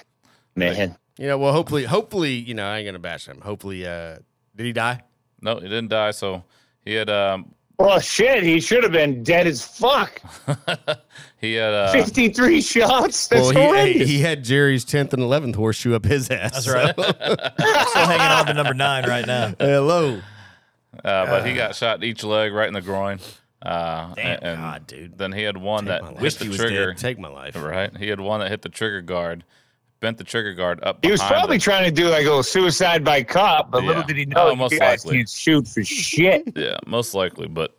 man. 0.57 0.97
You 1.19 1.29
know, 1.29 1.39
well, 1.39 1.53
hopefully, 1.53 1.85
hopefully, 1.85 2.33
you 2.35 2.55
know, 2.55 2.67
I 2.67 2.79
ain't 2.79 2.87
gonna 2.87 2.99
bash 2.99 3.27
him. 3.27 3.41
Hopefully, 3.41 3.87
uh, 3.87 4.19
did 4.57 4.67
he 4.67 4.73
die? 4.73 5.03
no, 5.41 5.57
he 5.57 5.69
didn't 5.69 5.89
die. 5.89 6.11
So 6.11 6.43
he 6.85 6.95
had 6.95 7.09
um, 7.11 7.55
Well, 7.79 7.99
shit, 7.99 8.45
he 8.45 8.61
should 8.61 8.85
have 8.85 8.93
been 8.93 9.25
dead 9.25 9.47
as 9.49 9.67
fuck. 9.67 10.21
he 11.41 11.55
had 11.55 11.75
uh, 11.75 11.93
53 11.93 12.61
shots? 12.61 13.27
That's 13.27 13.43
well, 13.43 13.51
he, 13.51 13.57
horrendous. 13.57 14.09
he 14.09 14.21
had 14.21 14.45
Jerry's 14.45 14.85
tenth 14.85 15.13
and 15.13 15.23
eleventh 15.23 15.57
horseshoe 15.57 15.95
up 15.95 16.05
his 16.05 16.31
ass. 16.31 16.65
That's 16.65 16.69
right. 16.69 16.95
still 16.95 18.07
hanging 18.07 18.21
on 18.21 18.47
to 18.47 18.55
number 18.55 18.75
nine 18.75 19.09
right 19.09 19.27
now. 19.27 19.55
Hello. 19.59 20.21
Uh, 21.05 21.27
but 21.27 21.45
he 21.47 21.55
got 21.55 21.75
shot 21.75 21.97
in 21.97 22.05
each 22.05 22.23
leg, 22.23 22.53
right 22.53 22.69
in 22.69 22.75
the 22.75 22.81
groin. 22.81 23.19
Uh, 23.61 24.15
Damn, 24.15 24.39
and 24.43 24.61
God, 24.61 24.87
dude. 24.87 25.19
Then 25.19 25.33
he 25.33 25.43
had 25.43 25.57
one 25.57 25.85
Take 25.85 25.89
that 25.89 26.03
my 26.03 26.21
hit 26.21 26.35
the 26.35 26.45
he 26.45 26.49
was 26.51 26.59
trigger. 26.59 26.95
Take 26.95 27.19
my 27.19 27.29
life. 27.29 27.57
Right, 27.57 27.97
he 27.97 28.09
had 28.09 28.21
one 28.21 28.39
that 28.41 28.51
hit 28.51 28.63
the 28.63 28.69
trigger 28.69 29.01
guard, 29.01 29.43
bent 30.05 30.19
the 30.19 30.25
trigger 30.25 30.53
guard 30.53 30.81
up. 30.85 31.03
he 31.03 31.11
was 31.11 31.23
probably 31.23 31.57
him. 31.57 31.61
trying 31.61 31.85
to 31.87 31.91
do 31.91 32.09
like 32.11 32.21
a 32.23 32.29
little 32.29 32.43
suicide 32.43 33.03
by 33.03 33.23
cop, 33.23 33.71
but 33.71 33.83
little 33.83 34.03
did 34.03 34.17
he 34.19 34.27
know 34.27 34.49
Oh, 34.49 34.51
you 34.51 34.57
most 34.57 34.79
guys 34.79 35.05
likely. 35.07 35.19
can't 35.21 35.29
shoot 35.31 35.67
for 35.67 35.83
shit. 35.83 36.43
Yeah, 36.57 36.77
most 36.87 37.15
likely. 37.15 37.49
But 37.49 37.75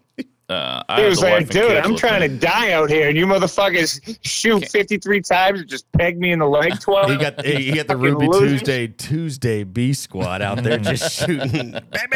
uh, 0.49 0.81
I 0.89 1.01
He 1.01 1.07
was 1.07 1.21
like, 1.21 1.49
dude, 1.49 1.77
I'm 1.77 1.91
with 1.91 1.99
trying 1.99 2.21
me. 2.21 2.27
to 2.29 2.37
die 2.37 2.71
out 2.71 2.89
here, 2.89 3.07
and 3.09 3.15
you 3.17 3.27
motherfuckers 3.27 4.17
shoot 4.23 4.67
53 4.69 5.21
times 5.21 5.59
and 5.59 5.69
just 5.69 5.91
peg 5.91 6.17
me 6.19 6.31
in 6.31 6.39
the 6.39 6.47
leg 6.47 6.79
12. 6.79 7.11
He 7.11 7.17
got 7.17 7.45
he 7.45 7.71
got 7.73 7.87
the 7.87 7.95
Ruby 8.05 8.27
losers. 8.27 8.59
Tuesday 8.61 8.87
Tuesday 8.87 9.63
B 9.63 9.93
squad 9.93 10.41
out 10.41 10.63
there 10.63 10.77
just 10.79 11.19
shooting. 11.25 11.71
Bam, 11.71 11.81
bam, 11.91 12.09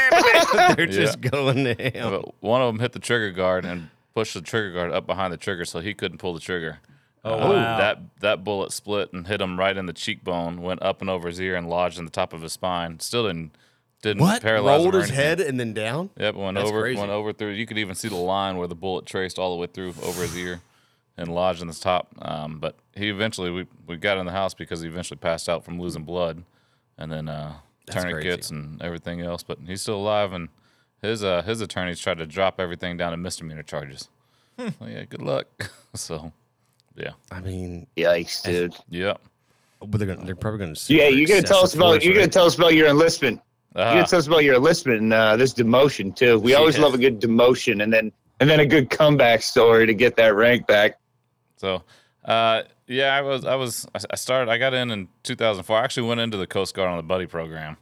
bam. 0.53 0.76
They're 0.76 0.86
just 0.88 1.22
going 1.22 1.66
to 1.66 1.74
him. 1.76 2.10
But 2.10 2.34
one 2.41 2.62
of 2.62 2.68
them 2.74 2.80
hit 2.80 2.93
the 2.93 2.99
trigger 2.99 3.32
guard 3.32 3.64
and 3.66 3.89
pushed 4.16 4.34
the 4.34 4.41
trigger 4.41 4.74
guard 4.74 4.91
up 4.91 5.05
behind 5.05 5.32
the 5.34 5.38
trigger, 5.38 5.66
so 5.66 5.80
he 5.80 5.93
couldn't 5.93 6.18
pull 6.18 6.34
the 6.34 6.39
trigger. 6.39 6.80
Oh, 7.26 7.34
Uh, 7.34 7.38
wow. 7.49 7.78
That 7.78 7.99
that 8.22 8.43
bullet 8.43 8.72
split 8.72 9.11
and 9.13 9.28
hit 9.28 9.41
him 9.41 9.59
right 9.59 9.76
in 9.76 9.86
the 9.86 9.93
cheekbone, 9.93 10.61
went 10.61 10.82
up 10.82 11.01
and 11.01 11.09
over 11.09 11.28
his 11.28 11.39
ear 11.41 11.55
and 11.55 11.70
lodged 11.70 11.99
in 11.99 12.05
the 12.05 12.11
top 12.11 12.32
of 12.34 12.41
his 12.41 12.53
spine. 12.53 12.99
Still 12.99 13.28
didn't 13.28 13.55
didn't 14.01 14.22
What? 14.22 14.41
paralyze 14.41 14.82
Rolled 14.82 14.95
him 14.95 15.01
his 15.01 15.09
anything. 15.11 15.26
head 15.26 15.39
and 15.41 15.59
then 15.59 15.74
down? 15.74 16.09
Yep, 16.17 16.36
went 16.36 16.55
That's 16.55 16.70
over, 16.70 16.82
crazy. 16.82 16.99
went 16.99 17.11
over 17.11 17.34
through. 17.34 17.49
You 17.51 17.65
could 17.65 17.78
even 17.78 17.95
see 17.95 18.07
the 18.07 18.15
line 18.15 18.55
where 18.57 18.67
the 18.67 18.76
bullet 18.76 19.05
traced 19.05 19.38
all 19.38 19.53
the 19.53 19.59
way 19.59 19.67
through 19.67 19.89
over 20.03 20.22
his 20.22 20.38
ear, 20.38 20.61
and 21.17 21.34
lodged 21.36 21.61
in 21.61 21.67
the 21.67 21.74
top. 21.74 22.07
Um, 22.22 22.59
but 22.59 22.76
he 22.95 23.09
eventually, 23.09 23.51
we 23.51 23.67
we 23.86 23.97
got 23.97 24.17
in 24.17 24.26
the 24.26 24.32
house 24.32 24.53
because 24.53 24.80
he 24.82 24.88
eventually 24.88 25.17
passed 25.17 25.49
out 25.49 25.65
from 25.65 25.78
losing 25.82 26.03
blood, 26.05 26.43
and 26.97 27.11
then 27.11 27.28
uh, 27.28 27.55
That's 27.86 28.01
tourniquets 28.03 28.47
crazy. 28.49 28.55
and 28.63 28.82
everything 28.82 29.20
else. 29.20 29.43
But 29.43 29.57
he's 29.67 29.82
still 29.82 29.97
alive, 29.97 30.32
and 30.32 30.47
his 31.01 31.22
uh, 31.22 31.41
his 31.41 31.59
attorneys 31.59 31.99
tried 31.99 32.20
to 32.20 32.26
drop 32.26 32.61
everything 32.61 32.95
down 32.95 33.11
to 33.11 33.17
misdemeanor 33.17 33.63
charges. 33.63 34.07
Hmm. 34.57 34.70
Well, 34.80 34.89
yeah, 34.89 35.03
good 35.03 35.22
luck. 35.22 35.47
so, 35.93 36.32
yeah, 37.00 37.12
I 37.32 37.39
mean, 37.39 37.88
Yikes, 37.97 38.43
dude. 38.43 38.76
yeah. 38.89 39.14
but 39.80 39.97
they're 40.00 40.08
gonna, 40.08 40.26
they're 40.26 40.36
probably 40.36 40.60
going 40.60 40.76
to. 40.76 40.93
Yeah, 40.93 41.08
you're 41.08 41.28
gonna 41.28 41.41
tell 41.41 41.64
us 41.64 41.74
about 41.74 42.04
you're 42.04 42.14
gonna 42.14 42.28
tell 42.28 42.45
us 42.45 42.56
about 42.56 42.74
your 42.74 42.88
enlistment. 42.88 43.41
You're 43.76 43.86
Uh, 43.86 43.93
gonna 43.95 44.08
tell 44.08 44.20
us 44.20 44.28
about 44.28 44.43
your 44.43 44.56
enlistment 44.56 45.02
and 45.02 45.14
uh, 45.14 45.36
this 45.38 45.54
demotion 45.54 46.16
too. 46.16 46.39
We 46.39 46.56
always 46.56 46.76
Yeah. 46.78 46.84
love 46.84 46.93
a 46.93 46.97
good 46.97 47.20
demotion 47.22 47.82
and 47.84 47.93
then 47.93 48.12
and 48.41 48.50
then 48.50 48.60
a 48.60 48.66
good 48.66 48.89
comeback 48.89 49.41
story 49.41 49.86
to 49.86 49.93
get 49.93 50.16
that 50.16 50.34
rank 50.36 50.66
back. 50.68 50.97
So, 51.58 51.84
uh, 52.26 52.64
yeah, 52.88 53.14
I 53.16 53.22
was, 53.22 53.43
I 53.45 53.56
was, 53.56 53.86
I 53.93 54.00
I 54.12 54.16
started, 54.16 54.50
I 54.50 54.58
got 54.58 54.74
in 54.74 54.91
in 54.91 55.08
2004. 55.24 55.78
I 55.78 55.84
actually 55.84 56.08
went 56.08 56.22
into 56.22 56.38
the 56.38 56.47
Coast 56.47 56.74
Guard 56.74 56.89
on 56.89 56.95
the 56.97 57.04
buddy 57.04 57.26
program, 57.28 57.76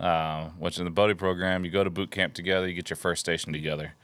uh, 0.00 0.46
which 0.58 0.78
in 0.78 0.84
the 0.84 0.90
buddy 0.90 1.14
program, 1.14 1.64
you 1.64 1.70
go 1.70 1.84
to 1.84 1.90
boot 1.90 2.10
camp 2.10 2.34
together, 2.34 2.66
you 2.68 2.74
get 2.74 2.90
your 2.90 2.96
first 2.96 3.20
station 3.20 3.52
together. 3.52 3.94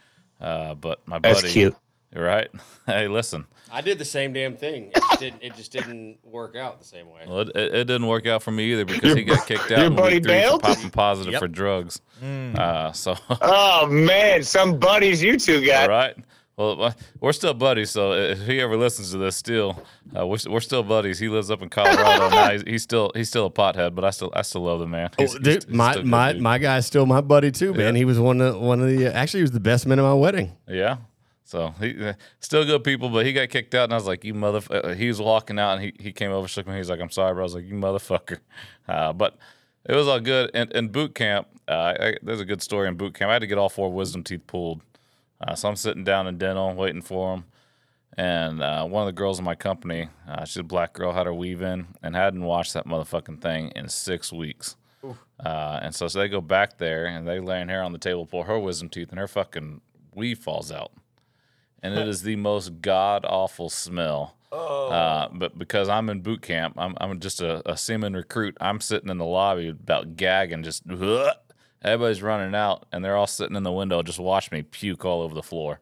Uh, 0.40 0.74
but 0.74 1.06
my 1.08 1.18
That's 1.18 1.42
buddy, 1.42 1.52
cute. 1.52 1.76
right? 2.14 2.48
hey, 2.86 3.08
listen, 3.08 3.46
I 3.76 3.80
did 3.82 3.98
the 3.98 4.04
same 4.04 4.32
damn 4.32 4.56
thing. 4.56 4.90
It 4.94 4.94
just 5.02 5.20
didn't, 5.20 5.42
it 5.42 5.54
just 5.54 5.70
didn't 5.72 6.18
work 6.24 6.56
out 6.56 6.78
the 6.78 6.84
same 6.86 7.06
way. 7.10 7.20
well, 7.28 7.40
it, 7.40 7.48
it, 7.54 7.74
it 7.74 7.84
didn't 7.84 8.06
work 8.06 8.26
out 8.26 8.42
for 8.42 8.50
me 8.50 8.72
either 8.72 8.84
because 8.86 9.14
he 9.14 9.22
got 9.24 9.46
kicked 9.46 9.70
out 9.70 9.78
your 9.78 9.86
in 9.86 9.94
buddy 9.96 10.14
week 10.16 10.24
three 10.24 10.32
for 10.32 10.38
bailed? 10.40 10.62
popping 10.62 10.90
positive 10.90 11.32
Yep. 11.32 11.40
for 11.42 11.48
drugs. 11.48 12.00
Uh, 12.22 12.92
so, 12.92 13.14
Oh 13.42 13.86
man, 13.86 14.42
some 14.42 14.78
buddies 14.78 15.22
you 15.22 15.38
two 15.38 15.64
got. 15.66 15.88
right. 15.90 16.16
Well, 16.56 16.82
uh, 16.84 16.92
we're 17.20 17.34
still 17.34 17.52
buddies, 17.52 17.90
so 17.90 18.12
if 18.14 18.40
he 18.46 18.62
ever 18.62 18.78
listens 18.78 19.10
to 19.10 19.18
this, 19.18 19.36
still, 19.36 19.78
uh, 20.18 20.26
we're, 20.26 20.38
we're 20.48 20.60
still 20.60 20.82
buddies. 20.82 21.18
He 21.18 21.28
lives 21.28 21.50
up 21.50 21.60
in 21.60 21.68
Colorado 21.68 22.30
now. 22.34 22.50
He's, 22.52 22.62
he's 22.62 22.82
still 22.82 23.12
he's 23.14 23.28
still 23.28 23.44
a 23.44 23.50
pothead, 23.50 23.94
but 23.94 24.06
I 24.06 24.10
still 24.10 24.32
I 24.34 24.40
still 24.40 24.62
love 24.62 24.80
the 24.80 24.86
man. 24.86 25.10
Oh, 25.12 25.14
He's- 25.18 25.32
he's- 25.32 25.42
dude, 25.44 25.64
he's 25.64 25.74
my 25.74 25.90
still 25.90 26.00
a 26.00 26.04
good 26.04 26.10
my 26.10 26.32
dude. 26.32 26.40
my 26.42 26.56
guy's 26.56 26.86
still 26.86 27.04
my 27.04 27.20
buddy 27.20 27.50
too, 27.50 27.74
man. 27.74 27.94
He 27.94 28.06
was 28.06 28.18
one 28.18 28.40
of 28.40 28.58
one 28.58 28.80
of 28.80 28.88
the 28.88 29.14
actually 29.14 29.40
he 29.40 29.42
was 29.42 29.50
the 29.50 29.60
best 29.60 29.86
man 29.86 29.98
at 29.98 30.02
my 30.02 30.14
wedding. 30.14 30.56
Yeah. 30.66 30.96
So 31.46 31.72
he 31.78 32.04
uh, 32.04 32.14
still 32.40 32.64
good 32.64 32.82
people, 32.82 33.08
but 33.08 33.24
he 33.24 33.32
got 33.32 33.48
kicked 33.50 33.72
out, 33.74 33.84
and 33.84 33.92
I 33.92 33.96
was 33.96 34.06
like, 34.06 34.24
"You 34.24 34.34
mother!" 34.34 34.60
Uh, 34.68 34.94
he 34.94 35.06
was 35.06 35.20
walking 35.20 35.60
out, 35.60 35.74
and 35.74 35.82
he, 35.82 35.94
he 35.98 36.12
came 36.12 36.32
over, 36.32 36.48
shook 36.48 36.66
me. 36.66 36.76
He's 36.76 36.90
like, 36.90 37.00
"I'm 37.00 37.10
sorry, 37.10 37.34
bro." 37.34 37.42
I 37.42 37.44
was 37.44 37.54
like, 37.54 37.64
"You 37.64 37.74
motherfucker," 37.74 38.40
uh, 38.88 39.12
but 39.12 39.36
it 39.88 39.94
was 39.94 40.08
all 40.08 40.18
good. 40.18 40.50
And 40.54 40.72
in 40.72 40.88
boot 40.88 41.14
camp, 41.14 41.46
uh, 41.68 41.94
I, 42.00 42.14
there's 42.20 42.40
a 42.40 42.44
good 42.44 42.62
story 42.62 42.88
in 42.88 42.96
boot 42.96 43.14
camp. 43.14 43.30
I 43.30 43.34
had 43.34 43.38
to 43.38 43.46
get 43.46 43.58
all 43.58 43.68
four 43.68 43.92
wisdom 43.92 44.24
teeth 44.24 44.44
pulled, 44.48 44.82
uh, 45.40 45.54
so 45.54 45.68
I'm 45.68 45.76
sitting 45.76 46.02
down 46.02 46.26
in 46.26 46.36
dental 46.36 46.74
waiting 46.74 47.02
for 47.02 47.36
them. 47.36 47.44
And 48.16 48.60
uh, 48.60 48.84
one 48.86 49.02
of 49.02 49.06
the 49.06 49.12
girls 49.12 49.38
in 49.38 49.44
my 49.44 49.54
company, 49.54 50.08
uh, 50.28 50.44
she's 50.46 50.56
a 50.56 50.64
black 50.64 50.94
girl, 50.94 51.12
had 51.12 51.26
her 51.26 51.34
weave 51.34 51.62
in 51.62 51.86
and 52.02 52.16
hadn't 52.16 52.42
washed 52.42 52.74
that 52.74 52.86
motherfucking 52.86 53.40
thing 53.40 53.70
in 53.76 53.88
six 53.88 54.32
weeks. 54.32 54.74
Uh, 55.38 55.78
and 55.82 55.94
so, 55.94 56.08
so 56.08 56.18
they 56.18 56.28
go 56.28 56.40
back 56.40 56.78
there 56.78 57.06
and 57.06 57.28
they 57.28 57.38
laying 57.38 57.68
her 57.68 57.82
on 57.82 57.92
the 57.92 57.98
table, 57.98 58.26
pull 58.26 58.44
her 58.44 58.58
wisdom 58.58 58.88
teeth, 58.88 59.10
and 59.10 59.18
her 59.18 59.28
fucking 59.28 59.80
weave 60.14 60.38
falls 60.38 60.72
out. 60.72 60.90
And 61.86 61.98
it 61.98 62.08
is 62.08 62.22
the 62.22 62.36
most 62.36 62.80
god 62.80 63.24
awful 63.28 63.68
smell. 63.70 64.34
Uh, 64.52 65.28
but 65.32 65.58
because 65.58 65.88
I'm 65.88 66.08
in 66.08 66.20
boot 66.22 66.40
camp, 66.42 66.74
I'm, 66.78 66.94
I'm 67.00 67.20
just 67.20 67.40
a, 67.42 67.68
a 67.70 67.76
seaman 67.76 68.14
recruit. 68.14 68.56
I'm 68.60 68.80
sitting 68.80 69.10
in 69.10 69.18
the 69.18 69.24
lobby 69.24 69.68
about 69.68 70.16
gagging, 70.16 70.62
just 70.62 70.82
everybody's 71.82 72.22
running 72.22 72.54
out, 72.54 72.86
and 72.92 73.04
they're 73.04 73.16
all 73.16 73.26
sitting 73.26 73.56
in 73.56 73.62
the 73.64 73.72
window, 73.72 74.02
just 74.02 74.18
watch 74.18 74.50
me 74.50 74.62
puke 74.62 75.04
all 75.04 75.22
over 75.22 75.34
the 75.34 75.42
floor. 75.42 75.80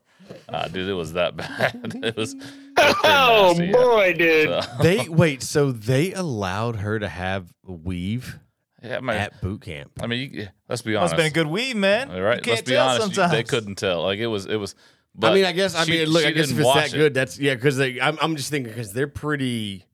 Uh, 0.48 0.66
dude, 0.68 0.88
it 0.88 0.94
was 0.94 1.12
that 1.12 1.36
bad. 1.36 1.98
it 2.02 2.16
was. 2.16 2.34
it 2.34 2.36
was 2.76 2.96
Oh 3.04 3.48
nasty, 3.58 3.66
yeah. 3.66 3.72
boy, 3.72 4.12
dude. 4.14 4.48
So- 4.48 4.70
They 4.82 5.08
wait, 5.08 5.42
so 5.42 5.70
they 5.70 6.12
allowed 6.14 6.76
her 6.76 6.98
to 6.98 7.08
have 7.08 7.52
weave. 7.64 8.38
Yeah, 8.82 9.00
man. 9.00 9.16
at 9.16 9.40
boot 9.40 9.62
camp. 9.62 9.92
I 10.02 10.06
mean, 10.06 10.30
you, 10.32 10.48
let's 10.68 10.82
be 10.82 10.94
honest. 10.96 11.14
It's 11.14 11.18
been 11.18 11.26
a 11.30 11.34
good 11.34 11.46
weave, 11.46 11.76
man. 11.76 12.10
All 12.10 12.16
You 12.16 12.22
right, 12.22 12.42
can't 12.42 12.56
let's 12.56 12.62
be 12.68 12.72
tell 12.74 12.88
honest. 12.88 13.16
you- 13.16 13.28
They 13.28 13.42
couldn't 13.42 13.76
tell. 13.76 14.02
Like 14.02 14.18
it 14.18 14.26
was, 14.26 14.46
it 14.46 14.56
was. 14.56 14.74
I 15.22 15.32
mean, 15.34 15.44
I 15.44 15.52
guess. 15.52 15.74
I 15.74 15.84
she- 15.84 15.92
mean, 15.92 16.08
look. 16.08 16.24
I 16.24 16.32
guess 16.32 16.50
if 16.50 16.58
it's 16.58 16.74
that 16.74 16.92
it. 16.92 16.96
good, 16.96 17.14
that's 17.14 17.38
yeah. 17.38 17.54
Because 17.54 17.80
I'm, 17.80 18.18
I'm 18.20 18.36
just 18.36 18.50
thinking 18.50 18.72
because 18.72 18.92
they're 18.92 19.06
pretty. 19.08 19.84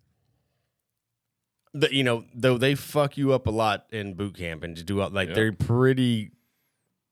The, 1.72 1.94
you 1.94 2.02
know, 2.02 2.24
though 2.34 2.58
they 2.58 2.74
fuck 2.74 3.16
you 3.16 3.32
up 3.32 3.46
a 3.46 3.50
lot 3.50 3.86
in 3.90 4.14
boot 4.14 4.36
camp 4.36 4.64
and 4.64 4.76
to 4.76 4.82
do 4.82 5.00
all- 5.00 5.10
like 5.10 5.28
Yeah. 5.28 5.34
they're 5.34 5.52
pretty 5.52 6.32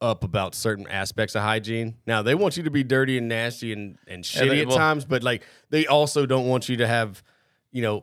up 0.01 0.25
about 0.25 0.55
certain 0.55 0.87
aspects 0.89 1.35
of 1.37 1.43
hygiene. 1.43 1.97
Now 2.07 2.23
they 2.23 2.35
want 2.35 2.57
you 2.57 2.65
to 2.65 2.71
be 2.71 2.83
dirty 2.83 3.19
and 3.19 3.29
nasty 3.29 3.73
and 3.73 3.99
and 4.09 4.25
Yeah, 4.35 4.43
shitty 4.43 4.49
they- 4.51 4.61
at 4.63 4.69
well- 4.69 4.77
times, 4.77 5.05
but 5.05 5.23
like 5.23 5.43
they 5.71 5.87
also 5.87 6.27
don't 6.27 6.47
want 6.49 6.69
you 6.69 6.77
to 6.79 6.87
have, 6.89 7.23
you 7.71 7.83
know, 7.83 7.97
Yeah, 7.97 8.03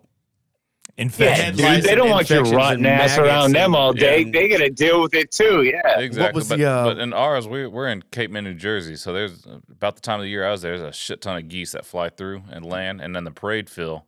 Infections. 0.98 1.60
Headlights 1.60 1.82
dude, 1.84 1.92
they 1.92 1.96
don't 1.96 2.10
want 2.10 2.30
your 2.30 2.44
rotten 2.46 2.86
ass 2.86 3.18
maggots 3.18 3.18
around 3.18 3.52
them 3.52 3.76
all 3.76 3.92
day. 3.92 4.20
yeah. 4.22 4.32
They 4.32 4.48
got 4.48 4.60
to 4.60 4.70
deal 4.70 5.02
with 5.02 5.14
it 5.14 5.30
too. 5.32 5.64
Yeah. 5.64 6.00
Exactly. 6.00 6.38
was 6.40 6.48
but, 6.48 6.58
the, 6.58 6.66
uh, 6.70 6.86
but 6.86 7.00
in 7.00 7.12
ours, 7.12 7.48
we're, 7.50 7.70
we're 7.70 7.90
in 7.90 8.02
Cape 8.12 8.32
May, 8.32 8.40
New 8.42 8.54
Jersey. 8.54 8.96
So 8.96 9.12
there's 9.12 9.46
about 9.70 9.96
the 9.96 10.02
time 10.02 10.20
of 10.20 10.24
the 10.24 10.30
year 10.30 10.48
I 10.48 10.52
was 10.52 10.62
there, 10.62 10.78
there's 10.80 10.96
a 10.96 10.98
shit 10.98 11.22
ton 11.22 11.38
of 11.38 11.50
geese 11.50 11.74
that 11.74 11.86
fly 11.86 12.08
through 12.10 12.44
and 12.50 12.66
land. 12.66 13.02
And 13.02 13.14
then 13.16 13.26
the 13.26 13.32
parade 13.32 13.70
fill. 13.70 14.06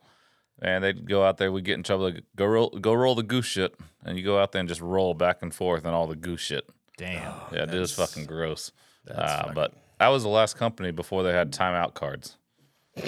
And 0.61 0.83
they'd 0.83 1.07
go 1.07 1.23
out 1.23 1.37
there, 1.37 1.51
we'd 1.51 1.65
get 1.65 1.75
in 1.75 1.83
trouble. 1.83 2.05
Like, 2.05 2.23
go 2.35 2.45
roll, 2.45 2.69
go 2.69 2.93
roll 2.93 3.15
the 3.15 3.21
goose 3.23 3.45
shit. 3.45 3.75
And 4.05 4.17
you 4.17 4.23
go 4.23 4.39
out 4.39 4.53
there 4.53 4.61
and 4.61 4.69
just 4.69 4.81
roll 4.81 5.13
back 5.13 5.41
and 5.41 5.53
forth 5.53 5.83
and 5.85 5.93
all 5.93 6.07
the 6.07 6.15
goose 6.15 6.41
shit. 6.41 6.67
Damn. 6.97 7.33
Yeah, 7.51 7.65
dude, 7.65 7.75
it 7.75 7.81
is 7.81 7.91
fucking 7.91 8.25
gross. 8.25 8.71
That's 9.05 9.19
Uh, 9.19 9.37
fucking- 9.39 9.53
but 9.55 9.73
that 9.99 10.07
was 10.07 10.23
the 10.23 10.29
last 10.29 10.55
company 10.57 10.91
before 10.91 11.23
they 11.23 11.33
had 11.33 11.51
timeout 11.51 11.93
cards. 11.95 12.37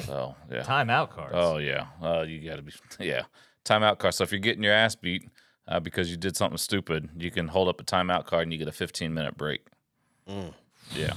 So, 0.05 0.36
yeah. 0.51 0.61
Timeout 0.63 1.09
cards. 1.09 1.32
Oh 1.34 1.57
yeah, 1.57 1.88
uh, 2.03 2.21
you 2.21 2.47
got 2.47 2.57
to 2.57 2.61
be 2.61 2.71
yeah 2.99 3.23
timeout 3.70 3.97
card. 3.99 4.13
So 4.13 4.24
if 4.24 4.32
you're 4.32 4.39
getting 4.39 4.63
your 4.63 4.74
ass 4.74 4.95
beat 4.95 5.30
uh, 5.67 5.80
because 5.80 6.09
you 6.09 6.17
did 6.17 6.36
something 6.36 6.57
stupid, 6.57 7.09
you 7.17 7.32
can 7.32 7.47
hold 7.47 7.67
up 7.67 7.80
a 7.80 7.84
timeout 7.84 8.26
card 8.26 8.43
and 8.43 8.53
you 8.53 8.59
get 8.59 8.67
a 8.67 8.72
15 8.72 9.13
minute 9.13 9.38
break. 9.38 9.61
Mm. 10.28 10.53
Yeah, 10.95 11.13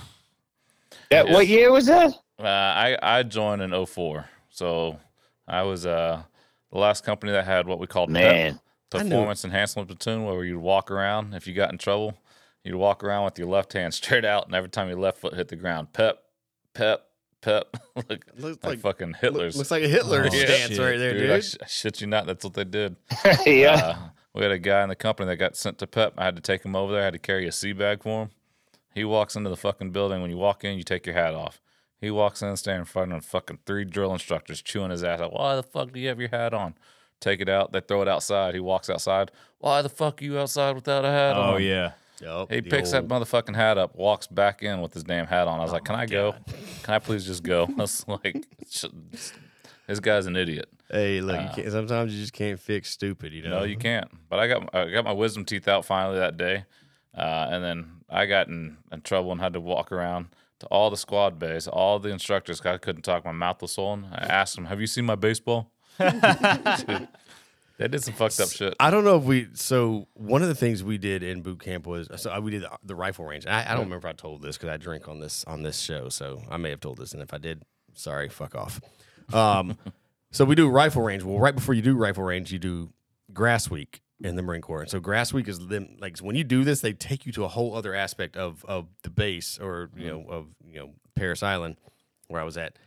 That, 1.10 1.28
What 1.28 1.46
year 1.46 1.70
was 1.72 1.86
that? 1.86 2.12
uh, 2.38 2.44
I 2.46 2.96
I 3.02 3.22
joined 3.22 3.62
in 3.62 3.86
04. 3.86 4.26
so 4.50 4.98
I 5.48 5.62
was 5.62 5.86
uh 5.86 6.22
the 6.70 6.78
last 6.78 7.04
company 7.04 7.32
that 7.32 7.44
had 7.44 7.66
what 7.66 7.78
we 7.78 7.86
called 7.86 8.10
Man. 8.10 8.54
PEP, 8.90 9.02
performance 9.02 9.44
enhancement 9.44 9.88
platoon, 9.88 10.24
where 10.24 10.44
you'd 10.44 10.58
walk 10.58 10.90
around 10.90 11.34
if 11.34 11.46
you 11.46 11.54
got 11.54 11.70
in 11.72 11.78
trouble, 11.78 12.18
you'd 12.64 12.74
walk 12.74 13.02
around 13.04 13.24
with 13.24 13.38
your 13.38 13.48
left 13.48 13.72
hand 13.74 13.92
straight 14.00 14.24
out, 14.24 14.46
and 14.46 14.54
every 14.54 14.70
time 14.70 14.88
your 14.88 14.98
left 14.98 15.18
foot 15.18 15.34
hit 15.34 15.48
the 15.48 15.56
ground, 15.56 15.92
pep, 15.92 16.22
pep, 16.74 17.06
pep, 17.42 17.76
Look, 17.96 18.24
looks 18.38 18.62
like, 18.62 18.64
like 18.64 18.78
fucking 18.80 19.14
Hitler's. 19.20 19.56
looks 19.56 19.70
like 19.70 19.82
a 19.82 19.88
Hitler 19.88 20.24
Oh, 20.26 20.28
stance 20.30 20.70
shit, 20.72 20.78
right 20.78 20.96
there, 20.96 21.12
dude. 21.12 21.30
I, 21.30 21.40
sh- 21.40 21.56
I 21.62 21.66
shit 21.66 22.00
you 22.00 22.06
not, 22.06 22.26
that's 22.26 22.42
what 22.44 22.54
they 22.54 22.64
did. 22.64 22.96
yeah. 23.46 23.74
Uh, 23.74 23.96
we 24.34 24.42
had 24.42 24.50
a 24.52 24.58
guy 24.58 24.82
in 24.82 24.88
the 24.88 24.96
company 24.96 25.26
that 25.28 25.36
got 25.36 25.56
sent 25.56 25.76
to 25.78 25.86
PEP. 25.86 26.14
I 26.16 26.24
had 26.24 26.36
to 26.36 26.42
take 26.42 26.64
him 26.64 26.74
over 26.74 26.92
there. 26.92 27.02
I 27.02 27.04
had 27.04 27.12
to 27.12 27.18
carry 27.18 27.46
a 27.46 27.52
sea 27.52 27.72
bag 27.74 28.02
for 28.02 28.22
him. 28.22 28.30
He 28.94 29.04
walks 29.04 29.36
into 29.36 29.50
the 29.50 29.56
fucking 29.56 29.90
building. 29.90 30.22
When 30.22 30.30
you 30.30 30.38
walk 30.38 30.64
in, 30.64 30.76
you 30.78 30.82
take 30.84 31.04
your 31.06 31.14
hat 31.14 31.34
off. 31.34 31.60
He 32.00 32.10
walks 32.10 32.42
in, 32.42 32.56
standing 32.56 32.80
in 32.80 32.84
front 32.86 33.12
of 33.12 33.24
fucking 33.24 33.58
three 33.66 33.84
drill 33.84 34.12
instructors, 34.12 34.60
chewing 34.62 34.90
his 34.90 35.04
ass 35.04 35.20
out. 35.20 35.32
Why 35.32 35.54
the 35.56 35.62
fuck 35.62 35.92
do 35.92 36.00
you 36.00 36.08
have 36.08 36.18
your 36.18 36.30
hat 36.30 36.52
on? 36.54 36.74
Take 37.20 37.40
it 37.40 37.48
out. 37.48 37.72
They 37.72 37.80
throw 37.80 38.02
it 38.02 38.08
outside. 38.08 38.54
He 38.54 38.60
walks 38.60 38.90
outside. 38.90 39.30
Why 39.58 39.82
the 39.82 39.88
fuck 39.88 40.20
are 40.20 40.24
you 40.24 40.38
outside 40.38 40.74
without 40.74 41.04
a 41.04 41.10
hat 41.10 41.36
on? 41.36 41.54
Oh 41.54 41.56
yeah. 41.58 41.92
Yup, 42.22 42.52
He 42.52 42.62
picks 42.62 42.94
old- 42.94 43.08
that 43.08 43.12
motherfucking 43.14 43.54
hat 43.56 43.78
up, 43.78 43.96
walks 43.96 44.26
back 44.28 44.62
in 44.62 44.80
with 44.80 44.94
his 44.94 45.02
damn 45.04 45.26
hat 45.26 45.48
on. 45.48 45.58
I 45.58 45.62
was 45.64 45.72
like, 45.72 45.84
"Can 45.84 45.96
I 45.96 46.06
go? 46.06 46.34
Can 46.84 46.94
I 46.94 46.98
please 47.00 47.26
just 47.26 47.42
go?" 47.42 47.64
I 47.68 47.72
was 47.82 48.04
like, 48.06 48.46
"This 49.86 50.00
guy's 50.00 50.26
an 50.26 50.36
idiot." 50.36 50.68
Hey, 50.90 51.20
look, 51.20 51.40
you 51.40 51.48
can't, 51.62 51.72
sometimes 51.72 52.14
you 52.14 52.20
just 52.20 52.32
can't 52.34 52.60
fix 52.60 52.90
stupid, 52.90 53.32
you 53.32 53.42
know. 53.42 53.60
No, 53.60 53.64
you 53.64 53.76
can't. 53.76 54.10
But 54.28 54.38
I 54.38 54.46
got 54.48 54.74
I 54.74 54.90
got 54.90 55.04
my 55.04 55.12
wisdom 55.12 55.44
teeth 55.44 55.66
out 55.66 55.84
finally 55.84 56.18
that 56.18 56.36
day, 56.36 56.64
uh, 57.16 57.48
and 57.50 57.64
then 57.64 57.92
I 58.08 58.26
got 58.26 58.48
in, 58.48 58.76
in 58.92 59.00
trouble 59.00 59.32
and 59.32 59.40
had 59.40 59.54
to 59.54 59.60
walk 59.60 59.90
around 59.90 60.26
to 60.60 60.66
all 60.66 60.90
the 60.90 60.96
squad 60.96 61.38
bays, 61.38 61.66
all 61.66 61.98
the 61.98 62.10
instructors. 62.10 62.60
I 62.60 62.76
couldn't 62.78 63.02
talk. 63.02 63.24
My 63.24 63.32
mouth 63.32 63.62
was 63.62 63.72
swollen. 63.72 64.06
I 64.12 64.26
asked 64.26 64.54
them, 64.54 64.66
"Have 64.66 64.80
you 64.80 64.86
seen 64.86 65.06
my 65.06 65.16
baseball?" 65.16 65.70
Dude, 65.98 67.08
they 67.82 67.88
did 67.88 68.04
some 68.04 68.14
fucked 68.14 68.38
up 68.38 68.48
shit. 68.48 68.74
I 68.78 68.90
don't 68.90 69.04
know 69.04 69.16
if 69.16 69.24
we. 69.24 69.48
So 69.54 70.06
one 70.14 70.40
of 70.42 70.48
the 70.48 70.54
things 70.54 70.84
we 70.84 70.98
did 70.98 71.24
in 71.24 71.42
boot 71.42 71.60
camp 71.60 71.84
was 71.84 72.08
so 72.14 72.38
we 72.40 72.52
did 72.52 72.62
the, 72.62 72.70
the 72.84 72.94
rifle 72.94 73.24
range. 73.24 73.44
I, 73.44 73.64
I 73.64 73.74
don't 73.74 73.84
remember 73.84 74.08
if 74.08 74.14
I 74.14 74.16
told 74.16 74.42
this 74.42 74.56
because 74.56 74.70
I 74.70 74.76
drink 74.76 75.08
on 75.08 75.18
this 75.18 75.44
on 75.44 75.64
this 75.64 75.80
show, 75.80 76.08
so 76.08 76.42
I 76.48 76.58
may 76.58 76.70
have 76.70 76.78
told 76.78 76.98
this, 76.98 77.12
and 77.12 77.20
if 77.20 77.34
I 77.34 77.38
did, 77.38 77.64
sorry, 77.94 78.28
fuck 78.28 78.54
off. 78.54 78.80
Um, 79.32 79.76
so 80.30 80.44
we 80.44 80.54
do 80.54 80.68
rifle 80.68 81.02
range. 81.02 81.24
Well, 81.24 81.40
right 81.40 81.54
before 81.54 81.74
you 81.74 81.82
do 81.82 81.96
rifle 81.96 82.22
range, 82.22 82.52
you 82.52 82.60
do 82.60 82.92
grass 83.32 83.68
week 83.68 84.00
in 84.22 84.36
the 84.36 84.42
Marine 84.42 84.62
Corps. 84.62 84.82
And 84.82 84.90
so 84.90 85.00
grass 85.00 85.32
week 85.32 85.48
is 85.48 85.58
them 85.66 85.96
like 85.98 86.18
when 86.18 86.36
you 86.36 86.44
do 86.44 86.62
this, 86.62 86.82
they 86.82 86.92
take 86.92 87.26
you 87.26 87.32
to 87.32 87.44
a 87.44 87.48
whole 87.48 87.74
other 87.74 87.94
aspect 87.94 88.36
of 88.36 88.64
of 88.66 88.86
the 89.02 89.10
base 89.10 89.58
or 89.58 89.90
you 89.96 90.06
know 90.06 90.24
of 90.28 90.46
you 90.64 90.78
know 90.78 90.90
Parris 91.16 91.42
Island 91.42 91.78
where 92.28 92.40
I 92.40 92.44
was 92.44 92.56
at. 92.56 92.78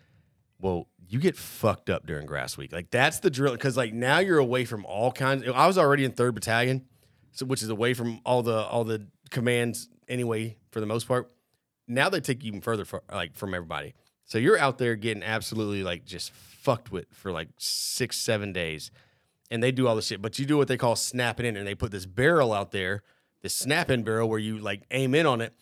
Well, 0.59 0.87
you 1.07 1.19
get 1.19 1.35
fucked 1.35 1.89
up 1.89 2.05
during 2.05 2.25
grass 2.25 2.57
week. 2.57 2.71
Like 2.71 2.89
that's 2.89 3.19
the 3.19 3.29
drill 3.29 3.53
because 3.53 3.77
like 3.77 3.93
now 3.93 4.19
you're 4.19 4.39
away 4.39 4.65
from 4.65 4.85
all 4.85 5.11
kinds. 5.11 5.43
I 5.47 5.67
was 5.67 5.77
already 5.77 6.05
in 6.05 6.11
third 6.11 6.35
battalion, 6.35 6.85
so 7.31 7.45
which 7.45 7.61
is 7.61 7.69
away 7.69 7.93
from 7.93 8.21
all 8.25 8.41
the 8.41 8.63
all 8.63 8.83
the 8.83 9.07
commands 9.29 9.89
anyway 10.07 10.57
for 10.71 10.79
the 10.79 10.85
most 10.85 11.07
part. 11.07 11.31
Now 11.87 12.09
they 12.09 12.19
take 12.19 12.43
you 12.43 12.47
even 12.47 12.61
further 12.61 12.85
for, 12.85 13.03
like 13.11 13.35
from 13.35 13.53
everybody. 13.53 13.93
So 14.25 14.39
you're 14.39 14.57
out 14.57 14.79
there 14.79 14.95
getting 14.95 15.23
absolutely 15.23 15.83
like 15.83 16.05
just 16.05 16.31
fucked 16.31 16.91
with 16.91 17.05
for 17.11 17.31
like 17.31 17.49
six 17.57 18.17
seven 18.17 18.53
days, 18.53 18.89
and 19.51 19.61
they 19.61 19.71
do 19.71 19.87
all 19.87 19.95
this 19.95 20.07
shit. 20.07 20.21
But 20.21 20.39
you 20.39 20.45
do 20.45 20.57
what 20.57 20.67
they 20.67 20.77
call 20.77 20.95
snapping 20.95 21.45
in, 21.45 21.55
and 21.55 21.67
they 21.67 21.75
put 21.75 21.91
this 21.91 22.07
barrel 22.07 22.51
out 22.51 22.71
there, 22.71 23.03
this 23.41 23.53
snapping 23.53 24.03
barrel 24.03 24.27
where 24.27 24.39
you 24.39 24.57
like 24.57 24.83
aim 24.89 25.13
in 25.13 25.27
on 25.27 25.41
it, 25.41 25.53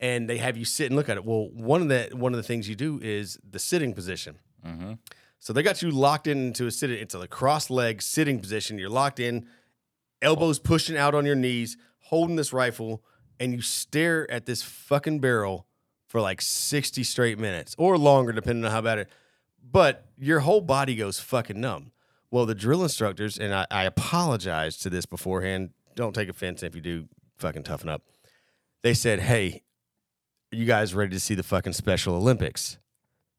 and 0.00 0.28
they 0.28 0.38
have 0.38 0.56
you 0.56 0.64
sit 0.64 0.86
and 0.86 0.96
look 0.96 1.08
at 1.08 1.16
it. 1.16 1.24
Well, 1.24 1.48
one 1.52 1.82
of 1.82 1.88
the 1.88 2.10
one 2.12 2.32
of 2.32 2.36
the 2.36 2.42
things 2.42 2.68
you 2.68 2.74
do 2.74 3.00
is 3.02 3.38
the 3.48 3.58
sitting 3.58 3.94
position. 3.94 4.38
hmm 4.64 4.94
So 5.38 5.52
they 5.52 5.62
got 5.62 5.82
you 5.82 5.90
locked 5.90 6.26
into 6.26 6.66
a 6.66 6.70
sitting, 6.70 6.98
into 6.98 7.18
the 7.18 7.28
cross 7.28 7.70
leg 7.70 8.02
sitting 8.02 8.40
position. 8.40 8.78
You're 8.78 8.90
locked 8.90 9.20
in, 9.20 9.46
elbows 10.22 10.58
pushing 10.58 10.96
out 10.96 11.14
on 11.14 11.24
your 11.26 11.36
knees, 11.36 11.76
holding 12.04 12.36
this 12.36 12.52
rifle, 12.52 13.02
and 13.40 13.52
you 13.52 13.60
stare 13.60 14.30
at 14.30 14.46
this 14.46 14.62
fucking 14.62 15.20
barrel 15.20 15.66
for 16.06 16.20
like 16.20 16.40
60 16.40 17.02
straight 17.02 17.38
minutes 17.38 17.74
or 17.78 17.98
longer, 17.98 18.32
depending 18.32 18.64
on 18.64 18.70
how 18.70 18.80
bad 18.80 18.98
it. 18.98 19.08
But 19.68 20.06
your 20.16 20.40
whole 20.40 20.60
body 20.60 20.94
goes 20.94 21.18
fucking 21.18 21.60
numb. 21.60 21.90
Well, 22.30 22.46
the 22.46 22.54
drill 22.54 22.82
instructors, 22.82 23.38
and 23.38 23.52
I, 23.54 23.66
I 23.70 23.84
apologize 23.84 24.76
to 24.78 24.90
this 24.90 25.06
beforehand. 25.06 25.70
Don't 25.94 26.14
take 26.14 26.28
offense 26.28 26.62
if 26.62 26.74
you 26.74 26.80
do 26.80 27.08
fucking 27.38 27.64
toughen 27.64 27.88
up. 27.88 28.02
They 28.82 28.94
said, 28.94 29.20
Hey, 29.20 29.62
you 30.52 30.64
guys 30.64 30.94
ready 30.94 31.12
to 31.12 31.20
see 31.20 31.34
the 31.34 31.42
fucking 31.42 31.72
Special 31.72 32.14
Olympics? 32.14 32.78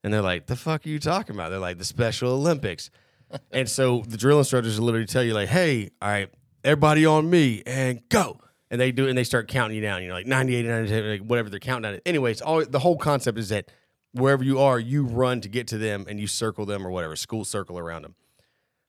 And 0.04 0.14
they're 0.14 0.22
like, 0.22 0.46
the 0.48 0.56
fuck 0.56 0.86
are 0.86 0.90
you 0.90 1.00
talking 1.00 1.36
about? 1.36 1.50
They're 1.50 1.60
like, 1.60 1.78
the 1.78 1.86
Special 1.86 2.32
Olympics. 2.32 2.90
and 3.52 3.70
so 3.70 4.04
the 4.08 4.18
drill 4.18 4.40
instructors 4.40 4.80
will 4.80 4.86
literally 4.86 5.08
tell 5.08 5.24
you, 5.24 5.34
like, 5.34 5.50
hey, 5.50 5.90
all 6.02 6.10
right, 6.10 6.30
everybody 6.64 7.06
on 7.06 7.30
me 7.30 7.64
and 7.66 8.02
go. 8.10 8.40
And 8.70 8.80
they 8.82 8.92
do 8.92 9.06
it 9.06 9.10
and 9.10 9.18
they 9.18 9.24
start 9.24 9.48
counting 9.48 9.76
you 9.78 9.82
down, 9.82 10.02
you 10.02 10.10
know, 10.10 10.14
like 10.14 10.28
98, 10.28 10.66
99, 10.66 11.10
like 11.10 11.22
whatever 11.22 11.50
they're 11.50 11.60
counting 11.60 11.90
down. 11.92 12.02
Anyways, 12.06 12.42
all 12.42 12.66
the 12.66 12.80
whole 12.80 12.98
concept 12.98 13.38
is 13.40 13.50
that 13.50 13.72
wherever 14.12 14.44
you 14.44 14.60
are, 14.60 14.78
you 14.78 15.06
run 15.06 15.40
to 15.42 15.48
get 15.50 15.68
to 15.68 15.78
them 15.78 16.06
and 16.10 16.20
you 16.20 16.28
circle 16.28 16.66
them 16.66 16.86
or 16.86 16.92
whatever, 16.92 17.16
school 17.16 17.46
circle 17.46 17.80
around 17.80 18.02
them. 18.02 18.16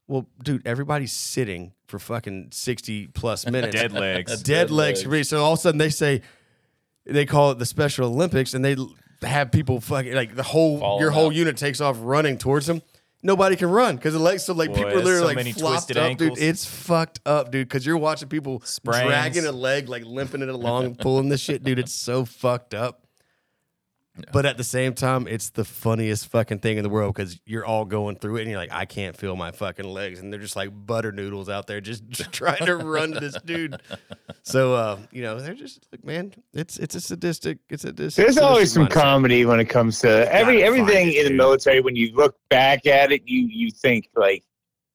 Well, 0.08 0.26
dude, 0.42 0.66
everybody's 0.66 1.12
sitting 1.12 1.74
for 1.86 1.98
fucking 2.00 2.48
60 2.52 3.08
plus 3.08 3.46
minutes 3.50 3.74
Dead 3.74 3.92
legs. 3.92 4.42
dead, 4.42 4.44
Dead 4.44 4.70
legs. 4.72 5.02
for 5.02 5.10
me. 5.10 5.22
So 5.22 5.44
all 5.44 5.52
of 5.52 5.58
a 5.60 5.62
sudden 5.62 5.78
they 5.78 5.90
say 5.90 6.22
they 7.08 7.26
call 7.26 7.50
it 7.52 7.58
the 7.58 7.66
Special 7.66 8.06
Olympics, 8.08 8.54
and 8.54 8.64
they 8.64 8.76
have 9.22 9.50
people 9.50 9.80
fucking 9.80 10.14
like 10.14 10.34
the 10.36 10.42
whole 10.42 10.78
Falling 10.78 11.00
your 11.02 11.10
whole 11.10 11.26
out. 11.28 11.34
unit 11.34 11.56
takes 11.56 11.80
off 11.80 11.96
running 12.00 12.38
towards 12.38 12.66
them. 12.66 12.82
Nobody 13.22 13.56
can 13.56 13.68
run 13.68 13.96
because 13.96 14.12
the 14.12 14.20
legs. 14.20 14.44
So 14.44 14.54
like 14.54 14.68
Boy, 14.68 14.74
people 14.76 14.90
are 14.90 14.92
there's 14.92 15.04
literally 15.04 15.20
so 15.22 15.26
like 15.26 15.36
many 15.36 15.52
flopped 15.52 15.72
twisted 15.74 15.96
up, 15.96 16.04
ankles. 16.10 16.38
dude. 16.38 16.38
It's 16.48 16.64
fucked 16.64 17.20
up, 17.26 17.50
dude. 17.50 17.66
Because 17.68 17.84
you're 17.84 17.96
watching 17.96 18.28
people 18.28 18.60
Sprains. 18.64 19.06
dragging 19.08 19.44
a 19.46 19.50
leg, 19.52 19.88
like 19.88 20.04
limping 20.04 20.42
it 20.42 20.48
along, 20.48 20.94
pulling 21.00 21.28
this 21.28 21.40
shit, 21.40 21.64
dude. 21.64 21.80
It's 21.80 21.92
so 21.92 22.24
fucked 22.24 22.74
up. 22.74 23.02
But 24.32 24.46
at 24.46 24.56
the 24.56 24.64
same 24.64 24.94
time, 24.94 25.26
it's 25.26 25.50
the 25.50 25.64
funniest 25.64 26.28
fucking 26.28 26.58
thing 26.58 26.76
in 26.76 26.82
the 26.82 26.88
world 26.88 27.14
because 27.14 27.40
you're 27.46 27.64
all 27.64 27.84
going 27.84 28.16
through 28.16 28.36
it 28.36 28.42
and 28.42 28.50
you're 28.50 28.58
like, 28.58 28.72
I 28.72 28.84
can't 28.84 29.16
feel 29.16 29.36
my 29.36 29.50
fucking 29.50 29.86
legs. 29.86 30.18
And 30.20 30.32
they're 30.32 30.40
just 30.40 30.56
like 30.56 30.70
butter 30.86 31.12
noodles 31.12 31.48
out 31.48 31.66
there 31.66 31.80
just, 31.80 32.06
just 32.08 32.32
trying 32.32 32.64
to 32.66 32.76
run 32.76 33.12
to 33.12 33.20
this 33.20 33.36
dude. 33.44 33.80
So, 34.42 34.74
uh, 34.74 34.98
you 35.12 35.22
know, 35.22 35.40
they're 35.40 35.54
just 35.54 35.86
like, 35.92 36.04
man, 36.04 36.32
it's 36.52 36.78
it's 36.78 36.94
a 36.94 37.00
sadistic, 37.00 37.58
it's 37.68 37.84
a 37.84 37.88
sadistic. 37.88 38.24
There's 38.24 38.38
always 38.38 38.72
some 38.72 38.86
mindset. 38.86 38.90
comedy 38.90 39.44
when 39.44 39.60
it 39.60 39.66
comes 39.66 39.98
to 40.00 40.32
every 40.32 40.62
everything 40.62 41.08
it, 41.08 41.16
in 41.16 41.24
the 41.32 41.36
military. 41.36 41.80
When 41.80 41.96
you 41.96 42.12
look 42.14 42.36
back 42.50 42.86
at 42.86 43.12
it, 43.12 43.22
you 43.26 43.46
you 43.46 43.70
think 43.70 44.08
like, 44.16 44.44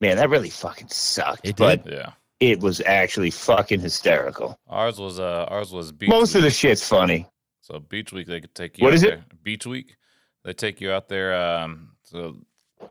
man, 0.01 0.17
that 0.17 0.30
really 0.30 0.49
fucking 0.49 0.89
sucked. 0.89 1.47
It 1.47 1.55
but 1.55 1.86
Yeah. 1.89 2.11
it 2.39 2.59
was 2.59 2.82
actually 2.86 3.32
fucking 3.32 3.80
hysterical. 3.80 4.57
Ours 4.67 4.99
was 4.99 5.19
uh 5.19 5.45
ours 5.49 5.71
was 5.71 5.91
beach 5.91 6.09
Most 6.09 6.36
of 6.36 6.41
the 6.41 6.51
shit's 6.51 6.88
funny. 6.88 7.28
So 7.64 7.80
beach 7.80 8.11
week 8.11 8.28
they 8.28 8.41
could 8.41 8.53
take 8.53 8.78
you. 8.78 8.84
What 8.84 8.91
out 8.91 8.95
is 8.95 9.03
it? 9.03 9.07
there. 9.07 9.26
Beach 9.41 9.66
week, 9.66 9.95
they 10.43 10.51
take 10.51 10.82
you 10.82 10.91
out 10.91 11.07
there. 11.07 11.34
Um, 11.34 11.91
so 12.03 12.36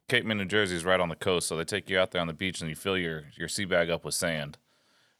Cape 0.09 0.25
May, 0.25 0.33
New 0.35 0.47
Jersey 0.47 0.75
is 0.75 0.85
right 0.85 0.99
on 0.99 1.11
the 1.11 1.15
coast, 1.15 1.47
so 1.47 1.57
they 1.59 1.65
take 1.65 1.91
you 1.91 1.99
out 1.99 2.11
there 2.11 2.23
on 2.23 2.27
the 2.27 2.33
beach 2.33 2.63
and 2.63 2.71
you 2.71 2.75
fill 2.75 2.97
your 2.97 3.25
your 3.37 3.49
sea 3.49 3.67
bag 3.67 3.91
up 3.91 4.03
with 4.03 4.15
sand, 4.15 4.57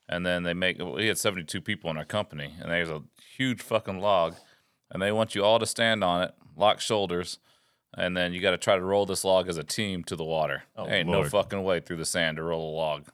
and 0.09 0.25
then 0.25 0.43
they 0.43 0.55
make. 0.55 0.79
We 0.79 1.07
had 1.07 1.19
seventy 1.19 1.45
two 1.45 1.61
people 1.61 1.91
in 1.91 1.99
our 1.99 2.07
company, 2.07 2.55
and 2.63 2.73
there's 2.73 2.89
a 2.89 3.03
huge 3.37 3.61
fucking 3.61 4.01
log, 4.01 4.37
and 4.91 5.03
they 5.03 5.13
want 5.13 5.35
you 5.35 5.45
all 5.45 5.59
to 5.59 5.67
stand 5.67 6.03
on 6.03 6.23
it, 6.23 6.35
lock 6.57 6.81
shoulders, 6.81 7.39
and 7.95 8.17
then 8.17 8.33
you 8.33 8.41
got 8.41 8.53
to 8.53 8.59
try 8.59 8.77
to 8.77 8.83
roll 8.83 9.05
this 9.05 9.23
log 9.23 9.51
as 9.51 9.59
a 9.59 9.65
team 9.65 10.03
to 10.05 10.17
the 10.17 10.25
water. 10.25 10.63
Oh, 10.79 10.89
Ain't 10.89 11.11
no 11.11 11.25
fucking 11.25 11.63
way 11.63 11.81
through 11.81 11.99
the 11.99 12.07
sand 12.07 12.39
to 12.39 12.43
roll 12.43 12.75
a 12.75 12.75
log, 12.75 13.05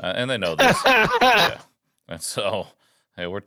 uh, 0.00 0.12
and 0.14 0.30
they 0.30 0.38
know 0.38 0.54
this. 0.54 0.80
yeah. 0.86 1.58
And 2.08 2.22
so, 2.22 2.68
hey, 3.16 3.26
we're 3.26 3.42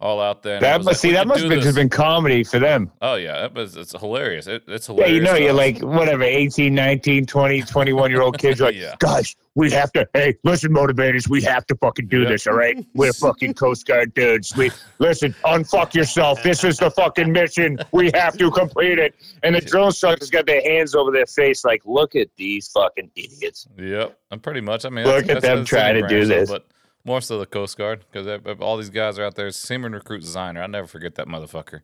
all 0.00 0.20
out 0.20 0.42
there. 0.42 0.60
That 0.60 0.78
must 0.78 0.86
like, 0.86 0.96
see. 0.96 1.12
That 1.12 1.26
must 1.26 1.40
have 1.40 1.48
been, 1.50 1.60
just 1.60 1.74
been 1.74 1.88
comedy 1.88 2.44
for 2.44 2.58
them. 2.60 2.90
Oh 3.02 3.16
yeah, 3.16 3.44
it 3.46 3.54
was, 3.54 3.76
it's 3.76 3.98
hilarious. 3.98 4.46
It, 4.46 4.62
it's 4.68 4.88
Yeah, 4.88 5.06
you 5.06 5.20
know, 5.20 5.34
you're 5.34 5.52
like 5.52 5.80
whatever, 5.80 6.22
18, 6.22 6.72
19, 6.72 7.26
20, 7.26 7.62
21 7.62 8.10
year 8.10 8.22
old 8.22 8.38
kids. 8.38 8.60
Like, 8.60 8.74
Yeah. 8.78 8.94
guys, 9.00 9.34
we 9.56 9.70
have 9.72 9.90
to. 9.92 10.08
Hey, 10.14 10.36
listen, 10.44 10.72
motivators, 10.72 11.28
we 11.28 11.42
have 11.42 11.66
to 11.66 11.74
fucking 11.76 12.06
do 12.06 12.20
Yep. 12.20 12.28
this. 12.28 12.46
All 12.46 12.54
right, 12.54 12.84
we're 12.94 13.12
fucking 13.24 13.54
Coast 13.54 13.86
Guard 13.86 14.14
dudes. 14.14 14.56
We 14.56 14.70
listen, 15.00 15.34
unfuck 15.44 15.94
yourself. 15.94 16.42
This 16.44 16.62
is 16.62 16.78
the 16.78 16.92
fucking 16.92 17.32
mission. 17.32 17.78
We 17.92 18.12
have 18.14 18.38
to 18.38 18.50
complete 18.52 19.00
it. 19.00 19.16
And 19.42 19.54
the 19.56 19.60
drill 19.60 19.86
instructors 19.86 20.30
got 20.30 20.46
their 20.46 20.62
hands 20.62 20.94
over 20.94 21.10
their 21.10 21.26
face, 21.26 21.64
like, 21.64 21.82
look 21.84 22.14
at 22.14 22.28
these 22.36 22.68
fucking 22.68 23.10
idiots. 23.16 23.66
Yep, 23.76 24.16
and 24.30 24.40
pretty 24.42 24.60
much. 24.60 24.84
I 24.84 24.90
mean, 24.90 25.06
Look 25.06 25.26
that's, 25.26 25.38
at 25.38 25.42
them 25.42 25.64
trying 25.64 26.00
to 26.00 26.06
do 26.06 26.24
this. 26.24 26.48
but 26.48 26.66
more 27.08 27.20
so 27.20 27.38
the 27.38 27.46
Coast 27.46 27.76
Guard 27.76 28.04
because 28.10 28.40
all 28.60 28.76
these 28.76 28.90
guys 28.90 29.18
are 29.18 29.24
out 29.24 29.34
there. 29.34 29.50
Seaman 29.50 29.92
recruit 29.92 30.20
designer. 30.20 30.62
I 30.62 30.66
never 30.66 30.86
forget 30.86 31.14
that 31.16 31.26
motherfucker. 31.26 31.80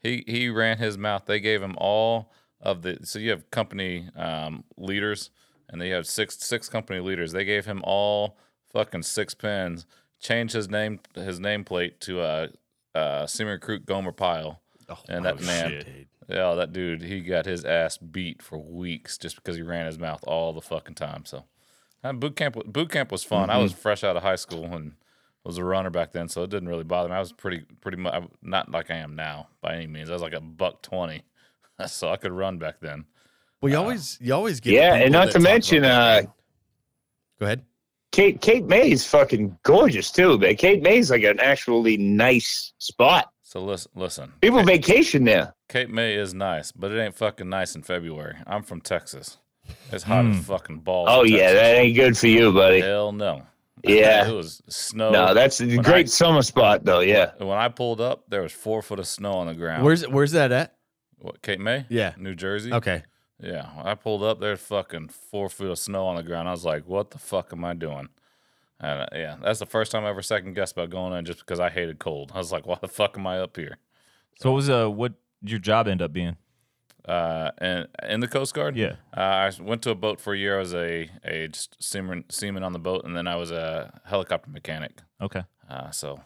He 0.00 0.24
he 0.26 0.48
ran 0.48 0.78
his 0.78 0.98
mouth. 0.98 1.26
They 1.26 1.38
gave 1.38 1.62
him 1.62 1.76
all 1.78 2.32
of 2.60 2.82
the. 2.82 2.98
So 3.04 3.18
you 3.18 3.30
have 3.30 3.50
company 3.50 4.08
um, 4.16 4.64
leaders, 4.76 5.30
and 5.68 5.80
they 5.80 5.90
have 5.90 6.06
six 6.06 6.38
six 6.38 6.68
company 6.68 6.98
leaders. 7.00 7.32
They 7.32 7.44
gave 7.44 7.66
him 7.66 7.82
all 7.84 8.38
fucking 8.72 9.02
six 9.02 9.34
pins. 9.34 9.86
Changed 10.18 10.54
his 10.54 10.68
name 10.68 11.00
his 11.14 11.38
nameplate 11.38 12.00
to 12.00 12.20
uh, 12.20 12.48
uh, 12.94 13.26
Seaman 13.26 13.52
recruit 13.52 13.86
Gomer 13.86 14.12
Pyle. 14.12 14.60
Pile. 14.88 15.04
and 15.08 15.24
that 15.24 15.40
man, 15.42 16.06
yeah, 16.28 16.54
that 16.54 16.72
dude, 16.72 17.02
he 17.02 17.20
got 17.20 17.46
his 17.46 17.64
ass 17.64 17.96
beat 17.98 18.42
for 18.42 18.58
weeks 18.58 19.18
just 19.18 19.36
because 19.36 19.56
he 19.56 19.62
ran 19.62 19.86
his 19.86 19.98
mouth 19.98 20.24
all 20.26 20.52
the 20.52 20.60
fucking 20.60 20.94
time. 20.94 21.24
So, 21.24 21.44
uh, 22.04 22.12
boot 22.12 22.36
camp, 22.36 22.56
boot 22.66 22.90
camp 22.90 23.12
was 23.12 23.24
fun. 23.24 23.50
I 23.50 23.58
was 23.58 23.72
fresh 23.72 24.04
out 24.04 24.16
of 24.16 24.22
high 24.22 24.36
school 24.36 24.64
and 24.64 24.92
was 25.44 25.58
a 25.58 25.64
runner 25.64 25.90
back 25.90 26.12
then, 26.12 26.28
so 26.28 26.42
it 26.42 26.50
didn't 26.50 26.68
really 26.68 26.84
bother 26.84 27.08
me. 27.08 27.14
I 27.14 27.20
was 27.20 27.32
pretty, 27.32 27.64
pretty 27.80 27.96
much 27.98 28.24
not 28.42 28.70
like 28.70 28.90
I 28.90 28.96
am 28.96 29.16
now 29.16 29.48
by 29.60 29.74
any 29.74 29.86
means. 29.86 30.10
I 30.10 30.12
was 30.12 30.22
like 30.22 30.32
a 30.32 30.40
buck 30.40 30.82
twenty, 30.82 31.22
so 31.86 32.10
I 32.10 32.16
could 32.16 32.32
run 32.32 32.58
back 32.58 32.80
then. 32.80 33.04
Well, 33.60 33.70
you 33.70 33.78
always 33.78 34.18
you 34.20 34.34
always 34.34 34.60
get 34.60 34.74
Yeah, 34.74 34.94
and 34.94 35.12
not 35.12 35.30
to 35.32 35.38
mention, 35.38 35.84
uh, 35.84 36.22
go 37.38 37.46
ahead. 37.46 37.64
Kate 38.10 38.40
Cape 38.40 38.64
May's 38.64 39.06
fucking 39.06 39.58
gorgeous 39.62 40.10
too, 40.10 40.38
man. 40.38 40.56
Cape 40.56 40.82
May's 40.82 41.10
like 41.10 41.22
an 41.22 41.40
actually 41.40 41.96
nice 41.96 42.72
spot. 42.78 43.32
So 43.42 43.62
listen, 43.62 43.90
listen. 43.94 44.32
People 44.40 44.62
vacation 44.64 45.24
there. 45.24 45.54
Cape 45.68 45.88
May 45.88 46.14
is 46.14 46.34
nice, 46.34 46.72
but 46.72 46.90
it 46.90 47.00
ain't 47.00 47.14
fucking 47.14 47.48
nice 47.48 47.74
in 47.74 47.82
February. 47.82 48.36
I'm 48.46 48.62
from 48.62 48.80
Texas. 48.80 49.38
It's 49.90 50.04
hot 50.04 50.24
Hmm. 50.24 50.32
as 50.32 50.44
fucking 50.46 50.78
balls. 50.80 51.08
Oh 51.10 51.22
yeah, 51.24 51.38
Texas. 51.38 51.60
that 51.60 51.74
ain't 51.76 51.96
good 51.96 52.18
for 52.18 52.26
you, 52.26 52.52
buddy. 52.52 52.80
hell 52.80 53.12
no. 53.12 53.42
Yeah. 53.84 54.28
it 54.28 54.32
was 54.32 54.62
snow. 54.68 55.10
No, 55.10 55.34
that's 55.34 55.60
a 55.60 55.76
great 55.78 56.06
I- 56.06 56.08
summer 56.08 56.42
spot 56.42 56.84
though. 56.84 57.00
Yeah. 57.00 57.32
When 57.38 57.58
I 57.58 57.68
pulled 57.68 58.00
up, 58.00 58.24
there 58.28 58.42
was 58.42 58.52
four 58.52 58.80
foot 58.82 58.98
of 58.98 59.06
snow 59.06 59.32
on 59.32 59.46
the 59.48 59.54
ground. 59.54 59.84
Where's 59.84 60.06
where's 60.08 60.32
that 60.32 60.52
at? 60.52 60.74
what, 61.18 61.42
Cape 61.42 61.60
May? 61.60 61.86
Yeah. 61.88 62.14
New 62.16 62.34
Jersey. 62.34 62.72
Okay. 62.72 63.02
Yeah, 63.40 63.68
I 63.82 63.94
pulled 63.96 64.22
up. 64.22 64.38
There's 64.40 64.60
fucking 64.60 65.08
four 65.08 65.48
foot 65.48 65.68
of 65.70 65.78
snow 65.78 66.06
on 66.06 66.14
the 66.16 66.22
ground. 66.22 66.48
I 66.48 66.52
was 66.52 66.64
like, 66.64 66.86
"What 66.86 67.10
the 67.10 67.18
fuck 67.18 67.52
am 67.52 67.64
I 67.64 67.74
doing?" 67.74 68.08
And 68.78 69.00
uh, 69.02 69.06
yeah, 69.12 69.36
that's 69.42 69.58
the 69.58 69.66
first 69.66 69.90
time 69.90 70.04
I 70.04 70.10
ever 70.10 70.22
second 70.22 70.54
guessed 70.54 70.74
about 70.74 70.90
going 70.90 71.12
in, 71.12 71.24
just 71.24 71.40
because 71.40 71.58
I 71.58 71.68
hated 71.68 71.98
cold. 71.98 72.30
I 72.34 72.38
was 72.38 72.52
like, 72.52 72.66
"Why 72.68 72.76
the 72.80 72.86
fuck 72.88 73.18
am 73.18 73.26
I 73.26 73.38
up 73.40 73.56
here?" 73.56 73.78
So 74.40 74.50
what 74.50 74.56
was 74.56 74.70
uh 74.70 74.88
what 74.88 75.14
your 75.42 75.58
job 75.58 75.88
end 75.88 76.02
up 76.02 76.12
being? 76.12 76.36
Uh, 77.04 77.50
and 77.58 77.88
in 78.08 78.20
the 78.20 78.28
Coast 78.28 78.54
Guard, 78.54 78.76
Yeah. 78.76 78.94
uh, 79.16 79.20
I 79.20 79.50
went 79.60 79.82
to 79.82 79.90
a 79.90 79.94
boat 79.94 80.20
for 80.20 80.34
a 80.34 80.38
year. 80.38 80.56
I 80.56 80.60
was 80.60 80.74
a 80.74 81.10
a 81.24 81.48
just 81.48 81.82
seaman 81.82 82.24
seaman 82.30 82.62
on 82.62 82.72
the 82.72 82.78
boat, 82.78 83.04
and 83.04 83.16
then 83.16 83.26
I 83.26 83.36
was 83.36 83.50
a 83.50 84.00
helicopter 84.04 84.50
mechanic. 84.50 85.00
Okay. 85.20 85.42
Uh, 85.68 85.90
so 85.90 86.20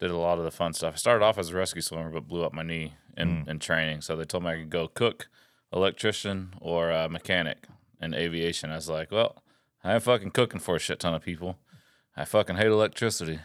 did 0.00 0.10
a 0.10 0.16
lot 0.16 0.38
of 0.38 0.44
the 0.44 0.50
fun 0.50 0.72
stuff. 0.72 0.94
I 0.94 0.96
started 0.96 1.24
off 1.24 1.38
as 1.38 1.50
a 1.50 1.56
rescue 1.56 1.82
swimmer, 1.82 2.10
but 2.10 2.26
blew 2.28 2.44
up 2.44 2.52
my 2.52 2.62
knee 2.62 2.94
in, 3.16 3.44
in 3.48 3.58
training. 3.58 4.00
So 4.00 4.14
they 4.16 4.24
told 4.24 4.44
me 4.44 4.50
I 4.50 4.56
could 4.56 4.70
go 4.70 4.86
cook, 4.88 5.28
electrician, 5.72 6.54
or 6.60 6.92
uh, 6.92 7.08
mechanic 7.08 7.58
in 8.00 8.14
aviation. 8.14 8.70
I 8.70 8.76
was 8.76 8.88
like, 8.88 9.10
well, 9.10 9.42
I 9.84 9.94
ain't 9.94 10.02
fucking 10.04 10.30
cooking 10.32 10.60
for 10.60 10.76
a 10.76 10.78
shit 10.78 11.00
ton 11.00 11.14
of 11.14 11.22
people. 11.22 11.58
I 12.16 12.24
fucking 12.24 12.56
hate 12.56 12.66
electricity. 12.66 13.40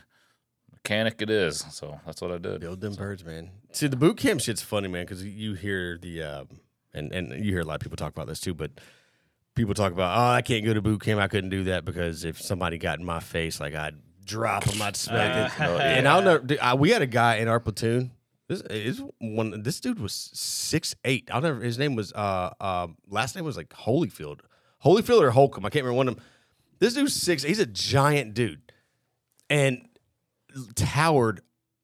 Mechanic 0.72 1.22
it 1.22 1.30
is. 1.30 1.66
So 1.72 2.00
that's 2.06 2.22
what 2.22 2.32
I 2.32 2.38
did. 2.38 2.62
Build 2.62 2.82
them 2.82 2.94
birds, 2.96 3.24
man. 3.24 3.52
See, 3.72 3.88
the 3.88 3.96
boot 3.96 4.18
camp 4.18 4.42
shit's 4.42 4.62
funny, 4.62 4.88
man, 4.88 5.06
because 5.06 5.24
you 5.24 5.54
hear 5.54 5.98
the 5.98 6.22
um, 6.24 6.48
and 6.94 7.12
and 7.12 7.44
you 7.44 7.52
hear 7.52 7.62
a 7.62 7.66
lot 7.66 7.76
of 7.76 7.82
people 7.82 7.98
talk 7.98 8.12
about 8.12 8.28
this 8.28 8.40
too, 8.40 8.54
but 8.54 8.72
people 9.56 9.74
talk 9.74 9.92
about, 9.92 10.18
oh, 10.18 10.34
I 10.34 10.42
can't 10.42 10.66
go 10.66 10.74
to 10.74 10.82
boot 10.82 11.02
camp. 11.02 11.20
I 11.20 11.28
couldn't 11.28 11.50
do 11.50 11.66
that 11.66 11.86
because 11.86 12.24
if 12.26 12.42
somebody 12.42 12.78
got 12.78 13.00
in 13.00 13.06
my 13.06 13.20
face, 13.20 13.60
like 13.60 13.76
I'd 13.76 13.96
drop 14.26 14.64
them, 14.66 14.82
I'd 14.82 14.96
smack 14.96 15.52
it. 15.52 15.64
And 15.82 16.08
I'll 16.08 16.22
never. 16.22 16.40
dude, 16.40 16.60
I, 16.60 16.74
we 16.76 16.92
had 16.92 17.02
a 17.02 17.08
guy 17.08 17.36
in 17.36 17.48
our 17.48 17.60
platoon. 17.60 18.12
This 18.48 18.62
is 18.62 19.02
one. 19.20 19.64
This 19.64 19.80
dude 19.80 20.00
was 20.00 20.14
six 20.34 20.96
eight. 21.06 21.30
I'll 21.32 21.42
never. 21.42 21.62
His 21.62 21.78
name 21.78 21.96
was 21.96 22.12
uh 22.14 22.52
uh 22.60 22.88
last 23.08 23.36
name 23.36 23.46
was 23.46 23.58
like 23.58 23.70
Holyfield, 23.70 24.42
Holyfield 24.84 25.22
or 25.22 25.32
Holcomb. 25.32 25.66
I 25.66 25.70
can't 25.70 25.86
remember 25.86 25.98
one 25.98 26.08
of 26.10 26.16
them. 26.16 26.24
This 26.80 26.94
dude's 26.94 27.14
six. 27.14 27.44
He's 27.44 27.60
a 27.60 27.66
giant 27.66 28.34
dude, 28.34 28.72
and 29.50 29.88
towered 30.76 31.42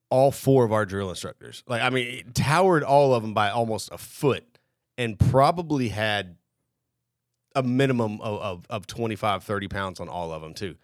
all 0.09 0.31
four 0.31 0.65
of 0.65 0.73
our 0.73 0.85
drill 0.85 1.09
instructors. 1.09 1.63
Like, 1.67 1.81
I 1.81 1.89
mean, 1.89 2.31
towered 2.33 2.83
all 2.83 3.13
of 3.13 3.21
them 3.21 3.33
by 3.33 3.49
almost 3.49 3.89
a 3.91 3.97
foot 3.97 4.43
and 4.99 5.17
probably 5.17 5.87
had 5.87 6.35
a 7.55 7.63
minimum 7.63 8.19
of, 8.19 8.41
of, 8.41 8.65
of 8.69 8.85
25, 8.85 9.43
30 9.45 9.67
pounds 9.69 9.99
on 10.01 10.09
all 10.09 10.33
of 10.33 10.41
them, 10.41 10.53
too. 10.53 10.75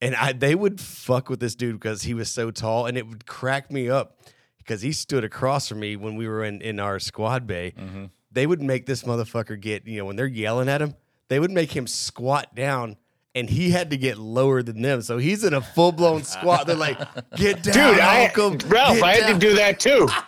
And 0.00 0.14
I, 0.14 0.32
they 0.32 0.54
would 0.54 0.80
fuck 0.80 1.28
with 1.28 1.40
this 1.40 1.56
dude 1.56 1.80
because 1.80 2.02
he 2.02 2.14
was 2.14 2.30
so 2.30 2.52
tall, 2.52 2.86
and 2.86 2.96
it 2.96 3.08
would 3.08 3.26
crack 3.26 3.72
me 3.72 3.90
up 3.90 4.20
because 4.58 4.82
he 4.82 4.92
stood 4.92 5.24
across 5.24 5.68
from 5.68 5.80
me 5.80 5.96
when 5.96 6.14
we 6.14 6.28
were 6.28 6.44
in, 6.44 6.62
in 6.62 6.78
our 6.78 7.00
squad 7.00 7.44
bay. 7.44 7.74
Mm-hmm. 7.76 8.04
They 8.30 8.46
would 8.46 8.62
make 8.62 8.86
this 8.86 9.02
motherfucker 9.02 9.60
get, 9.60 9.84
you 9.86 9.98
know, 9.98 10.04
when 10.04 10.14
they're 10.14 10.26
yelling 10.26 10.68
at 10.68 10.80
him, 10.80 10.94
they 11.28 11.40
would 11.40 11.50
make 11.50 11.74
him 11.74 11.88
squat 11.88 12.54
down 12.54 12.96
and 13.36 13.48
he 13.48 13.70
had 13.70 13.90
to 13.90 13.96
get 13.96 14.18
lower 14.18 14.62
than 14.62 14.82
them. 14.82 15.02
So 15.02 15.18
he's 15.18 15.44
in 15.44 15.54
a 15.54 15.60
full 15.60 15.92
blown 15.92 16.24
squat. 16.24 16.66
They're 16.66 16.74
like, 16.74 16.98
get 17.36 17.62
down, 17.62 17.92
Dude, 17.94 18.00
I 18.00 18.24
Malcolm. 18.34 18.58
Ralph, 18.68 19.00
I 19.02 19.12
had 19.14 19.20
down." 19.20 19.32
to 19.34 19.38
do 19.38 19.54
that 19.56 19.78
too. 19.78 20.08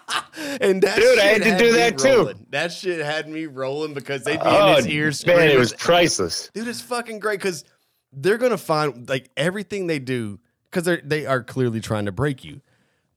And 0.60 0.80
that 0.82 0.96
Dude, 0.96 1.18
I 1.18 1.24
had 1.24 1.42
to 1.42 1.58
do 1.58 1.64
me 1.72 1.78
that 1.78 1.98
too. 1.98 2.32
That 2.50 2.70
shit 2.72 3.04
had 3.04 3.28
me 3.28 3.46
rolling 3.46 3.92
because 3.92 4.22
they'd 4.22 4.36
be 4.38 4.46
Oh, 4.46 4.70
in 4.70 4.76
his 4.76 4.86
ears. 4.86 5.26
man, 5.26 5.50
it 5.50 5.58
was 5.58 5.72
priceless. 5.72 6.48
dude, 6.54 6.68
it's 6.68 6.80
fucking 6.80 7.18
great 7.18 7.40
because 7.40 7.64
they're 8.12 8.38
gonna 8.38 8.56
find 8.56 9.08
like 9.08 9.30
everything 9.36 9.88
they 9.88 9.98
do 9.98 10.38
because 10.70 10.84
they're 10.84 11.00
they 11.04 11.26
are 11.26 11.42
clearly 11.42 11.80
trying 11.80 12.04
to 12.06 12.12
break 12.12 12.44
you, 12.44 12.60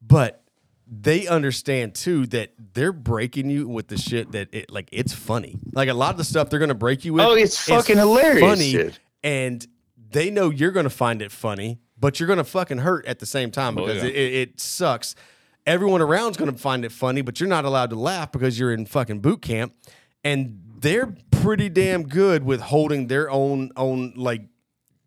but 0.02 0.44
they 0.88 1.28
understand 1.28 1.94
too 1.94 2.26
that 2.28 2.54
they're 2.74 2.92
breaking 2.94 3.50
you 3.52 3.68
with 3.68 3.88
the 3.88 3.98
shit 3.98 4.32
that 4.32 4.50
it 4.52 4.72
like 4.72 4.90
it's 4.92 5.14
funny. 5.14 5.60
Like 5.74 5.90
a 5.90 5.94
lot 5.94 6.10
of 6.12 6.18
the 6.18 6.24
stuff 6.24 6.50
they're 6.50 6.60
gonna 6.60 6.74
break 6.74 7.06
you 7.06 7.14
with. 7.14 7.24
Oh, 7.24 7.34
it's 7.36 7.58
fucking 7.68 7.98
hilarious, 7.98 8.42
funny, 8.42 8.72
dude. 8.72 8.98
and 9.24 9.66
they 10.12 10.30
know 10.30 10.50
you're 10.50 10.72
gonna 10.72 10.90
find 10.90 11.22
it 11.22 11.32
funny, 11.32 11.80
but 12.00 12.20
you're 12.20 12.28
gonna 12.28 12.44
fucking 12.44 12.80
hurt 12.80 13.06
at 13.06 13.20
the 13.20 13.26
same 13.26 13.52
time 13.52 13.78
Oh, 13.78 13.86
because 13.86 14.04
yeah. 14.04 14.10
it, 14.10 14.34
it, 14.34 14.60
sucks. 14.60 15.16
Everyone 15.66 16.02
around's 16.02 16.38
gonna 16.38 16.54
find 16.54 16.84
it 16.86 16.92
funny, 16.92 17.22
but 17.22 17.40
you're 17.40 17.50
not 17.50 17.66
allowed 17.66 17.90
to 17.92 17.96
laugh 17.96 18.32
because 18.32 18.58
you're 18.60 18.74
in 18.74 18.86
fucking 18.86 19.20
boot 19.20 19.42
camp, 19.42 19.74
and 20.24 20.62
they're 20.80 21.16
pretty 21.30 21.70
damn 21.70 22.04
good 22.08 22.44
with 22.44 22.62
holding 22.62 23.08
their 23.08 23.30
own 23.30 23.72
own 23.76 24.14
like 24.16 24.44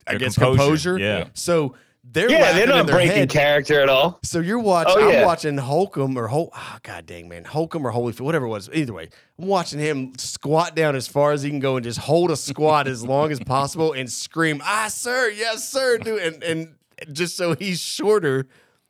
I 0.07 0.13
Their 0.13 0.19
guess 0.21 0.35
composure, 0.39 0.95
composure. 0.95 0.99
yeah. 0.99 1.29
So 1.35 1.75
they're 2.15 2.31
Yeah, 2.31 2.53
they're 2.53 2.67
not 2.67 2.87
breaking 2.87 3.17
head. 3.17 3.29
character 3.31 3.81
at 3.81 3.89
all. 3.91 4.19
So 4.23 4.41
you're 4.41 4.59
watching. 4.59 4.95
Oh, 4.97 5.09
yeah. 5.11 5.19
I'm 5.21 5.27
watching 5.27 5.59
Holcomb 5.59 6.17
or 6.17 6.29
Hol. 6.29 6.51
Oh, 6.57 6.79
God 6.83 7.05
dang 7.07 7.29
man, 7.29 7.45
Holcomb 7.45 7.87
or 7.87 7.93
Holyfield, 7.93 8.23
whatever 8.23 8.47
it 8.47 8.51
was. 8.51 8.71
Either 8.73 8.93
way, 8.95 9.11
I'm 9.39 9.47
watching 9.47 9.79
him 9.79 10.13
squat 10.17 10.75
down 10.75 10.97
as 10.97 11.07
far 11.07 11.33
as 11.33 11.43
he 11.43 11.51
can 11.51 11.61
go 11.61 11.77
and 11.77 11.85
just 11.85 11.99
hold 11.99 12.31
a 12.31 12.37
squat 12.37 12.89
as 12.89 13.05
long 13.05 13.31
as 13.31 13.41
possible 13.41 13.93
and 13.93 14.11
scream, 14.11 14.63
"Ah, 14.65 14.89
sir, 14.89 15.29
yes, 15.29 15.69
sir," 15.69 15.99
do 15.99 16.17
and 16.19 16.43
and 16.43 16.75
just 17.13 17.37
so 17.37 17.55
he's 17.55 17.81
shorter 17.81 18.47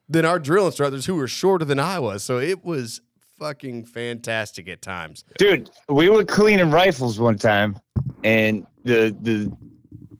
than 0.09 0.25
our 0.25 0.39
drill 0.39 0.67
instructors 0.67 1.07
who 1.07 1.15
were 1.17 1.27
shorter 1.27 1.65
than 1.65 1.81
I 1.81 1.99
was. 1.99 2.23
So 2.23 2.39
it 2.39 2.63
was 2.65 3.01
fucking 3.39 3.87
fantastic 3.87 4.69
at 4.69 4.81
times. 4.83 5.25
Dude, 5.39 5.71
we 5.89 6.09
were 6.09 6.25
cleaning 6.25 6.71
rifles 6.71 7.19
one 7.19 7.37
time, 7.39 7.79
and 8.23 8.67
the 8.85 9.17
the 9.23 9.51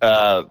uh, 0.05 0.45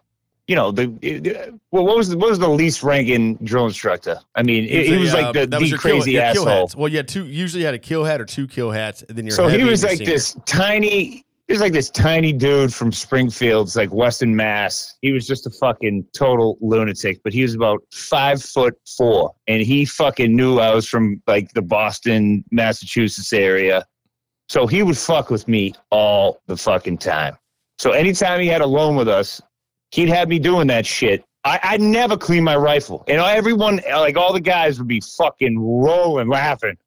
you 0.48 0.56
know 0.56 0.72
the, 0.72 0.88
the 0.88 1.60
well, 1.72 1.86
what 1.86 1.98
was 1.98 2.10
the, 2.10 2.18
what 2.18 2.30
was 2.30 2.39
the 2.39 2.50
least 2.50 2.84
ranking 2.84 3.36
drill 3.44 3.66
instructor? 3.66 4.20
I 4.36 4.44
mean, 4.44 4.64
he, 4.64 4.88
he 4.88 4.96
a, 4.96 5.00
was 5.00 5.14
uh, 5.14 5.22
like 5.22 5.34
the, 5.34 5.58
was 5.58 5.72
the 5.72 5.78
kill- 5.78 5.78
crazy 5.78 6.12
kill 6.14 6.22
asshole. 6.22 6.46
hats. 6.46 6.76
Well, 6.76 6.89
yeah, 6.89 7.02
two 7.02 7.26
usually 7.26 7.64
had 7.64 7.74
a 7.74 7.80
kill 7.80 8.04
hat 8.04 8.20
or 8.20 8.26
two 8.26 8.48
kill 8.48 8.72
hats, 8.72 9.04
and 9.08 9.18
then 9.18 9.26
your 9.26 9.36
So 9.36 9.48
he 9.48 9.64
was 9.64 9.84
like 9.84 9.98
senior. 9.98 10.14
this 10.14 10.38
tiny 10.46 11.24
He 11.48 11.54
was 11.54 11.62
like 11.62 11.74
this 11.74 11.89
tiny 11.89 12.34
dude 12.34 12.74
from 12.74 12.91
Springfield, 12.91 13.68
it's 13.68 13.76
like 13.76 13.94
Western 13.94 14.36
Mass. 14.36 14.96
He 15.02 15.12
was 15.12 15.28
just 15.28 15.46
a 15.46 15.50
fucking 15.50 16.08
total 16.14 16.58
lunatic, 16.62 17.22
but 17.24 17.34
he 17.34 17.41
was 17.41 17.54
about 17.54 17.84
five 17.94 18.41
foot 18.41 18.76
four, 18.98 19.34
and 19.48 19.62
he 19.62 19.86
fucking 19.86 20.36
knew 20.36 20.60
I 20.60 20.74
was 20.74 20.88
from 20.88 21.22
like 21.28 21.54
the 21.54 21.62
Boston, 21.62 22.44
Massachusetts 22.52 23.34
area. 23.34 23.86
So 24.50 24.68
he 24.68 24.84
would 24.84 24.98
fuck 24.98 25.30
with 25.30 25.48
me 25.48 25.74
all 25.89 26.41
the 26.48 26.58
fucking 26.58 26.98
time. 27.00 27.38
So 27.80 27.91
anytime 27.91 28.39
he 28.39 28.48
had 28.48 28.62
a 28.62 28.68
loan 28.68 28.96
with 28.96 29.08
us, 29.08 29.41
he'd 29.94 30.10
have 30.10 30.28
me 30.28 30.39
doing 30.39 30.66
that 30.66 30.88
shit. 30.88 31.24
I, 31.44 31.60
I 31.62 31.78
never 31.78 32.18
clean 32.18 32.44
my 32.44 32.56
rifle. 32.56 33.04
And 33.08 33.22
everyone, 33.22 33.80
like 33.91 34.18
all 34.18 34.34
the 34.34 34.41
guys 34.41 34.80
would 34.80 34.88
be 34.88 35.02
fucking 35.02 35.60
rolling, 35.60 36.30
laughing. 36.30 36.78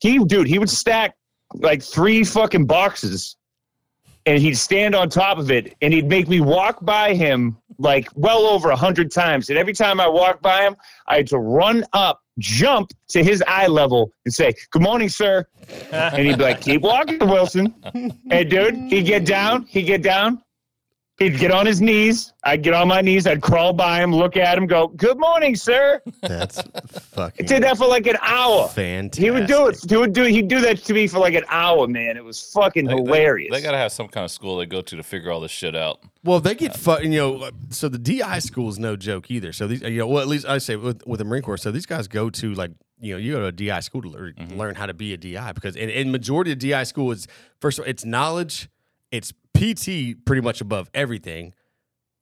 He, 0.00 0.18
dude, 0.24 0.46
he 0.46 0.58
would 0.58 0.70
stack 0.70 1.14
like 1.52 1.82
three 1.82 2.24
fucking 2.24 2.64
boxes 2.64 3.36
and 4.24 4.40
he'd 4.40 4.56
stand 4.56 4.94
on 4.94 5.10
top 5.10 5.36
of 5.36 5.50
it 5.50 5.74
and 5.82 5.92
he'd 5.92 6.08
make 6.08 6.26
me 6.26 6.40
walk 6.40 6.82
by 6.82 7.12
him 7.12 7.58
like 7.78 8.08
well 8.14 8.46
over 8.46 8.70
a 8.70 8.76
hundred 8.76 9.12
times. 9.12 9.50
And 9.50 9.58
every 9.58 9.74
time 9.74 10.00
I 10.00 10.08
walked 10.08 10.40
by 10.40 10.62
him, 10.62 10.74
I 11.06 11.16
had 11.16 11.26
to 11.28 11.38
run 11.38 11.84
up, 11.92 12.22
jump 12.38 12.92
to 13.08 13.22
his 13.22 13.44
eye 13.46 13.66
level 13.66 14.10
and 14.24 14.32
say, 14.32 14.54
Good 14.70 14.80
morning, 14.80 15.10
sir. 15.10 15.46
And 15.92 16.26
he'd 16.26 16.38
be 16.38 16.44
like, 16.44 16.62
Keep 16.62 16.80
walking, 16.80 17.18
Wilson. 17.18 17.74
And 18.30 18.48
dude, 18.48 18.74
he'd 18.74 19.04
get 19.04 19.26
down, 19.26 19.66
he'd 19.66 19.82
get 19.82 20.02
down, 20.02 20.43
he'd 21.18 21.38
get 21.38 21.50
on 21.50 21.66
his 21.66 21.80
knees. 21.80 22.32
I'd 22.44 22.62
get 22.62 22.74
on 22.74 22.88
my 22.88 23.00
knees, 23.00 23.26
I'd 23.26 23.40
crawl 23.40 23.72
by 23.72 24.02
him, 24.02 24.14
look 24.14 24.36
at 24.36 24.58
him, 24.58 24.66
go, 24.66 24.88
Good 24.88 25.18
morning, 25.18 25.56
sir. 25.56 26.00
That's 26.20 26.60
fucking 27.12 27.46
Did 27.46 27.62
that 27.62 27.78
for 27.78 27.86
like 27.86 28.06
an 28.06 28.16
hour. 28.20 28.68
fantastic. 28.68 29.24
He 29.24 29.30
would 29.30 29.46
do 29.46 29.68
it. 29.68 29.78
He 29.88 29.96
would 29.96 30.12
do. 30.12 30.24
He'd 30.24 30.48
do 30.48 30.60
that 30.60 30.78
to 30.84 30.92
me 30.94 31.06
for 31.06 31.18
like 31.18 31.34
an 31.34 31.44
hour, 31.48 31.86
man. 31.86 32.16
It 32.16 32.24
was 32.24 32.42
fucking 32.52 32.86
They- 32.86 32.94
they- 32.94 33.02
hilarious. 33.02 33.52
They, 33.52 33.62
gotta 33.62 33.78
have 33.78 33.92
some 33.92 34.08
kind 34.08 34.24
of 34.24 34.30
school 34.30 34.58
they 34.58 34.66
go 34.66 34.82
to 34.82 34.96
to 34.96 35.02
figure 35.02 35.30
all 35.30 35.40
this 35.40 35.50
shit 35.50 35.74
out. 35.74 36.00
Well, 36.22 36.40
they 36.40 36.54
get 36.54 36.76
fucking. 36.76 37.12
you 37.12 37.18
know. 37.18 37.50
So 37.70 37.88
the 37.88 37.98
DI 37.98 38.38
school 38.40 38.68
is 38.68 38.78
no 38.78 38.96
joke 38.96 39.30
either. 39.30 39.52
So 39.52 39.66
these, 39.66 39.82
you 39.82 39.98
know, 39.98 40.06
well, 40.06 40.22
at 40.22 40.28
least 40.28 40.46
I 40.46 40.58
say 40.58 40.76
with, 40.76 41.06
with 41.06 41.18
the 41.18 41.24
Marine 41.24 41.42
Corps. 41.42 41.58
So 41.58 41.70
these 41.70 41.86
guys 41.86 42.08
go 42.08 42.30
to 42.30 42.54
like, 42.54 42.72
you 42.98 43.14
know, 43.14 43.18
you 43.18 43.32
go 43.32 43.40
to 43.40 43.46
a 43.46 43.52
DI 43.52 43.80
school 43.80 44.02
to 44.02 44.08
learn, 44.08 44.34
mm-hmm. 44.34 44.58
learn 44.58 44.74
how 44.74 44.86
to 44.86 44.94
be 44.94 45.12
a 45.12 45.16
DI 45.16 45.52
because, 45.52 45.76
and, 45.76 45.90
and 45.90 46.10
majority 46.12 46.52
of 46.52 46.58
DI 46.58 46.84
school 46.84 47.10
is 47.12 47.26
first 47.60 47.78
of 47.78 47.84
all, 47.84 47.90
it's 47.90 48.04
knowledge, 48.04 48.68
it's 49.10 49.32
PT 49.54 50.24
pretty 50.24 50.40
much 50.42 50.60
above 50.60 50.90
everything, 50.94 51.54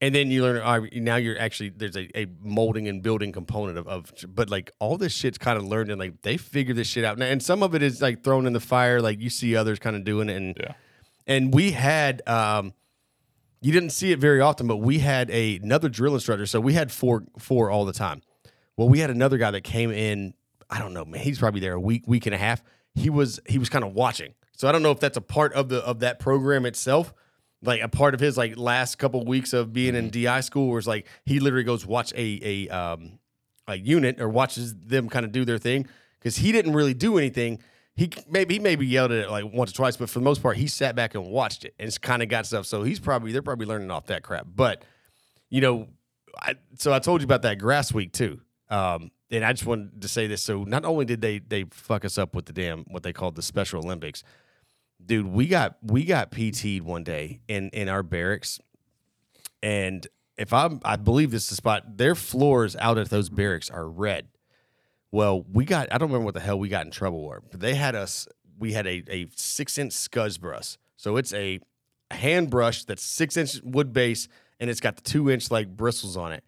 and 0.00 0.14
then 0.14 0.30
you 0.30 0.42
learn. 0.42 0.60
all 0.60 0.80
right, 0.80 0.92
now 0.94 1.16
you're 1.16 1.38
actually 1.38 1.70
there's 1.70 1.96
a, 1.96 2.08
a 2.18 2.26
molding 2.40 2.88
and 2.88 3.02
building 3.02 3.32
component 3.32 3.78
of, 3.78 3.88
of, 3.88 4.12
but 4.28 4.50
like 4.50 4.70
all 4.78 4.96
this 4.98 5.12
shit's 5.12 5.38
kind 5.38 5.56
of 5.56 5.64
learned 5.64 5.90
and 5.90 5.98
like 5.98 6.22
they 6.22 6.36
figure 6.36 6.74
this 6.74 6.86
shit 6.88 7.04
out, 7.04 7.14
and, 7.14 7.22
and 7.22 7.42
some 7.42 7.62
of 7.62 7.74
it 7.74 7.82
is 7.82 8.02
like 8.02 8.22
thrown 8.22 8.46
in 8.46 8.52
the 8.52 8.60
fire. 8.60 9.00
Like 9.00 9.20
you 9.20 9.30
see 9.30 9.56
others 9.56 9.78
kind 9.78 9.96
of 9.96 10.04
doing 10.04 10.28
it, 10.28 10.36
and 10.36 10.56
Yeah. 10.60 10.74
and 11.26 11.54
we 11.54 11.72
had 11.72 12.26
um 12.28 12.74
you 13.60 13.72
didn't 13.72 13.90
see 13.90 14.10
it 14.10 14.18
very 14.18 14.40
often 14.40 14.66
but 14.66 14.78
we 14.78 14.98
had 14.98 15.30
a, 15.30 15.56
another 15.58 15.88
drill 15.88 16.14
instructor 16.14 16.46
so 16.46 16.60
we 16.60 16.72
had 16.72 16.90
four 16.90 17.22
four 17.38 17.70
all 17.70 17.84
the 17.84 17.92
time 17.92 18.20
well 18.76 18.88
we 18.88 18.98
had 18.98 19.08
another 19.08 19.38
guy 19.38 19.52
that 19.52 19.60
came 19.62 19.92
in 19.92 20.34
i 20.68 20.80
don't 20.80 20.92
know 20.92 21.04
man 21.04 21.20
he's 21.20 21.38
probably 21.38 21.60
there 21.60 21.74
a 21.74 21.80
week 21.80 22.02
week 22.08 22.26
and 22.26 22.34
a 22.34 22.38
half 22.38 22.60
he 22.96 23.08
was 23.08 23.38
he 23.46 23.58
was 23.58 23.68
kind 23.68 23.84
of 23.84 23.92
watching 23.94 24.34
so 24.56 24.66
i 24.68 24.72
don't 24.72 24.82
know 24.82 24.90
if 24.90 24.98
that's 24.98 25.16
a 25.16 25.20
part 25.20 25.52
of 25.52 25.68
the 25.68 25.78
of 25.86 26.00
that 26.00 26.18
program 26.18 26.66
itself 26.66 27.14
like 27.62 27.80
a 27.80 27.88
part 27.88 28.14
of 28.14 28.20
his 28.20 28.36
like 28.36 28.56
last 28.56 28.98
couple 28.98 29.24
weeks 29.24 29.52
of 29.52 29.72
being 29.72 29.94
in 29.94 30.10
di 30.10 30.40
school 30.40 30.76
it's 30.76 30.86
like 30.86 31.06
he 31.24 31.40
literally 31.40 31.64
goes 31.64 31.86
watch 31.86 32.12
a 32.14 32.40
a 32.42 32.68
um 32.68 33.18
a 33.68 33.76
unit 33.76 34.20
or 34.20 34.28
watches 34.28 34.74
them 34.74 35.08
kind 35.08 35.24
of 35.24 35.32
do 35.32 35.44
their 35.44 35.58
thing 35.58 35.86
because 36.18 36.36
he 36.36 36.52
didn't 36.52 36.72
really 36.72 36.94
do 36.94 37.18
anything. 37.18 37.58
He 37.94 38.10
maybe 38.28 38.54
he 38.54 38.60
maybe 38.60 38.86
yelled 38.86 39.12
at 39.12 39.24
it 39.24 39.30
like 39.30 39.44
once 39.52 39.72
or 39.72 39.74
twice, 39.74 39.96
but 39.96 40.08
for 40.08 40.18
the 40.18 40.24
most 40.24 40.42
part, 40.42 40.56
he 40.56 40.66
sat 40.66 40.94
back 40.94 41.14
and 41.14 41.26
watched 41.26 41.64
it 41.64 41.74
and 41.78 41.86
it's 41.86 41.98
kind 41.98 42.22
of 42.22 42.28
got 42.28 42.46
stuff. 42.46 42.66
So 42.66 42.82
he's 42.82 43.00
probably 43.00 43.32
they're 43.32 43.42
probably 43.42 43.66
learning 43.66 43.90
off 43.90 44.06
that 44.06 44.22
crap. 44.22 44.46
But 44.54 44.84
you 45.50 45.60
know, 45.60 45.88
I, 46.40 46.54
so 46.78 46.92
I 46.92 46.98
told 46.98 47.20
you 47.20 47.26
about 47.26 47.42
that 47.42 47.58
grass 47.58 47.92
week 47.92 48.12
too. 48.12 48.40
Um, 48.70 49.10
and 49.30 49.44
I 49.44 49.52
just 49.52 49.66
wanted 49.66 50.00
to 50.00 50.08
say 50.08 50.26
this. 50.26 50.42
So 50.42 50.64
not 50.64 50.84
only 50.84 51.04
did 51.04 51.20
they 51.20 51.38
they 51.38 51.64
fuck 51.70 52.04
us 52.04 52.16
up 52.16 52.34
with 52.34 52.46
the 52.46 52.52
damn 52.52 52.84
what 52.84 53.02
they 53.02 53.12
called 53.12 53.34
the 53.34 53.42
Special 53.42 53.84
Olympics, 53.84 54.24
dude, 55.04 55.26
we 55.26 55.46
got 55.46 55.76
we 55.82 56.04
got 56.04 56.30
PT'd 56.30 56.82
one 56.82 57.04
day 57.04 57.40
in 57.48 57.70
in 57.70 57.88
our 57.88 58.02
barracks, 58.02 58.60
and 59.62 60.06
if 60.36 60.52
I'm 60.52 60.80
I 60.84 60.96
believe 60.96 61.30
this 61.30 61.44
is 61.44 61.50
the 61.50 61.56
spot, 61.56 61.96
their 61.96 62.14
floors 62.14 62.76
out 62.76 62.98
at 62.98 63.10
those 63.10 63.28
barracks 63.28 63.70
are 63.70 63.88
red. 63.88 64.28
Well, 65.10 65.44
we 65.52 65.64
got 65.64 65.92
I 65.92 65.98
don't 65.98 66.08
remember 66.08 66.26
what 66.26 66.34
the 66.34 66.40
hell 66.40 66.58
we 66.58 66.68
got 66.68 66.84
in 66.86 66.90
trouble 66.90 67.20
for, 67.20 67.42
but 67.50 67.60
they 67.60 67.74
had 67.74 67.94
us 67.94 68.26
we 68.58 68.72
had 68.72 68.86
a, 68.86 69.02
a 69.08 69.26
six 69.36 69.78
inch 69.78 69.92
scuzz 69.92 70.40
brush. 70.40 70.78
So 70.96 71.16
it's 71.16 71.32
a 71.34 71.60
hand 72.10 72.50
brush 72.50 72.84
that's 72.84 73.02
six 73.02 73.36
inch 73.36 73.60
wood 73.62 73.92
base 73.92 74.28
and 74.60 74.70
it's 74.70 74.80
got 74.80 74.96
the 74.96 75.02
two 75.02 75.30
inch 75.30 75.50
like 75.50 75.76
bristles 75.76 76.16
on 76.16 76.32
it. 76.32 76.44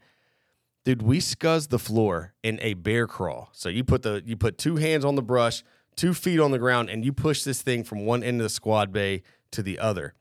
Dude, 0.85 1.03
we 1.03 1.19
scuzzed 1.19 1.71
the 1.71 1.79
floor 1.79 2.35
in 2.43 2.59
a 2.61 2.75
bear 2.75 3.07
crawl. 3.07 3.49
So 3.53 3.69
you 3.69 3.85
put 3.85 4.03
the 4.03 4.23
you 4.25 4.37
put 4.37 4.59
two 4.59 4.77
hands 4.77 5.05
on 5.05 5.15
the 5.15 5.23
brush, 5.23 5.65
two 5.97 6.15
feet 6.15 6.41
on 6.41 6.51
the 6.51 6.59
ground, 6.59 6.91
and 6.91 7.05
you 7.05 7.13
push 7.13 7.43
this 7.43 7.63
thing 7.63 7.85
from 7.85 8.05
one 8.07 8.23
end 8.23 8.41
of 8.41 8.45
the 8.45 8.51
squad 8.51 8.93
bay 8.93 9.23
to 9.53 9.63
the 9.63 9.79
other. 9.79 10.15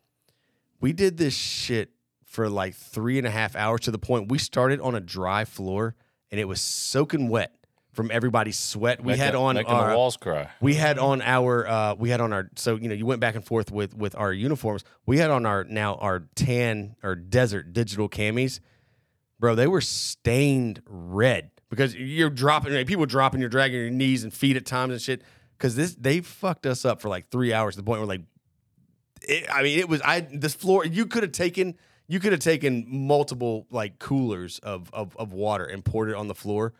We 0.79 0.93
did 0.93 1.17
this 1.17 1.33
shit 1.33 1.91
for 2.25 2.49
like 2.49 2.73
three 2.75 3.17
and 3.17 3.27
a 3.27 3.31
half 3.31 3.55
hours 3.55 3.81
to 3.81 3.91
the 3.91 3.99
point 3.99 4.31
we 4.31 4.37
started 4.37 4.81
on 4.81 4.95
a 4.95 4.99
dry 4.99 5.45
floor 5.45 5.95
and 6.31 6.39
it 6.39 6.45
was 6.45 6.59
soaking 6.59 7.29
wet 7.29 7.53
from 7.91 8.09
everybody's 8.09 8.57
sweat. 8.57 9.01
We 9.01 9.11
Making- 9.11 9.23
had 9.23 9.35
on 9.35 9.57
our, 9.57 9.91
the 9.91 9.95
walls 9.95 10.17
cry. 10.17 10.49
we 10.59 10.73
had 10.73 10.97
on 10.97 11.21
our 11.21 11.67
uh, 11.67 11.93
we 11.95 12.09
had 12.09 12.19
on 12.21 12.33
our 12.33 12.49
so 12.55 12.75
you 12.75 12.89
know 12.89 12.95
you 12.95 13.05
went 13.05 13.21
back 13.21 13.35
and 13.35 13.45
forth 13.45 13.71
with 13.71 13.95
with 13.95 14.15
our 14.15 14.33
uniforms. 14.33 14.83
We 15.05 15.19
had 15.19 15.29
on 15.29 15.45
our 15.45 15.63
now 15.63 15.95
our 15.95 16.23
tan 16.33 16.95
or 17.03 17.13
desert 17.15 17.71
digital 17.71 18.09
camis, 18.09 18.59
bro. 19.39 19.53
They 19.53 19.67
were 19.67 19.81
stained 19.81 20.81
red 20.87 21.51
because 21.69 21.93
you're 21.95 22.31
dropping 22.31 22.83
people 22.87 23.05
dropping, 23.05 23.41
you're 23.41 23.49
dragging 23.49 23.79
your 23.79 23.89
knees 23.91 24.23
and 24.23 24.33
feet 24.33 24.57
at 24.57 24.65
times 24.65 24.91
and 24.93 25.01
shit. 25.01 25.21
Because 25.63 25.77
this 25.77 25.95
they 25.95 26.19
fucked 26.19 26.65
us 26.65 26.83
up 26.83 27.01
for 27.01 27.07
like 27.07 27.29
three 27.29 27.53
hours 27.53 27.75
to 27.75 27.81
the 27.81 27.85
point 27.85 28.01
where 28.01 28.07
like, 28.07 28.23
it, 29.21 29.45
I 29.49 29.63
mean 29.63 29.79
it 29.79 29.87
was 29.87 30.01
I 30.01 30.19
this 30.19 30.53
floor 30.53 30.85
you 30.85 31.05
could 31.05 31.23
have 31.23 31.31
taken 31.31 31.77
you 32.09 32.19
could 32.19 32.33
have 32.33 32.41
taken 32.41 32.85
multiple 32.85 33.65
like 33.71 33.97
coolers 33.97 34.59
of, 34.59 34.89
of 34.91 35.15
of 35.15 35.31
water 35.31 35.63
and 35.63 35.85
poured 35.85 36.09
it 36.09 36.15
on 36.17 36.27
the 36.27 36.35
floor 36.35 36.73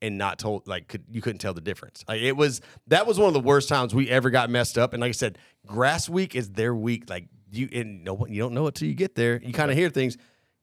and 0.00 0.18
not 0.18 0.38
told 0.38 0.68
like 0.68 0.86
could 0.86 1.02
you 1.10 1.20
couldn't 1.20 1.40
tell 1.40 1.52
the 1.52 1.60
difference. 1.60 2.04
Like 2.06 2.20
it 2.20 2.36
was 2.36 2.60
that 2.86 3.08
was 3.08 3.18
one 3.18 3.26
of 3.26 3.34
the 3.34 3.40
worst 3.40 3.68
times 3.68 3.92
we 3.92 4.08
ever 4.08 4.30
got 4.30 4.50
messed 4.50 4.78
up. 4.78 4.92
And 4.92 5.00
like 5.00 5.08
I 5.08 5.12
said, 5.12 5.36
grass 5.66 6.08
week 6.08 6.36
is 6.36 6.50
their 6.50 6.76
week. 6.76 7.10
Like 7.10 7.26
you 7.50 7.68
and 7.72 8.04
no 8.04 8.14
one 8.14 8.32
you 8.32 8.40
don't 8.40 8.54
know 8.54 8.68
it 8.68 8.76
till 8.76 8.86
you 8.86 8.94
get 8.94 9.16
there. 9.16 9.42
You 9.42 9.52
kind 9.52 9.72
of 9.72 9.76
hear 9.76 9.90
things. 9.90 10.16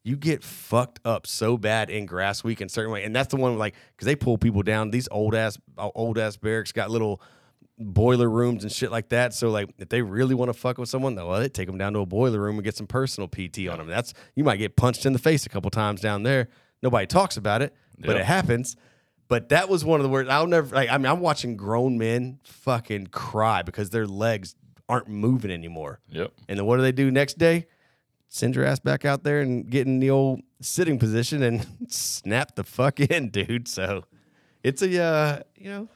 You 0.06 0.16
get 0.16 0.46
fucked 0.46 1.02
up 1.04 1.28
so 1.28 1.58
bad 1.58 1.90
in 1.90 2.06
grass 2.06 2.42
week 2.42 2.62
in 2.62 2.70
certain 2.70 2.94
way, 2.94 3.04
and 3.04 3.14
that's 3.14 3.32
the 3.32 3.36
one 3.36 3.58
like 3.58 3.76
because 3.98 4.06
they 4.06 4.16
pull 4.16 4.38
people 4.38 4.64
down. 4.64 4.92
These 4.92 5.10
old 5.12 5.36
ass 5.36 5.58
old 5.78 6.18
ass 6.18 6.38
barracks 6.38 6.72
got 6.72 6.90
little 6.90 7.22
boiler 7.78 8.30
rooms 8.30 8.64
and 8.64 8.72
shit 8.72 8.92
like 8.92 9.10
that. 9.10 9.34
So 9.34 9.50
like 9.50 9.74
if 9.78 9.90
they 9.90 10.02
really 10.02 10.36
want 10.36 10.50
to 10.50 10.54
fuck 10.54 10.78
with 10.78 10.90
someone, 10.90 11.16
well, 11.16 11.40
they 11.40 11.50
take 11.50 11.68
them 11.68 11.78
down 11.78 11.94
to 11.94 12.00
a 12.00 12.06
boiler 12.06 12.40
room 12.40 12.56
and 12.56 12.64
get 12.64 12.76
some 12.76 12.88
personal 12.88 13.28
PT 13.28 13.68
on 13.70 13.78
them. 13.80 13.88
That's 13.88 14.14
you 14.36 14.44
might 14.44 14.58
get 14.58 14.76
punched 14.76 15.06
in 15.06 15.14
the 15.14 15.20
face 15.20 15.46
a 15.46 15.50
couple 15.50 15.70
times 15.72 16.02
down 16.02 16.24
there. 16.24 16.50
Nobody 16.82 17.08
talks 17.08 17.38
about 17.38 17.62
it, 17.62 17.76
but 18.00 18.16
it 18.16 18.26
happens. 18.26 18.76
But 19.28 19.50
that 19.50 19.70
was 19.70 19.84
one 19.84 20.00
of 20.00 20.04
the 20.04 20.10
worst. 20.10 20.30
I'll 20.30 20.48
never 20.48 20.76
like. 20.76 20.90
I 20.90 20.98
mean, 20.98 21.08
I'm 21.08 21.20
watching 21.20 21.58
grown 21.58 21.98
men 21.98 22.40
fucking 22.44 23.08
cry 23.08 23.64
because 23.64 23.90
their 23.90 24.06
legs 24.06 24.56
aren't 24.88 25.08
moving 25.08 25.52
anymore. 25.52 26.00
Yep. 26.10 26.32
And 26.48 26.60
then 26.60 26.66
what 26.66 26.78
do 26.78 26.84
they 26.84 26.92
do 26.92 27.10
next 27.10 27.38
day? 27.38 27.66
Send 28.28 28.56
your 28.56 28.66
ass 28.66 28.80
back 28.80 29.04
out 29.04 29.24
there 29.24 29.40
and 29.40 29.68
get 29.70 29.88
in 29.88 30.00
the 30.00 30.12
old 30.12 30.42
sitting 30.62 31.00
position 31.00 31.42
and 31.42 31.66
snap 31.88 32.56
the 32.56 32.64
fuck 32.64 33.00
in, 33.00 33.30
dude. 33.30 33.68
So 33.68 34.04
it's 34.64 34.82
a 34.82 35.02
uh, 35.02 35.40
you 35.56 35.70
know 35.70 35.90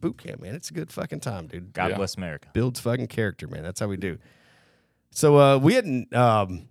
boot 0.00 0.18
camp, 0.18 0.40
man. 0.40 0.54
It's 0.54 0.70
a 0.70 0.74
good 0.74 0.90
fucking 0.92 1.20
time, 1.20 1.46
dude. 1.46 1.72
God 1.72 1.90
Yeah. 1.90 1.96
bless 1.96 2.16
America. 2.16 2.48
Builds 2.52 2.80
fucking 2.80 3.06
character, 3.08 3.46
man. 3.48 3.62
That's 3.62 3.80
how 3.80 3.86
we 3.88 3.96
do. 3.96 4.18
So 5.10 5.38
uh, 5.38 5.58
we 5.58 5.74
hadn't 5.74 6.14
um, 6.14 6.68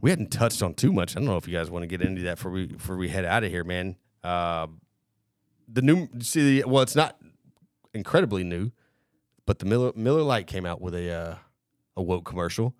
we 0.00 0.10
hadn't 0.10 0.30
touched 0.30 0.62
on 0.62 0.74
too 0.74 0.92
much. 0.92 1.16
I 1.16 1.20
don't 1.20 1.26
know 1.26 1.36
if 1.36 1.46
you 1.48 1.56
guys 1.56 1.70
want 1.70 1.82
to 1.82 1.86
get 1.86 2.00
into 2.00 2.22
that 2.22 2.36
before 2.36 2.50
we 2.50 2.66
before 2.66 2.96
we 2.96 3.08
head 3.08 3.24
out 3.24 3.44
of 3.44 3.50
here, 3.50 3.64
man. 3.64 3.96
Uh, 4.22 4.68
the 5.68 5.82
new 5.82 6.08
see, 6.20 6.62
well, 6.64 6.82
it's 6.82 6.96
not 6.96 7.16
incredibly 7.92 8.44
new, 8.44 8.70
but 9.46 9.58
the 9.58 9.66
Miller 9.66 9.92
Miller 9.94 10.22
Lite 10.22 10.46
came 10.46 10.64
out 10.66 10.80
with 10.80 10.94
a 10.94 11.10
uh, 11.12 11.36
a 11.96 12.02
woke 12.02 12.24
commercial. 12.24 12.74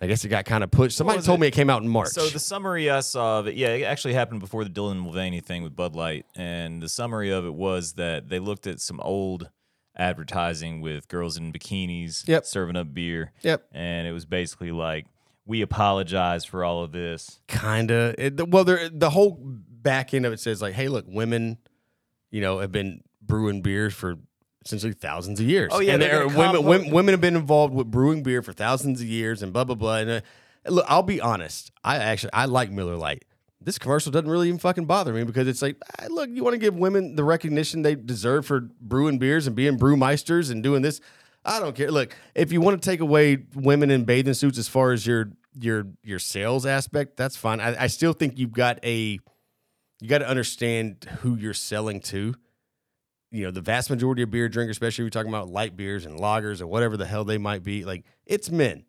I 0.00 0.06
guess 0.06 0.24
it 0.24 0.28
got 0.28 0.44
kind 0.44 0.62
of 0.62 0.70
pushed. 0.70 0.96
Somebody 0.96 1.22
told 1.22 1.38
it? 1.38 1.40
me 1.40 1.46
it 1.46 1.52
came 1.52 1.70
out 1.70 1.82
in 1.82 1.88
March. 1.88 2.08
So 2.08 2.26
the 2.28 2.38
summary 2.38 2.90
I 2.90 3.00
saw 3.00 3.38
of 3.40 3.46
it, 3.46 3.54
yeah, 3.56 3.68
it 3.68 3.84
actually 3.84 4.14
happened 4.14 4.40
before 4.40 4.62
the 4.64 4.70
Dylan 4.70 4.98
Mulvaney 5.00 5.40
thing 5.40 5.62
with 5.62 5.74
Bud 5.74 5.94
Light, 5.96 6.26
and 6.36 6.82
the 6.82 6.88
summary 6.88 7.30
of 7.30 7.46
it 7.46 7.54
was 7.54 7.94
that 7.94 8.28
they 8.28 8.38
looked 8.38 8.66
at 8.66 8.80
some 8.80 9.00
old 9.00 9.48
advertising 9.96 10.80
with 10.82 11.08
girls 11.08 11.36
in 11.38 11.52
bikinis 11.52 12.28
Yep. 12.28 12.44
serving 12.44 12.76
up 12.76 12.92
beer, 12.92 13.32
yep, 13.42 13.66
and 13.72 14.06
it 14.06 14.12
was 14.12 14.26
basically 14.26 14.70
like, 14.70 15.06
"We 15.46 15.62
apologize 15.62 16.44
for 16.44 16.62
all 16.64 16.82
of 16.84 16.92
this." 16.92 17.40
kind 17.48 17.90
of. 17.90 18.14
Well, 18.48 18.64
the 18.64 19.10
whole 19.10 19.38
back 19.40 20.12
end 20.12 20.26
of 20.26 20.32
it 20.34 20.40
says 20.40 20.60
like, 20.60 20.74
hey, 20.74 20.88
look, 20.88 21.06
women, 21.08 21.56
you 22.30 22.40
know, 22.42 22.58
have 22.58 22.72
been 22.72 23.02
brewing 23.22 23.62
beers 23.62 23.94
for 23.94 24.16
essentially 24.66 24.92
thousands 24.92 25.40
of 25.40 25.46
years. 25.46 25.70
Oh, 25.74 25.80
yeah, 25.80 25.94
and 25.94 26.02
there- 26.02 26.26
women, 26.28 26.64
women 26.64 26.90
women 26.90 27.12
have 27.14 27.20
been 27.20 27.36
involved 27.36 27.72
with 27.74 27.90
brewing 27.90 28.22
beer 28.22 28.42
for 28.42 28.52
thousands 28.52 29.00
of 29.00 29.06
years 29.06 29.42
and 29.42 29.52
blah 29.52 29.64
blah 29.64 29.74
blah. 29.74 29.96
And 29.96 30.10
uh, 30.10 30.20
look, 30.68 30.84
I'll 30.88 31.02
be 31.02 31.20
honest, 31.20 31.70
I 31.84 31.96
actually 31.96 32.32
I 32.32 32.44
like 32.46 32.70
Miller 32.70 32.96
Lite. 32.96 33.24
This 33.60 33.78
commercial 33.78 34.12
doesn't 34.12 34.28
really 34.30 34.48
even 34.48 34.58
fucking 34.60 34.84
bother 34.84 35.12
me 35.12 35.24
because 35.24 35.48
it's 35.48 35.62
like, 35.62 35.76
ah, 35.98 36.04
look, 36.08 36.28
you 36.30 36.44
want 36.44 36.54
to 36.54 36.58
give 36.58 36.74
women 36.76 37.16
the 37.16 37.24
recognition 37.24 37.82
they 37.82 37.94
deserve 37.96 38.46
for 38.46 38.60
brewing 38.80 39.18
beers 39.18 39.46
and 39.46 39.56
being 39.56 39.76
brewmeisters 39.78 40.50
and 40.50 40.62
doing 40.62 40.82
this. 40.82 41.00
I 41.44 41.58
don't 41.60 41.74
care. 41.74 41.90
Look, 41.90 42.14
if 42.34 42.52
you 42.52 42.60
want 42.60 42.80
to 42.80 42.90
take 42.90 43.00
away 43.00 43.38
women 43.54 43.90
in 43.90 44.04
bathing 44.04 44.34
suits 44.34 44.58
as 44.58 44.68
far 44.68 44.92
as 44.92 45.06
your 45.06 45.30
your 45.58 45.86
your 46.02 46.18
sales 46.18 46.66
aspect, 46.66 47.16
that's 47.16 47.36
fine. 47.36 47.60
I, 47.60 47.84
I 47.84 47.86
still 47.86 48.12
think 48.12 48.38
you've 48.38 48.52
got 48.52 48.78
a 48.84 49.18
you 50.00 50.08
got 50.08 50.18
to 50.18 50.28
understand 50.28 51.04
who 51.20 51.36
you're 51.36 51.54
selling 51.54 52.00
to. 52.00 52.34
You 53.30 53.44
know, 53.44 53.50
the 53.50 53.60
vast 53.60 53.90
majority 53.90 54.22
of 54.22 54.30
beer 54.30 54.48
drinkers, 54.48 54.76
especially 54.76 55.02
if 55.02 55.06
you're 55.06 55.10
talking 55.10 55.32
about 55.32 55.48
light 55.48 55.76
beers 55.76 56.06
and 56.06 56.18
lagers 56.18 56.60
or 56.60 56.66
whatever 56.66 56.96
the 56.96 57.06
hell 57.06 57.24
they 57.24 57.38
might 57.38 57.62
be, 57.62 57.84
like 57.84 58.04
it's 58.24 58.50
men. 58.50 58.84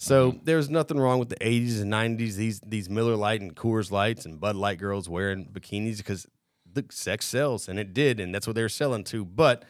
So 0.00 0.30
mm-hmm. 0.30 0.44
there's 0.44 0.70
nothing 0.70 0.98
wrong 0.98 1.18
with 1.18 1.28
the 1.28 1.36
80s 1.36 1.80
and 1.82 1.92
90s. 1.92 2.34
These 2.34 2.60
these 2.60 2.88
Miller 2.88 3.16
Lite 3.16 3.40
and 3.40 3.56
Coors 3.56 3.90
Lights 3.90 4.26
and 4.26 4.38
Bud 4.38 4.54
Light 4.54 4.78
girls 4.78 5.08
wearing 5.08 5.46
bikinis 5.46 5.96
because 5.96 6.26
the 6.72 6.84
sex 6.90 7.26
sells, 7.26 7.68
and 7.68 7.78
it 7.78 7.92
did, 7.94 8.20
and 8.20 8.34
that's 8.34 8.46
what 8.46 8.54
they 8.54 8.62
were 8.62 8.68
selling 8.68 9.04
to. 9.04 9.24
But 9.24 9.64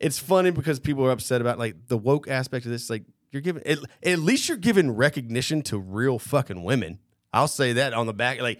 it's 0.00 0.18
funny 0.18 0.50
because 0.50 0.80
people 0.80 1.04
are 1.06 1.10
upset 1.10 1.40
about 1.40 1.58
like 1.58 1.86
the 1.86 1.96
woke 1.96 2.28
aspect 2.28 2.64
of 2.66 2.72
this. 2.72 2.90
Like 2.90 3.04
you're 3.30 3.42
giving 3.42 3.62
at, 3.64 3.78
at 4.02 4.18
least 4.18 4.48
you're 4.48 4.58
giving 4.58 4.90
recognition 4.90 5.62
to 5.62 5.78
real 5.78 6.18
fucking 6.18 6.64
women. 6.64 6.98
I'll 7.32 7.48
say 7.48 7.74
that 7.74 7.94
on 7.94 8.06
the 8.06 8.14
back, 8.14 8.40
like 8.40 8.58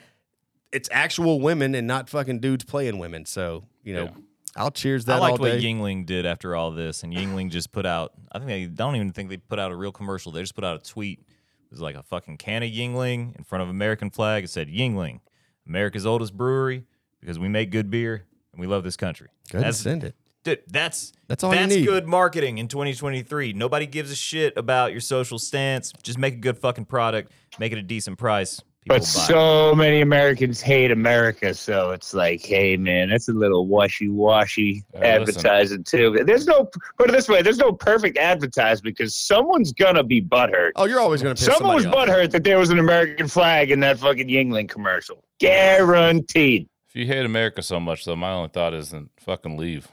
it's 0.73 0.89
actual 0.93 1.41
women 1.41 1.75
and 1.75 1.87
not 1.87 2.09
fucking 2.09 2.41
dudes 2.41 2.65
playing 2.65 2.99
women. 2.99 3.25
So 3.25 3.65
you 3.83 3.95
know, 3.95 4.05
Yeah. 4.05 4.23
I'll 4.59 4.71
cheers 4.73 5.05
that 5.05 5.17
I 5.17 5.19
liked 5.21 5.39
all 5.39 5.45
day. 5.47 5.55
what 5.55 5.63
Yuengling 5.63 6.05
did 6.05 6.27
after 6.27 6.57
all 6.57 6.73
this, 6.73 7.03
and 7.03 7.15
Yuengling 7.15 7.51
just 7.51 7.71
put 7.71 7.87
out. 7.87 8.13
I 8.33 8.39
think 8.39 8.51
they 8.51 8.67
don't 8.67 8.97
even 8.97 9.13
think 9.13 9.31
they 9.31 9.37
put 9.37 9.59
out 9.59 9.71
a 9.71 9.77
real 9.77 9.93
commercial. 9.93 10.33
They 10.33 10.41
just 10.41 10.55
put 10.55 10.65
out 10.65 10.77
a 10.77 10.91
tweet. 10.91 11.21
It 11.21 11.71
was 11.71 11.81
like 11.81 11.95
a 11.95 12.03
fucking 12.03 12.39
can 12.39 12.63
of 12.63 12.71
Yuengling 12.71 13.37
in 13.37 13.45
front 13.45 13.63
of 13.63 13.69
American 13.69 14.11
flag. 14.11 14.45
It 14.45 14.51
said 14.51 14.69
Yuengling, 14.69 15.21
America's 15.67 16.05
oldest 16.05 16.37
brewery, 16.37 16.85
because 17.21 17.39
we 17.39 17.49
make 17.49 17.71
good 17.71 17.91
beer 17.91 18.25
and 18.53 18.61
we 18.61 18.67
love 18.67 18.85
this 18.85 18.97
country. 18.97 19.29
Go 19.51 19.59
ahead 19.59 19.69
That's 19.69 19.79
send 19.79 20.03
it. 20.05 20.15
Dude, 20.45 20.61
that's 20.69 21.13
That's 21.27 21.45
all 21.45 21.51
That's 21.51 21.77
good 21.77 22.07
marketing 22.07 22.59
in 22.59 22.69
2023. 22.69 23.53
Nobody 23.53 23.87
gives 23.87 24.11
a 24.11 24.17
shit 24.17 24.57
about 24.57 24.93
your 24.93 25.01
social 25.01 25.39
stance. 25.39 25.93
Just 26.03 26.19
make 26.19 26.35
a 26.35 26.39
good 26.39 26.57
fucking 26.57 26.87
product. 26.87 27.33
Make 27.59 27.73
it 27.73 27.79
a 27.79 27.83
decent 27.83 28.19
price. 28.19 28.63
But 28.89 29.01
buy. 29.01 29.05
so 29.05 29.75
many 29.75 30.01
Americans 30.01 30.61
hate 30.61 30.91
America, 30.91 31.55
so 31.55 31.91
it's 31.93 32.15
like, 32.15 32.45
hey 32.45 32.77
man, 32.77 33.11
that's 33.11 33.29
a 33.29 33.33
little 33.33 33.67
washy-washy 33.67 34.83
Uh, 34.95 34.99
listen. 34.99 35.05
advertising 35.05 35.85
too. 35.85 36.19
There's 36.25 36.47
no 36.47 36.69
put 36.97 37.09
it 37.11 37.13
this 37.13 37.29
way, 37.29 37.43
there's 37.43 37.59
no 37.59 37.73
perfect 37.73 38.17
advertisement 38.19 38.97
because 38.97 39.15
someone's 39.15 39.73
gonna 39.73 40.03
be 40.03 40.21
butthurt. 40.23 40.73
Oh, 40.77 40.87
you're 40.87 41.01
always 41.01 41.21
to 41.37 41.39
piss 41.45 41.55
Someone 41.55 41.77
was 41.77 41.87
off. 41.87 41.95
butthurt 41.95 42.31
that 42.33 42.45
there 42.45 42.59
was 42.59 42.71
an 42.71 42.79
American 42.79 43.29
flag 43.29 43.71
in 43.71 43.81
that 43.81 43.99
fucking 43.99 44.29
Yuengling 44.29 44.69
commercial. 44.69 45.23
Guaranteed. 45.39 46.69
If 46.89 46.97
you 46.97 47.07
hate 47.07 47.25
America 47.27 47.63
so 47.63 47.79
much, 47.79 48.05
though, 48.05 48.17
my 48.17 48.31
only 48.33 48.49
thought 48.49 48.73
is 48.75 48.91
then 48.91 49.11
fucking 49.19 49.57
leave. 49.59 49.89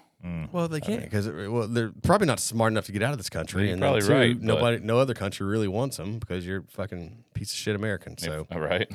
Well, 0.51 0.67
they 0.67 0.79
can't 0.79 1.01
because 1.01 1.27
well, 1.29 1.67
they're 1.67 1.91
probably 2.01 2.25
not 2.27 2.39
smart 2.39 2.71
enough 2.71 2.85
to 2.85 2.91
get 2.91 3.03
out 3.03 3.11
of 3.11 3.17
this 3.17 3.29
country. 3.29 3.65
You're 3.65 3.73
and 3.73 3.81
then, 3.83 3.89
probably 3.91 4.07
two, 4.07 4.13
right, 4.13 4.35
but- 4.35 4.43
Nobody, 4.43 4.79
no 4.79 4.97
other 4.99 5.13
country 5.13 5.45
really 5.45 5.67
wants 5.67 5.97
them 5.97 6.17
because 6.17 6.45
you're 6.47 6.63
fucking 6.69 7.23
piece 7.33 7.51
of 7.51 7.57
shit 7.57 7.75
American. 7.75 8.17
So, 8.17 8.47
All 8.51 8.59
right. 8.59 8.89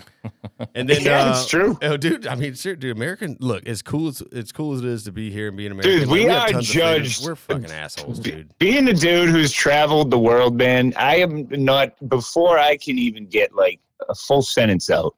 and 0.74 0.89
then 0.89 1.03
Yeah, 1.05 1.24
uh, 1.26 1.31
it's 1.31 1.47
true. 1.49 1.78
Oh, 1.83 1.97
dude, 1.97 2.26
I 2.26 2.35
mean, 2.35 2.55
sure, 2.55 2.74
dude, 2.74 2.97
American. 2.97 3.37
Look, 3.41 3.66
as 3.66 3.83
cool 3.83 4.09
as 4.09 4.22
as 4.33 4.51
cool 4.51 4.72
as 4.74 4.81
it 4.81 4.87
is 4.87 5.05
to 5.05 5.12
be 5.12 5.31
here 5.31 5.49
and 5.49 5.57
be 5.57 5.66
an 5.66 5.72
American, 5.72 6.01
Dude, 6.01 6.09
like, 6.09 6.12
we 6.14 6.24
have 6.24 6.49
are 6.49 6.53
tons 6.53 6.68
of 6.68 6.74
freedoms. 6.74 7.09
judged- 7.18 7.26
We're 7.26 7.37
fucking 7.37 7.70
assholes, 7.70 8.18
dude. 8.18 8.59
Being 8.59 8.89
a 8.89 8.95
dude 8.95 9.28
who's 9.28 9.53
traveled 9.53 10.11
the 10.11 10.18
world, 10.18 10.57
man, 10.57 10.93
I 10.97 11.16
am 11.16 11.47
not 11.51 11.93
before 12.09 12.59
I 12.59 12.76
can 12.76 12.99
even 12.99 13.26
get 13.26 13.55
like 13.55 13.78
a 14.09 14.14
full 14.14 14.43
sentence 14.43 14.91
out, 14.91 15.14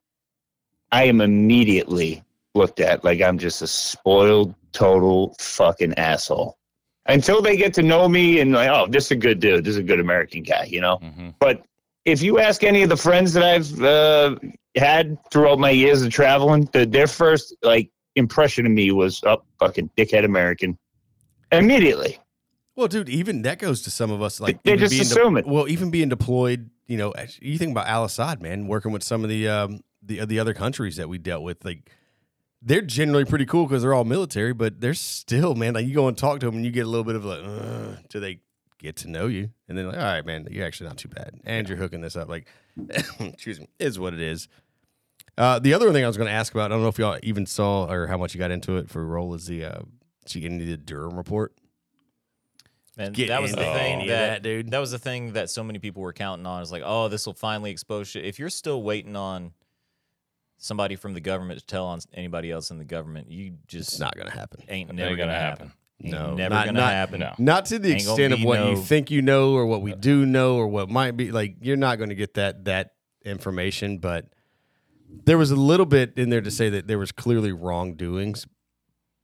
I 0.90 1.04
am 1.04 1.20
immediately 1.22 2.22
looked 2.54 2.80
at 2.80 3.02
like 3.04 3.22
I'm 3.22 3.38
just 3.38 3.62
a 3.62 3.66
spoiled 3.66 4.54
total 4.72 5.34
fucking 5.40 5.94
asshole. 5.98 6.58
Until 7.06 7.42
they 7.42 7.56
get 7.56 7.74
to 7.74 7.82
know 7.82 8.08
me 8.08 8.40
and 8.40 8.52
like, 8.52 8.68
oh, 8.68 8.86
this 8.88 9.06
is 9.06 9.10
a 9.12 9.16
good 9.16 9.40
dude, 9.40 9.64
this 9.64 9.72
is 9.72 9.78
a 9.78 9.82
good 9.82 9.98
American 10.00 10.42
guy, 10.42 10.64
you 10.64 10.80
know? 10.80 10.96
hmm 10.96 11.30
But 11.40 11.64
if 12.04 12.22
you 12.22 12.38
ask 12.38 12.62
any 12.62 12.82
of 12.82 12.88
the 12.88 12.96
friends 12.96 13.32
that 13.32 13.42
I've 13.42 13.82
uh, 13.82 14.36
had 14.76 15.18
throughout 15.30 15.58
my 15.58 15.70
years 15.70 16.02
of 16.02 16.12
traveling, 16.12 16.68
the, 16.72 16.86
their 16.86 17.06
first 17.06 17.56
like 17.62 17.90
impression 18.16 18.66
of 18.66 18.72
me 18.72 18.92
was, 18.92 19.20
oh, 19.24 19.42
fucking 19.58 19.90
dickhead 19.96 20.24
American. 20.24 20.78
Immediately. 21.50 22.18
Well, 22.74 22.88
dude, 22.88 23.08
even 23.08 23.42
that 23.42 23.58
goes 23.58 23.82
to 23.82 23.90
some 23.90 24.10
of 24.10 24.22
us. 24.22 24.40
Like 24.40 24.62
They 24.62 24.76
just 24.76 24.90
being 24.90 25.02
assume 25.02 25.36
it. 25.36 25.46
Well, 25.46 25.68
even 25.68 25.90
being 25.90 26.08
deployed, 26.08 26.70
you 26.86 26.96
know, 26.96 27.12
you 27.40 27.58
think 27.58 27.72
about 27.72 27.86
Al 27.86 28.04
Asad, 28.04 28.40
man, 28.40 28.66
working 28.66 28.92
with 28.92 29.02
some 29.02 29.22
of 29.24 29.30
the 29.30 29.48
um, 29.48 29.80
the 30.02 30.24
the 30.24 30.38
other 30.38 30.54
countries 30.54 30.96
that 30.96 31.08
we 31.08 31.18
dealt 31.18 31.42
with, 31.42 31.64
like 31.64 31.90
they're 32.62 32.80
generally 32.80 33.24
pretty 33.24 33.46
cool 33.46 33.66
because 33.66 33.82
they're 33.82 33.94
all 33.94 34.04
military, 34.04 34.52
but 34.52 34.80
they're 34.80 34.94
still, 34.94 35.54
man. 35.54 35.74
Like 35.74 35.86
you 35.86 35.94
go 35.94 36.08
and 36.08 36.16
talk 36.16 36.40
to 36.40 36.46
them, 36.46 36.56
and 36.56 36.64
you 36.64 36.70
get 36.70 36.86
a 36.86 36.88
little 36.88 37.04
bit 37.04 37.16
of 37.16 37.24
like, 37.24 37.40
uh, 37.44 38.00
do 38.08 38.20
they 38.20 38.40
get 38.78 38.96
to 38.96 39.08
know 39.08 39.26
you, 39.26 39.50
and 39.68 39.76
then 39.76 39.86
like, 39.86 39.98
all 39.98 40.02
right, 40.02 40.24
man, 40.24 40.46
you're 40.50 40.66
actually 40.66 40.88
not 40.88 40.96
too 40.96 41.08
bad, 41.08 41.40
and 41.44 41.68
you're 41.68 41.78
hooking 41.78 42.00
this 42.00 42.16
up. 42.16 42.28
Like, 42.28 42.46
excuse 43.20 43.60
me, 43.60 43.68
is 43.78 43.98
what 43.98 44.14
it 44.14 44.20
is. 44.20 44.48
Uh, 45.36 45.58
the 45.58 45.72
other 45.74 45.92
thing 45.92 46.04
I 46.04 46.06
was 46.06 46.16
going 46.16 46.28
to 46.28 46.32
ask 46.32 46.52
about, 46.52 46.70
I 46.70 46.74
don't 46.74 46.82
know 46.82 46.88
if 46.88 46.98
y'all 46.98 47.18
even 47.22 47.46
saw 47.46 47.90
or 47.90 48.06
how 48.06 48.18
much 48.18 48.34
you 48.34 48.38
got 48.38 48.50
into 48.50 48.76
it 48.76 48.90
for 48.90 49.04
roll 49.04 49.32
is 49.34 49.46
the 49.46 49.64
uh, 49.64 49.80
did 50.26 50.34
you 50.34 50.40
get 50.42 50.52
into 50.52 50.66
the 50.66 50.76
Durham 50.76 51.16
report? 51.16 51.54
And 52.98 53.14
Get 53.14 53.28
that 53.28 53.40
was 53.40 53.52
the 53.52 53.56
thing 53.56 54.00
that, 54.00 54.06
that, 54.06 54.42
dude. 54.42 54.70
That 54.70 54.78
was 54.78 54.90
the 54.90 54.98
thing 54.98 55.32
that 55.32 55.48
so 55.48 55.64
many 55.64 55.78
people 55.78 56.02
were 56.02 56.12
counting 56.12 56.44
on. 56.44 56.62
Is 56.62 56.70
like, 56.70 56.82
oh, 56.84 57.08
this 57.08 57.24
will 57.24 57.32
finally 57.32 57.70
expose 57.70 58.08
shit. 58.08 58.26
If 58.26 58.38
you're 58.38 58.50
still 58.50 58.82
waiting 58.82 59.16
on 59.16 59.52
somebody 60.62 60.94
from 60.96 61.12
the 61.12 61.20
government 61.20 61.58
to 61.60 61.66
tell 61.66 61.86
on 61.86 61.98
anybody 62.14 62.50
else 62.50 62.70
in 62.70 62.78
the 62.78 62.84
government, 62.84 63.30
you 63.30 63.54
just 63.66 63.90
It's 63.92 63.98
not 64.00 64.14
going 64.16 64.28
to 64.28 64.32
happen. 64.34 64.62
ain't 64.68 64.92
never 64.92 65.10
gonna 65.16 65.32
gonna 65.32 65.32
happen. 65.38 65.66
happen. 65.68 65.78
Ain't 66.04 66.14
No, 66.14 66.34
never 66.34 66.54
not- 66.54 66.66
gonna 66.66 66.80
not- 66.80 66.92
happen. 66.92 67.20
No. 67.20 67.34
Not 67.38 67.66
to 67.66 67.78
the 67.78 67.88
Ain't 67.90 68.00
extent 68.02 68.32
of 68.32 68.38
be 68.40 68.44
what 68.44 68.64
you 68.68 68.76
think 68.76 69.10
you 69.10 69.22
know 69.22 69.52
or 69.54 69.66
what 69.66 69.82
we 69.82 69.92
do 69.94 70.24
know 70.24 70.56
or 70.56 70.66
what 70.68 70.88
might 70.88 71.16
be 71.16 71.30
like 71.32 71.56
you're 71.60 71.76
not 71.76 71.98
going 71.98 72.08
to 72.10 72.14
get 72.16 72.34
that 72.34 72.64
that 72.64 72.92
information 73.24 73.98
but 73.98 74.26
there 75.24 75.38
was 75.38 75.50
a 75.50 75.56
little 75.56 75.86
bit 75.86 76.12
in 76.16 76.30
there 76.30 76.40
to 76.40 76.50
say 76.50 76.68
that 76.70 76.86
there 76.88 76.98
was 76.98 77.12
clearly 77.12 77.52
wrongdoings 77.52 78.46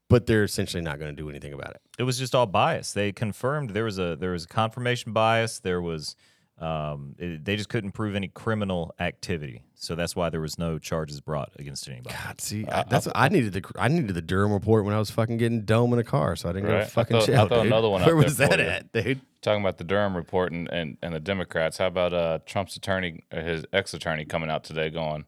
but 0.09 0.26
they're 0.26 0.45
essentially 0.45 0.82
not 0.82 0.99
going 0.99 1.14
to 1.14 1.20
do 1.22 1.28
anything 1.28 1.53
about 1.53 1.70
it. 1.70 1.80
It 1.99 2.05
was 2.05 2.18
just 2.18 2.34
all 2.34 2.47
bias. 2.47 2.93
They 2.93 3.12
confirmed 3.12 3.70
there 3.70 3.84
was 3.84 3.99
a 3.99 4.16
there 4.16 4.30
was 4.30 4.47
confirmation 4.47 5.12
bias. 5.12 5.59
There 5.61 5.82
was 5.82 6.16
um, 6.61 7.14
it- 7.18 7.44
they 7.44 7.56
just 7.56 7.68
couldn't 7.68 7.92
prove 7.92 8.14
any 8.16 8.28
criminal 8.28 8.94
activity, 8.98 9.62
so 9.74 9.94
that's 9.94 10.16
why 10.16 10.28
there 10.28 10.40
was 10.40 10.59
no 10.59 10.78
charges 10.78 11.20
brought 11.20 11.50
against 11.59 11.88
anybody. 11.88 12.14
God, 12.24 12.40
see, 12.40 12.66
I, 12.66 12.84
that's 12.88 13.06
I 13.14 13.28
needed 13.28 13.52
the 13.52 13.62
I 13.78 13.88
needed 13.88 14.14
the 14.14 14.22
Durham 14.22 14.52
report 14.52 14.84
when 14.84 14.94
I 14.94 14.98
was 14.98 15.11
fucking 15.11 15.36
getting 15.36 15.62
dome 15.64 15.92
in 15.92 15.98
a 15.98 16.04
car, 16.04 16.34
so 16.36 16.48
I 16.48 16.52
didn't 16.52 16.66
go 16.66 16.72
Right. 16.74 16.80
to 16.80 16.86
I 16.86 16.88
fucking 16.88 17.20
thought- 17.20 17.28
I 17.30 17.36
thought 17.36 17.48
dude. 17.50 17.66
another 17.66 17.88
one 17.88 18.02
out 18.02 18.06
Where 18.06 18.16
there 18.16 18.24
was 18.24 18.36
that 18.38 18.59
you. 18.59 18.64
at, 18.64 18.92
dude? 18.92 19.20
Talking 19.40 19.62
about 19.62 19.78
the 19.78 19.84
Durham 19.84 20.16
report 20.16 20.50
and, 20.52 20.68
and, 20.68 20.97
and 21.01 21.14
the 21.14 21.20
Democrats, 21.20 21.78
how 21.78 21.86
about 21.86 22.12
uh, 22.12 22.40
Trump's 22.44 22.76
attorney, 22.76 23.22
uh, 23.30 23.40
his 23.40 23.64
ex 23.72 23.94
attorney, 23.94 24.24
coming 24.24 24.51
out 24.51 24.64
today 24.64 24.90
going, 24.90 25.26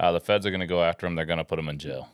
uh, 0.00 0.10
the 0.10 0.18
feds 0.20 0.44
are 0.44 0.50
going 0.50 0.60
to 0.60 0.66
go 0.66 0.82
after 0.82 1.06
him. 1.06 1.14
They're 1.14 1.26
going 1.26 1.38
to 1.38 1.44
put 1.44 1.60
him 1.60 1.68
in 1.68 1.78
jail. 1.78 2.08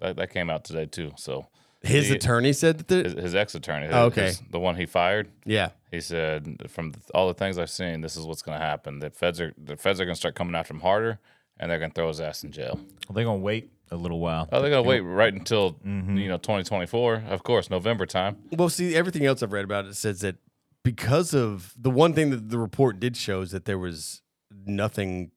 That, 0.00 0.16
that 0.16 0.30
came 0.30 0.50
out 0.50 0.64
today, 0.64 0.84
too. 0.86 1.12
So 1.16 1.46
His 1.88 2.08
The- 2.08 2.16
attorney 2.16 2.52
said 2.52 2.78
that. 2.78 3.04
His, 3.06 3.14
his 3.14 3.34
ex 3.34 3.54
attorney, 3.54 3.88
Oh, 3.90 4.06
okay. 4.06 4.32
the 4.50 4.60
one 4.60 4.76
he 4.76 4.86
fired, 4.86 5.28
yeah, 5.44 5.70
he 5.90 6.00
said, 6.00 6.62
from 6.70 6.92
all 7.14 7.28
the 7.28 7.34
things 7.34 7.58
I've 7.58 7.70
seen, 7.70 8.00
this 8.00 8.16
is 8.16 8.26
what's 8.26 8.42
going 8.42 8.58
to 8.58 8.64
happen. 8.64 8.98
The 9.00 9.10
feds 9.10 9.40
are 9.40 9.52
the 9.56 9.76
feds 9.76 10.00
are 10.00 10.04
going 10.04 10.14
to 10.14 10.18
start 10.18 10.34
coming 10.34 10.54
after 10.54 10.74
him 10.74 10.80
harder, 10.80 11.18
and 11.58 11.70
they're 11.70 11.78
going 11.78 11.90
to 11.90 11.94
throw 11.94 12.08
his 12.08 12.20
ass 12.20 12.44
in 12.44 12.52
jail. 12.52 12.74
Well, 13.08 13.14
they're 13.14 13.24
gonna 13.24 13.38
wait 13.38 13.70
a 13.90 13.96
little 13.96 14.20
while. 14.20 14.48
Oh, 14.52 14.60
they're 14.60 14.70
going 14.70 14.84
to 14.84 14.88
wait 14.88 15.00
right 15.00 15.32
until 15.32 15.72
Mm-hmm. 15.86 16.16
you 16.18 16.28
know 16.28 16.36
2024, 16.36 17.24
of 17.28 17.42
course, 17.42 17.70
November 17.70 18.04
time. 18.06 18.36
Well, 18.52 18.68
see, 18.68 18.94
everything 18.94 19.24
else 19.24 19.42
I've 19.42 19.52
read 19.52 19.64
about 19.64 19.86
it 19.86 19.96
says 19.96 20.20
that 20.20 20.36
because 20.84 21.32
of 21.34 21.72
the 21.76 21.90
one 21.90 22.12
thing 22.12 22.30
that 22.30 22.50
the 22.50 22.58
report 22.58 23.00
did 23.00 23.16
show 23.16 23.40
is 23.40 23.50
that 23.52 23.64
there 23.64 23.78
was 23.78 24.20
nothing 24.66 25.30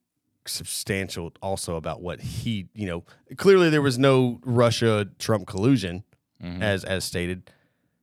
substantial 0.46 1.32
also 1.40 1.76
about 1.76 2.02
what 2.02 2.20
he, 2.20 2.66
you 2.74 2.86
know, 2.86 3.04
clearly 3.36 3.70
there 3.70 3.82
was 3.82 3.98
no 3.98 4.40
Russia 4.44 5.08
Trump 5.18 5.46
collusion 5.46 6.04
Mm-hmm. 6.42 6.62
as 6.62 6.84
as 6.84 7.04
stated. 7.04 7.50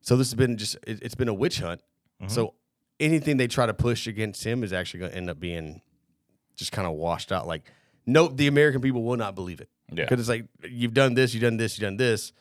So 0.01 0.15
this 0.15 0.27
has 0.29 0.35
been 0.35 0.57
just 0.57 0.75
it, 0.87 0.99
it's 1.01 1.15
been 1.15 1.27
a 1.27 1.33
witch 1.33 1.59
hunt. 1.59 1.81
Mm-hmm. 2.21 2.31
So 2.31 2.53
anything 2.99 3.37
they 3.37 3.47
try 3.47 3.65
to 3.65 3.73
push 3.73 4.07
against 4.07 4.43
him 4.45 4.63
is 4.63 4.71
actually 4.73 5.01
going 5.01 5.11
to 5.11 5.17
end 5.17 5.29
up 5.29 5.39
being 5.39 5.81
just 6.55 6.71
kind 6.71 6.87
of 6.87 6.93
washed 6.93 7.31
out. 7.31 7.47
Like, 7.47 7.63
nope, 8.05 8.35
the 8.37 8.47
American 8.47 8.81
people 8.81 9.03
will 9.03 9.17
not 9.17 9.35
believe 9.35 9.61
it 9.61 9.69
Yeah. 9.91 10.05
because 10.05 10.19
it's 10.19 10.29
like 10.29 10.45
you've 10.69 10.93
done 10.93 11.13
this, 11.13 11.33
you've 11.33 11.43
done 11.43 11.57
this, 11.57 11.77
you've 11.77 11.83
done 11.87 11.97
this, 11.97 12.33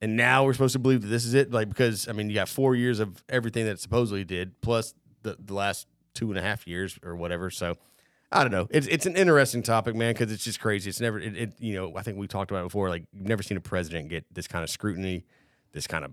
and 0.00 0.16
now 0.16 0.44
we're 0.44 0.52
supposed 0.52 0.74
to 0.74 0.78
believe 0.78 1.02
that 1.02 1.08
this 1.08 1.24
is 1.24 1.34
it. 1.34 1.50
Like 1.52 1.68
because 1.68 2.08
I 2.08 2.12
mean, 2.12 2.28
you 2.28 2.34
got 2.34 2.48
four 2.48 2.74
years 2.74 3.00
of 3.00 3.22
everything 3.28 3.64
that 3.66 3.72
it 3.72 3.80
supposedly 3.80 4.24
did, 4.24 4.60
plus 4.60 4.94
the 5.22 5.36
the 5.38 5.54
last 5.54 5.86
two 6.14 6.30
and 6.30 6.38
a 6.38 6.42
half 6.42 6.66
years 6.66 6.98
or 7.04 7.14
whatever. 7.16 7.50
So 7.50 7.76
I 8.30 8.42
don't 8.42 8.52
know. 8.52 8.68
It's 8.70 8.86
it's 8.86 9.06
an 9.06 9.16
interesting 9.16 9.62
topic, 9.62 9.94
man, 9.94 10.12
because 10.12 10.30
it's 10.30 10.44
just 10.44 10.60
crazy. 10.60 10.90
It's 10.90 11.00
never 11.00 11.18
it, 11.18 11.36
it. 11.36 11.52
You 11.58 11.74
know, 11.74 11.96
I 11.96 12.02
think 12.02 12.18
we 12.18 12.26
talked 12.26 12.50
about 12.50 12.60
it 12.60 12.64
before. 12.64 12.90
Like 12.90 13.04
you've 13.12 13.26
never 13.26 13.42
seen 13.42 13.56
a 13.56 13.60
president 13.60 14.10
get 14.10 14.24
this 14.32 14.46
kind 14.46 14.62
of 14.62 14.68
scrutiny, 14.70 15.24
this 15.72 15.86
kind 15.86 16.04
of 16.04 16.12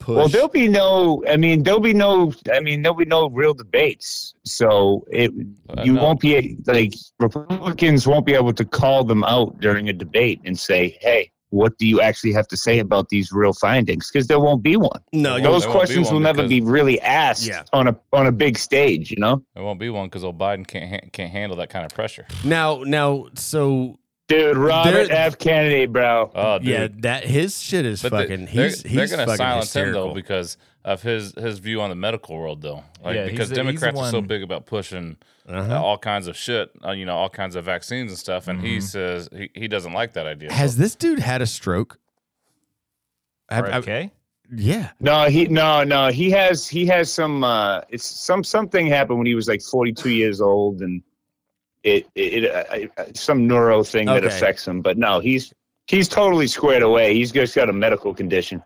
push. 0.00 0.16
Well, 0.16 0.28
there'll 0.28 0.48
be 0.48 0.66
no. 0.66 1.22
I 1.28 1.36
mean, 1.36 1.62
there'll 1.62 1.78
be 1.78 1.94
no. 1.94 2.32
I 2.52 2.58
mean, 2.58 2.82
there'll 2.82 2.98
be 2.98 3.04
no 3.04 3.28
real 3.30 3.54
debates. 3.54 4.34
So 4.44 5.04
it 5.12 5.30
Uh, 5.70 5.82
you 5.84 5.92
no. 5.92 6.02
won't 6.02 6.20
be 6.20 6.58
like 6.66 6.94
Republicans 7.20 8.08
won't 8.08 8.26
be 8.26 8.34
able 8.34 8.52
to 8.54 8.64
call 8.64 9.04
them 9.04 9.22
out 9.22 9.60
during 9.60 9.88
a 9.88 9.92
debate 9.92 10.40
and 10.44 10.58
say, 10.58 10.98
"Hey, 11.00 11.30
what 11.52 11.76
do 11.78 11.86
you 11.86 12.00
actually 12.00 12.32
have 12.32 12.48
to 12.48 12.56
say 12.56 12.78
about 12.80 13.08
these 13.10 13.30
real 13.32 13.52
findings?" 13.52 14.10
Because 14.10 14.26
there 14.26 14.40
won't 14.40 14.62
be 14.62 14.76
one. 14.76 15.00
no, 15.12 15.38
Those 15.40 15.64
questions 15.66 16.10
will 16.10 16.20
never 16.20 16.42
because- 16.42 16.50
be 16.50 16.60
really 16.60 17.00
asked 17.00 17.46
Yeah. 17.46 17.62
on 17.72 17.88
a 17.88 17.96
on 18.12 18.26
a 18.26 18.32
big 18.32 18.58
stage. 18.58 19.10
You 19.10 19.18
know, 19.18 19.42
There 19.54 19.62
won't 19.64 19.78
be 19.80 19.88
one 19.90 20.06
because 20.08 20.24
old 20.24 20.38
Biden 20.38 20.66
can't 20.66 20.90
ha- 20.90 21.08
can't 21.12 21.30
handle 21.30 21.56
that 21.58 21.70
kind 21.70 21.84
of 21.84 21.92
pressure. 21.94 22.26
now, 22.44 22.82
now, 22.84 23.26
so 23.34 23.98
dude, 24.28 24.56
Robert 24.56 25.08
There- 25.08 25.12
F. 25.26 25.38
Kennedy, 25.38 25.86
bro. 25.86 26.30
Oh, 26.34 26.58
dude. 26.58 26.68
yeah, 26.68 26.88
that 27.00 27.24
his 27.24 27.60
shit 27.60 27.84
is 27.84 28.00
But 28.02 28.10
they- 28.12 28.16
fucking. 28.22 28.46
they're, 28.46 28.64
he's 28.68 28.82
they're 28.82 29.02
he's 29.02 29.10
gonna 29.14 29.36
silence 29.36 29.66
hysterical. 29.66 30.02
him 30.04 30.08
though 30.08 30.14
because 30.14 30.56
of 30.84 31.02
his 31.02 31.32
his 31.34 31.58
view 31.60 31.80
on 31.80 31.90
the 31.90 31.96
medical 31.96 32.36
world 32.36 32.60
though. 32.62 32.82
Like 33.04 33.14
Yeah, 33.16 33.24
because 33.26 33.48
the- 33.50 33.54
he's 33.54 33.64
the 33.80 33.80
Democrats 33.88 33.98
are 34.00 34.10
so 34.10 34.20
big 34.20 34.42
about 34.42 34.66
pushing 34.66 35.16
uh, 35.48 35.52
Uh-huh. 35.52 35.82
all 35.82 35.98
kinds 35.98 36.26
of 36.28 36.36
shit, 36.36 36.70
uh, 36.84 36.92
you 36.92 37.04
know, 37.04 37.14
all 37.16 37.28
kinds 37.28 37.56
of 37.56 37.64
vaccines 37.64 38.10
and 38.12 38.18
stuff, 38.18 38.46
and 38.48 38.58
Mm-hmm. 38.58 38.66
he 38.68 38.80
says 38.80 39.28
he, 39.36 39.50
he 39.54 39.68
doesn't 39.68 39.92
like 39.92 40.12
that 40.14 40.26
idea. 40.26 40.52
Has 40.52 40.74
So- 40.76 40.82
this 40.82 40.94
dude 40.94 41.18
had 41.18 41.42
a 41.42 41.46
stroke? 41.46 41.98
I've- 43.48 43.68
I've- 43.70 43.86
RFK? 43.90 44.10
yeah. 44.56 44.90
No, 45.00 45.28
he 45.28 45.46
no 45.46 45.84
no 45.84 46.08
he 46.10 46.30
has 46.30 46.66
he 46.68 46.86
has 46.86 47.12
some 47.12 47.44
uh 47.44 47.80
it's 47.88 48.04
some 48.04 48.42
something 48.44 48.86
happened 48.86 49.18
when 49.18 49.26
he 49.26 49.34
was 49.34 49.48
like 49.48 49.62
42 49.62 50.10
years 50.10 50.40
old 50.40 50.80
and 50.82 51.02
it 51.84 52.06
it, 52.14 52.44
it 52.44 52.50
uh, 52.96 53.00
uh, 53.02 53.04
some 53.14 53.46
neuro 53.46 53.82
thing 53.82 54.06
that 54.06 54.24
affects 54.24 54.66
him 54.66 54.80
but 54.82 54.96
no 54.98 55.20
he's 55.20 55.52
he's 55.88 56.06
totally 56.08 56.46
squared 56.46 56.82
away 56.82 57.12
he's 57.14 57.32
just 57.32 57.54
got 57.56 57.68
a 57.68 57.72
medical 57.72 58.14
condition 58.14 58.62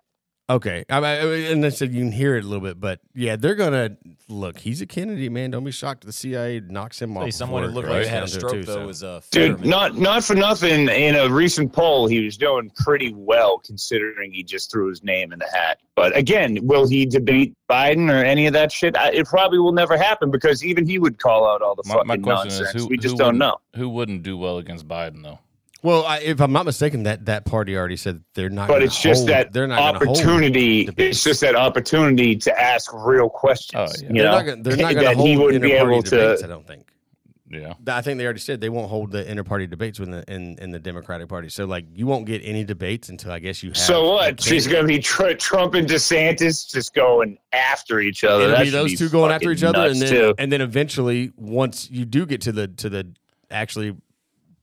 Okay. 0.49 0.85
I, 0.89 0.99
I, 0.99 1.13
and 1.51 1.67
I 1.67 1.71
said 1.71 1.93
you 1.93 2.03
can 2.03 2.13
hear 2.13 2.37
it 2.37 2.45
a 2.45 2.47
little 2.47 2.63
bit, 2.63 2.79
but 2.81 3.01
yeah, 3.15 3.35
they're 3.35 3.57
gonna 3.57 3.97
look. 4.29 4.59
He's 4.61 4.81
a 4.81 4.87
Kennedy 4.87 5.29
man. 5.29 5.51
Don't 5.51 5.65
be 5.65 5.73
shocked 5.73 6.07
the 6.07 6.13
CIA 6.13 6.61
knocks 6.61 7.03
him 7.03 7.17
off. 7.17 7.25
Hey, 7.25 7.31
someone 7.33 7.65
who 7.65 7.71
looked 7.71 7.89
like 7.89 8.05
comes 8.05 8.07
they 8.07 8.11
had 8.11 8.23
a 8.23 8.27
down 8.27 8.29
to 8.31 8.37
it, 8.37 8.39
stroke 8.41 8.53
too, 8.53 8.63
though 8.65 8.75
so. 8.75 8.87
was 8.87 9.03
uh, 9.03 9.21
dude 9.33 9.53
Fetterman. 9.55 9.69
not 9.69 9.97
not 9.99 10.23
for 10.25 10.37
nothing 10.37 10.89
in 10.89 11.17
a 11.17 11.29
recent 11.29 11.73
poll 11.73 12.07
he 12.07 12.25
was 12.25 12.37
doing 12.37 12.71
pretty 12.77 13.13
well 13.13 13.59
considering 13.59 14.31
he 14.33 14.45
just 14.45 14.71
threw 14.71 14.89
his 14.89 15.03
name 15.03 15.33
in 15.33 15.39
the 15.41 15.49
hat 15.53 15.79
but 15.97 16.17
again 16.17 16.59
will 16.63 16.89
he 16.89 17.07
debate 17.07 17.55
Biden 17.69 18.09
or 18.09 18.25
any 18.25 18.47
of 18.47 18.53
that 18.53 18.71
shit 18.71 18.97
I, 18.97 19.11
it 19.11 19.27
probably 19.27 19.59
will 19.59 19.73
never 19.73 19.97
happen 19.99 20.31
because 20.31 20.65
even 20.65 20.87
he 20.87 20.99
would 21.01 21.19
call 21.19 21.47
out 21.49 21.61
all 21.63 21.75
the 21.75 21.83
My, 21.87 21.95
fucking 21.95 22.07
my 22.09 22.17
question 22.19 22.49
nonsense 22.51 22.75
is 22.77 22.83
who 22.83 22.89
we 22.89 22.97
just 22.99 23.17
don't 23.17 23.27
wouldn't- 23.39 23.39
know 23.41 23.57
who 23.75 23.89
wouldn't 23.89 24.23
do 24.23 24.37
well 24.39 24.59
against 24.59 24.87
Biden 24.87 25.23
though. 25.25 25.41
Well, 25.83 26.05
I, 26.05 26.19
if 26.21 26.41
I'm 26.41 26.53
not 26.53 26.65
mistaken, 26.65 27.05
that 27.05 27.27
that 27.27 27.45
party 27.45 27.77
already 27.77 27.97
said 27.97 28.23
they're 28.35 28.49
not. 28.51 28.69
but 28.69 28.83
it's 28.83 29.01
just 29.01 29.21
hold- 29.21 29.29
that 29.29 29.53
they're 29.53 29.67
not 29.67 29.95
opportunity. 29.95 30.89
It's 30.97 31.23
just 31.23 31.41
that 31.43 31.55
opportunity 31.55 32.35
to 32.37 32.61
ask 32.61 32.93
real 32.95 33.29
questions. 33.29 33.75
Oh, 33.77 34.03
yeah. 34.03 34.09
You 34.09 34.15
They're 34.15 34.25
know, 34.25 34.31
not 34.33 34.47
gonna, 34.47 34.63
they're 34.63 34.77
not 34.77 34.95
gonna 34.95 35.07
that 35.07 35.17
hold 35.17 35.29
he 35.29 35.37
wouldn't 35.37 35.63
be 35.63 35.73
inter-party 35.73 35.93
able 35.95 36.03
debates, 36.03 36.43
I 36.43 36.47
don't 36.47 36.67
think. 36.67 36.89
Yeah. 37.49 37.75
I 37.87 38.01
think 38.01 38.19
they 38.19 38.25
already 38.25 38.41
said 38.41 38.61
they 38.61 38.69
won't 38.71 38.89
hold 38.91 39.13
the 39.13 39.29
inter-party 39.31 39.69
debates 39.69 40.01
within 40.01 40.17
the 40.17 40.33
in, 40.35 40.59
in 40.59 40.73
the 40.73 40.81
Democratic 40.81 41.29
Party. 41.29 41.49
So 41.49 41.65
like 41.65 41.85
you 41.95 42.05
won't 42.07 42.27
get 42.27 42.43
any 42.45 42.65
debates 42.65 43.09
until 43.09 43.31
I 43.31 43.39
guess 43.39 43.63
you 43.63 43.71
have. 43.71 43.77
So 43.77 44.11
what? 44.15 44.43
She's 44.43 44.67
going 44.67 44.83
to 44.83 44.89
be 44.89 44.99
tr- 44.99 45.35
Trump 45.35 45.75
and 45.75 45.87
DeSantis 45.87 46.69
just 46.69 46.93
going 46.93 47.39
after 47.53 48.01
each 48.01 48.25
other. 48.25 48.45
It'll 48.47 48.59
be 48.59 48.65
should 48.65 48.75
those 48.75 48.99
two 48.99 49.09
going 49.09 49.31
after 49.31 49.53
each 49.53 49.63
other, 49.63 49.87
and 49.87 50.01
then 50.03 50.11
too. 50.11 50.35
and 50.39 50.51
then 50.51 50.61
eventually, 50.61 51.31
once 51.37 51.89
you 51.89 52.05
do 52.05 52.27
get 52.27 52.41
to 52.43 52.53
the 52.53 52.67
to 52.67 52.89
the 52.89 53.07
actually, 53.49 53.95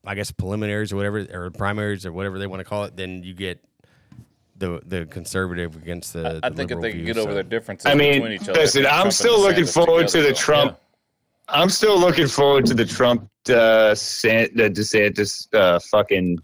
I 0.06 0.16
guess 0.16 0.32
preliminaries 0.32 0.92
or 0.92 0.98
whatever, 0.98 1.26
or 1.32 1.50
primaries 1.52 2.06
or 2.06 2.12
whatever 2.12 2.38
they 2.38 2.48
want 2.48 2.60
to 2.60 2.66
call 2.66 2.84
it, 2.84 2.96
then 2.98 3.24
you 3.24 3.34
get 3.34 3.64
the 4.58 4.82
the 4.86 5.06
conservative 5.06 5.76
against 5.76 6.14
the. 6.14 6.40
I 6.44 6.50
the 6.50 6.56
think 6.56 6.72
if 6.72 6.76
liberal 6.78 6.82
they 6.82 6.92
can 6.92 6.98
view, 7.00 7.14
get 7.14 7.18
over 7.18 7.32
so. 7.32 7.34
their 7.36 7.44
differences 7.44 7.86
I 7.86 7.96
mean, 7.96 8.14
between 8.16 8.32
each 8.34 8.42
other. 8.50 8.54
listen, 8.60 8.86
I 8.86 8.90
think 8.90 8.94
I'm 8.94 9.02
Trump 9.02 9.14
still 9.14 9.40
looking 9.40 9.64
DeSantis 9.64 9.74
forward 9.86 10.08
to 10.10 10.22
the 10.22 10.36
so, 10.36 10.42
Trump. 10.42 10.80
I'm 11.50 11.70
still 11.70 12.00
looking 12.00 12.28
forward 12.28 12.66
to 12.68 12.74
the 12.74 12.86
Trump 12.86 13.30
uh, 13.50 13.96
San, 13.96 14.50
the 14.56 14.70
DeSantis 14.70 15.54
uh, 15.54 15.80
fucking 15.92 16.38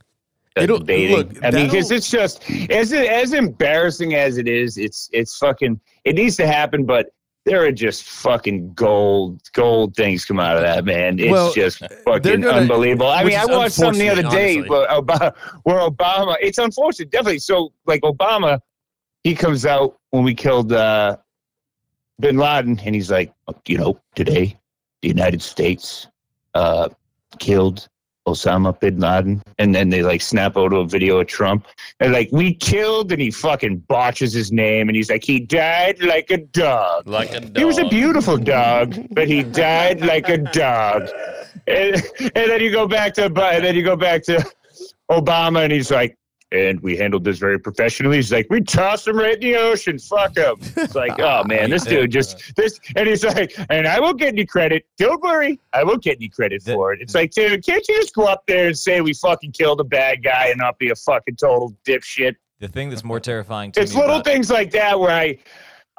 uh, 0.58 0.62
It'll- 0.62 0.80
debating. 0.80 1.16
look, 1.16 1.44
I 1.44 1.52
mean, 1.52 1.68
because 1.68 1.92
it's 1.92 2.10
just 2.10 2.50
as 2.70 2.94
as 2.94 3.34
embarrassing 3.34 4.16
as 4.16 4.38
it 4.38 4.48
is. 4.48 4.78
It's 4.78 5.10
it's 5.14 5.38
fucking. 5.38 5.80
It 6.06 6.16
needs 6.16 6.38
to 6.38 6.48
happen, 6.48 6.86
but 6.86 7.12
there 7.46 7.64
are 7.64 7.72
just 7.72 8.04
fucking 8.04 8.74
gold 8.74 9.42
gold 9.54 9.96
things 9.96 10.26
come 10.26 10.40
out 10.40 10.56
of 10.58 10.62
that 10.64 10.86
man. 10.86 11.20
It's 11.20 11.32
Well, 11.32 11.52
just 11.54 11.80
fucking 12.06 12.42
gonna- 12.42 12.48
unbelievable. 12.58 13.08
I 13.08 13.24
mean, 13.24 13.38
I 13.38 13.46
watched 13.46 13.74
something 13.76 14.00
the 14.00 14.10
other 14.10 14.24
day 14.30 14.62
where 14.62 14.88
Obama, 14.88 15.36
where 15.64 15.78
Obama. 15.90 16.36
It's 16.42 16.58
unfortunate, 16.58 17.10
definitely. 17.12 17.40
So 17.40 17.72
like 17.86 18.02
Obama, 18.02 18.60
he 19.24 19.34
comes 19.36 19.66
out 19.66 19.98
when 20.12 20.24
we 20.24 20.34
killed. 20.36 20.72
uh 20.74 21.18
bin 22.20 22.36
Laden, 22.36 22.78
and 22.84 22.94
he's 22.94 23.10
like, 23.10 23.32
you 23.66 23.78
know, 23.78 23.98
today 24.14 24.58
the 25.02 25.08
United 25.08 25.42
States 25.42 26.08
uh, 26.54 26.90
killed 27.40 27.88
Osama 28.28 28.80
bin 28.80 29.00
Laden, 29.00 29.42
and 29.58 29.74
then 29.74 29.90
they 29.90 30.04
like 30.04 30.22
snap 30.22 30.58
out 30.58 30.74
a 30.74 30.86
video 30.86 31.20
of 31.20 31.28
Trump, 31.28 31.68
and 32.00 32.14
like 32.14 32.30
we 32.32 32.54
killed, 32.54 33.12
and 33.12 33.22
he 33.22 33.32
fucking 33.32 33.78
botches 33.88 34.34
his 34.34 34.52
name, 34.52 34.90
and 34.90 34.96
he's 34.96 35.10
like, 35.10 35.24
he 35.24 35.40
died 35.40 36.02
like 36.04 36.30
a 36.30 36.38
dog. 36.38 37.08
Like 37.08 37.34
a 37.34 37.40
dog. 37.40 37.58
He 37.58 37.66
was 37.66 37.80
a 37.80 37.88
beautiful 37.88 38.38
dog, 38.38 38.96
but 39.12 39.28
he 39.28 39.44
died 39.44 40.02
like 40.02 40.30
a 40.30 40.38
dog. 40.38 41.10
And, 41.68 41.96
and 42.22 42.32
then 42.34 42.62
you 42.62 42.72
go 42.72 42.88
back 42.88 43.14
to, 43.16 43.26
and 43.26 43.64
then 43.64 43.76
you 43.76 43.84
go 43.84 43.96
back 43.96 44.24
to 44.24 44.44
Obama, 45.12 45.64
and 45.64 45.72
he's 45.72 45.92
like, 45.92 46.18
and 46.52 46.80
we 46.82 46.98
handled 46.98 47.24
this 47.24 47.38
very 47.38 47.60
professionally. 47.60 48.18
He's 48.18 48.32
like, 48.32 48.48
we 48.50 48.62
tossed 48.62 49.08
him 49.08 49.18
right 49.18 49.36
in 49.36 49.40
the 49.40 49.56
ocean. 49.56 50.00
Fuck 50.00 50.36
him. 50.38 50.56
It's 50.78 50.96
like, 50.96 51.20
oh 51.20 51.44
man, 51.46 51.70
this 51.70 51.84
dude 51.86 52.12
just 52.12 52.56
this, 52.56 52.80
and 52.96 53.08
he's 53.08 53.24
like, 53.24 53.54
and 53.70 53.88
I 53.88 54.00
won't 54.00 54.18
get 54.20 54.30
any 54.30 54.46
credit. 54.46 54.86
Don't 54.98 55.22
worry, 55.22 55.60
I 55.74 55.84
won't 55.84 56.04
get 56.04 56.18
any 56.18 56.30
credit 56.30 56.64
for 56.64 56.94
it. 56.94 57.02
It's 57.02 57.14
like, 57.16 57.32
dude, 57.32 57.66
can't 57.66 57.88
you 57.88 57.96
just 57.96 58.16
go 58.16 58.26
up 58.26 58.44
there 58.48 58.68
and 58.68 58.78
say 58.78 59.02
we 59.02 59.14
fucking 59.14 59.52
killed 59.52 59.80
a 59.80 59.84
bad 59.84 60.24
guy 60.24 60.48
and 60.48 60.58
not 60.58 60.80
be 60.80 60.90
a 60.90 60.96
fucking 60.96 61.36
total 61.36 61.76
dipshit? 61.86 62.36
The 62.60 62.68
thing 62.68 62.90
that's 62.90 63.04
more 63.06 63.20
terrifying 63.22 63.72
to 63.74 63.82
It's 63.82 63.94
me 63.94 64.02
little 64.02 64.16
about- 64.18 64.26
things 64.26 64.50
like 64.50 64.72
that 64.72 65.00
where 65.00 65.12
I 65.12 65.38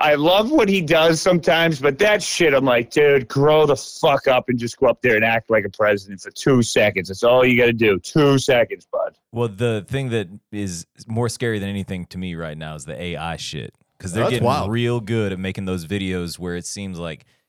I 0.00 0.14
love 0.14 0.50
what 0.50 0.68
he 0.68 0.80
does 0.80 1.20
sometimes, 1.20 1.78
but 1.78 1.98
that 1.98 2.22
shit 2.22 2.54
I'm 2.54 2.64
like, 2.64 2.90
dude, 2.90 3.28
grow 3.28 3.66
the 3.66 3.76
fuck 3.76 4.26
up 4.28 4.48
and 4.48 4.58
just 4.58 4.78
go 4.78 4.86
up 4.86 5.02
there 5.02 5.16
and 5.16 5.24
act 5.24 5.50
like 5.50 5.66
a 5.66 5.68
president 5.68 6.22
for 6.22 6.30
two 6.30 6.62
seconds. 6.62 7.08
That's 7.08 7.22
all 7.22 7.44
you 7.44 7.56
gotta 7.58 7.74
do. 7.74 7.98
Two 7.98 8.38
seconds, 8.38 8.86
bud. 8.90 9.16
Well, 9.30 9.48
the 9.48 9.84
thing 9.86 10.08
that 10.10 10.28
is 10.52 10.86
more 11.06 11.28
scary 11.28 11.58
than 11.58 11.68
anything 11.68 12.06
to 12.06 12.18
me 12.18 12.34
right 12.34 12.56
now 12.56 12.76
is 12.76 12.86
the 12.86 13.00
AI 13.00 13.36
shit 13.36 13.74
because 13.98 14.12
they're 14.14 14.24
That's 14.24 14.32
getting 14.32 14.46
wild. 14.46 14.70
real 14.70 15.00
good 15.00 15.32
at 15.32 15.38
making 15.38 15.66
those 15.66 15.84
videos 15.86 16.38
where 16.38 16.56
it 16.56 16.64
seems 16.64 16.98
like, 16.98 17.26
damn, 17.26 17.26
did 17.26 17.39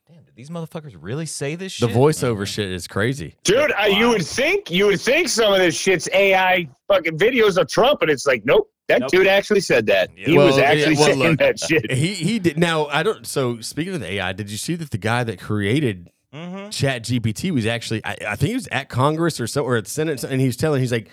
these 0.41 0.49
motherfuckers 0.49 0.95
really 0.99 1.27
say 1.27 1.53
this 1.53 1.73
shit? 1.73 1.87
The 1.87 1.93
shit? 1.93 2.01
voiceover 2.01 2.47
shit 2.47 2.71
is 2.71 2.87
crazy. 2.87 3.35
Dude, 3.43 3.71
I, 3.73 3.87
you 3.87 4.09
would 4.09 4.25
think 4.25 4.71
you 4.71 4.87
would 4.87 4.99
think 4.99 5.29
some 5.29 5.53
of 5.53 5.59
this 5.59 5.75
shit's 5.75 6.09
AI 6.13 6.67
fucking 6.87 7.19
videos 7.19 7.57
of 7.59 7.67
Trump, 7.69 8.01
and 8.01 8.09
it's 8.09 8.25
like, 8.25 8.43
nope, 8.43 8.71
that 8.87 9.01
Nope. 9.01 9.11
dude 9.11 9.27
actually 9.27 9.59
said 9.59 9.85
that. 9.85 10.09
He 10.15 10.35
Well, 10.35 10.47
was 10.47 10.57
actually 10.57 10.93
yeah, 10.95 10.99
well, 10.99 11.07
saying 11.09 11.19
look, 11.19 11.37
that 11.39 11.59
shit. 11.59 11.91
He 11.91 12.15
he 12.15 12.39
did 12.39 12.57
now. 12.57 12.87
I 12.87 13.03
don't. 13.03 13.27
So 13.27 13.61
speaking 13.61 13.93
of 13.93 13.99
the 13.99 14.13
AI, 14.13 14.33
did 14.33 14.49
you 14.49 14.57
see 14.57 14.73
that 14.75 14.89
the 14.89 14.97
guy 14.97 15.23
that 15.23 15.39
created 15.39 16.09
Mm-hmm. 16.33 16.69
Chat 16.69 17.03
GPT 17.03 17.51
was 17.51 17.65
actually 17.65 18.03
I, 18.05 18.15
I 18.29 18.35
think 18.37 18.47
he 18.49 18.53
was 18.55 18.67
at 18.71 18.87
Congress 18.87 19.39
or 19.41 19.47
so 19.47 19.65
or 19.65 19.75
at 19.75 19.83
the 19.83 19.89
Senate, 19.91 20.23
and 20.23 20.39
he 20.39 20.47
was 20.47 20.55
telling 20.55 20.79
he's 20.79 20.91
like, 20.91 21.09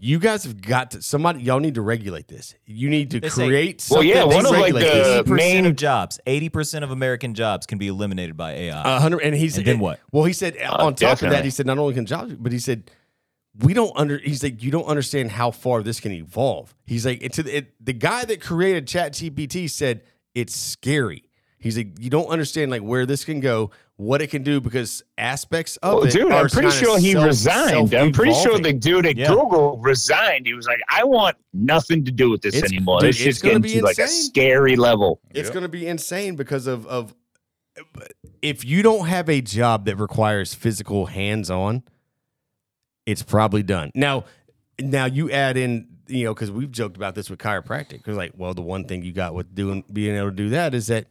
you 0.00 0.18
guys 0.20 0.44
have 0.44 0.60
got 0.60 0.92
to 0.92 1.02
somebody 1.02 1.42
y'all 1.42 1.58
need 1.60 1.74
to 1.74 1.82
regulate 1.82 2.28
this. 2.28 2.54
You 2.66 2.88
need 2.88 3.10
to 3.10 3.20
They 3.20 3.28
say- 3.28 3.46
create 3.46 3.86
Well, 3.90 4.02
yeah, 4.02 4.24
one 4.24 4.44
of, 4.46 4.52
like, 4.52 4.72
the- 4.72 4.78
this. 4.80 5.06
Eighty 5.06 5.22
percent 5.24 5.36
main- 5.36 5.66
of 5.66 5.76
jobs, 5.76 6.20
eighty 6.26 6.48
percent 6.48 6.84
of 6.84 6.90
American 6.90 7.34
jobs 7.34 7.66
can 7.66 7.78
be 7.78 7.88
eliminated 7.88 8.36
by 8.36 8.52
AI. 8.52 8.96
A 8.96 9.00
hundred, 9.00 9.20
and 9.22 9.34
he's 9.34 9.56
And 9.58 9.66
then 9.66 9.78
what? 9.80 10.00
Well, 10.12 10.24
he 10.24 10.32
said 10.32 10.56
uh, 10.56 10.76
on 10.78 10.94
top 10.94 11.20
of 11.22 11.30
that, 11.30 11.44
he 11.44 11.50
said 11.50 11.66
not 11.66 11.78
only 11.78 11.94
can 11.94 12.06
jobs, 12.06 12.34
but 12.34 12.52
he 12.52 12.58
said 12.58 12.90
we 13.60 13.74
don't 13.74 13.92
under. 13.96 14.18
He's 14.18 14.42
like 14.42 14.62
you 14.62 14.70
don't 14.70 14.86
understand 14.86 15.32
how 15.32 15.50
far 15.50 15.82
this 15.82 15.98
can 15.98 16.12
evolve. 16.12 16.74
He's 16.86 17.04
like 17.04 17.18
it's 17.22 17.38
it, 17.40 17.74
the 17.84 17.92
guy 17.92 18.24
that 18.24 18.40
created 18.40 18.86
Chat 18.86 19.14
GPT 19.14 19.68
said 19.68 20.02
it's 20.34 20.54
scary. 20.54 21.24
He's 21.58 21.76
like 21.76 21.98
you 21.98 22.08
don't 22.08 22.28
understand 22.28 22.70
like 22.70 22.82
where 22.82 23.04
this 23.04 23.24
can 23.24 23.40
go, 23.40 23.72
what 23.98 24.22
it 24.22 24.28
can 24.28 24.42
do 24.44 24.60
because 24.60 25.02
aspects 25.18 25.76
of 25.78 25.92
Well, 25.94 26.04
it. 26.04 26.12
dude, 26.12 26.30
are 26.32 26.42
I'm 26.44 26.48
pretty 26.48 26.70
sure 26.70 26.98
he 27.00 27.12
self- 27.12 27.26
resigned. 27.26 27.92
I'm 27.94 28.12
pretty 28.12 28.32
sure 28.32 28.56
the 28.58 28.72
dude 28.72 29.04
at 29.06 29.16
Yeah. 29.16 29.26
Google 29.26 29.76
resigned. 29.78 30.46
He 30.46 30.54
was 30.54 30.66
like, 30.66 30.78
I 30.88 31.02
want 31.04 31.36
nothing 31.52 32.04
to 32.04 32.12
do 32.12 32.30
with 32.30 32.40
this 32.42 32.54
It's- 32.54 32.70
anymore. 32.72 33.00
dude, 33.00 33.08
this 33.10 33.16
it's 33.16 33.24
just 33.24 33.42
gonna 33.42 33.58
getting 33.58 33.78
be 33.78 33.80
like 33.82 33.98
a 33.98 34.06
scary 34.06 34.76
level. 34.76 35.20
It's 35.30 35.48
Yep. 35.48 35.52
going 35.52 35.62
to 35.64 35.68
be 35.68 35.86
insane 35.86 36.36
because 36.36 36.66
of 36.68 36.86
of 36.86 37.12
if 38.40 38.64
you 38.64 38.82
don't 38.82 39.06
have 39.08 39.28
a 39.28 39.40
job 39.40 39.84
that 39.86 39.96
requires 39.96 40.54
physical 40.54 41.06
hands 41.06 41.50
on, 41.50 41.82
it's 43.06 43.22
probably 43.22 43.62
done. 43.62 43.90
Now, 43.94 44.24
now 44.80 45.06
you 45.06 45.30
add 45.30 45.56
in 45.56 45.88
you 46.06 46.24
know 46.24 46.34
because 46.34 46.50
we've 46.52 46.70
joked 46.70 46.96
about 46.96 47.14
this 47.16 47.28
with 47.28 47.38
chiropractic 47.40 47.98
because 47.98 48.16
like 48.16 48.32
well 48.36 48.54
the 48.54 48.62
one 48.62 48.84
thing 48.84 49.02
you 49.02 49.12
got 49.12 49.34
with 49.34 49.52
doing 49.54 49.84
being 49.92 50.16
able 50.16 50.30
to 50.30 50.36
do 50.36 50.48
that 50.50 50.72
is 50.72 50.86
that 50.86 51.06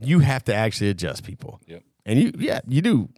you 0.00 0.18
have 0.20 0.42
to 0.44 0.54
actually 0.54 0.88
adjust 0.90 1.24
people. 1.24 1.60
Yep. 1.66 1.82
And 2.04 2.18
you 2.18 2.32
yeah 2.38 2.60
you 2.66 2.82
do 2.82 3.08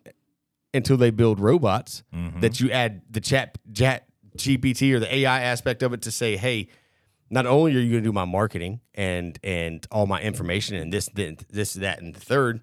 until 0.73 0.97
they 0.97 1.11
build 1.11 1.41
robots 1.41 2.03
Mhm. 2.15 2.41
that 2.41 2.61
you 2.61 2.71
add 2.71 3.03
the 3.11 3.21
chat 3.21 3.59
chat 3.73 4.07
GPT 4.37 4.93
or 4.93 4.99
the 5.01 5.15
AI 5.15 5.41
aspect 5.43 5.83
of 5.83 5.93
it 5.93 6.03
to 6.03 6.11
say 6.11 6.37
hey 6.37 6.69
not 7.31 7.47
only 7.47 7.75
are 7.75 7.81
you 7.81 7.91
going 7.93 8.03
to 8.03 8.09
do 8.09 8.13
my 8.13 8.25
marketing 8.27 8.81
and 8.95 9.39
and 9.43 9.87
all 9.91 10.07
my 10.07 10.21
information 10.21 10.77
and 10.77 10.93
this 10.93 11.09
this, 11.15 11.37
this 11.51 11.73
that 11.75 12.01
and 12.03 12.15
the 12.15 12.21
third, 12.21 12.61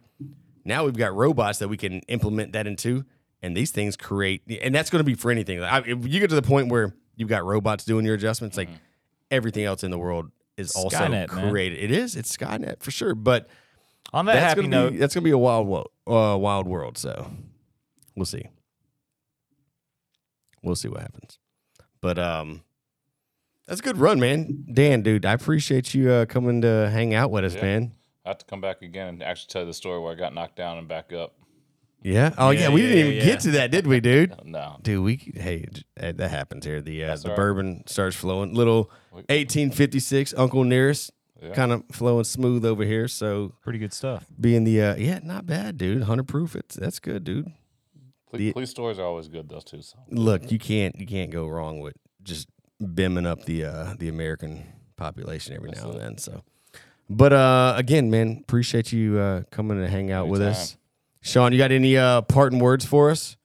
now 0.63 0.85
we've 0.85 0.95
got 0.97 1.13
robots 1.15 1.59
that 1.59 1.67
we 1.67 1.77
can 1.77 1.99
implement 2.01 2.53
that 2.53 2.67
into, 2.67 3.03
and 3.41 3.57
these 3.57 3.71
things 3.71 3.97
create, 3.97 4.43
and 4.61 4.73
that's 4.75 4.89
going 4.91 4.99
to 4.99 5.03
be 5.03 5.15
for 5.15 5.31
anything. 5.31 5.59
Like, 5.59 5.71
I, 5.71 5.77
if 5.89 6.05
you 6.07 6.19
get 6.19 6.29
to 6.29 6.35
the 6.35 6.41
point 6.43 6.69
where 6.69 6.93
you've 7.15 7.27
got 7.29 7.43
robots 7.43 7.83
doing 7.83 8.05
your 8.05 8.13
adjustments, 8.13 8.55
like 8.55 8.69
everything 9.31 9.63
else 9.63 9.83
in 9.83 9.89
the 9.91 9.97
world 9.97 10.29
is 10.57 10.73
also 10.75 10.95
Skynet, 10.97 11.33
man. 11.33 11.49
created. 11.49 11.79
It 11.79 11.91
is, 11.91 12.15
it's 12.15 12.35
Skynet 12.37 12.81
for 12.83 12.91
sure, 12.91 13.15
but 13.15 13.49
On 14.13 14.25
that 14.25 14.33
that's 14.33 14.45
happy 14.45 14.61
gonna 14.63 14.69
note, 14.83 14.91
be, 14.93 14.97
that's 14.97 15.13
gonna 15.13 15.23
be 15.23 15.31
a 15.31 15.37
wild, 15.37 15.67
wo- 15.67 15.91
uh, 16.07 16.37
wild 16.37 16.67
world. 16.67 16.97
So 16.97 17.31
we'll 18.15 18.25
see. 18.25 18.43
We'll 20.63 20.75
see 20.75 20.89
what 20.89 21.01
happens. 21.01 21.39
But 22.01 22.19
um, 22.19 22.61
that's 23.67 23.79
a 23.79 23.83
good 23.83 23.97
run, 23.97 24.19
man. 24.19 24.65
Dan, 24.71 25.01
dude, 25.01 25.25
I 25.25 25.33
appreciate 25.33 25.93
you 25.93 26.09
uh, 26.11 26.25
coming 26.25 26.61
to 26.61 26.89
hang 26.91 27.13
out 27.13 27.31
with 27.31 27.45
us, 27.45 27.55
Yeah. 27.55 27.61
man. 27.61 27.91
I 28.25 28.29
have 28.29 28.37
to 28.39 28.45
come 28.45 28.61
back 28.61 28.81
again 28.83 29.07
and 29.07 29.23
actually 29.23 29.47
tell 29.49 29.61
you 29.63 29.67
the 29.67 29.73
story 29.73 29.99
where 29.99 30.11
I 30.11 30.15
got 30.15 30.33
knocked 30.35 30.55
down 30.55 30.77
and 30.77 30.87
back 30.87 31.11
up. 31.13 31.33
Yeah. 32.03 32.33
Oh 32.37 32.49
yeah, 32.51 32.61
Yeah, 32.61 32.69
we 32.69 32.81
yeah, 32.81 32.87
didn't 32.87 32.99
even 33.07 33.13
yeah. 33.19 33.25
get 33.25 33.39
to 33.41 33.51
that, 33.51 33.71
did 33.71 33.87
we, 33.87 33.99
dude? 33.99 34.35
No, 34.45 34.77
Dude, 34.81 35.03
we 35.03 35.31
hey, 35.35 35.67
eh, 35.97 36.11
that 36.13 36.29
happens 36.29 36.65
here. 36.65 36.81
The 36.81 37.03
uh, 37.05 37.15
the 37.15 37.23
all 37.23 37.29
right. 37.29 37.35
bourbon 37.35 37.83
starts 37.87 38.15
flowing. 38.15 38.53
Little 38.53 38.91
1856 39.11 40.33
Uncle 40.35 40.63
Nearest, 40.63 41.11
Yeah. 41.41 41.53
kind 41.53 41.71
of 41.71 41.83
flowing 41.91 42.23
smooth 42.23 42.63
over 42.65 42.83
here. 42.83 43.07
So 43.07 43.53
pretty 43.61 43.79
good 43.79 43.93
stuff. 43.93 44.25
being 44.39 44.63
the 44.63 44.81
uh, 44.81 44.95
yeah, 44.95 45.19
not 45.23 45.45
bad, 45.45 45.77
dude. 45.77 46.03
Hundred 46.03 46.27
proof. 46.27 46.55
It's 46.55 46.75
that's 46.75 46.99
good, 46.99 47.23
dude. 47.23 47.47
Police, 48.29 48.47
The- 48.49 48.53
police 48.53 48.69
stories 48.69 48.99
are 48.99 49.05
always 49.05 49.27
good, 49.27 49.49
those 49.49 49.63
two. 49.63 49.81
So 49.81 49.97
look, 50.09 50.51
you 50.51 50.59
can't 50.59 50.95
you 50.99 51.07
can't 51.07 51.31
go 51.31 51.47
wrong 51.47 51.79
with 51.79 51.95
just 52.23 52.47
bimming 52.81 53.25
up 53.25 53.45
the 53.45 53.65
uh 53.65 53.93
the 53.97 54.07
American 54.07 54.63
population 54.97 55.55
every 55.55 55.71
now 55.71 55.89
and 55.91 55.99
then. 55.99 56.17
So, 56.17 56.43
but 57.09 57.33
uh 57.33 57.73
again, 57.75 58.09
man, 58.11 58.37
appreciate 58.41 58.91
you 58.91 59.17
uh 59.19 59.41
coming 59.51 59.79
to 59.79 59.87
hang 59.89 60.11
out 60.11 60.27
with 60.27 60.41
us. 60.41 60.77
Sean, 61.21 61.51
you 61.51 61.57
got 61.57 61.71
any 61.71 61.97
uh 61.97 62.21
parting 62.21 62.59
words 62.59 62.85
for 62.85 63.09
us? 63.11 63.35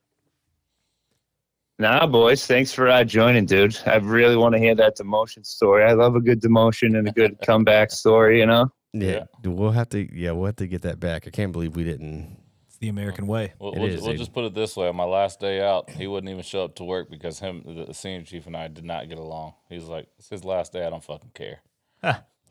Nah, 1.78 2.06
boys, 2.06 2.46
thanks 2.46 2.72
for 2.72 2.88
uh, 2.88 3.04
joining, 3.04 3.44
dude. 3.44 3.78
I 3.84 3.96
really 3.96 4.36
want 4.36 4.54
to 4.54 4.58
hear 4.58 4.74
that 4.76 4.96
demotion 4.96 5.44
story. 5.44 5.84
I 5.84 5.92
love 5.92 6.16
a 6.16 6.20
good 6.20 6.40
demotion 6.40 6.98
and 6.98 7.08
a 7.08 7.12
good 7.12 7.36
comeback 7.46 7.90
story. 7.90 8.40
You 8.40 8.46
know. 8.46 8.72
Yeah, 8.94 9.24
dude, 9.42 9.54
we'll 9.54 9.72
have 9.72 9.90
to. 9.90 10.08
Yeah, 10.16 10.32
we'll 10.32 10.46
have 10.46 10.56
to 10.56 10.66
get 10.66 10.82
that 10.82 10.98
back. 10.98 11.26
I 11.26 11.30
can't 11.30 11.52
believe 11.52 11.76
we 11.76 11.84
didn't. 11.84 12.38
It's 12.66 12.78
the 12.78 12.88
American 12.88 13.26
way. 13.26 13.52
we'll, 13.58 13.74
we'll, 13.74 13.84
is, 13.84 14.00
we'll 14.00 14.16
just 14.16 14.32
put 14.32 14.44
it 14.44 14.54
this 14.54 14.74
way: 14.74 14.88
on 14.88 14.96
my 14.96 15.04
last 15.04 15.38
day 15.38 15.60
out, 15.60 15.90
he 15.90 16.06
wouldn't 16.06 16.30
even 16.30 16.42
show 16.42 16.64
up 16.64 16.76
to 16.76 16.84
work 16.84 17.10
because 17.10 17.38
him, 17.38 17.62
the, 17.66 17.84
the 17.84 17.94
senior 17.94 18.22
chief, 18.22 18.46
and 18.46 18.56
I 18.56 18.68
did 18.68 18.84
not 18.84 19.10
get 19.10 19.18
along. 19.18 19.52
He's 19.68 19.84
like, 19.84 20.08
"It's 20.18 20.30
his 20.30 20.44
last 20.44 20.72
day. 20.72 20.86
I 20.86 20.88
don't 20.88 21.04
fucking 21.04 21.32
care." 21.34 21.60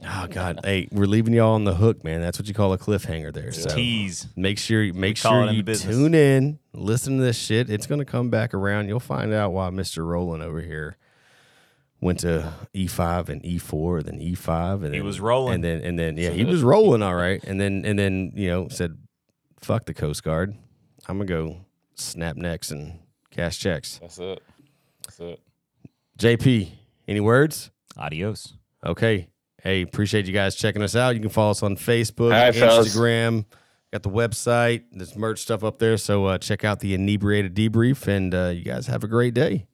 Oh 0.04 0.28
God, 0.30 0.60
hey, 0.64 0.88
we're 0.92 1.06
leaving 1.08 1.34
y'all 1.34 1.54
on 1.56 1.64
the 1.64 1.74
hook, 1.76 2.04
man. 2.04 2.22
That's 2.22 2.38
what 2.38 2.48
you 2.48 2.54
call 2.54 2.74
a 2.74 2.78
cliffhanger 2.78 3.34
there. 3.34 3.52
So 3.52 3.70
Tease. 3.74 4.28
make 4.36 4.60
sure 4.60 4.84
make 4.94 5.20
call 5.20 5.32
it 5.32 5.36
sure 5.36 5.42
in 5.44 5.48
the 5.48 5.54
you 5.56 5.64
business. 5.64 5.96
tune 5.96 6.14
in, 6.14 6.60
listen 6.74 7.18
to 7.18 7.24
this 7.24 7.38
shit. 7.38 7.70
It's 7.70 7.88
gonna 7.88 8.06
come 8.06 8.30
back 8.30 8.54
around. 8.54 8.88
You'll 8.88 9.00
find 9.00 9.34
out 9.34 9.52
why 9.54 9.70
Mister 9.70 10.06
Roland 10.06 10.44
over 10.44 10.62
here 10.62 10.98
went 12.02 12.20
to 12.20 12.54
E 12.74 12.88
five 12.88 13.30
and 13.30 13.44
E 13.46 13.58
four, 13.58 14.04
then 14.04 14.20
E 14.22 14.36
five, 14.36 14.84
and 14.84 14.94
He 14.94 15.00
then, 15.00 15.06
was 15.06 15.20
rolling. 15.22 15.56
and 15.56 15.64
then 15.64 15.82
and 15.82 15.98
then 15.98 16.18
yeah, 16.18 16.32
he 16.32 16.44
was 16.44 16.62
rolling 16.62 17.02
all 17.02 17.16
right, 17.16 17.42
and 17.46 17.60
then 17.60 17.84
and 17.86 17.98
then 17.98 18.32
you 18.36 18.50
know 18.50 18.68
said, 18.68 18.98
"Fuck 19.62 19.86
the 19.86 19.94
Coast 19.94 20.24
Guard, 20.24 20.56
I'm 21.08 21.18
gonna 21.18 21.26
go 21.26 21.58
snap 21.96 22.36
necks 22.36 22.70
and 22.70 23.00
cash 23.32 23.58
checks." 23.60 24.00
That's 24.00 24.20
it. 24.20 24.44
That's 25.04 25.20
it. 25.22 25.40
JP, 26.20 26.70
any 27.08 27.22
words? 27.22 27.72
Adios. 27.98 28.54
Okay. 28.86 29.30
Hey, 29.66 29.82
appreciate 29.82 30.28
you 30.28 30.32
guys 30.32 30.56
checking 30.56 30.84
us 30.84 30.96
out. 30.96 31.16
You 31.16 31.22
can 31.22 31.32
follow 31.32 31.50
us 31.50 31.64
on 31.64 31.76
Facebook, 31.76 32.26
All 32.26 32.30
right, 32.30 32.54
fellas. 32.54 32.96
Instagram. 32.96 33.46
Got 33.92 34.04
the 34.04 34.12
website. 34.12 34.84
There's 34.92 35.16
merch 35.16 35.40
stuff 35.40 35.64
up 35.64 35.80
there. 35.80 35.98
So 35.98 36.26
uh, 36.26 36.38
check 36.38 36.64
out 36.64 36.82
the 36.82 36.94
inebriated 36.94 37.56
debrief, 37.56 38.08
and 38.08 38.36
uh, 38.36 38.50
you 38.50 38.64
guys 38.64 38.86
have 38.86 39.04
a 39.04 39.08
great 39.08 39.34
day. 39.34 39.66